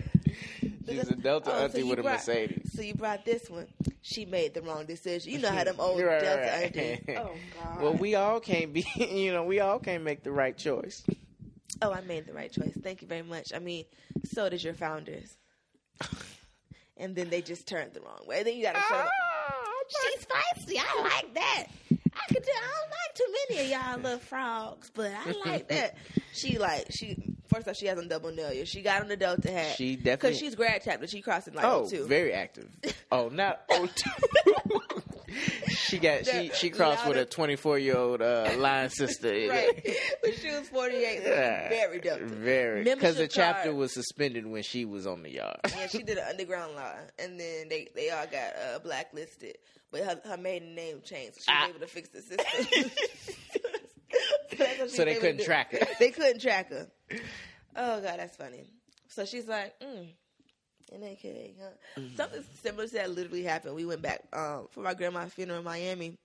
She's 0.88 1.08
a 1.08 1.14
Delta 1.14 1.52
Oh, 1.54 1.64
auntie 1.64 1.80
you 1.80 1.86
with 1.86 2.00
a 2.00 2.02
Mercedes. 2.02 2.72
So 2.74 2.82
you 2.82 2.94
brought 2.94 3.24
this 3.24 3.48
one. 3.48 3.68
She 4.02 4.24
made 4.24 4.54
the 4.54 4.62
wrong 4.62 4.86
decision. 4.86 5.30
You 5.32 5.38
know 5.38 5.50
how 5.50 5.62
them 5.62 5.76
old 5.78 6.00
Right, 6.00 6.20
Delta 6.20 6.40
right. 6.42 6.76
aunties. 6.76 7.16
Oh 7.16 7.30
God. 7.62 7.82
Well, 7.82 7.94
we 7.94 8.16
all 8.16 8.40
can't 8.40 8.72
be, 8.72 8.84
you 8.96 9.32
know, 9.32 9.44
we 9.44 9.60
all 9.60 9.78
can't 9.78 10.02
make 10.02 10.24
the 10.24 10.32
right 10.32 10.56
choice. 10.56 11.04
Oh, 11.82 11.92
I 11.92 12.00
made 12.02 12.26
the 12.26 12.32
right 12.32 12.52
choice. 12.52 12.76
Thank 12.82 13.02
you 13.02 13.08
very 13.08 13.22
much. 13.22 13.52
I 13.54 13.58
mean, 13.58 13.84
so 14.24 14.48
did 14.48 14.62
your 14.62 14.74
founders. 14.74 15.36
and 16.96 17.16
then 17.16 17.30
they 17.30 17.42
just 17.42 17.66
turned 17.66 17.94
the 17.94 18.00
wrong 18.00 18.26
way. 18.26 18.42
Then 18.42 18.56
you 18.56 18.62
got 18.62 18.74
to 18.74 18.82
show 18.88 18.96
them. 18.96 19.08
She's 19.88 20.26
feisty. 20.26 20.76
I 20.78 21.02
like 21.02 21.34
that. 21.34 21.66
I 21.90 22.32
could 22.32 22.42
do. 22.42 22.52
I 22.54 22.68
don't 22.80 22.90
like 22.90 23.14
too 23.14 23.34
many 23.48 23.64
of 23.64 23.80
y'all 23.80 24.00
little 24.00 24.18
frogs, 24.18 24.90
but 24.94 25.12
I 25.12 25.32
like 25.50 25.68
that. 25.68 25.96
She 26.32 26.58
like 26.58 26.86
she. 26.90 27.16
First 27.48 27.66
off, 27.66 27.76
she 27.76 27.86
has 27.86 27.98
on 27.98 28.06
double 28.06 28.30
nail. 28.30 28.64
She 28.64 28.82
got 28.82 29.02
on 29.02 29.08
the 29.08 29.16
Delta 29.16 29.50
hat. 29.50 29.74
She 29.76 29.96
definitely 29.96 30.16
because 30.16 30.38
she's 30.38 30.54
grad 30.54 30.82
chapter. 30.84 31.08
She 31.08 31.20
crossing 31.20 31.54
like 31.54 31.64
oh, 31.64 31.88
two. 31.88 32.06
very 32.06 32.32
active. 32.32 32.68
Oh, 33.12 33.28
not 33.28 33.62
oh. 33.68 33.88
She 35.68 35.98
got 35.98 36.26
she 36.26 36.48
The 36.48 36.54
she 36.54 36.70
crossed 36.70 37.06
with 37.06 37.16
a 37.16 37.24
24 37.24 37.78
year 37.78 37.96
old 37.96 38.22
uh, 38.22 38.52
line 38.58 38.90
sister. 38.90 39.28
right. 39.48 39.96
when 40.22 40.34
she 40.34 40.48
was 40.50 40.68
forty 40.68 40.96
eight, 40.96 41.22
Yeah. 41.24 41.68
very 41.68 42.00
dumb. 42.00 42.28
Very, 42.28 42.84
because 42.84 43.16
the 43.16 43.28
chapter 43.28 43.70
card. 43.70 43.76
was 43.76 43.92
suspended 43.92 44.46
when 44.46 44.62
she 44.62 44.84
was 44.84 45.06
on 45.06 45.22
the 45.22 45.30
yard. 45.30 45.56
Yeah, 45.68 45.86
she 45.86 46.02
did 46.02 46.18
an 46.18 46.24
underground 46.28 46.74
law, 46.74 46.94
and 47.18 47.38
then 47.38 47.68
they 47.68 47.88
they 47.94 48.10
all 48.10 48.26
got 48.26 48.54
uh, 48.56 48.78
blacklisted. 48.80 49.58
But 49.92 50.02
her, 50.04 50.20
her 50.24 50.36
maiden 50.36 50.74
name 50.74 51.00
changed, 51.04 51.36
so 51.36 51.40
she 51.42 51.46
Ah. 51.50 51.60
was 51.66 51.70
able 51.70 51.80
to 51.80 51.86
fix 51.86 52.08
the 52.10 52.22
system. 52.22 52.90
so, 54.56 54.56
she 54.56 54.58
So 54.58 54.64
they 54.64 54.82
was 54.82 54.98
able 55.00 55.14
to 55.14 55.20
couldn't 55.20 55.44
track 55.44 55.72
her. 55.72 55.86
They 55.98 56.10
couldn't 56.10 56.40
track 56.40 56.70
her. 56.70 56.86
Oh 57.76 58.00
god, 58.00 58.18
that's 58.18 58.36
funny. 58.36 58.64
So 59.08 59.24
she's 59.24 59.48
like, 59.48 59.74
mm, 59.80 60.08
AKA, 61.02 61.54
huh? 61.60 62.00
Mm-hmm. 62.00 62.16
Something 62.16 62.44
similar 62.62 62.86
to 62.86 62.94
that 62.94 63.10
literally 63.10 63.42
happened. 63.42 63.74
We 63.74 63.84
went 63.84 64.02
back 64.02 64.22
um, 64.32 64.68
for 64.70 64.80
my 64.80 64.94
grandma's 64.94 65.32
funeral 65.32 65.58
in 65.58 65.64
Miami, 65.64 66.16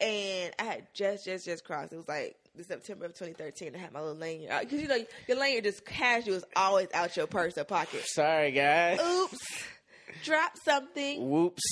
and 0.00 0.52
I 0.58 0.64
had 0.64 0.86
just 0.94 1.24
just 1.24 1.44
just 1.44 1.64
crossed. 1.64 1.92
It 1.92 1.96
was 1.96 2.08
like 2.08 2.36
the 2.56 2.64
September 2.64 3.06
of 3.06 3.12
2013. 3.14 3.74
I 3.74 3.78
had 3.78 3.92
my 3.92 4.00
little 4.00 4.16
lanyard 4.16 4.60
because 4.62 4.80
you 4.80 4.88
know 4.88 4.98
your 5.28 5.36
lanyard 5.38 5.64
just 5.64 5.84
casual 5.84 6.34
is 6.34 6.44
always 6.56 6.88
out 6.94 7.16
your 7.16 7.26
purse 7.26 7.56
or 7.58 7.64
pocket. 7.64 8.02
Sorry, 8.06 8.50
guys. 8.52 9.00
Oops, 9.00 9.38
drop 10.24 10.52
something. 10.64 11.28
Whoops. 11.28 11.62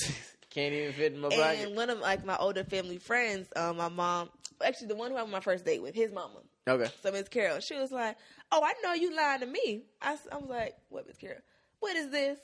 Can't 0.51 0.75
even 0.75 0.93
fit 0.93 1.13
in 1.15 1.21
my 1.21 1.29
And 1.29 1.37
pocket. 1.61 1.75
one 1.75 1.91
of 1.91 1.99
like 2.01 2.25
my 2.27 2.37
older 2.37 2.63
family 2.65 2.99
friends, 2.99 3.49
um, 3.57 3.79
my 3.79 3.89
mom, 3.89 4.29
actually 4.63 4.89
the 4.89 4.97
one 4.97 5.11
who 5.11 5.17
I 5.17 5.23
went 5.23 5.33
my 5.33 5.41
first 5.41 5.65
date 5.65 5.83
with, 5.83 5.95
his 5.95 6.13
mama. 6.13 6.41
Okay. 6.69 6.91
So 7.03 7.11
Miss 7.11 7.27
Carol, 7.29 7.59
she 7.61 7.75
was 7.75 7.91
like, 7.91 8.17
"Oh, 8.53 8.63
I 8.63 8.75
know 8.85 8.93
you 8.93 9.17
lying 9.17 9.41
to 9.41 9.47
me." 9.47 9.83
I 10.01 10.13
was 10.13 10.21
like, 10.49 10.77
"What, 10.91 11.07
Miss 11.09 11.17
Carol? 11.17 11.39
What 11.83 11.97
is 11.97 12.11
this?" 12.11 12.39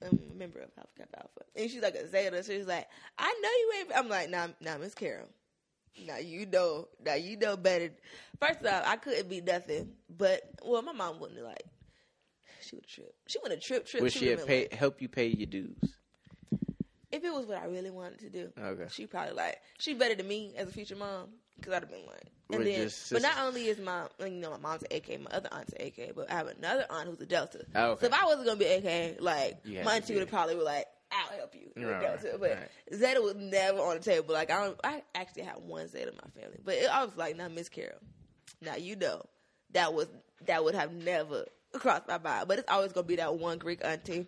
I'm 0.00 0.20
a 0.30 0.38
member 0.38 0.60
of 0.60 0.70
Alpha 0.78 0.90
Kappa 0.96 1.18
Alpha, 1.18 1.40
and 1.56 1.68
she's 1.68 1.82
like 1.82 1.96
a 1.96 2.08
Zeta. 2.08 2.42
So 2.44 2.52
she's 2.52 2.68
like, 2.68 2.86
"I 3.18 3.34
know 3.42 3.48
you 3.48 3.72
ain't." 3.80 3.98
I'm 3.98 4.08
like, 4.08 4.30
"Nah, 4.30 4.48
nah, 4.60 4.78
Miss 4.78 4.94
Carol. 4.94 5.28
Now 6.06 6.18
you 6.18 6.46
know, 6.46 6.86
now 7.04 7.14
you 7.14 7.36
know 7.36 7.56
better." 7.56 7.90
First 8.40 8.64
off, 8.64 8.84
I 8.86 8.96
couldn't 8.96 9.28
be 9.28 9.40
nothing, 9.40 9.94
but 10.08 10.42
well, 10.64 10.82
my 10.82 10.92
mom 10.92 11.18
wouldn't 11.18 11.42
like. 11.42 11.64
She 12.60 12.76
would 12.76 12.86
trip. 12.86 13.12
She 13.26 13.40
would 13.42 13.50
have 13.50 13.60
tripped. 13.60 13.88
Trip. 13.88 14.02
Would 14.04 14.12
she 14.12 14.34
been 14.34 14.46
pay, 14.46 14.68
help 14.70 15.02
you 15.02 15.08
pay 15.08 15.26
your 15.26 15.46
dues? 15.46 15.98
if 17.10 17.24
it 17.24 17.32
was 17.32 17.46
what 17.46 17.58
I 17.58 17.66
really 17.66 17.90
wanted 17.90 18.20
to 18.20 18.30
do. 18.30 18.52
Okay. 18.56 18.86
She 18.90 19.06
probably 19.06 19.34
like 19.34 19.60
she 19.78 19.94
better 19.94 20.14
than 20.14 20.28
me 20.28 20.54
as 20.56 20.68
a 20.68 20.72
future 20.72 20.96
mom 20.96 21.30
because 21.58 21.74
I'd 21.74 21.82
have 21.82 21.90
been 21.90 22.06
like. 22.06 22.26
And 22.50 22.60
We're 22.60 22.64
then, 22.64 22.90
but 23.12 23.20
not 23.22 23.38
only 23.40 23.66
is 23.66 23.78
my 23.78 24.04
you 24.20 24.30
know 24.30 24.50
my 24.52 24.56
mom's 24.56 24.82
an 24.84 24.96
AK, 24.96 25.20
my 25.20 25.30
other 25.30 25.50
aunt's 25.52 25.74
an 25.74 25.86
AK, 25.86 26.14
but 26.16 26.30
I 26.30 26.34
have 26.34 26.46
another 26.46 26.86
aunt 26.88 27.08
who's 27.08 27.20
a 27.20 27.26
Delta. 27.26 27.60
Oh, 27.74 27.90
okay. 27.90 28.00
So 28.00 28.06
if 28.06 28.22
I 28.22 28.24
wasn't 28.24 28.46
gonna 28.46 28.58
be 28.58 28.64
AK, 28.64 29.20
like 29.20 29.66
my 29.84 29.96
auntie 29.96 30.14
would 30.14 30.20
have 30.20 30.30
probably 30.30 30.54
be 30.54 30.62
like, 30.62 30.86
"I'll 31.12 31.36
help 31.36 31.54
you." 31.54 31.70
Right, 31.76 32.00
Delta. 32.00 32.38
But 32.40 32.50
right. 32.50 32.98
Zeta 32.98 33.20
was 33.20 33.34
never 33.34 33.80
on 33.80 33.98
the 33.98 34.02
table. 34.02 34.32
Like 34.32 34.50
I 34.50 34.64
don't. 34.64 34.80
I 34.82 35.02
actually 35.14 35.42
had 35.42 35.56
one 35.58 35.88
Zeta 35.88 36.08
in 36.08 36.14
my 36.16 36.40
family, 36.40 36.58
but 36.64 36.74
it, 36.76 36.88
I 36.90 37.04
was 37.04 37.14
like, 37.18 37.36
"Now, 37.36 37.48
Miss 37.48 37.68
Carol, 37.68 37.98
now 38.62 38.76
you 38.76 38.96
know 38.96 39.26
that 39.72 39.92
was 39.92 40.08
that 40.46 40.64
would 40.64 40.74
have 40.74 40.94
never 40.94 41.44
crossed 41.74 42.08
my 42.08 42.16
mind." 42.16 42.48
But 42.48 42.60
it's 42.60 42.70
always 42.70 42.94
gonna 42.94 43.06
be 43.06 43.16
that 43.16 43.34
one 43.34 43.58
Greek 43.58 43.84
auntie. 43.84 44.26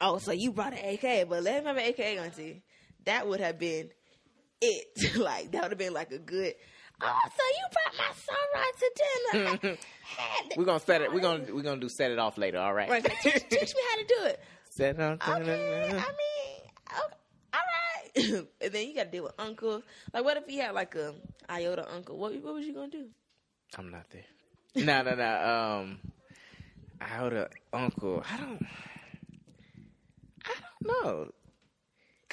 Oh, 0.00 0.16
so 0.16 0.32
you 0.32 0.50
brought 0.50 0.72
an 0.72 0.78
AK, 0.78 1.28
but 1.28 1.42
let 1.42 1.56
him 1.56 1.66
have 1.66 1.76
an 1.76 1.86
AK 1.86 2.00
auntie. 2.00 2.62
That 3.04 3.28
would 3.28 3.40
have 3.40 3.58
been 3.58 3.90
it. 4.60 5.16
like 5.16 5.52
that 5.52 5.62
would 5.62 5.72
have 5.72 5.78
been 5.78 5.92
like 5.94 6.10
a 6.12 6.18
good. 6.18 6.54
Oh, 7.02 7.20
so 7.24 7.42
you 7.58 7.64
brought 7.72 7.94
my 7.98 8.12
sunrise 9.32 9.58
to 9.60 9.60
dinner. 9.62 9.76
We're 10.56 10.64
gonna 10.64 10.80
set 10.80 11.02
it. 11.02 11.12
We're 11.12 11.20
gonna 11.20 11.44
we're 11.52 11.62
gonna 11.62 11.80
do 11.80 11.88
set 11.88 12.10
it 12.12 12.18
off 12.18 12.38
later. 12.38 12.58
All 12.58 12.72
right. 12.72 12.88
Right, 12.88 13.04
teach, 13.04 13.48
teach 13.48 13.74
me 13.74 13.80
how 13.90 13.96
to 13.96 14.04
do 14.06 14.24
it. 14.26 14.40
set 14.70 14.94
it 14.96 15.00
off. 15.00 15.18
Okay, 15.28 15.32
I 15.32 15.38
mean, 15.40 15.96
okay, 15.96 17.16
all 17.52 17.60
right. 17.60 18.46
and 18.60 18.72
then 18.72 18.88
you 18.88 18.94
got 18.94 19.04
to 19.04 19.10
deal 19.10 19.24
with 19.24 19.32
uncle. 19.38 19.82
Like, 20.12 20.24
what 20.24 20.36
if 20.36 20.46
he 20.46 20.58
had 20.58 20.72
like 20.74 20.94
a 20.94 21.14
iota 21.48 21.92
uncle? 21.92 22.16
What 22.16 22.32
what 22.42 22.54
was 22.54 22.64
you 22.64 22.74
gonna 22.74 22.88
do? 22.88 23.06
I'm 23.76 23.90
not 23.90 24.06
there. 24.10 24.84
No, 24.84 25.02
no, 25.02 25.14
no. 25.14 25.82
Um, 25.82 25.98
I 27.00 27.22
would 27.22 27.32
have 27.32 27.50
uncle. 27.72 28.22
I 28.30 28.36
don't. 28.36 28.66
I 30.44 30.52
don't 30.60 31.04
know. 31.04 31.32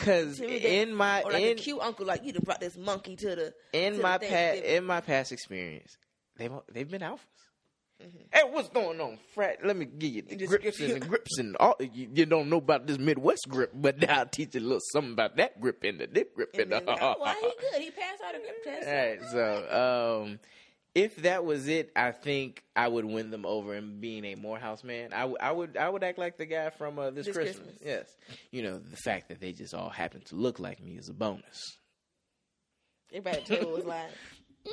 Cause 0.02 0.40
in 0.40 0.96
my 0.96 1.22
or 1.22 1.32
like 1.32 1.44
in 1.44 1.52
a 1.52 1.56
cute 1.56 1.80
uncle, 1.80 2.06
like 2.06 2.26
you 2.26 2.34
brought 2.34 2.60
this 2.60 2.76
monkey 2.78 3.16
to 3.18 3.36
the 3.36 3.54
in 3.72 3.98
to 3.98 4.02
my 4.02 4.18
the 4.18 4.26
past 4.26 4.62
in 4.64 4.84
my 4.84 5.00
past 5.02 5.32
experience, 5.32 5.96
they've 6.38 6.52
they've 6.74 6.90
been 6.90 7.02
alphas. 7.02 7.20
Mm-hmm. 8.02 8.18
Hey, 8.34 8.42
what's 8.50 8.70
going 8.70 9.00
on, 9.00 9.20
Frat? 9.36 9.64
Let 9.64 9.78
me 9.78 9.86
give 9.86 10.12
you 10.12 10.22
the 10.24 10.36
just 10.36 10.50
grips 10.50 10.80
and 10.80 10.94
the 10.96 11.00
grips 11.06 11.38
and 11.38 11.56
all. 11.58 11.76
You, 11.80 12.10
you 12.12 12.26
don't 12.26 12.50
know 12.50 12.58
about 12.58 12.88
this 12.88 12.98
Midwest 12.98 13.48
grip, 13.48 13.72
but 13.76 14.10
I'll 14.10 14.26
teach 14.26 14.56
you 14.56 14.62
a 14.62 14.64
little 14.64 14.80
something 14.92 15.14
about 15.14 15.38
that 15.38 15.62
grip 15.62 15.84
and 15.84 16.00
the 16.00 16.08
dip 16.08 16.34
grip 16.36 16.50
and, 16.56 16.74
And 16.74 16.88
the. 16.88 16.92
oh, 17.00 17.16
well, 17.22 17.36
he 17.36 17.52
good. 17.60 17.82
He 17.82 17.92
passed 17.92 18.22
all 18.26 18.34
the 18.34 18.40
grip 18.40 18.64
tests. 18.64 18.88
All 18.88 18.96
right, 18.96 19.20
so 19.32 20.24
um, 20.24 20.40
if 20.94 21.16
that 21.18 21.46
was 21.46 21.68
it, 21.68 21.92
I 21.96 22.12
think 22.12 22.64
I 22.76 22.88
would 22.88 23.06
win 23.06 23.32
them 23.32 23.46
over 23.46 23.74
in 23.76 24.00
being 24.02 24.26
a 24.26 24.36
Morehouse 24.36 24.84
man. 24.84 25.14
I, 25.14 25.22
w- 25.22 25.38
I 25.40 25.52
would 25.52 25.78
I 25.78 25.88
would 25.90 26.04
act 26.04 26.18
like 26.18 26.38
the 26.38 26.46
guy 26.46 26.70
from 26.70 27.00
uh, 27.00 27.12
this, 27.12 27.28
This 27.28 27.36
Christmas. 27.36 27.66
Christmas. 27.66 27.82
Yes, 27.86 28.18
you 28.52 28.62
know 28.64 28.78
the 28.78 28.98
fact 28.98 29.30
that 29.30 29.40
they 29.40 29.52
just 29.54 29.74
all 29.74 29.90
happen 29.90 30.22
to 30.26 30.36
look 30.36 30.60
like 30.60 30.84
me 30.84 30.98
is 30.98 31.08
a 31.10 31.14
bonus. 31.14 31.78
Everybody 33.12 33.38
at 33.38 33.46
the 33.46 33.56
table 33.58 33.72
was 33.72 33.86
like, 33.86 34.10
Mm, 34.66 34.72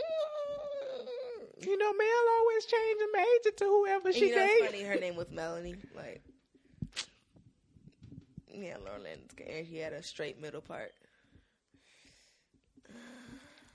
You 1.66 1.76
know, 1.78 1.92
Mel 1.92 2.08
always 2.40 2.64
changing 2.66 3.08
major 3.12 3.56
to 3.56 3.64
whoever 3.64 4.08
and 4.08 4.16
she 4.16 4.28
you 4.28 4.36
know, 4.36 4.46
gave. 4.46 4.66
funny. 4.66 4.82
Her 4.82 4.94
name 4.96 5.16
was 5.16 5.28
Melanie. 5.30 5.74
Like, 5.96 6.22
yeah, 8.48 8.76
Lauren 8.84 9.02
London's 9.02 9.32
and 9.46 9.66
she 9.66 9.78
had 9.78 9.92
a 9.92 10.02
straight 10.02 10.40
middle 10.40 10.60
part. 10.60 10.92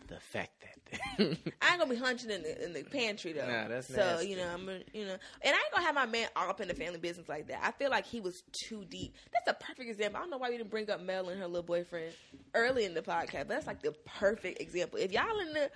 The 0.07 0.19
fact 0.19 0.61
that 0.61 0.62
I 1.19 1.23
ain't 1.23 1.79
gonna 1.79 1.87
be 1.87 1.95
hunching 1.95 2.29
in 2.29 2.43
the 2.43 2.65
in 2.65 2.73
the 2.73 2.83
pantry 2.83 3.33
though. 3.33 3.47
Nah, 3.47 3.67
that's 3.67 3.87
so 3.87 3.95
nasty. 3.95 4.27
you 4.29 4.37
know 4.37 4.47
I'm 4.47 4.65
gonna, 4.65 4.79
you 4.93 5.05
know, 5.05 5.13
and 5.13 5.19
I 5.43 5.47
ain't 5.49 5.71
gonna 5.73 5.85
have 5.85 5.95
my 5.95 6.05
man 6.05 6.27
all 6.35 6.49
up 6.49 6.61
in 6.61 6.67
the 6.67 6.73
family 6.73 6.99
business 6.99 7.29
like 7.29 7.47
that. 7.47 7.59
I 7.63 7.71
feel 7.71 7.89
like 7.89 8.05
he 8.05 8.19
was 8.19 8.43
too 8.51 8.85
deep. 8.85 9.15
That's 9.33 9.57
a 9.57 9.63
perfect 9.63 9.89
example. 9.89 10.17
I 10.17 10.21
don't 10.21 10.29
know 10.29 10.37
why 10.37 10.49
we 10.49 10.57
didn't 10.57 10.69
bring 10.69 10.89
up 10.89 11.01
Mel 11.01 11.29
and 11.29 11.39
her 11.39 11.47
little 11.47 11.63
boyfriend 11.63 12.13
early 12.53 12.85
in 12.85 12.93
the 12.93 13.01
podcast, 13.01 13.47
but 13.47 13.49
that's 13.49 13.67
like 13.67 13.81
the 13.81 13.93
perfect 14.05 14.61
example. 14.61 14.99
If 14.99 15.11
y'all 15.11 15.39
in 15.39 15.53
the 15.53 15.71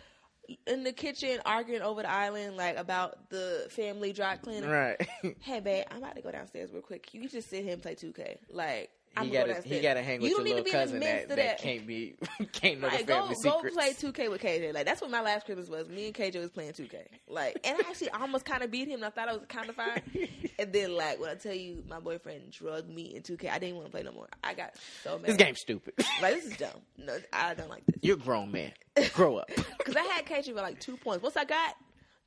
in 0.66 0.84
the 0.84 0.94
kitchen 0.94 1.40
arguing 1.46 1.82
over 1.82 2.02
the 2.02 2.10
island 2.10 2.56
like 2.56 2.78
about 2.78 3.30
the 3.30 3.68
family 3.70 4.14
dry 4.14 4.38
cleaning. 4.38 4.70
right. 4.70 4.96
hey 5.42 5.60
babe, 5.60 5.86
I'm 5.92 5.98
about 5.98 6.16
to 6.16 6.22
go 6.22 6.32
downstairs 6.32 6.72
real 6.72 6.82
quick. 6.82 7.14
You 7.14 7.28
just 7.28 7.50
sit 7.50 7.64
here 7.64 7.74
and 7.74 7.82
play 7.82 7.96
2K. 7.96 8.38
Like 8.50 8.90
I'm 9.18 9.26
he 9.28 9.32
got 9.32 9.64
he 9.64 9.80
got 9.82 9.94
to 9.96 10.02
hang 10.02 10.22
with 10.22 10.30
you 10.30 10.38
your 10.38 10.46
little 10.46 10.64
to 10.64 10.72
cousin 10.72 11.00
that, 11.00 11.28
that 11.30 11.36
that. 11.38 11.58
can't 11.60 11.86
be 11.88 12.16
can't 12.52 12.80
know 12.82 12.88
Right, 12.88 13.00
the 13.00 13.06
go 13.06 13.20
family 13.22 13.36
go 13.44 13.56
secrets. 13.56 13.76
play 13.76 13.94
2K 13.94 14.30
with 14.30 14.42
KJ. 14.42 14.74
Like 14.74 14.86
that's 14.86 15.02
what 15.02 15.10
my 15.12 15.22
last 15.22 15.46
Christmas 15.46 15.70
was. 15.70 15.90
Me 15.90 16.06
and 16.08 16.16
KJ 16.16 16.40
was 16.40 16.50
playing 16.52 16.74
2K. 16.74 16.96
Like, 17.28 17.60
and 17.64 17.76
I 17.78 17.90
actually 17.90 18.10
almost 18.12 18.46
kind 18.46 18.64
of 18.64 18.72
beat 18.72 18.88
him. 18.88 18.96
and 18.96 19.06
I 19.06 19.10
thought 19.10 19.30
I 19.30 19.34
was 19.34 19.44
kind 19.48 19.70
of 19.70 19.76
fine. 19.76 20.02
and 20.60 20.72
then, 20.72 20.96
like, 20.96 21.20
when 21.20 21.30
I 21.30 21.36
tell 21.36 21.54
you, 21.54 21.84
my 21.90 22.00
boyfriend 22.00 22.52
drugged 22.52 22.90
me 22.90 23.16
in 23.16 23.22
2K. 23.24 23.50
I 23.50 23.60
didn't 23.60 23.76
want 23.76 23.88
to 23.88 23.92
play 23.92 24.04
no 24.04 24.12
more. 24.12 24.28
I 24.44 24.54
got 24.54 24.76
so 25.04 25.18
mad. 25.18 25.28
This 25.28 25.38
game's 25.38 25.60
stupid. 25.60 25.94
like 26.22 26.36
this 26.36 26.46
is 26.46 26.58
dumb. 26.58 26.80
No, 26.98 27.18
I 27.34 27.54
don't 27.54 27.70
like 27.70 27.86
this. 27.86 27.96
You're 28.02 28.16
a 28.18 28.20
grown 28.20 28.52
man. 28.52 28.72
Grow 29.14 29.38
up. 29.38 29.50
Because 29.78 29.96
I 29.96 30.02
had 30.14 30.26
KJ 30.26 30.48
for 30.48 30.54
like 30.62 30.80
two 30.80 30.98
points. 30.98 31.24
What's 31.24 31.38
I 31.38 31.46
got? 31.46 31.76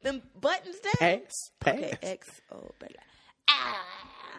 Them 0.03 0.23
buttons 0.41 0.79
down. 0.81 0.93
Pass. 0.99 1.51
Pass. 1.61 1.75
Okay, 1.75 1.93
X 2.03 2.27
ah, 3.51 3.85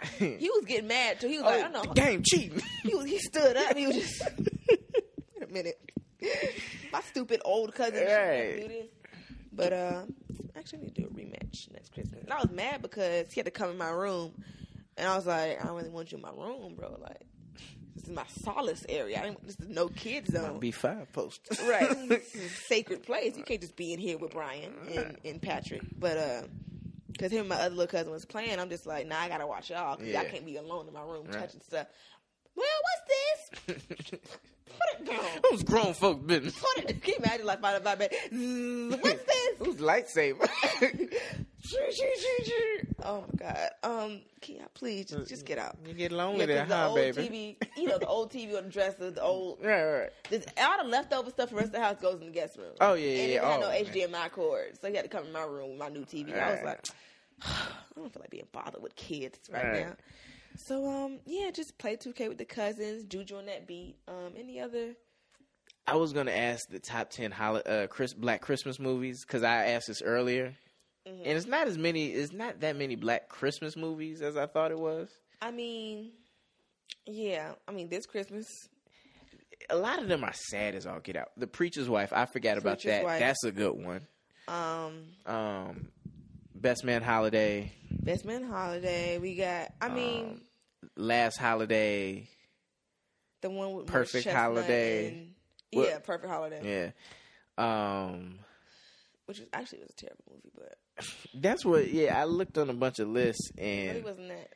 he 0.18 0.50
was 0.50 0.66
getting 0.68 0.88
mad 0.88 1.20
too. 1.20 1.28
He 1.28 1.38
was 1.38 1.46
like, 1.46 1.64
I 1.64 1.68
Oh, 1.74 1.84
know. 1.86 1.94
game 1.94 2.24
cheating. 2.24 2.62
He 2.84 2.96
was. 2.96 3.06
He 3.06 3.20
stood 3.20 3.56
up. 3.58 3.76
He 3.78 3.86
was 3.88 3.96
just. 3.96 4.22
Wait 4.70 5.44
a 5.50 5.54
minute. 5.54 5.78
My 6.92 7.02
stupid 7.02 7.42
old 7.46 7.74
cousin 7.76 7.94
shouldn't 7.96 8.10
have 8.10 8.26
to 8.26 8.32
Right. 8.32 8.62
do 8.62 8.68
this. 8.68 8.88
But 9.54 9.74
uh, 9.74 10.04
actually, 10.56 10.80
I 10.80 10.82
need 10.84 10.96
to 10.96 11.02
do 11.02 11.08
a 11.08 11.12
rematch 11.12 11.72
next 11.74 11.94
Christmas. 11.94 12.24
And 12.24 12.34
I 12.34 12.42
was 12.42 12.50
mad 12.52 12.82
because 12.82 13.32
he 13.32 13.40
had 13.40 13.46
to 13.46 13.52
come 13.52 13.70
in 13.70 13.78
my 13.78 13.90
room, 13.90 14.32
and 14.98 15.08
I 15.08 15.16
was 15.16 15.26
like, 15.28 15.62
I 15.62 15.66
don't 15.68 15.76
really 15.76 15.90
want 15.90 16.12
you 16.12 16.18
in 16.18 16.22
my 16.24 16.32
room, 16.32 16.74
bro. 16.76 16.98
Like, 17.02 17.22
this 17.96 18.06
is 18.06 18.10
my 18.12 18.26
solace 18.44 18.86
area. 18.90 19.20
I 19.20 19.24
didn't, 19.26 19.46
this 19.46 19.58
is 19.60 19.68
no 19.68 19.90
kids 19.90 20.32
zone. 20.32 20.60
B 20.60 20.72
five 20.72 21.12
post. 21.14 21.42
Right. 21.68 21.90
This 22.10 22.34
is 22.34 22.52
a 22.52 22.56
sacred 22.56 23.04
place. 23.04 23.38
You 23.38 23.44
can't 23.44 23.62
just 23.62 23.76
be 23.76 23.94
in 23.94 24.00
here 24.00 24.18
with 24.18 24.32
Brian 24.32 24.74
and, 24.96 25.18
and 25.26 25.42
Patrick. 25.42 25.82
But 26.00 26.18
uh 26.18 26.42
because 27.12 27.32
him 27.32 27.40
and 27.42 27.50
my 27.50 27.56
other 27.56 27.76
little 27.76 27.88
cousin 27.88 28.12
was 28.12 28.26
playing, 28.26 28.60
I'm 28.60 28.70
just 28.70 28.86
like, 28.86 29.08
nah, 29.08 29.20
I 29.20 29.28
gotta 29.28 29.48
watch 29.48 29.70
y'all 29.70 29.98
because 29.98 30.16
I 30.16 30.24
Yeah. 30.24 30.32
can't 30.32 30.46
be 30.46 30.58
alone 30.58 30.88
in 30.88 30.94
my 30.94 31.02
room 31.04 31.28
Right. 31.28 31.40
touching 31.40 31.62
stuff. 31.62 31.88
Well, 32.56 32.66
what's 32.84 33.04
this? 33.08 33.50
Put 34.68 35.00
it 35.00 35.06
down. 35.06 35.40
Who's 35.50 35.64
grown 35.64 35.94
folk 35.94 36.26
business? 36.26 36.56
Put 36.60 36.90
it. 36.90 37.02
Can 37.02 37.14
you 37.14 37.20
imagine 37.20 37.46
like 37.46 37.62
find 37.62 37.78
about 37.78 38.00
bed? 38.00 38.12
What's 38.32 39.24
this? 39.24 39.54
Who's 39.60 39.76
lightsaber? 39.78 40.50
oh 43.04 43.22
my 43.22 43.28
god. 43.38 43.70
Um, 43.84 44.22
can 44.42 44.56
y'all 44.58 44.66
please 44.74 45.06
just, 45.06 45.30
just 45.30 45.46
get 45.46 45.58
out? 45.58 45.78
you 45.86 45.94
get 45.94 46.12
Yeah, 46.12 46.18
lonely 46.18 46.46
there, 46.46 46.62
'cause 46.62 46.70
the 46.70 46.76
huh, 46.76 46.86
old 46.88 46.96
baby? 46.96 47.30
TV, 47.30 47.58
you 47.82 47.88
know, 47.88 47.98
the 47.98 48.08
old 48.08 48.32
TV 48.32 48.58
on 48.58 48.64
the 48.66 48.70
dresser, 48.70 49.12
the 49.12 49.22
old 49.24 49.60
Right, 49.64 49.84
right. 49.84 50.10
This, 50.30 50.46
all 50.58 50.84
the 50.84 50.90
leftover 50.90 51.30
stuff 51.30 51.50
from 51.50 51.58
the 51.58 51.62
rest 51.64 51.76
of 51.76 51.82
the 51.82 51.86
house 51.86 51.98
goes 52.02 52.20
in 52.22 52.28
the 52.28 52.34
guest 52.34 52.58
room. 52.58 52.74
Oh, 52.80 52.94
yeah, 52.96 53.08
yeah, 53.08 53.22
And 53.24 53.32
yeah. 53.34 53.50
had 53.50 53.58
Oh, 53.58 53.62
no 53.62 53.70
man. 53.70 53.86
HDMI 53.86 54.32
cord, 54.32 54.78
so 54.82 54.88
he 54.90 54.96
had 54.96 55.04
to 55.04 55.10
come 55.10 55.26
in 55.26 55.32
my 55.32 55.44
room 55.44 55.72
with 55.72 55.80
my 55.80 55.90
new 55.90 56.06
TV. 56.06 56.34
I 56.34 56.50
was 56.50 56.58
Right. 56.58 56.66
like, 56.66 56.86
I 57.44 58.00
don't 58.00 58.12
feel 58.14 58.22
like 58.22 58.30
being 58.32 58.48
bothered 58.52 58.82
with 58.82 58.96
kids 58.96 59.40
right, 59.52 59.64
Right. 59.64 59.86
now. 59.88 59.96
So 60.58 60.88
um, 60.90 61.20
yeah, 61.26 61.50
just 61.52 61.78
play 61.78 61.96
2K 61.96 62.28
with 62.30 62.38
the 62.38 62.46
cousins, 62.46 63.06
Juju 63.06 63.38
on 63.38 63.46
that 63.48 63.68
beat. 63.68 63.96
Um, 64.08 64.34
any 64.38 64.60
other? 64.60 64.94
I 65.88 65.96
was 65.96 66.14
gonna 66.14 66.32
ask 66.32 66.68
the 66.70 66.80
top 66.80 67.10
ten 67.10 67.32
holi- 67.32 67.66
uh, 67.66 67.88
Chris- 67.88 68.14
Black 68.14 68.42
Christmas 68.42 68.80
movies 68.80 69.24
because 69.26 69.44
I 69.44 69.66
asked 69.68 69.88
this 69.88 70.02
earlier, 70.02 70.56
Mm-hmm. 71.08 71.24
and 71.26 71.36
it's 71.36 71.48
not 71.48 71.68
as 71.68 71.80
many. 71.80 72.10
It's 72.10 72.32
not 72.32 72.60
that 72.60 72.76
many 72.76 72.96
Black 72.96 73.28
Christmas 73.28 73.76
movies 73.76 74.22
as 74.22 74.38
I 74.38 74.46
thought 74.46 74.70
it 74.70 74.78
was. 74.80 75.10
I 75.42 75.50
mean, 75.50 76.12
yeah, 77.08 77.54
I 77.68 77.72
mean 77.72 77.90
this 77.90 78.06
Christmas. 78.06 78.46
A 79.72 79.76
lot 79.76 80.00
of 80.00 80.08
them 80.08 80.24
are 80.24 80.34
sad 80.34 80.76
as 80.76 80.86
all 80.86 81.00
get 81.00 81.16
out. 81.16 81.30
The 81.38 81.48
Preacher's 81.48 81.90
Wife, 81.90 82.14
I 82.14 82.26
forgot 82.28 82.58
about 82.60 82.84
that. 82.84 83.04
Wife. 83.04 83.20
That's 83.20 83.44
a 83.44 83.52
good 83.52 83.84
one. 83.84 84.06
Um, 84.48 85.06
Um, 85.26 85.88
Best 86.62 86.84
Man 86.84 87.02
Holiday, 87.02 87.72
Best 87.90 88.24
Man 88.26 88.44
Holiday. 88.44 89.18
We 89.18 89.36
got. 89.36 89.72
I 89.82 89.90
mean, 89.90 90.26
Um, 90.26 90.42
Last 90.96 91.38
Holiday. 91.38 92.28
the 93.42 93.50
one 93.50 93.74
with 93.74 93.88
Perfect 93.88 94.28
Holiday. 94.30 95.08
and- 95.10 95.34
yeah, 95.72 96.00
Perfect 96.00 96.30
Holiday. 96.32 96.92
Yeah. 97.58 98.14
Um, 98.14 98.40
Which 99.26 99.40
was 99.40 99.48
actually 99.54 99.80
was 99.80 99.90
a 99.92 99.94
terrible 99.94 100.24
movie, 100.30 100.52
but 100.56 101.06
that's 101.42 101.66
what. 101.66 101.88
Yeah, 101.90 102.20
I 102.20 102.26
looked 102.26 102.58
on 102.58 102.70
a 102.70 102.74
bunch 102.74 103.00
of 103.00 103.08
lists 103.08 103.52
and 103.58 103.68
It 103.68 103.88
really 103.90 104.02
wasn't 104.02 104.28
that. 104.30 104.50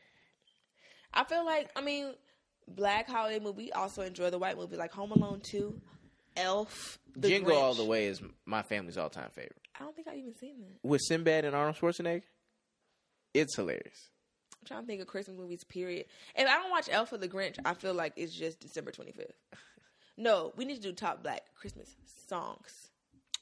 I 1.13 1.23
feel 1.23 1.45
like 1.45 1.69
I 1.75 1.81
mean, 1.81 2.13
black 2.67 3.07
holiday 3.09 3.39
movie. 3.39 3.71
Also 3.71 4.01
enjoy 4.01 4.29
the 4.29 4.37
white 4.37 4.57
movie, 4.57 4.75
like 4.75 4.91
Home 4.91 5.11
Alone 5.11 5.39
Two, 5.41 5.81
Elf, 6.37 6.99
The 7.15 7.27
Jingle 7.29 7.51
Grinch. 7.53 7.61
All 7.61 7.73
the 7.73 7.85
Way 7.85 8.05
is 8.07 8.21
my 8.45 8.61
family's 8.61 8.97
all 8.97 9.09
time 9.09 9.29
favorite. 9.31 9.59
I 9.79 9.83
don't 9.83 9.95
think 9.95 10.07
I've 10.07 10.17
even 10.17 10.35
seen 10.35 10.55
that. 10.61 10.87
With 10.87 11.01
Sinbad 11.01 11.45
and 11.45 11.55
Arnold 11.55 11.75
Schwarzenegger, 11.77 12.23
it's 13.33 13.55
hilarious. 13.55 14.09
I'm 14.61 14.67
trying 14.67 14.81
to 14.81 14.87
think 14.87 15.01
of 15.01 15.07
Christmas 15.07 15.37
movies. 15.37 15.63
Period. 15.63 16.05
If 16.35 16.47
I 16.47 16.53
don't 16.57 16.71
watch 16.71 16.87
Elf 16.91 17.11
or 17.13 17.17
The 17.17 17.27
Grinch, 17.27 17.57
I 17.65 17.73
feel 17.73 17.93
like 17.93 18.13
it's 18.15 18.33
just 18.33 18.59
December 18.59 18.91
25th. 18.91 19.31
No, 20.17 20.53
we 20.55 20.63
need 20.63 20.75
to 20.77 20.81
do 20.81 20.93
top 20.93 21.23
black 21.23 21.41
Christmas 21.55 21.93
songs. 22.29 22.89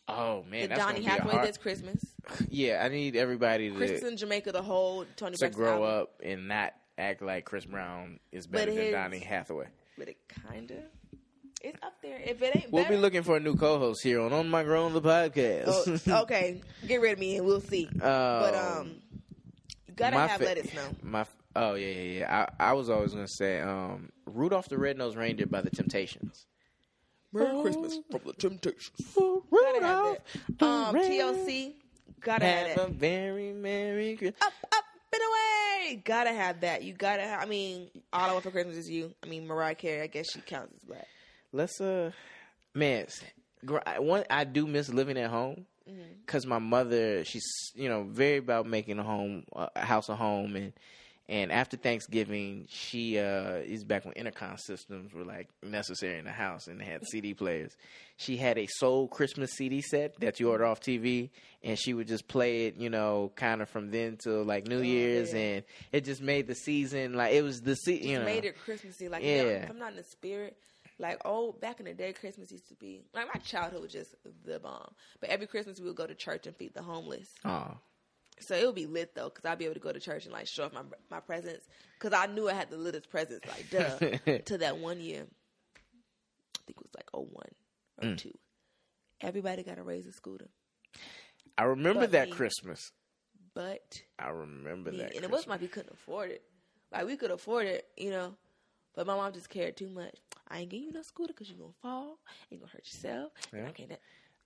Oh 0.07 0.43
man, 0.49 0.63
the 0.63 0.67
that's 0.69 0.79
Donny 0.81 0.93
gonna 0.93 1.01
be 1.01 1.05
a 1.05 1.09
Hathaway 1.11 1.33
hard- 1.35 1.47
this 1.47 1.57
Christmas. 1.59 2.03
Yeah, 2.49 2.81
I 2.83 2.89
need 2.89 3.15
everybody 3.15 3.69
to 3.69 3.75
Christmas 3.75 4.01
in 4.01 4.17
Jamaica, 4.17 4.51
the 4.53 4.63
whole 4.63 5.05
Toni 5.15 5.33
to 5.35 5.39
Braxton 5.39 5.51
grow 5.51 5.83
album. 5.85 6.01
up 6.01 6.09
and 6.23 6.47
not 6.47 6.73
act 6.97 7.21
like 7.21 7.45
Chris 7.45 7.65
Brown 7.65 8.19
is 8.31 8.47
better 8.47 8.71
But 8.71 8.75
than 8.75 8.83
his- 8.85 8.91
Donny 8.91 9.19
Hathaway. 9.19 9.67
But 9.99 10.09
it 10.09 10.17
kinda, 10.49 10.81
it's 11.64 11.78
up 11.84 11.93
there. 12.01 12.20
If 12.24 12.41
it 12.41 12.55
ain't, 12.55 12.72
We'll 12.72 12.84
better, 12.84 12.95
be 12.95 13.01
looking 13.01 13.24
for 13.24 13.38
a 13.38 13.39
new 13.39 13.55
co-host 13.55 14.03
here 14.03 14.22
on 14.22 14.34
On 14.34 14.49
My 14.49 14.64
Grown 14.64 14.93
the 14.93 15.01
podcast. 15.01 16.01
Oh, 16.07 16.22
okay, 16.24 16.61
get 16.88 17.01
rid 17.01 17.14
of 17.14 17.20
me 17.20 17.38
and 17.38 17.45
we'll 17.45 17.61
see. 17.61 17.89
but 17.93 18.53
um, 18.55 18.95
you 19.88 19.93
gotta 19.95 20.18
my 20.18 20.28
have 20.28 20.39
fa- 20.39 20.45
let 20.45 20.57
us 20.57 20.74
know. 20.74 20.89
My 21.01 21.26
oh 21.55 21.74
yeah 21.76 21.88
yeah 21.88 22.20
yeah. 22.20 22.47
I, 22.59 22.70
I 22.70 22.74
was 22.74 22.89
always 22.89 23.14
gonna 23.14 23.28
say 23.28 23.59
um, 23.61 24.09
Rudolph 24.26 24.70
the 24.70 24.78
Red-Nosed 24.78 25.18
Reindeer 25.18 25.45
by 25.47 25.61
the 25.61 25.70
Temptations. 25.70 26.45
Merry 27.32 27.61
Christmas 27.64 27.97
from 28.11 28.22
the 28.26 28.34
Temptations. 28.34 29.07
For 29.14 29.41
Gotta 29.51 29.80
Rudolph 29.80 30.18
the 30.59 30.66
Um, 30.66 30.95
Red- 30.95 31.09
TLC, 31.11 31.74
gotta 32.22 32.45
have 32.45 32.68
it. 32.68 32.78
Have 32.78 32.89
a 32.89 32.93
very 32.93 33.53
merry 33.53 34.16
Christmas. 34.18 34.41
Up, 34.41 34.53
up, 34.72 34.84
and 35.14 35.22
away. 35.22 36.01
Gotta 36.03 36.32
have 36.32 36.61
that. 36.61 36.84
You 36.84 36.93
gotta 36.93 37.24
have. 37.24 37.41
I 37.41 37.45
mean, 37.45 37.89
all 38.11 38.30
I 38.30 38.34
want 38.34 38.43
for 38.43 38.51
Christmas 38.51 38.78
is 38.78 38.89
you. 38.89 39.14
I 39.24 39.28
mean, 39.28 39.47
Mariah 39.47 39.76
Carey. 39.76 40.01
I 40.01 40.07
guess 40.07 40.32
she 40.32 40.41
counts 40.41 40.74
as 40.76 40.84
black. 40.84 41.07
Let's 41.54 41.80
uh, 41.80 42.12
man, 42.74 43.04
s- 43.06 43.24
gr- 43.66 43.78
I- 43.86 43.99
one 43.99 44.26
I 44.30 44.43
do 44.43 44.68
miss 44.68 44.89
living 44.89 45.18
at 45.18 45.30
home 45.30 45.66
because 46.26 46.45
my 46.45 46.60
mother, 46.60 47.24
she's 47.26 47.43
you 47.76 47.88
know 47.89 48.04
very 48.04 48.38
about 48.38 48.66
making 48.66 48.99
a 48.99 49.04
home, 49.04 49.43
a 49.54 49.80
house 49.80 50.10
a 50.10 50.16
home, 50.16 50.56
and 50.56 50.74
and 51.30 51.51
after 51.54 51.78
Thanksgiving, 51.78 52.66
she 52.70 53.18
uh 53.20 53.58
is 53.58 53.84
back 53.84 54.04
when 54.06 54.14
intercom 54.16 54.58
systems 54.58 55.14
were 55.14 55.24
like 55.24 55.47
necessary 55.62 56.18
in 56.20 56.26
the 56.26 56.32
house 56.32 56.68
and 56.68 56.80
they 56.82 56.86
had 56.86 57.06
CD 57.06 57.34
players. 57.34 57.76
She 58.18 58.36
had 58.38 58.58
a 58.58 58.68
soul 58.68 59.08
Christmas 59.08 59.51
CD 59.51 59.82
set 59.82 60.20
that 60.20 60.39
you 60.39 60.49
order 60.49 60.66
off 60.66 60.80
TV, 60.82 61.30
and 61.64 61.78
she 61.78 61.93
would 61.93 62.08
just 62.08 62.28
play 62.28 62.68
it, 62.68 62.78
you 62.78 62.89
know, 62.89 63.32
kind 63.36 63.62
of 63.62 63.70
from 63.70 63.91
then 63.91 64.18
till 64.24 64.43
like 64.43 64.68
New 64.68 64.82
Year's, 64.82 65.34
yeah. 65.34 65.39
and 65.39 65.64
it 65.91 66.04
just 66.06 66.22
made 66.22 66.47
the 66.47 66.56
season 66.56 67.14
like 67.14 67.34
it 67.34 67.41
was 67.43 67.62
the 67.62 67.76
se- 67.76 68.01
you 68.01 68.20
know. 68.20 68.26
Made 68.26 68.45
it 68.45 68.58
Christmassy. 68.64 69.08
Like, 69.10 69.24
yeah. 69.24 69.36
Yeah. 69.36 69.41
if 69.43 69.70
I'm 69.70 69.80
not 69.80 69.91
in 69.91 69.97
the 69.97 70.04
spirit. 70.04 70.58
Like, 71.04 71.20
oh, 71.26 71.51
back 71.51 71.82
in 71.82 71.86
the 71.86 71.93
day, 71.93 72.14
Christmas 72.14 72.49
used 72.49 72.70
to 72.70 72.76
be 72.76 73.04
like 73.14 73.28
my 73.28 73.39
childhood 73.41 73.82
was 73.82 73.91
just 73.91 74.16
the 74.45 74.58
bomb. 74.60 74.93
But 75.20 75.30
every 75.30 75.47
Christmas 75.47 75.80
we 75.80 75.88
would 75.88 75.97
go 75.97 76.08
to 76.08 76.16
church 76.16 76.47
and 76.47 76.56
feed 76.56 76.74
the 76.74 76.82
homeless. 76.82 77.28
Aw. 77.43 77.76
So 78.39 78.56
it 78.56 78.66
would 78.66 78.74
be 78.76 78.86
lit 78.86 79.14
though, 79.14 79.26
because 79.30 79.43
I'd 79.45 79.60
be 79.60 79.66
able 79.66 79.74
to 79.74 79.82
go 79.82 79.91
to 79.91 79.99
church 79.99 80.24
and 80.24 80.34
like 80.34 80.47
show 80.47 80.64
off 80.64 80.74
my 80.74 80.82
my 81.12 81.20
presents. 81.20 81.68
Because 81.99 82.18
I 82.18 82.32
knew 82.32 82.49
I 82.49 82.54
had 82.54 82.70
the 82.70 82.78
littest 82.78 83.10
presents, 83.10 83.45
like 83.47 83.70
duh. 83.70 84.38
to 84.45 84.58
that 84.60 84.78
one 84.78 85.01
year, 85.01 85.26
I 86.56 86.60
think 86.66 86.78
it 86.78 86.84
was 86.84 86.95
like 86.95 87.10
01 87.14 87.28
or 88.01 88.08
Mm. 88.16 88.18
two. 88.18 88.34
Everybody 89.22 89.62
got 89.64 89.78
a 89.78 90.12
scooter. 90.12 90.47
I 91.58 91.64
remember 91.66 92.01
But 92.01 92.12
that 92.14 92.30
me. 92.30 92.34
Christmas. 92.34 92.91
but 93.54 94.01
I 94.18 94.30
remember 94.30 94.91
me. 94.91 94.97
that. 94.99 95.16
and 95.16 95.24
it 95.24 95.30
wasn't 95.30 95.49
like 95.49 95.62
we 95.62 95.68
couldn't 95.68 95.93
afford 95.93 96.32
it. 96.32 96.43
Like 96.93 97.06
we 97.06 97.18
could 97.18 97.30
afford 97.32 97.68
it, 97.68 97.88
you 97.97 98.10
know. 98.10 98.36
But 98.95 99.06
my 99.06 99.16
mom 99.16 99.34
just 99.34 99.49
cared 99.49 99.76
too 99.76 99.89
much. 99.89 100.16
I 100.54 100.60
ain't 100.60 100.70
getting 100.70 100.86
you 100.86 100.93
no 100.93 101.01
scooter 101.01 101.34
because 101.34 101.49
you're 101.49 101.58
gonna 101.58 101.74
fall. 101.82 102.20
You 102.51 102.60
gonna 102.60 102.72
hurt 102.72 102.86
yourself. 102.86 103.32
And 103.51 103.66
I 103.68 103.72
can't. 103.72 103.91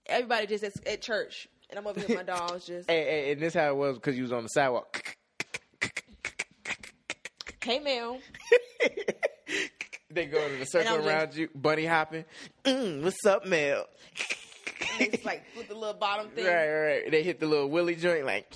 Everybody 0.06 0.48
just 0.48 0.64
at, 0.64 0.88
at 0.88 1.02
church, 1.02 1.50
and 1.70 1.78
I'm 1.78 1.86
over 1.86 2.00
here 2.00 2.08
with 2.08 2.18
my 2.18 2.24
dogs 2.38 2.66
just. 2.66 2.90
Hey, 2.90 3.34
and 3.34 3.42
this 3.42 3.54
how 3.54 3.68
it 3.70 3.76
was 3.76 3.96
because 3.98 4.16
you 4.16 4.24
was 4.24 4.32
on 4.32 4.44
the 4.44 4.50
sidewalk. 4.50 5.18
Hey, 7.62 7.80
Mel. 7.80 8.20
they 10.10 10.26
go 10.28 10.48
to 10.48 10.56
the 10.56 10.66
circle 10.66 10.94
I'm 10.94 11.00
just- 11.04 11.08
around 11.10 11.36
you, 11.36 11.50
bunny 11.54 11.86
hopping. 11.86 12.24
Mm, 12.64 13.04
what's 13.04 13.26
up, 13.26 13.46
Mel? 13.46 13.86
And 14.80 15.00
they 15.00 15.08
just 15.10 15.26
like 15.26 15.44
with 15.58 15.68
the 15.68 15.76
little 15.76 15.94
bottom 15.94 16.30
thing 16.36 16.46
Right, 16.46 16.70
right, 16.70 16.86
right. 17.04 17.12
They 17.12 17.24
hit 17.24 17.42
the 17.42 17.48
little 17.48 17.70
willy 17.70 17.96
joint 17.96 18.26
like. 18.26 18.50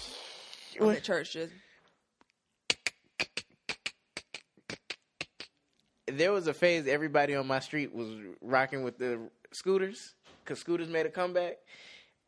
on 0.79 0.93
the 0.93 1.01
church 1.01 1.33
just. 1.33 1.51
There 6.17 6.31
was 6.31 6.47
a 6.47 6.53
phase 6.53 6.87
everybody 6.87 7.35
on 7.35 7.47
my 7.47 7.59
street 7.59 7.93
was 7.93 8.09
rocking 8.41 8.83
with 8.83 8.97
the 8.97 9.19
scooters 9.51 10.13
because 10.43 10.59
scooters 10.59 10.87
made 10.89 11.05
a 11.05 11.09
comeback. 11.09 11.57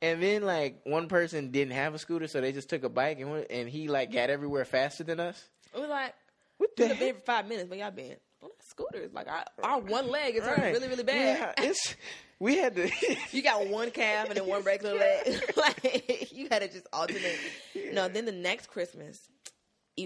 And 0.01 0.21
then 0.21 0.41
like 0.43 0.81
one 0.83 1.07
person 1.07 1.51
didn't 1.51 1.73
have 1.73 1.93
a 1.93 1.97
scooter, 1.99 2.27
so 2.27 2.41
they 2.41 2.51
just 2.51 2.69
took 2.69 2.83
a 2.83 2.89
bike 2.89 3.19
and 3.19 3.31
went, 3.31 3.47
and 3.49 3.69
he 3.69 3.87
like 3.87 4.11
got 4.11 4.29
everywhere 4.29 4.65
faster 4.65 5.03
than 5.03 5.19
us. 5.19 5.49
It 5.73 5.79
was 5.79 5.89
like 5.89 6.13
What 6.57 6.75
the 6.75 6.93
been 6.99 7.15
for 7.15 7.21
five 7.21 7.47
minutes, 7.47 7.69
but 7.69 7.77
y'all 7.77 7.89
been 7.91 8.17
on 8.41 8.49
scooters. 8.67 9.13
Like 9.13 9.27
our, 9.29 9.45
our 9.63 9.79
one 9.79 10.09
leg 10.09 10.35
is 10.35 10.43
hurting 10.43 10.63
Right. 10.63 10.73
really, 10.73 10.89
really 10.89 11.03
bad. 11.03 11.53
Yeah, 11.57 11.65
it's 11.65 11.95
we 12.39 12.57
had 12.57 12.75
to. 12.75 12.91
You 13.31 13.41
got 13.41 13.65
one 13.69 13.91
calf 13.91 14.27
and 14.27 14.37
then 14.37 14.45
one 14.45 14.63
regular 14.63 14.95
leg. 14.99 15.41
like 15.55 16.31
you 16.33 16.49
gotta 16.49 16.67
just 16.67 16.85
alternate. 16.91 17.39
No, 17.93 18.09
then 18.09 18.25
the 18.25 18.31
next 18.33 18.67
Christmas, 18.67 19.29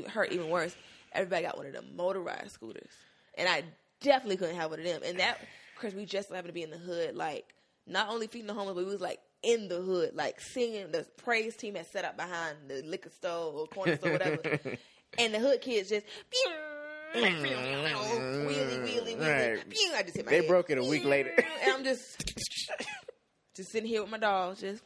hurt 0.08 0.32
even 0.32 0.50
worse. 0.50 0.76
Everybody 1.14 1.42
got 1.44 1.58
one 1.58 1.66
of 1.66 1.74
the 1.74 1.82
motorized 1.96 2.52
scooters, 2.52 2.92
and 3.38 3.48
I 3.48 3.64
definitely 4.02 4.38
couldn't 4.38 4.56
have 4.56 4.70
one 4.72 4.80
of 4.80 4.86
them. 4.86 5.02
And 5.06 5.20
that 5.20 5.40
because 5.76 5.94
we 5.96 6.06
just 6.06 6.30
happened 6.30 6.48
to 6.48 6.54
be 6.54 6.64
in 6.64 6.72
the 6.72 6.78
hood, 6.78 7.16
like 7.16 7.54
not 7.86 8.10
only 8.10 8.28
feeding 8.28 8.48
the 8.48 8.54
homeless, 8.54 8.76
but 8.76 8.86
we 8.86 8.92
was 8.92 9.02
like 9.02 9.20
in 9.44 9.68
the 9.68 9.82
hood, 9.82 10.12
like 10.16 10.42
singing. 10.42 10.92
The 10.92 11.06
praise 11.18 11.56
team 11.56 11.76
had 11.76 11.86
set 11.88 12.04
up 12.06 12.18
behind 12.18 12.58
the 12.68 12.82
liquor 12.84 13.10
store 13.10 13.54
or 13.54 13.68
corner 13.68 13.96
store, 13.98 14.12
whatever, 14.14 14.42
and 15.20 15.34
the 15.34 15.40
hood 15.40 15.62
kids 15.62 15.90
just. 15.90 16.06
Wheelie, 17.16 17.42
wheelie, 17.42 18.84
wheelie. 18.84 19.20
Right. 19.20 19.64
I 19.96 20.04
just 20.04 20.18
hit 20.18 20.26
my 20.26 20.30
They 20.32 20.38
head. 20.40 20.48
broke 20.48 20.70
it 20.70 20.78
a 20.78 20.84
week 20.84 21.06
later. 21.06 21.32
And 21.64 21.72
I'm 21.74 21.84
just 21.84 22.34
just 23.56 23.72
sitting 23.72 23.88
here 23.88 24.02
with 24.02 24.12
my 24.12 24.18
dogs, 24.18 24.60
just 24.60 24.84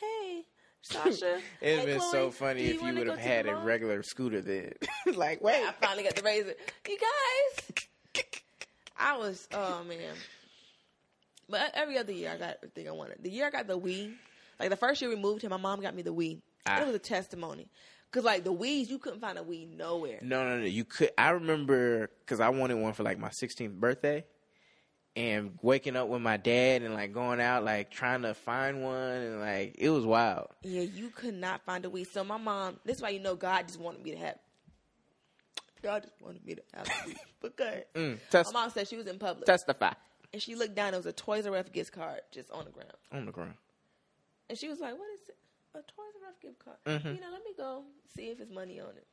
hey, 0.00 0.44
Sasha. 0.86 1.40
It'd 1.60 1.80
hey, 1.80 1.86
been 1.86 1.98
Chloe, 1.98 2.10
so 2.10 2.30
funny 2.30 2.66
do 2.68 2.74
if 2.74 2.82
you 2.82 2.94
would 2.94 3.06
have 3.08 3.18
had 3.18 3.46
a 3.46 3.52
mall?" 3.52 3.64
regular 3.64 4.02
scooter 4.02 4.40
then. 4.40 4.72
like, 5.14 5.42
wait, 5.42 5.64
I 5.64 5.72
finally 5.72 6.04
got 6.04 6.14
the 6.14 6.22
razor. 6.22 6.54
You 6.88 6.98
guys, 6.98 8.24
I 8.98 9.16
was 9.16 9.48
oh 9.52 9.82
man. 9.84 10.14
But 11.48 11.72
every 11.74 11.98
other 11.98 12.12
year 12.12 12.30
I 12.32 12.36
got 12.36 12.56
everything 12.62 12.88
I 12.88 12.92
wanted. 12.92 13.22
The 13.22 13.30
year 13.30 13.46
I 13.46 13.50
got 13.50 13.66
the 13.66 13.78
Wii, 13.78 14.14
like 14.58 14.70
the 14.70 14.76
first 14.76 15.00
year 15.00 15.10
we 15.10 15.16
moved 15.16 15.42
here, 15.42 15.50
my 15.50 15.56
mom 15.56 15.80
got 15.80 15.94
me 15.94 16.02
the 16.02 16.14
Wii. 16.14 16.40
Ah. 16.66 16.80
It 16.80 16.86
was 16.86 16.94
a 16.94 17.00
testimony. 17.00 17.68
Cause 18.12 18.24
like 18.24 18.44
the 18.44 18.54
Wii's, 18.54 18.88
you 18.88 18.98
couldn't 18.98 19.20
find 19.20 19.36
a 19.38 19.42
Wii 19.42 19.76
nowhere. 19.76 20.20
no, 20.22 20.48
no, 20.48 20.58
no. 20.58 20.64
You 20.64 20.84
could. 20.84 21.10
I 21.18 21.30
remember 21.30 22.10
because 22.20 22.40
I 22.40 22.48
wanted 22.48 22.76
one 22.76 22.92
for 22.94 23.02
like 23.02 23.18
my 23.18 23.28
16th 23.28 23.74
birthday, 23.74 24.24
and 25.16 25.58
waking 25.62 25.96
up 25.96 26.08
with 26.08 26.20
my 26.20 26.36
dad 26.36 26.82
and 26.82 26.92
like 26.94 27.12
going 27.12 27.40
out 27.40 27.64
like 27.64 27.90
trying 27.90 28.22
to 28.22 28.34
find 28.34 28.82
one 28.82 28.94
and 28.94 29.40
like 29.40 29.74
it 29.78 29.88
was 29.90 30.04
wild. 30.04 30.48
Yeah, 30.62 30.82
you 30.82 31.08
could 31.10 31.34
not 31.34 31.62
find 31.64 31.84
a 31.84 31.88
Wii. 31.88 32.06
So 32.06 32.22
my 32.22 32.36
mom, 32.36 32.78
this 32.84 32.98
is 32.98 33.02
why 33.02 33.08
you 33.10 33.20
know 33.20 33.34
God 33.34 33.66
just 33.66 33.80
wanted 33.80 34.02
me 34.04 34.10
to 34.12 34.18
have. 34.18 34.38
God 35.82 36.02
just 36.02 36.20
wanted 36.20 36.44
me 36.44 36.54
to 36.56 36.62
have 36.74 36.86
a 36.86 37.08
Wii. 37.08 37.16
Because 37.42 37.82
Mm, 37.94 38.18
test, 38.30 38.52
my 38.52 38.60
mom 38.60 38.70
said 38.70 38.88
she 38.88 38.96
was 38.96 39.06
in 39.06 39.18
public 39.18 39.46
testify 39.46 39.92
and 40.32 40.42
she 40.42 40.54
looked 40.56 40.74
down. 40.74 40.90
There 40.92 40.98
was 40.98 41.06
a 41.06 41.12
Toys 41.12 41.46
R 41.46 41.54
Us 41.54 41.68
gift 41.68 41.92
card 41.92 42.20
just 42.32 42.50
on 42.50 42.64
the 42.64 42.70
ground, 42.72 42.90
on 43.12 43.24
the 43.26 43.30
ground. 43.32 43.54
and 44.50 44.58
she 44.58 44.68
was 44.68 44.80
like, 44.80 44.98
"What 44.98 45.08
is 45.14 45.28
it? 45.28 45.36
A 45.74 45.78
Toys 45.78 46.14
R 46.22 46.28
Us 46.28 46.36
gift 46.42 46.58
card? 46.64 46.76
Mhm. 46.86 47.14
You 47.14 47.20
know, 47.20 47.28
let 47.30 47.44
me 47.44 47.52
go 47.56 47.84
see 48.16 48.30
if 48.30 48.40
it's 48.40 48.50
money 48.50 48.80
on 48.80 48.88
it." 48.96 49.06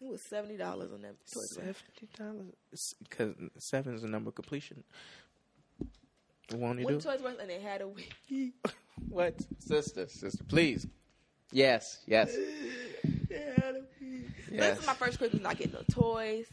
It 0.00 0.08
was 0.08 0.22
seventy 0.22 0.56
dollars 0.56 0.92
on 0.92 1.02
that 1.02 1.14
Toys 1.32 1.50
Seventy 1.50 2.08
dollars 2.16 2.94
because 3.02 3.34
seven 3.58 3.94
is 3.94 4.02
the 4.02 4.08
number 4.08 4.28
of 4.28 4.34
completion. 4.34 4.84
Won't 6.54 6.78
you 6.78 6.86
Went 6.86 7.02
do? 7.02 7.10
Toys 7.10 7.20
R 7.22 7.30
Us 7.30 7.36
and 7.40 7.50
they 7.50 7.60
had 7.60 7.82
a 7.82 7.84
Wii. 7.84 8.52
What, 9.08 9.34
sister, 9.60 10.08
sister, 10.08 10.42
please. 10.42 10.84
Yes, 11.52 12.00
yes, 12.06 12.34
They 13.28 13.36
had 13.56 13.76
a 13.76 13.82
yes. 14.00 14.24
This 14.50 14.80
is 14.80 14.86
my 14.86 14.94
first 14.94 15.18
Christmas 15.18 15.40
not 15.40 15.56
getting 15.56 15.72
no 15.74 15.82
toys. 15.90 16.46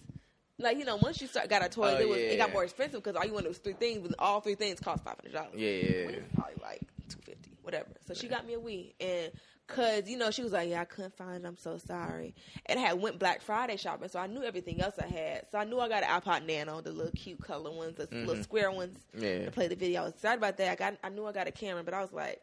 Like 0.59 0.77
you 0.77 0.85
know, 0.85 0.95
once 0.97 1.21
you 1.21 1.27
start 1.27 1.49
got 1.49 1.65
a 1.65 1.69
toy, 1.69 1.95
Oh, 1.97 1.99
it 1.99 2.07
was 2.07 2.17
it 2.17 2.37
got 2.37 2.53
more 2.53 2.63
expensive 2.63 3.03
because 3.03 3.15
all 3.15 3.25
you 3.25 3.33
wanted 3.33 3.47
was 3.49 3.57
three 3.57 3.73
things, 3.73 4.07
but 4.07 4.15
all 4.19 4.41
three 4.41 4.55
things 4.55 4.79
cost 4.79 5.03
five 5.03 5.15
hundred 5.19 5.33
dollars. 5.33 5.53
Yeah, 5.55 5.69
yeah, 5.69 6.09
yeah. 6.11 6.19
probably 6.35 6.53
like 6.61 6.81
two 7.09 7.19
fifty, 7.23 7.51
whatever. 7.63 7.89
So 8.07 8.13
she 8.13 8.27
got 8.27 8.45
me 8.45 8.53
a 8.53 8.59
Wii, 8.59 8.93
and 8.99 9.31
cause 9.67 10.07
you 10.07 10.17
know 10.17 10.31
she 10.31 10.43
was 10.43 10.51
like, 10.51 10.69
"Yeah, 10.69 10.81
I 10.81 10.85
couldn't 10.85 11.15
find 11.15 11.43
it. 11.43 11.47
I'm 11.47 11.57
so 11.57 11.77
sorry." 11.77 12.35
And 12.65 12.79
I 12.79 12.83
had 12.83 13.01
went 13.01 13.19
Black 13.19 13.41
Friday 13.41 13.77
shopping, 13.77 14.09
so 14.09 14.19
I 14.19 14.27
knew 14.27 14.43
everything 14.43 14.81
else 14.81 14.95
I 14.99 15.07
had. 15.07 15.45
So 15.51 15.57
I 15.57 15.63
knew 15.63 15.79
I 15.79 15.89
got 15.89 16.03
an 16.03 16.09
iPod 16.09 16.45
Nano, 16.45 16.81
the 16.81 16.91
little 16.91 17.11
cute 17.13 17.41
color 17.41 17.71
ones, 17.71 17.95
the 17.95 18.07
little 18.11 18.33
mm-hmm. 18.33 18.41
square 18.43 18.71
ones. 18.71 18.97
Yeah. 19.17 19.45
To 19.45 19.51
play 19.51 19.67
the 19.67 19.75
video, 19.75 20.01
I 20.01 20.05
was 20.05 20.13
excited 20.13 20.37
about 20.37 20.57
that. 20.57 20.71
I 20.71 20.75
got, 20.75 20.97
I 21.03 21.09
knew 21.09 21.25
I 21.25 21.31
got 21.31 21.47
a 21.47 21.51
camera, 21.51 21.83
but 21.83 21.93
I 21.93 22.01
was 22.01 22.13
like, 22.13 22.41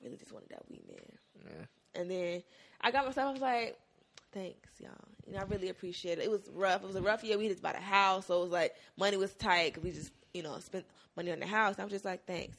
I 0.00 0.04
really 0.04 0.16
just 0.16 0.32
wanted 0.32 0.50
that 0.50 0.70
Wii, 0.70 0.86
man. 0.88 1.18
Yeah. 1.46 2.00
And 2.00 2.10
then 2.10 2.42
I 2.80 2.90
got 2.90 3.06
myself. 3.06 3.28
I 3.28 3.32
was 3.32 3.40
like, 3.40 3.78
"Thanks, 4.32 4.70
y'all." 4.80 4.90
You 5.26 5.34
know, 5.34 5.40
I 5.40 5.44
really 5.44 5.68
appreciate 5.68 6.18
it. 6.18 6.24
It 6.24 6.30
was 6.30 6.48
rough. 6.52 6.82
It 6.82 6.86
was 6.86 6.96
a 6.96 7.02
rough 7.02 7.22
year. 7.24 7.38
We 7.38 7.48
just 7.48 7.62
bought 7.62 7.76
a 7.76 7.80
house, 7.80 8.26
so 8.26 8.38
it 8.40 8.44
was 8.44 8.52
like 8.52 8.74
money 8.96 9.16
was 9.16 9.34
tight 9.34 9.74
because 9.74 9.84
we 9.84 9.90
just, 9.90 10.12
you 10.32 10.42
know, 10.42 10.58
spent 10.60 10.86
money 11.16 11.32
on 11.32 11.40
the 11.40 11.46
house. 11.46 11.78
I 11.78 11.84
was 11.84 11.92
just 11.92 12.04
like, 12.04 12.24
"Thanks." 12.26 12.56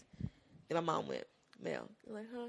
Then 0.68 0.76
my 0.76 0.82
mom 0.82 1.08
went, 1.08 1.26
"Mel," 1.62 1.90
I'm 2.08 2.14
like, 2.14 2.28
huh? 2.34 2.48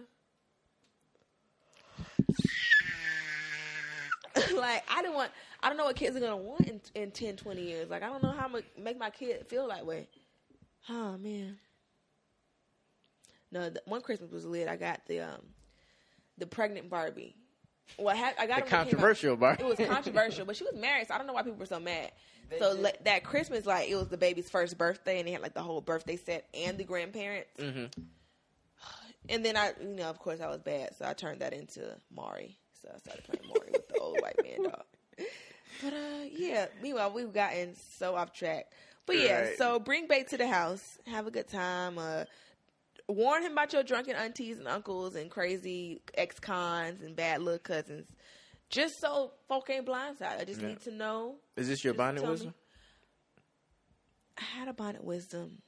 like 4.57 4.85
I 4.91 5.03
didn't 5.03 5.15
want. 5.15 5.33
I 5.63 5.69
don't 5.69 5.77
know 5.77 5.85
what 5.85 5.97
kids 5.97 6.17
are 6.17 6.21
gonna 6.21 6.37
want 6.37 6.67
in, 6.67 6.81
in 6.95 7.11
10, 7.11 7.37
20 7.37 7.63
years. 7.63 7.91
Like 7.91 8.03
I 8.03 8.09
don't 8.09 8.23
know 8.23 8.33
how 8.33 8.45
I'm 8.45 8.53
gonna 8.53 8.65
make 8.79 8.99
my 8.99 9.11
kid 9.11 9.47
feel 9.49 9.69
that 9.69 9.87
way. 9.87 10.09
Oh 10.89 11.17
man. 11.19 11.59
No, 13.51 13.69
the, 13.71 13.83
one 13.87 14.03
Christmas 14.03 14.31
was 14.33 14.45
lit. 14.45 14.69
I 14.69 14.77
got 14.77 15.07
the 15.07 15.21
um 15.21 15.41
the 16.39 16.47
pregnant 16.47 16.89
Barbie. 16.91 17.37
Well, 17.99 18.17
I, 18.17 18.33
I 18.39 18.47
got 18.47 18.59
The 18.59 18.61
it 18.61 18.65
when 18.65 18.73
it 18.75 18.81
came 18.81 18.99
out. 18.99 19.11
controversial 19.11 19.37
Barbie. 19.37 19.63
It 19.63 19.67
was 19.67 19.79
controversial, 19.81 20.45
but 20.47 20.57
she 20.57 20.65
was 20.65 20.75
married, 20.75 21.09
so 21.09 21.15
I 21.15 21.19
don't 21.19 21.27
know 21.27 21.33
why 21.33 21.43
people 21.43 21.59
were 21.59 21.67
so 21.67 21.81
mad. 21.81 22.11
so 22.59 22.73
le- 22.73 22.93
that 23.05 23.25
Christmas, 23.25 23.67
like 23.67 23.89
it 23.89 23.97
was 23.97 24.09
the 24.09 24.17
baby's 24.17 24.49
first 24.51 24.79
birthday, 24.79 25.19
and 25.19 25.29
they 25.29 25.33
had 25.33 25.43
like 25.43 25.55
the 25.55 25.63
whole 25.63 25.81
birthday 25.81 26.17
set 26.17 26.47
and 26.55 26.79
the 26.79 26.85
grandparents. 26.85 27.51
hmm 27.59 27.87
And 29.33 29.45
then 29.45 29.57
I, 29.57 29.73
you 29.81 29.89
know, 29.97 30.11
of 30.11 30.19
course, 30.19 30.41
I 30.41 30.49
was 30.49 30.61
bad, 30.61 30.95
so 30.97 31.07
I 31.07 31.15
turned 31.15 31.41
that 31.41 31.53
into 31.55 31.97
Maury. 32.15 32.59
So 32.83 32.91
I 32.95 32.99
started 32.99 33.25
playing 33.25 33.43
Maury 33.49 33.73
with 33.75 33.89
the 33.89 33.97
old 33.97 34.21
white 34.21 34.37
man 34.43 34.63
dog. 34.63 34.85
But 35.83 35.93
uh, 35.95 36.25
yeah. 36.31 36.67
Meanwhile, 36.83 37.13
we've 37.13 37.33
gotten 37.33 37.75
so 37.75 38.15
off 38.15 38.33
track. 38.35 38.67
But 39.07 39.17
yeah, 39.19 39.41
Right. 39.41 39.57
so 39.57 39.79
bring 39.81 40.07
bait 40.07 40.29
to 40.29 40.37
the 40.37 40.47
house, 40.47 40.99
have 41.07 41.27
a 41.27 41.31
good 41.31 41.49
time. 41.49 41.97
Uh, 41.99 42.25
warn 43.09 43.43
him 43.43 43.53
about 43.53 43.73
your 43.73 43.83
drunken 43.83 44.15
aunties 44.17 44.59
and 44.59 44.69
uncles 44.69 45.17
and 45.17 45.31
crazy 45.31 46.03
ex-cons 46.15 47.01
and 47.03 47.17
bad 47.17 47.41
little 47.43 47.59
cousins. 47.59 48.09
Just 48.69 49.01
so 49.01 49.33
folk 49.49 49.69
ain't 49.71 49.87
blindsided. 49.87 50.41
I 50.41 50.45
just 50.45 50.61
Yeah. 50.61 50.69
need 50.69 50.81
to 50.83 50.91
know. 50.91 51.37
Is 51.57 51.69
this 51.69 51.83
your 51.83 51.95
bonnet 51.95 52.21
tell 52.21 52.31
me. 52.31 52.33
wisdom? 52.33 52.55
I 54.39 54.43
had 54.43 54.69
a 54.69 54.73
bonnet 54.73 55.05
wisdom. 55.05 55.63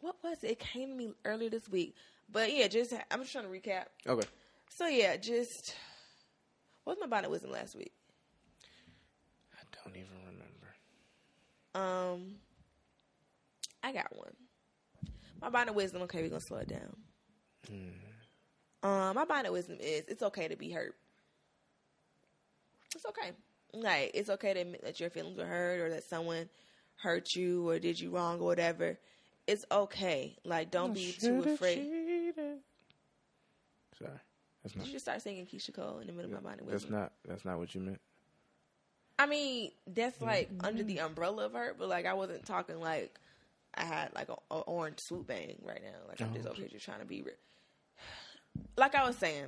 What 0.00 0.16
was 0.22 0.42
it? 0.42 0.50
It 0.52 0.58
came 0.58 0.90
to 0.90 0.94
me 0.94 1.12
earlier 1.24 1.50
this 1.50 1.68
week. 1.68 1.94
But 2.32 2.54
yeah, 2.54 2.68
just 2.68 2.94
I'm 3.10 3.20
just 3.20 3.32
trying 3.32 3.44
to 3.44 3.50
recap. 3.50 3.84
Okay. 4.06 4.26
So 4.70 4.86
yeah, 4.86 5.16
just 5.16 5.74
what 6.84 6.96
was 6.96 7.00
my 7.00 7.06
bonnet 7.06 7.30
wisdom 7.30 7.50
last 7.50 7.76
week? 7.76 7.92
I 9.54 9.62
don't 9.84 9.94
even 9.96 10.08
remember. 10.26 10.62
Um, 11.74 12.36
I 13.82 13.92
got 13.92 14.16
one. 14.16 14.32
My 15.40 15.50
bonnet 15.50 15.74
wisdom. 15.74 16.02
Okay, 16.02 16.22
we're 16.22 16.28
gonna 16.28 16.40
slow 16.40 16.58
it 16.58 16.68
down. 16.68 16.96
Um, 18.82 19.14
my 19.14 19.24
bonnet 19.24 19.52
wisdom 19.52 19.76
is 19.80 20.04
it's 20.08 20.22
okay 20.22 20.48
to 20.48 20.56
be 20.56 20.70
hurt. 20.70 20.94
It's 22.94 23.06
okay. 23.06 23.32
Like 23.74 24.10
it's 24.14 24.30
okay 24.30 24.54
to 24.54 24.60
admit 24.60 24.84
that 24.84 25.00
your 25.00 25.10
feelings 25.10 25.38
were 25.38 25.46
hurt 25.46 25.80
or 25.80 25.90
that 25.90 26.04
someone 26.04 26.48
hurt 26.96 27.34
you 27.34 27.68
or 27.68 27.78
did 27.78 27.98
you 28.00 28.10
wrong 28.10 28.40
or 28.40 28.46
whatever. 28.46 28.98
It's 29.46 29.64
okay. 29.70 30.36
Like 30.44 30.70
don't 30.70 30.94
be 30.94 31.12
too 31.12 31.42
afraid. 31.42 31.78
Sorry, 33.98 34.10
that's 34.62 34.74
not. 34.76 34.82
Did 34.84 34.88
you 34.88 34.92
just 34.94 35.04
start 35.04 35.22
singing 35.22 35.46
Keyshia 35.46 35.74
Cole 35.74 35.98
in 36.00 36.06
the 36.06 36.12
middle 36.12 36.32
of 36.34 36.42
my 36.42 36.50
bonnet 36.50 36.66
That's 36.66 36.84
wisdom? 36.84 36.92
not. 37.00 37.12
That's 37.26 37.44
not 37.44 37.58
what 37.58 37.74
you 37.74 37.80
meant. 37.80 38.00
I 39.18 39.26
mean, 39.26 39.70
that's 39.86 40.16
mm-hmm. 40.16 40.26
like 40.26 40.50
under 40.60 40.82
the 40.82 41.00
umbrella 41.00 41.46
of 41.46 41.52
hurt, 41.52 41.78
but 41.78 41.88
like 41.88 42.06
I 42.06 42.14
wasn't 42.14 42.44
talking 42.46 42.80
like 42.80 43.18
I 43.74 43.84
had 43.84 44.14
like 44.14 44.28
a, 44.28 44.36
a 44.50 44.60
orange 44.60 45.00
swoop 45.00 45.26
bang 45.26 45.56
right 45.62 45.82
now. 45.82 45.98
Like 46.08 46.20
I'm 46.20 46.30
Oh, 46.32 46.36
just 46.36 46.48
okay. 46.48 46.68
just 46.68 46.84
trying 46.84 47.00
to 47.00 47.04
be. 47.06 47.22
Re- 47.22 47.32
like 48.76 48.94
I 48.94 49.06
was 49.06 49.16
saying, 49.16 49.46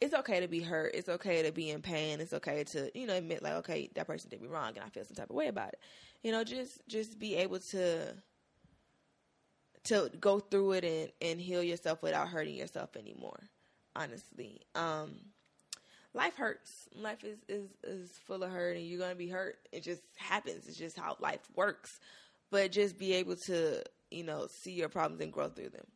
it's 0.00 0.14
okay 0.14 0.40
to 0.40 0.48
be 0.48 0.60
hurt. 0.60 0.94
It's 0.94 1.08
okay 1.08 1.42
to 1.42 1.52
be 1.52 1.70
in 1.70 1.82
pain. 1.82 2.20
It's 2.20 2.32
okay 2.34 2.64
to 2.64 2.90
you 2.98 3.06
know 3.06 3.14
admit 3.14 3.42
like 3.42 3.54
okay 3.54 3.90
that 3.94 4.06
person 4.06 4.30
did 4.30 4.40
me 4.42 4.48
wrong 4.48 4.68
and 4.76 4.80
I 4.84 4.88
feel 4.90 5.04
some 5.04 5.16
type 5.16 5.30
of 5.30 5.36
way 5.36 5.48
about 5.48 5.68
it. 5.70 5.80
You 6.22 6.32
know, 6.32 6.44
just 6.44 6.86
just 6.88 7.18
be 7.18 7.34
able 7.36 7.58
to 7.58 8.14
to 9.86 10.10
go 10.20 10.40
through 10.40 10.72
it 10.72 10.84
and 10.84 11.10
and 11.20 11.40
heal 11.40 11.62
yourself 11.62 12.02
without 12.02 12.28
hurting 12.28 12.54
yourself 12.54 12.96
anymore. 12.96 13.40
Honestly, 13.94 14.60
um, 14.74 15.16
life 16.14 16.36
hurts. 16.36 16.88
Life 16.94 17.24
is 17.24 17.38
is 17.48 17.70
is 17.84 18.10
full 18.26 18.42
of 18.42 18.50
hurt, 18.50 18.76
and 18.76 18.86
you're 18.86 19.00
gonna 19.00 19.14
be 19.14 19.28
hurt. 19.28 19.58
It 19.72 19.82
just 19.82 20.02
happens. 20.16 20.66
It's 20.66 20.76
just 20.76 20.98
how 20.98 21.16
life 21.20 21.40
works. 21.54 22.00
But 22.50 22.72
just 22.72 22.98
be 22.98 23.14
able 23.14 23.36
to 23.36 23.82
you 24.10 24.24
know 24.24 24.46
see 24.48 24.72
your 24.72 24.88
problems 24.88 25.20
and 25.22 25.32
grow 25.32 25.48
through 25.48 25.70
them. 25.70 25.86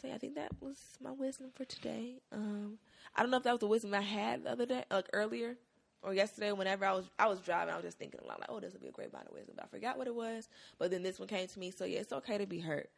So 0.00 0.08
yeah, 0.08 0.14
I 0.14 0.18
think 0.18 0.36
that 0.36 0.52
was 0.60 0.78
my 1.02 1.10
wisdom 1.10 1.50
for 1.54 1.64
today. 1.64 2.20
Um, 2.32 2.78
I 3.16 3.22
don't 3.22 3.30
know 3.30 3.38
if 3.38 3.42
that 3.42 3.52
was 3.52 3.60
the 3.60 3.66
wisdom 3.66 3.94
I 3.94 4.00
had 4.00 4.44
the 4.44 4.52
other 4.52 4.66
day, 4.66 4.84
like 4.90 5.08
earlier 5.12 5.56
or 6.02 6.14
yesterday. 6.14 6.52
Whenever 6.52 6.84
I 6.84 6.92
was 6.92 7.10
I 7.18 7.26
was 7.28 7.40
driving, 7.40 7.72
I 7.72 7.76
was 7.76 7.84
just 7.84 7.98
thinking 7.98 8.20
a 8.22 8.26
lot 8.26 8.40
like, 8.40 8.50
oh, 8.50 8.60
this 8.60 8.72
would 8.72 8.82
be 8.82 8.88
a 8.88 8.92
great 8.92 9.10
amount 9.10 9.28
of 9.28 9.34
wisdom. 9.34 9.54
But 9.56 9.64
I 9.64 9.68
forgot 9.68 9.98
what 9.98 10.06
it 10.06 10.14
was. 10.14 10.48
But 10.78 10.90
then 10.90 11.02
this 11.02 11.18
one 11.18 11.28
came 11.28 11.46
to 11.46 11.58
me. 11.58 11.70
So 11.70 11.84
yeah, 11.84 12.00
it's 12.00 12.12
okay 12.12 12.38
to 12.38 12.46
be 12.46 12.60
hurt. 12.60 12.90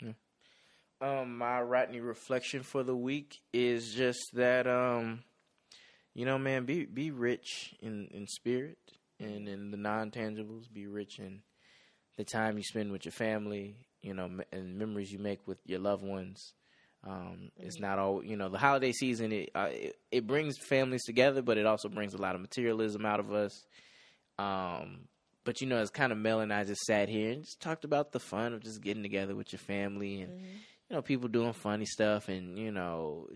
Yeah. 0.00 0.12
Um, 1.00 1.36
my 1.38 1.60
Rodney 1.60 2.00
reflection 2.00 2.62
for 2.62 2.82
the 2.82 2.96
week 2.96 3.40
is 3.52 3.94
just 3.94 4.30
that 4.34 4.66
um, 4.66 5.22
you 6.14 6.24
know, 6.24 6.38
man, 6.38 6.64
be 6.64 6.84
be 6.84 7.10
rich 7.10 7.74
in 7.80 8.08
in 8.12 8.26
spirit 8.26 8.78
and 9.18 9.48
in 9.48 9.70
the 9.70 9.76
non 9.76 10.10
tangibles. 10.10 10.72
Be 10.72 10.86
rich 10.86 11.18
in 11.18 11.42
the 12.16 12.24
time 12.24 12.56
you 12.56 12.64
spend 12.64 12.92
with 12.92 13.04
your 13.04 13.12
family, 13.12 13.76
you 14.02 14.14
know, 14.14 14.30
and 14.52 14.78
memories 14.78 15.12
you 15.12 15.18
make 15.18 15.46
with 15.46 15.58
your 15.66 15.80
loved 15.80 16.04
ones. 16.04 16.52
Um, 17.06 17.50
It's 17.58 17.78
not 17.78 17.98
all 17.98 18.24
you 18.24 18.36
know. 18.36 18.48
The 18.48 18.58
holiday 18.58 18.92
season 18.92 19.30
it, 19.32 19.50
uh, 19.54 19.68
it 19.70 19.96
it 20.10 20.26
brings 20.26 20.56
families 20.58 21.04
together, 21.04 21.42
but 21.42 21.58
it 21.58 21.66
also 21.66 21.88
brings 21.88 22.14
a 22.14 22.18
lot 22.18 22.34
of 22.34 22.40
materialism 22.40 23.04
out 23.04 23.20
of 23.20 23.32
us. 23.32 23.66
Um, 24.38 25.00
but 25.44 25.60
you 25.60 25.66
know, 25.66 25.80
it's 25.80 25.90
kind 25.90 26.12
of 26.12 26.18
Mel 26.18 26.40
and 26.40 26.52
I 26.52 26.64
just 26.64 26.82
sat 26.82 27.08
here 27.08 27.32
and 27.32 27.44
just 27.44 27.60
talked 27.60 27.84
about 27.84 28.12
the 28.12 28.20
fun 28.20 28.54
of 28.54 28.62
just 28.62 28.80
getting 28.82 29.02
together 29.02 29.34
with 29.34 29.52
your 29.52 29.58
family 29.60 30.22
and 30.22 30.40
you 30.88 30.96
know 30.96 31.02
people 31.02 31.28
doing 31.28 31.52
funny 31.52 31.84
stuff 31.84 32.28
and 32.28 32.58
you 32.58 32.70
know 32.72 33.28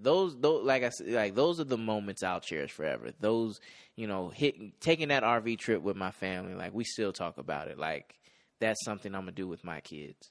those 0.00 0.36
those 0.38 0.64
like 0.64 0.84
I 0.84 0.90
said 0.90 1.08
like 1.08 1.34
those 1.34 1.60
are 1.60 1.64
the 1.64 1.76
moments 1.78 2.22
I'll 2.22 2.40
cherish 2.40 2.70
forever. 2.70 3.10
Those 3.20 3.60
you 3.96 4.06
know 4.06 4.28
hitting 4.28 4.72
taking 4.80 5.08
that 5.08 5.22
RV 5.24 5.58
trip 5.58 5.82
with 5.82 5.96
my 5.96 6.10
family 6.12 6.54
like 6.54 6.72
we 6.74 6.84
still 6.84 7.12
talk 7.12 7.38
about 7.38 7.68
it 7.68 7.78
like 7.78 8.14
that's 8.60 8.84
something 8.84 9.14
I'm 9.14 9.22
gonna 9.22 9.32
do 9.32 9.48
with 9.48 9.64
my 9.64 9.80
kids. 9.80 10.30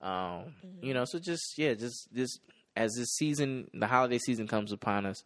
Um, 0.00 0.54
you 0.82 0.94
know, 0.94 1.04
so 1.04 1.18
just 1.18 1.58
yeah, 1.58 1.74
just 1.74 2.08
just 2.14 2.40
as 2.76 2.94
this 2.96 3.14
season, 3.16 3.68
the 3.74 3.86
holiday 3.86 4.18
season 4.18 4.46
comes 4.46 4.72
upon 4.72 5.06
us, 5.06 5.22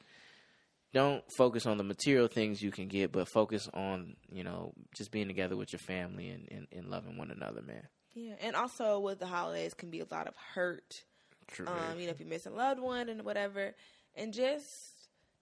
don't 0.92 1.22
focus 1.36 1.66
on 1.66 1.76
the 1.76 1.84
material 1.84 2.28
things 2.28 2.62
you 2.62 2.70
can 2.70 2.88
get, 2.88 3.12
but 3.12 3.28
focus 3.28 3.68
on 3.74 4.16
you 4.30 4.44
know 4.44 4.72
just 4.96 5.10
being 5.10 5.28
together 5.28 5.56
with 5.56 5.72
your 5.72 5.80
family 5.80 6.28
and, 6.28 6.48
and, 6.50 6.66
and 6.72 6.88
loving 6.88 7.18
one 7.18 7.30
another, 7.30 7.62
man. 7.62 7.86
Yeah, 8.14 8.34
and 8.40 8.56
also 8.56 8.98
with 8.98 9.18
the 9.18 9.26
holidays 9.26 9.74
can 9.74 9.90
be 9.90 10.00
a 10.00 10.06
lot 10.10 10.26
of 10.26 10.34
hurt. 10.54 11.02
True. 11.48 11.66
Um, 11.66 11.98
you 11.98 12.06
know, 12.06 12.12
if 12.12 12.20
you 12.20 12.26
miss 12.26 12.46
a 12.46 12.50
loved 12.50 12.80
one 12.80 13.08
and 13.08 13.24
whatever, 13.24 13.74
and 14.14 14.32
just 14.32 14.66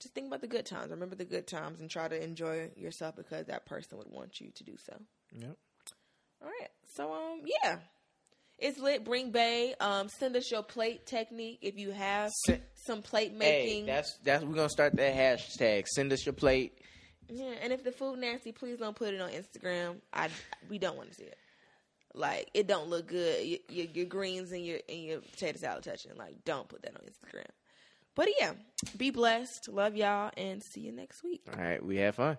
just 0.00 0.14
think 0.14 0.28
about 0.28 0.40
the 0.40 0.48
good 0.48 0.66
times. 0.66 0.90
Remember 0.90 1.14
the 1.14 1.24
good 1.24 1.46
times 1.46 1.80
and 1.80 1.90
try 1.90 2.08
to 2.08 2.22
enjoy 2.22 2.70
yourself 2.76 3.16
because 3.16 3.46
that 3.46 3.66
person 3.66 3.98
would 3.98 4.10
want 4.10 4.40
you 4.40 4.50
to 4.54 4.64
do 4.64 4.76
so. 4.84 4.94
yep. 5.36 5.56
All 6.42 6.48
right. 6.48 6.70
So 6.94 7.12
um 7.12 7.42
yeah. 7.44 7.76
It's 8.60 8.78
lit. 8.78 9.04
Bring 9.04 9.30
Bay. 9.30 9.74
Um, 9.80 10.08
send 10.08 10.36
us 10.36 10.50
your 10.50 10.62
plate 10.62 11.06
technique 11.06 11.58
if 11.62 11.76
you 11.78 11.90
have 11.92 12.30
Send- 12.46 12.62
some 12.74 13.02
plate 13.02 13.32
Hey, 13.32 13.38
making. 13.38 13.86
that's 13.86 14.18
that's 14.22 14.44
we're 14.44 14.54
gonna 14.54 14.68
start 14.68 14.96
that 14.96 15.14
hashtag. 15.14 15.86
Send 15.86 16.12
us 16.12 16.24
your 16.26 16.32
plate. 16.34 16.78
yeah, 17.28 17.52
and 17.62 17.72
if 17.72 17.82
the 17.84 17.92
food 17.92 18.18
nasty, 18.18 18.52
please 18.52 18.78
don't 18.78 18.94
put 18.96 19.14
it 19.14 19.20
on 19.20 19.30
Instagram. 19.30 19.96
I 20.12 20.28
we 20.68 20.78
don't 20.78 20.96
want 20.96 21.08
to 21.10 21.14
see 21.14 21.24
it. 21.24 21.36
Like 22.14 22.50
it 22.54 22.66
don't 22.66 22.88
look 22.88 23.06
good. 23.06 23.46
Your, 23.46 23.58
your, 23.68 23.86
your 23.94 24.06
greens 24.06 24.52
and 24.52 24.64
your 24.66 24.78
and 24.88 24.98
your 25.00 25.20
potato 25.20 25.58
salad 25.58 25.84
touching. 25.84 26.12
Like 26.16 26.44
don't 26.44 26.68
put 26.68 26.82
that 26.82 26.94
on 26.96 27.02
Instagram. 27.02 27.46
But 28.16 28.28
yeah, 28.38 28.52
be 28.96 29.10
blessed. 29.10 29.68
Love 29.68 29.94
y'all 29.96 30.30
and 30.36 30.62
see 30.62 30.80
you 30.80 30.92
next 30.92 31.22
week. 31.22 31.42
All 31.56 31.62
right, 31.62 31.82
we 31.84 31.96
have 31.98 32.16
fun. 32.16 32.36